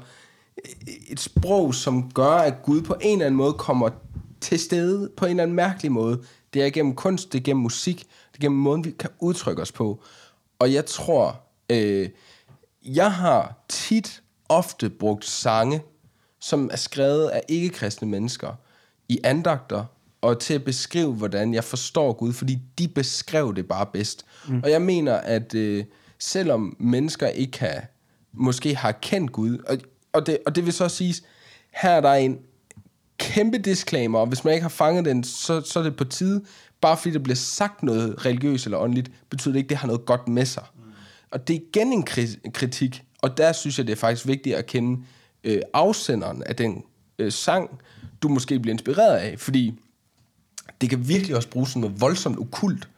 et 1.09 1.19
sprog, 1.19 1.75
som 1.75 2.11
gør, 2.11 2.31
at 2.31 2.53
Gud 2.63 2.81
på 2.81 2.95
en 3.01 3.11
eller 3.11 3.25
anden 3.25 3.37
måde 3.37 3.53
kommer 3.53 3.89
til 4.41 4.59
stede 4.59 5.09
på 5.17 5.25
en 5.25 5.29
eller 5.29 5.43
anden 5.43 5.55
mærkelig 5.55 5.91
måde. 5.91 6.21
Det 6.53 6.63
er 6.65 6.69
gennem 6.69 6.95
kunst, 6.95 7.33
det 7.33 7.39
er 7.39 7.43
gennem 7.43 7.61
musik, 7.63 7.97
det 7.99 8.37
er 8.37 8.41
gennem 8.41 8.59
måden, 8.59 8.85
vi 8.85 8.91
kan 8.99 9.09
udtrykke 9.19 9.61
os 9.61 9.71
på. 9.71 10.03
Og 10.59 10.73
jeg 10.73 10.85
tror, 10.85 11.39
øh, 11.69 12.09
jeg 12.87 13.11
har 13.11 13.65
tit, 13.69 14.21
ofte 14.49 14.89
brugt 14.89 15.25
sange, 15.25 15.81
som 16.39 16.69
er 16.71 16.75
skrevet 16.75 17.27
af 17.27 17.41
ikke-kristne 17.49 18.07
mennesker, 18.07 18.53
i 19.09 19.19
andagter, 19.23 19.85
og 20.21 20.39
til 20.39 20.53
at 20.53 20.63
beskrive, 20.63 21.13
hvordan 21.13 21.53
jeg 21.53 21.63
forstår 21.63 22.13
Gud, 22.13 22.33
fordi 22.33 22.59
de 22.79 22.87
beskrev 22.87 23.55
det 23.55 23.67
bare 23.67 23.85
bedst. 23.85 24.25
Mm. 24.47 24.61
Og 24.63 24.71
jeg 24.71 24.81
mener, 24.81 25.13
at 25.13 25.53
øh, 25.53 25.85
selvom 26.19 26.75
mennesker 26.79 27.27
ikke 27.27 27.51
kan, 27.51 27.81
måske 28.33 28.75
har 28.75 28.91
kendt 28.91 29.31
Gud, 29.31 29.57
og, 29.57 29.77
og, 30.13 30.25
det, 30.25 30.37
og 30.45 30.55
det 30.55 30.65
vil 30.65 30.73
så 30.73 30.89
siges, 30.89 31.23
her 31.71 31.89
er 31.89 32.01
der 32.01 32.13
en 32.13 32.39
kæmpe 33.17 33.57
disclaimer, 33.57 34.19
og 34.19 34.27
hvis 34.27 34.43
man 34.43 34.53
ikke 34.53 34.61
har 34.61 34.69
fanget 34.69 35.05
den, 35.05 35.23
så, 35.23 35.61
så 35.61 35.79
er 35.79 35.83
det 35.83 35.95
på 35.95 36.03
tide, 36.03 36.45
bare 36.81 36.97
fordi 36.97 37.11
der 37.13 37.19
bliver 37.19 37.35
sagt 37.35 37.83
noget 37.83 38.25
religiøst 38.25 38.65
eller 38.65 38.77
åndeligt, 38.77 39.11
betyder 39.29 39.51
det 39.51 39.59
ikke, 39.59 39.67
at 39.67 39.69
det 39.69 39.77
har 39.77 39.87
noget 39.87 40.05
godt 40.05 40.27
med 40.27 40.45
sig. 40.45 40.63
Og 41.31 41.47
det 41.47 41.55
er 41.55 41.59
igen 41.59 41.93
en 41.93 42.07
kri- 42.09 42.49
kritik, 42.53 43.03
og 43.21 43.37
der 43.37 43.51
synes 43.51 43.77
jeg, 43.77 43.87
det 43.87 43.93
er 43.93 43.97
faktisk 43.97 44.27
vigtigt 44.27 44.55
at 44.55 44.65
kende 44.65 45.03
øh, 45.43 45.61
afsenderen 45.73 46.43
af 46.43 46.55
den 46.55 46.83
øh, 47.19 47.31
sang, 47.31 47.79
du 48.21 48.27
måske 48.27 48.59
bliver 48.59 48.73
inspireret 48.73 49.17
af, 49.17 49.39
fordi 49.39 49.79
det 50.81 50.89
kan 50.89 51.07
virkelig 51.07 51.35
også 51.35 51.49
bruges 51.49 51.69
som 51.69 51.81
noget 51.81 52.01
voldsomt 52.01 52.39
okult, 52.39 52.89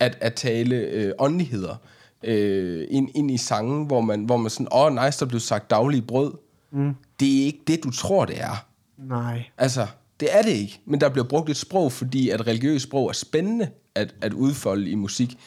at, 0.00 0.18
at 0.20 0.34
tale 0.34 0.76
øh, 0.76 1.12
åndeligheder 1.18 1.76
øh, 2.22 2.86
ind, 2.90 3.10
ind 3.14 3.30
i 3.30 3.36
sangen, 3.36 3.86
hvor 3.86 4.00
man, 4.00 4.24
hvor 4.24 4.36
man 4.36 4.50
sådan, 4.50 4.68
åh, 4.72 4.80
oh, 4.80 5.04
nice, 5.04 5.20
der 5.20 5.26
blev 5.26 5.40
sagt 5.40 5.70
daglige 5.70 6.02
brød. 6.02 6.32
Mm. 6.72 6.94
Det 7.20 7.40
er 7.40 7.44
ikke 7.44 7.60
det, 7.66 7.84
du 7.84 7.90
tror, 7.90 8.24
det 8.24 8.40
er. 8.40 8.66
Nej. 8.98 9.44
Altså, 9.58 9.86
det 10.20 10.28
er 10.36 10.42
det 10.42 10.50
ikke. 10.50 10.80
Men 10.84 11.00
der 11.00 11.08
bliver 11.08 11.28
brugt 11.28 11.50
et 11.50 11.56
sprog, 11.56 11.92
fordi 11.92 12.30
at 12.30 12.46
religiøst 12.46 12.84
sprog 12.84 13.08
er 13.08 13.12
spændende 13.12 13.70
at, 13.94 14.14
at 14.20 14.32
udfolde 14.32 14.90
i 14.90 14.94
musik. 14.94 15.38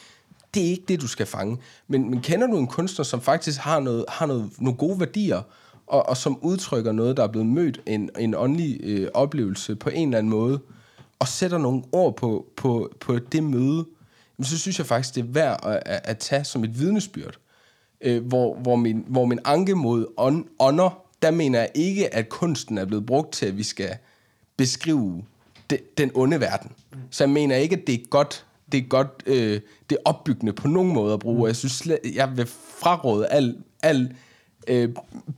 Det 0.54 0.62
er 0.66 0.70
ikke 0.70 0.84
det, 0.88 1.00
du 1.00 1.06
skal 1.06 1.26
fange. 1.26 1.58
Men, 1.88 2.10
men 2.10 2.20
kender 2.20 2.46
du 2.46 2.58
en 2.58 2.66
kunstner, 2.66 3.04
som 3.04 3.20
faktisk 3.20 3.60
har, 3.60 3.80
noget, 3.80 4.04
har 4.08 4.26
noget, 4.26 4.50
nogle 4.58 4.76
gode 4.76 5.00
værdier, 5.00 5.42
og, 5.86 6.08
og 6.08 6.16
som 6.16 6.38
udtrykker 6.42 6.92
noget, 6.92 7.16
der 7.16 7.22
er 7.22 7.28
blevet 7.28 7.46
mødt, 7.46 7.80
en, 7.86 8.10
en 8.18 8.34
åndelig 8.34 8.80
øh, 8.82 9.08
oplevelse 9.14 9.76
på 9.76 9.90
en 9.90 10.08
eller 10.08 10.18
anden 10.18 10.30
måde, 10.30 10.60
og 11.18 11.28
sætter 11.28 11.58
nogle 11.58 11.82
ord 11.92 12.16
på, 12.16 12.46
på, 12.56 12.90
på 13.00 13.18
det 13.18 13.42
møde, 13.42 13.84
jamen, 14.38 14.44
så 14.44 14.58
synes 14.58 14.78
jeg 14.78 14.86
faktisk, 14.86 15.14
det 15.14 15.20
er 15.20 15.28
værd 15.28 15.60
at, 15.62 15.82
at, 15.86 16.00
at 16.04 16.18
tage 16.18 16.44
som 16.44 16.64
et 16.64 16.78
vidnesbyrd. 16.78 17.38
Øh, 18.00 18.26
hvor, 18.26 18.54
hvor, 18.54 18.76
min, 18.76 19.04
hvor 19.08 19.24
min 19.24 19.38
anke 19.44 19.74
mod 19.74 20.06
ånd, 20.16 20.44
ånder, 20.58 21.02
der 21.22 21.30
mener 21.30 21.58
jeg 21.58 21.70
ikke, 21.74 22.14
at 22.14 22.28
kunsten 22.28 22.78
er 22.78 22.84
blevet 22.84 23.06
brugt 23.06 23.32
til, 23.32 23.46
at 23.46 23.56
vi 23.56 23.62
skal 23.62 23.96
beskrive 24.56 25.22
de, 25.70 25.78
den 25.98 26.10
onde 26.14 26.40
verden. 26.40 26.70
Så 27.10 27.24
jeg 27.24 27.30
mener 27.30 27.56
ikke, 27.56 27.76
at 27.76 27.86
det 27.86 27.94
er 27.94 28.04
godt, 28.10 28.46
det 28.72 28.78
er 28.78 28.88
godt, 28.88 29.22
øh, 29.26 29.60
det 29.90 29.96
er 29.96 30.02
opbyggende 30.04 30.52
på 30.52 30.68
nogen 30.68 30.92
måde 30.92 31.12
at 31.12 31.20
bruge. 31.20 31.46
Jeg 31.46 31.56
synes, 31.56 31.72
slet, 31.72 31.98
jeg 32.14 32.36
vil 32.36 32.46
fraråde 32.80 33.26
al, 33.26 33.56
al 33.82 34.14
øh, 34.68 34.88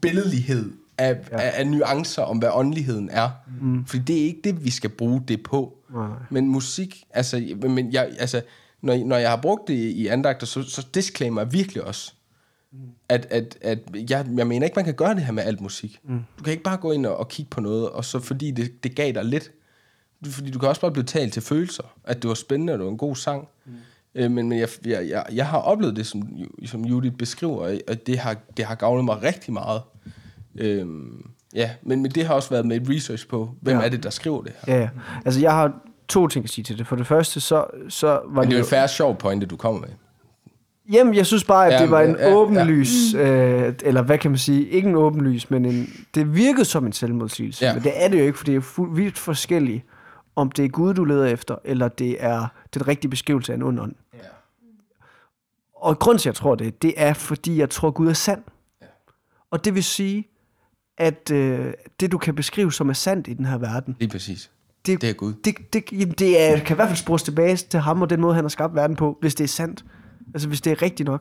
billedlighed 0.00 0.72
af, 0.98 1.18
ja. 1.30 1.40
af, 1.40 1.52
af 1.54 1.66
nuancer 1.66 2.22
om, 2.22 2.38
hvad 2.38 2.48
åndeligheden 2.52 3.08
er. 3.12 3.30
Mm. 3.60 3.86
Fordi 3.86 4.02
det 4.02 4.20
er 4.20 4.24
ikke 4.24 4.40
det, 4.44 4.64
vi 4.64 4.70
skal 4.70 4.90
bruge 4.90 5.22
det 5.28 5.42
på. 5.42 5.78
Nej. 5.94 6.08
Men 6.30 6.48
musik, 6.48 7.04
altså, 7.10 7.56
men 7.62 7.92
jeg, 7.92 8.10
altså 8.18 8.42
når, 8.82 9.06
når 9.06 9.16
jeg 9.16 9.30
har 9.30 9.36
brugt 9.36 9.68
det 9.68 9.74
i 9.74 10.06
andagter, 10.06 10.46
så, 10.46 10.62
så 10.62 10.86
disclaimer 10.94 11.40
jeg 11.40 11.52
virkelig 11.52 11.84
også, 11.84 12.12
at, 13.08 13.26
at, 13.30 13.58
at 13.60 13.78
jeg, 14.10 14.26
jeg 14.36 14.46
mener 14.46 14.64
ikke, 14.66 14.76
man 14.76 14.84
kan 14.84 14.94
gøre 14.94 15.14
det 15.14 15.22
her 15.22 15.32
med 15.32 15.42
alt 15.42 15.60
musik. 15.60 16.00
Mm. 16.04 16.20
Du 16.38 16.44
kan 16.44 16.50
ikke 16.50 16.62
bare 16.62 16.76
gå 16.76 16.92
ind 16.92 17.06
og, 17.06 17.16
og 17.16 17.28
kigge 17.28 17.50
på 17.50 17.60
noget, 17.60 17.88
og 17.88 18.04
så 18.04 18.20
fordi 18.20 18.50
det, 18.50 18.84
det 18.84 18.94
gav 18.94 19.12
dig 19.12 19.24
lidt. 19.24 19.50
Fordi 20.30 20.50
du 20.50 20.58
kan 20.58 20.68
også 20.68 20.80
bare 20.80 20.90
blive 20.90 21.04
talt 21.04 21.32
til 21.32 21.42
følelser, 21.42 21.82
at 22.04 22.22
det 22.22 22.28
var 22.28 22.34
spændende, 22.34 22.72
og 22.72 22.78
det 22.78 22.84
var 22.84 22.90
en 22.92 22.98
god 22.98 23.16
sang. 23.16 23.48
Mm. 23.66 23.72
Øh, 24.14 24.30
men 24.30 24.48
men 24.48 24.58
jeg, 24.58 24.68
jeg, 24.84 25.08
jeg, 25.08 25.24
jeg 25.32 25.46
har 25.46 25.58
oplevet 25.58 25.96
det, 25.96 26.06
som, 26.06 26.22
som 26.66 26.84
Judith 26.84 27.16
beskriver, 27.16 27.78
og 27.88 28.06
det 28.06 28.18
har, 28.18 28.36
det 28.56 28.64
har 28.64 28.74
gavnet 28.74 29.04
mig 29.04 29.22
rigtig 29.22 29.52
meget. 29.52 29.82
Øhm, 30.58 31.26
ja, 31.54 31.70
men, 31.82 32.02
men 32.02 32.10
det 32.10 32.26
har 32.26 32.34
også 32.34 32.50
været 32.50 32.66
med 32.66 32.80
et 32.80 32.88
research 32.88 33.28
på, 33.28 33.50
hvem 33.60 33.74
Ja. 33.74 33.80
ja. 33.80 33.86
er 33.86 33.90
det, 33.90 34.02
der 34.02 34.10
skriver 34.10 34.42
det 34.42 34.52
her. 34.66 34.74
Ja, 34.74 34.80
ja. 34.80 34.88
Altså, 35.24 35.40
jeg 35.40 35.52
har 35.52 35.72
to 36.08 36.28
ting 36.28 36.44
at 36.44 36.50
sige 36.50 36.64
til 36.64 36.78
det. 36.78 36.86
For 36.86 36.96
det 36.96 37.06
første, 37.06 37.40
så, 37.40 37.64
så 37.88 38.06
var 38.06 38.20
Men 38.28 38.40
det 38.42 38.48
det 38.48 38.54
er 38.54 38.58
jo 38.58 38.64
en 38.64 38.68
færre 38.70 38.88
sjov 38.88 39.16
pointe, 39.16 39.46
du 39.46 39.56
kommer 39.56 39.80
med. 39.80 39.88
Jamen, 40.92 41.14
jeg 41.14 41.26
synes 41.26 41.44
bare, 41.44 41.66
at 41.66 41.72
Ja, 41.72 41.82
det 41.82 41.90
var 41.90 42.00
en 42.02 42.16
ja, 42.16 42.28
ja. 42.28 42.34
åbenlys, 42.34 43.14
øh, 43.14 43.74
eller 43.84 44.02
hvad 44.02 44.18
kan 44.18 44.30
man 44.30 44.38
sige, 44.38 44.68
ikke 44.68 44.88
en 44.88 44.94
åbenlys, 44.94 45.50
men 45.50 45.64
en, 45.64 45.90
det 46.14 46.34
virkede 46.36 46.64
som 46.64 46.86
en 46.86 46.92
selvmodsigelse. 46.92 47.64
Ja. 47.64 47.74
Men 47.74 47.82
det 47.82 47.92
er 47.94 48.08
det 48.08 48.18
jo 48.18 48.24
ikke, 48.24 48.38
for 48.38 48.44
det 48.44 48.54
er 48.56 48.94
vildt 48.94 49.18
forskelligt, 49.18 49.82
om 50.36 50.50
det 50.50 50.64
er 50.64 50.68
Gud, 50.68 50.94
du 50.94 51.04
leder 51.04 51.26
efter, 51.26 51.56
eller 51.64 51.88
det 51.88 52.16
er 52.24 52.46
den 52.74 52.88
rigtige 52.88 53.10
beskrivelse 53.10 53.52
af 53.52 53.56
en 53.56 53.62
ond 53.62 53.80
ånd. 53.80 53.94
Ja. 54.14 54.18
Og 55.76 55.98
grund 55.98 56.18
til, 56.18 56.28
at 56.28 56.32
jeg 56.32 56.34
tror 56.34 56.54
det, 56.54 56.82
det 56.82 56.94
er, 56.96 57.12
fordi 57.14 57.58
jeg 57.58 57.70
tror, 57.70 57.90
Gud 57.90 58.08
er 58.08 58.12
sand. 58.12 58.42
Ja. 58.82 58.86
Og 59.50 59.64
det 59.64 59.74
vil 59.74 59.84
sige, 59.84 60.28
at 60.98 61.30
øh, 61.30 61.72
det, 62.00 62.12
du 62.12 62.18
kan 62.18 62.34
beskrive 62.34 62.72
som 62.72 62.88
er 62.88 62.92
sandt 62.92 63.28
i 63.28 63.32
den 63.32 63.44
her 63.44 63.58
verden, 63.58 63.96
Lige 63.98 64.10
præcis. 64.10 64.50
det, 64.86 65.00
Det 65.00 65.10
er 65.10 65.14
Gud. 65.14 65.32
det, 65.44 65.54
det, 65.72 65.84
jamen, 65.92 66.14
det 66.18 66.42
er, 66.42 66.58
kan 66.58 66.74
i 66.74 66.76
hvert 66.76 66.88
fald 66.88 66.98
spores 66.98 67.22
tilbage 67.22 67.56
til 67.56 67.80
ham 67.80 68.02
og 68.02 68.10
den 68.10 68.20
måde, 68.20 68.34
han 68.34 68.44
har 68.44 68.48
skabt 68.48 68.74
verden 68.74 68.96
på, 68.96 69.18
hvis 69.20 69.34
det 69.34 69.44
er 69.44 69.48
sandt. 69.48 69.84
Altså, 70.34 70.48
hvis 70.48 70.60
det 70.60 70.70
er 70.70 70.82
rigtigt 70.82 71.06
nok. 71.06 71.20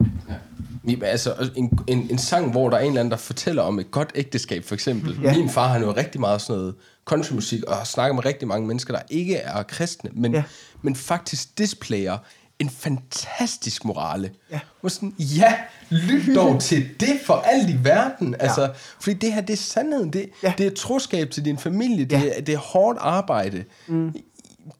Jamen, 0.84 1.02
altså, 1.02 1.50
en, 1.56 1.78
en, 1.86 1.98
en 2.10 2.18
sang, 2.18 2.50
hvor 2.50 2.70
der 2.70 2.76
er 2.76 2.80
en 2.80 2.86
eller 2.88 3.00
anden, 3.00 3.10
der 3.10 3.16
fortæller 3.16 3.62
om 3.62 3.78
et 3.78 3.90
godt 3.90 4.12
ægteskab, 4.14 4.64
for 4.64 4.74
eksempel. 4.74 5.18
Ja. 5.22 5.32
Ja. 5.32 5.38
Min 5.38 5.48
far, 5.48 5.68
han 5.68 5.80
hører 5.82 5.96
rigtig 5.96 6.20
meget 6.20 6.40
sådan 6.40 6.58
noget 6.60 6.74
countrymusik, 7.04 7.62
og 7.64 7.76
har 7.76 7.84
snakket 7.84 8.14
med 8.14 8.24
rigtig 8.24 8.48
mange 8.48 8.66
mennesker, 8.66 8.94
der 8.94 9.00
ikke 9.10 9.36
er 9.36 9.62
kristne, 9.62 10.10
men, 10.14 10.32
Ja. 10.32 10.38
ja. 10.38 10.44
men 10.82 10.96
faktisk 10.96 11.58
displayer 11.58 12.18
en 12.58 12.70
fantastisk 12.70 13.84
morale. 13.84 14.30
Ja. 14.50 14.60
Hvor 14.80 14.88
sådan, 14.88 15.14
ja, 15.18 15.54
lyt 15.90 16.36
dog 16.36 16.60
til 16.68 16.88
det 17.00 17.20
for 17.26 17.34
alt 17.34 17.70
i 17.70 17.76
verden. 17.82 18.34
Altså, 18.40 18.70
fordi 19.00 19.14
det 19.16 19.32
her, 19.32 19.40
det 19.40 19.52
er 19.52 19.56
sandheden. 19.56 20.12
Det, 20.12 20.20
Ja. 20.42 20.48
ja. 20.48 20.54
det 20.58 20.66
er 20.66 20.70
troskab 20.70 21.30
til 21.30 21.44
din 21.44 21.58
familie. 21.58 22.04
Det, 22.04 22.12
Ja. 22.12 22.22
er, 22.36 22.40
det 22.40 22.54
er 22.54 22.58
hårdt 22.58 22.98
arbejde. 23.00 23.64
Mm. 23.86 24.12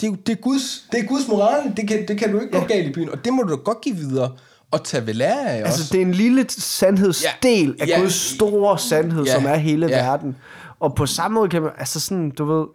Det, 0.01 0.09
er, 0.09 0.17
det, 0.27 0.33
er 0.33 0.41
Guds, 0.41 0.85
det 0.93 1.01
er 1.01 1.05
Guds 1.07 1.29
morale. 1.29 1.73
Det 1.77 1.89
kan, 1.89 2.09
det 2.09 2.19
kan 2.19 2.33
du 2.33 2.41
ikke 2.41 2.57
ja. 2.57 2.63
gå 2.63 2.67
galt 2.69 2.89
i 2.89 2.93
byen. 2.93 3.09
Og 3.09 3.25
det 3.25 3.33
må 3.33 3.43
du 3.43 3.51
da 3.51 3.55
godt 3.57 3.81
give 3.81 3.97
videre 3.97 4.33
og 4.71 4.85
tage 4.85 5.07
ved 5.07 5.15
lære 5.15 5.51
af 5.51 5.57
Altså, 5.59 5.83
også. 5.83 5.93
det 5.93 5.99
er 6.03 6.07
en 6.07 6.15
lille 6.15 6.47
sandhedsdel 6.49 7.75
af 7.81 7.87
Ja. 7.87 7.99
Guds 8.01 8.15
store 8.15 8.79
sandhed, 8.79 9.25
Ja. 9.25 9.33
som 9.35 9.47
er 9.47 9.55
hele 9.55 9.87
Ja. 9.87 10.05
verden. 10.05 10.37
Og 10.83 10.95
på 10.95 11.07
samme 11.07 11.35
måde 11.35 11.49
kan 11.49 11.63
man, 11.63 11.71
altså 11.79 12.01
sådan, 12.01 12.31
du 12.31 12.45
ved, 12.45 12.67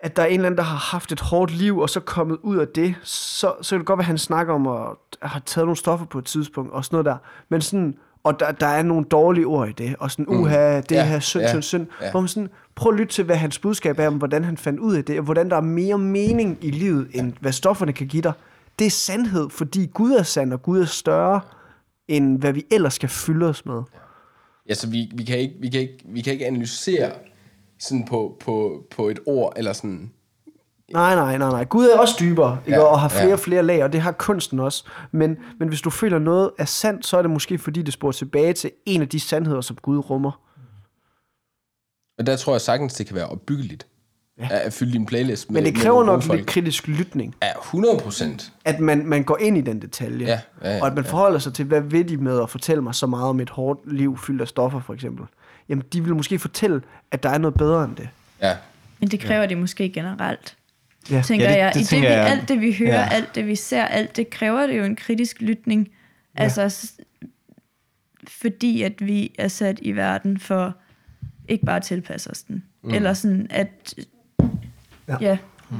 at 0.00 0.16
der 0.16 0.22
er 0.22 0.26
en 0.26 0.34
eller 0.34 0.46
anden, 0.46 0.58
der 0.58 0.64
har 0.64 0.76
haft 0.76 1.12
et 1.12 1.20
hårdt 1.20 1.50
liv, 1.52 1.78
og 1.78 1.90
så 1.90 2.00
kommet 2.00 2.38
ud 2.42 2.56
af 2.56 2.68
det, 2.68 2.94
så, 3.02 3.52
så 3.62 3.70
kan 3.70 3.78
det 3.78 3.86
godt 3.86 3.98
være, 3.98 4.02
at 4.02 4.06
han 4.06 4.18
snakker 4.18 4.54
om 4.54 4.66
at 4.66 4.96
have 5.22 5.42
taget 5.46 5.66
nogle 5.66 5.76
stoffer 5.76 6.06
på 6.06 6.18
et 6.18 6.24
tidspunkt, 6.24 6.72
og 6.72 6.84
sådan 6.84 6.94
noget 6.94 7.04
der. 7.06 7.16
Men 7.48 7.60
sådan, 7.60 7.94
og 8.24 8.40
der, 8.40 8.52
der 8.52 8.66
er 8.66 8.82
nogle 8.82 9.04
dårlige 9.04 9.46
ord 9.46 9.68
i 9.68 9.72
det, 9.72 9.96
og 9.98 10.10
sådan, 10.10 10.28
uha, 10.28 10.76
det 10.80 10.90
Ja, 10.90 11.04
her 11.04 11.20
synd, 11.20 11.42
ja, 11.42 11.50
synd, 11.50 11.62
synd. 11.62 11.86
ja. 12.00 12.10
Hvor 12.10 12.20
man 12.20 12.28
sådan, 12.28 12.48
prøv 12.74 12.92
at 12.92 12.98
lytte 12.98 13.14
til, 13.14 13.24
hvad 13.24 13.36
hans 13.36 13.58
budskab 13.58 13.98
er, 13.98 14.06
om 14.06 14.14
hvordan 14.14 14.44
han 14.44 14.56
fandt 14.56 14.80
ud 14.80 14.94
af 14.96 15.04
det, 15.04 15.18
og 15.18 15.24
hvordan 15.24 15.50
der 15.50 15.56
er 15.56 15.60
mere 15.60 15.98
mening 15.98 16.58
i 16.60 16.70
livet, 16.70 17.08
end 17.14 17.32
hvad 17.40 17.52
stofferne 17.52 17.92
kan 17.92 18.06
give 18.06 18.22
dig. 18.22 18.32
Det 18.78 18.86
er 18.86 18.90
sandhed, 18.90 19.50
fordi 19.50 19.90
Gud 19.94 20.12
er 20.12 20.22
sand, 20.22 20.52
og 20.52 20.62
Gud 20.62 20.80
er 20.80 20.84
større, 20.84 21.40
end 22.08 22.38
hvad 22.38 22.52
vi 22.52 22.64
ellers 22.72 22.94
skal 22.94 23.08
fylde 23.08 23.46
os 23.46 23.66
med. 23.66 23.74
Ja, 23.74 23.98
så 24.72 24.90
vi, 24.90 25.10
vi, 25.14 25.24
kan 25.24 25.38
ikke, 25.38 25.54
vi, 25.60 25.68
kan 25.68 25.80
ikke, 25.80 25.98
vi 26.04 26.20
kan 26.20 26.32
ikke 26.32 26.46
analysere 26.46 27.12
sådan 27.78 28.04
på, 28.04 28.36
på, 28.40 28.84
på 28.90 29.08
et 29.08 29.18
ord, 29.26 29.52
eller 29.56 29.72
sådan... 29.72 30.12
Nej, 30.92 31.14
nej, 31.14 31.38
nej, 31.38 31.50
nej. 31.50 31.64
Gud 31.64 31.86
er 31.86 31.98
også 31.98 32.14
dybere, 32.20 32.58
ikke? 32.66 32.78
Ja, 32.78 32.84
og 32.84 33.00
har 33.00 33.08
flere 33.08 33.26
ja. 33.26 33.32
og 33.32 33.38
flere 33.38 33.62
lag, 33.62 33.84
og 33.84 33.92
det 33.92 34.00
har 34.00 34.12
kunsten 34.12 34.60
også. 34.60 34.84
Men, 35.12 35.36
men 35.58 35.68
hvis 35.68 35.80
du 35.80 35.90
føler 35.90 36.18
noget 36.18 36.50
er 36.58 36.64
sandt, 36.64 37.06
så 37.06 37.16
er 37.16 37.22
det 37.22 37.30
måske 37.30 37.58
fordi, 37.58 37.82
det 37.82 37.92
sporer 37.92 38.12
tilbage 38.12 38.52
til 38.52 38.70
en 38.86 39.02
af 39.02 39.08
de 39.08 39.20
sandheder, 39.20 39.60
som 39.60 39.76
Gud 39.76 39.98
rummer. 39.98 40.40
Og 42.18 42.26
der 42.26 42.36
tror 42.36 42.52
jeg 42.54 42.60
sagtens, 42.60 42.94
det 42.94 43.06
kan 43.06 43.16
være 43.16 43.26
opbyggeligt. 43.26 43.86
Ja. 44.38 44.48
At, 44.50 44.72
fylde 44.72 44.92
din 44.92 45.06
playlist 45.06 45.50
med 45.50 45.60
Men 45.60 45.66
det 45.66 45.74
med 45.74 45.82
kræver 45.82 45.96
nogle 45.96 46.12
nok 46.12 46.22
folk. 46.22 46.38
lidt 46.38 46.48
kritisk 46.48 46.88
lytning. 46.88 47.34
Ja, 47.42 47.48
100 47.58 47.98
procent. 47.98 48.52
At 48.64 48.80
man, 48.80 49.06
man 49.06 49.24
går 49.24 49.38
ind 49.40 49.58
i 49.58 49.60
den 49.60 49.82
detalje. 49.82 50.26
Ja, 50.26 50.40
ja, 50.62 50.74
ja, 50.74 50.80
og 50.80 50.86
at 50.86 50.94
man 50.94 51.04
forholder 51.04 51.38
sig 51.38 51.54
til, 51.54 51.64
hvad 51.64 51.80
vil 51.80 52.08
de 52.08 52.16
med 52.16 52.42
at 52.42 52.50
fortælle 52.50 52.82
mig 52.82 52.94
så 52.94 53.06
meget 53.06 53.26
om 53.28 53.40
et 53.40 53.50
hårdt 53.50 53.92
liv 53.92 54.18
fyldt 54.18 54.40
af 54.42 54.48
stoffer, 54.48 54.80
for 54.80 54.94
eksempel. 54.94 55.26
Jamen, 55.68 55.84
de 55.92 56.04
vil 56.04 56.14
måske 56.16 56.38
fortælle, 56.38 56.82
at 57.10 57.22
der 57.22 57.28
er 57.28 57.38
noget 57.38 57.54
bedre 57.54 57.84
end 57.84 57.96
det. 57.96 58.08
Ja. 58.42 58.56
Men 59.00 59.08
det 59.08 59.20
kræver 59.20 59.40
ja. 59.40 59.46
det 59.46 59.58
måske 59.58 59.88
generelt, 59.88 60.56
Ja. 61.10 61.22
tænker 61.26 61.46
Ja, 61.46 61.52
det- 61.52 61.58
jeg. 61.58 61.70
det 61.74 61.80
I 61.80 61.82
det, 61.82 61.88
tænker 61.88 62.08
vi, 62.08 62.14
jeg- 62.14 62.26
alt 62.28 62.48
det, 62.48 62.60
vi 62.60 62.72
hører, 62.78 62.90
ja. 62.94 63.00
ja. 63.00 63.08
alt 63.08 63.34
det, 63.34 63.46
vi 63.46 63.56
ser, 63.56 63.84
alt 63.84 64.16
det 64.16 64.30
kræver 64.30 64.66
det 64.66 64.78
jo 64.78 64.84
en 64.84 64.96
kritisk 64.96 65.40
lytning. 65.40 65.88
Ja. 66.38 66.42
Ja. 66.42 66.44
Altså, 66.44 66.92
fordi 68.28 68.82
at 68.82 69.06
vi 69.06 69.34
er 69.38 69.48
sat 69.48 69.78
i 69.82 69.92
verden 69.92 70.38
for 70.40 70.74
ikke 71.48 71.64
bare 71.64 71.76
at 71.76 71.82
tilpasse 71.82 72.30
os 72.30 72.42
den. 72.42 72.64
Mm. 72.82 72.90
Eller 72.94 73.12
sådan, 73.14 73.46
at... 73.50 73.94
Ja. 75.08 75.16
Ja. 75.20 75.38
ja. 75.70 75.76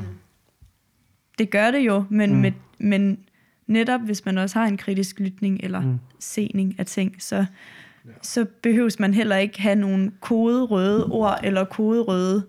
Det 1.38 1.50
gør 1.50 1.70
det 1.70 1.78
jo, 1.78 2.04
men, 2.10 2.30
Mm. 2.30 2.36
mm. 2.36 2.42
med, 2.42 2.52
men 2.78 3.18
netop 3.66 4.00
hvis 4.00 4.24
man 4.24 4.38
også 4.38 4.58
har 4.58 4.66
en 4.66 4.76
kritisk 4.76 5.20
lytning 5.20 5.60
eller 5.62 5.80
Mm. 5.80 5.86
mm. 5.86 5.98
sening 6.20 6.74
af 6.78 6.86
ting, 6.86 7.16
så, 7.22 7.36
ja. 7.36 8.10
så 8.22 8.46
behøves 8.62 8.98
man 8.98 9.14
heller 9.14 9.36
ikke 9.36 9.62
have 9.62 9.74
nogle 9.74 10.12
koderøde 10.20 11.04
ord 11.06 11.40
eller 11.42 11.64
koderøde 11.64 12.46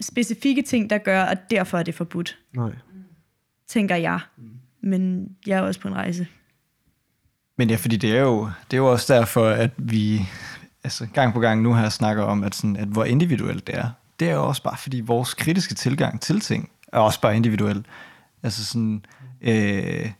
specifikke 0.00 0.62
ting, 0.62 0.90
der 0.90 0.98
gør, 0.98 1.22
at 1.22 1.50
derfor 1.50 1.78
er 1.78 1.82
det 1.82 1.94
forbudt, 1.94 2.38
Nej. 2.54 2.70
tænker 3.68 3.96
jeg. 3.96 4.20
Men 4.82 5.28
jeg 5.46 5.58
er 5.58 5.62
også 5.62 5.80
på 5.80 5.88
en 5.88 5.94
rejse. 5.94 6.26
Men 7.58 7.70
ja, 7.70 7.76
fordi 7.76 7.96
det 7.96 8.16
er 8.16 8.20
jo, 8.20 8.44
det 8.70 8.76
er 8.76 8.80
jo 8.80 8.92
også 8.92 9.14
derfor, 9.14 9.48
at 9.48 9.70
vi 9.76 10.20
altså, 10.84 11.06
gang 11.14 11.32
på 11.34 11.40
gang 11.40 11.62
nu 11.62 11.74
her 11.74 11.88
snakker 11.88 12.22
om, 12.22 12.44
at, 12.44 12.54
sådan, 12.54 12.76
at 12.76 12.88
hvor 12.88 13.04
individuelt 13.04 13.66
det 13.66 13.74
er. 13.78 13.90
Det 14.20 14.28
er 14.28 14.34
jo 14.34 14.46
også 14.46 14.62
bare, 14.62 14.76
fordi 14.76 15.00
vores 15.00 15.34
kritiske 15.34 15.74
tilgang 15.74 16.20
til 16.20 16.40
ting 16.40 16.70
er 16.92 16.98
også 16.98 17.20
bare 17.20 17.36
individuel. 17.36 17.86
Altså 18.42 18.64
sådan, 18.64 19.04
øh, 19.42 20.10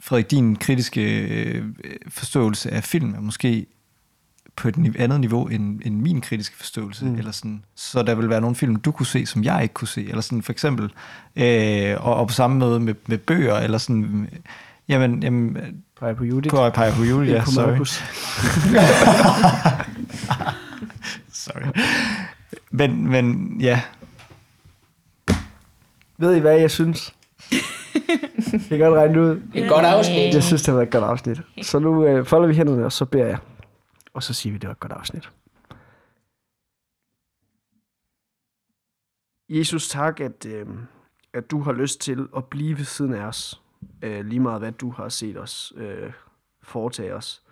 Frederik, 0.00 0.30
din 0.30 0.56
kritiske 0.56 1.20
øh, 1.20 1.64
forståelse 2.08 2.70
af 2.70 2.84
film 2.84 3.14
er 3.14 3.20
måske 3.20 3.66
på 4.56 4.68
et 4.68 4.96
andet 4.98 5.20
niveau 5.20 5.46
end, 5.46 5.80
end 5.84 6.00
min 6.00 6.20
kritiske 6.20 6.56
forståelse. 6.56 7.04
Mm. 7.04 7.14
Eller 7.14 7.32
sådan. 7.32 7.62
Så 7.74 8.02
der 8.02 8.14
vil 8.14 8.28
være 8.28 8.40
nogle 8.40 8.56
film, 8.56 8.76
du 8.76 8.92
kunne 8.92 9.06
se, 9.06 9.26
som 9.26 9.44
jeg 9.44 9.62
ikke 9.62 9.74
kunne 9.74 9.88
se. 9.88 10.08
Eller 10.08 10.20
sådan 10.20 10.42
for 10.42 10.52
eksempel, 10.52 10.92
øh, 11.36 11.94
og, 11.98 12.14
og 12.14 12.28
på 12.28 12.34
samme 12.34 12.58
måde 12.58 12.80
med, 12.80 12.94
med 13.06 13.18
bøger, 13.18 13.56
eller 13.56 13.78
sådan, 13.78 14.28
jamen, 14.88 15.22
jamen 15.22 15.56
Peger 16.00 16.14
på 16.14 16.24
Judith. 16.24 16.54
peger 16.54 16.94
på 16.94 17.02
Julie, 17.02 17.32
ja, 17.32 17.44
sorry. 17.44 17.76
Men, 22.76 23.10
men 23.10 23.56
ja, 23.60 23.82
Ved 26.18 26.36
I, 26.36 26.38
hvad 26.40 26.60
jeg 26.60 26.70
synes? 26.70 27.14
jeg 28.50 28.60
kan 28.68 28.78
godt 28.78 28.94
regne 28.94 29.14
det 29.14 29.20
ud. 29.20 29.42
Et 29.54 29.68
godt 29.68 29.84
afsnit. 29.84 30.34
Jeg 30.34 30.42
synes, 30.42 30.62
det 30.62 30.74
var 30.74 30.82
et 30.82 30.90
godt 30.90 31.04
afsnit. 31.04 31.40
Så 31.62 31.78
nu 31.78 32.04
øh, 32.06 32.26
folder 32.26 32.48
vi 32.48 32.54
hænderne, 32.54 32.84
og 32.84 32.92
så 32.92 33.04
beder 33.04 33.26
jeg. 33.26 33.38
Og 34.14 34.22
så 34.22 34.34
siger 34.34 34.52
vi, 34.52 34.58
det 34.58 34.66
var 34.66 34.72
et 34.72 34.80
godt 34.80 34.92
afsnit. 34.92 35.30
Jesus, 39.48 39.88
tak, 39.88 40.20
at, 40.20 40.46
øh, 40.46 40.66
at 41.32 41.50
du 41.50 41.60
har 41.60 41.72
lyst 41.72 42.00
til 42.00 42.28
at 42.36 42.44
blive 42.44 42.78
ved 42.78 42.84
siden 42.84 43.14
af 43.14 43.26
os. 43.26 43.62
Øh, 44.02 44.26
lige 44.26 44.40
meget, 44.40 44.60
hvad 44.60 44.72
du 44.72 44.90
har 44.90 45.08
set 45.08 45.38
os 45.38 45.72
øh, 45.76 46.12
foretage 46.62 47.14
os. 47.14 47.42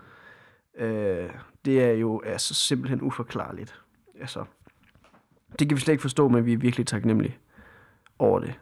Øh, 0.79 1.31
det 1.65 1.85
er 1.85 1.93
jo 1.93 2.23
altså, 2.27 2.55
simpelthen 2.55 3.03
uforklarligt. 3.03 3.81
Altså, 4.21 4.45
det 5.59 5.69
kan 5.69 5.77
vi 5.77 5.81
slet 5.81 5.93
ikke 5.93 6.03
forstå, 6.03 6.29
men 6.29 6.47
vi 6.47 6.53
er 6.53 6.57
virkelig 6.57 6.87
taknemmelige 6.87 7.37
over 8.19 8.41
det. 8.41 8.61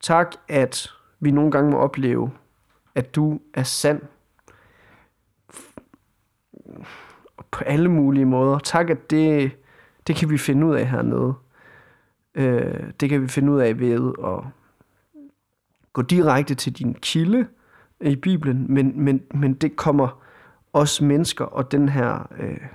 Tak, 0.00 0.34
at 0.48 0.92
vi 1.20 1.30
nogle 1.30 1.50
gange 1.50 1.70
må 1.70 1.78
opleve, 1.78 2.30
at 2.94 3.14
du 3.14 3.40
er 3.54 3.62
sand 3.62 4.02
på 7.50 7.64
alle 7.64 7.88
mulige 7.88 8.24
måder. 8.24 8.58
Tak, 8.58 8.90
at 8.90 9.10
det, 9.10 9.52
det 10.06 10.16
kan 10.16 10.30
vi 10.30 10.38
finde 10.38 10.66
ud 10.66 10.74
af 10.74 10.86
hernede. 10.86 11.34
Øh, 12.34 12.92
det 13.00 13.08
kan 13.08 13.22
vi 13.22 13.28
finde 13.28 13.52
ud 13.52 13.60
af 13.60 13.78
ved 13.78 14.12
at 14.24 14.44
gå 15.92 16.02
direkte 16.02 16.54
til 16.54 16.72
din 16.72 16.94
kilde 16.94 17.46
i 18.00 18.16
Bibelen, 18.16 18.66
men, 18.68 19.04
men, 19.04 19.22
men 19.34 19.54
det 19.54 19.76
kommer 19.76 20.22
os 20.72 21.00
mennesker 21.00 21.44
og 21.44 21.72
den 21.72 21.88
her, 21.88 22.32
øh, 22.38 22.66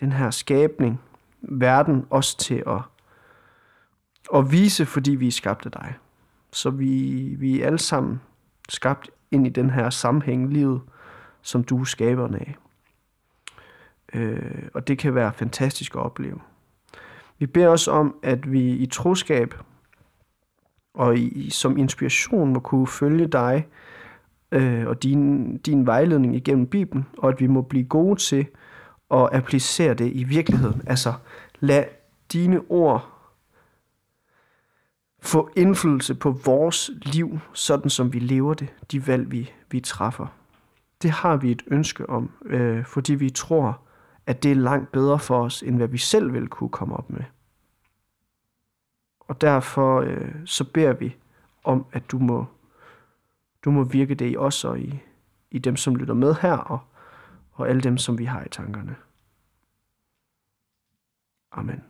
den 0.00 0.12
her 0.12 0.30
skabning, 0.30 1.00
verden, 1.42 2.06
os 2.10 2.34
til 2.34 2.62
at, 2.66 2.80
at 4.34 4.52
vise, 4.52 4.86
fordi 4.86 5.10
vi 5.14 5.26
er 5.26 5.32
skabt 5.32 5.66
af 5.66 5.72
dig. 5.72 5.94
Så 6.52 6.70
vi, 6.70 7.12
vi 7.38 7.60
er 7.60 7.66
alle 7.66 7.78
sammen 7.78 8.20
skabt 8.68 9.10
ind 9.30 9.46
i 9.46 9.50
den 9.50 9.70
her 9.70 9.90
sammenhæng 9.90 10.52
livet, 10.52 10.80
som 11.42 11.64
du 11.64 11.80
er 11.80 11.84
skaberen 11.84 12.34
af. 12.34 12.56
Øh, 14.14 14.62
og 14.74 14.88
det 14.88 14.98
kan 14.98 15.14
være 15.14 15.32
fantastisk 15.32 15.94
at 15.94 16.00
opleve. 16.00 16.40
Vi 17.38 17.46
beder 17.46 17.68
os 17.68 17.88
om, 17.88 18.14
at 18.22 18.52
vi 18.52 18.70
i 18.70 18.86
troskab 18.86 19.54
og 20.94 21.16
i, 21.16 21.28
i- 21.28 21.50
som 21.50 21.76
inspiration 21.76 22.52
må 22.52 22.60
kunne 22.60 22.86
følge 22.86 23.26
dig 23.26 23.66
øh, 24.52 24.86
og 24.86 25.02
din, 25.02 25.56
din 25.58 25.86
vejledning 25.86 26.36
igennem 26.36 26.66
Bibelen, 26.66 27.06
og 27.18 27.28
at 27.28 27.40
vi 27.40 27.46
må 27.46 27.62
blive 27.62 27.84
gode 27.84 28.20
til 28.20 28.46
at 29.10 29.28
applicere 29.32 29.94
det 29.94 30.12
i 30.14 30.24
virkeligheden. 30.24 30.82
Altså, 30.86 31.12
lad 31.60 31.84
dine 32.32 32.60
ord 32.68 33.18
få 35.20 35.50
indflydelse 35.56 36.14
på 36.14 36.30
vores 36.30 36.90
liv, 37.02 37.38
sådan 37.52 37.90
som 37.90 38.12
vi 38.12 38.18
lever 38.18 38.54
det, 38.54 38.68
de 38.92 39.06
valg, 39.06 39.30
vi, 39.30 39.52
vi 39.70 39.80
træffer. 39.80 40.26
Det 41.02 41.10
har 41.10 41.36
vi 41.36 41.50
et 41.50 41.62
ønske 41.66 42.10
om, 42.10 42.30
øh, 42.44 42.84
fordi 42.84 43.14
vi 43.14 43.30
tror, 43.30 43.80
at 44.26 44.42
det 44.42 44.50
er 44.50 44.54
langt 44.54 44.92
bedre 44.92 45.18
for 45.18 45.44
os, 45.44 45.62
end 45.62 45.76
hvad 45.76 45.88
vi 45.88 45.98
selv 45.98 46.32
vil 46.32 46.48
kunne 46.48 46.70
komme 46.70 46.96
op 46.96 47.10
med. 47.10 47.24
Og 49.20 49.40
derfor 49.40 50.00
øh, 50.00 50.34
så 50.44 50.64
beder 50.64 50.92
vi 50.92 51.16
om, 51.64 51.86
at 51.92 52.10
du 52.10 52.18
må, 52.18 52.46
du 53.64 53.70
må 53.70 53.84
virke 53.84 54.14
det 54.14 54.32
i 54.32 54.36
os 54.36 54.64
og 54.64 54.80
i, 54.80 55.00
i 55.50 55.58
dem, 55.58 55.76
som 55.76 55.96
lytter 55.96 56.14
med 56.14 56.34
her, 56.40 56.56
og, 56.56 56.78
og 57.52 57.68
alle 57.68 57.80
dem, 57.80 57.98
som 57.98 58.18
vi 58.18 58.24
har 58.24 58.44
i 58.44 58.48
tankerne. 58.48 58.96
Amen. 61.56 61.87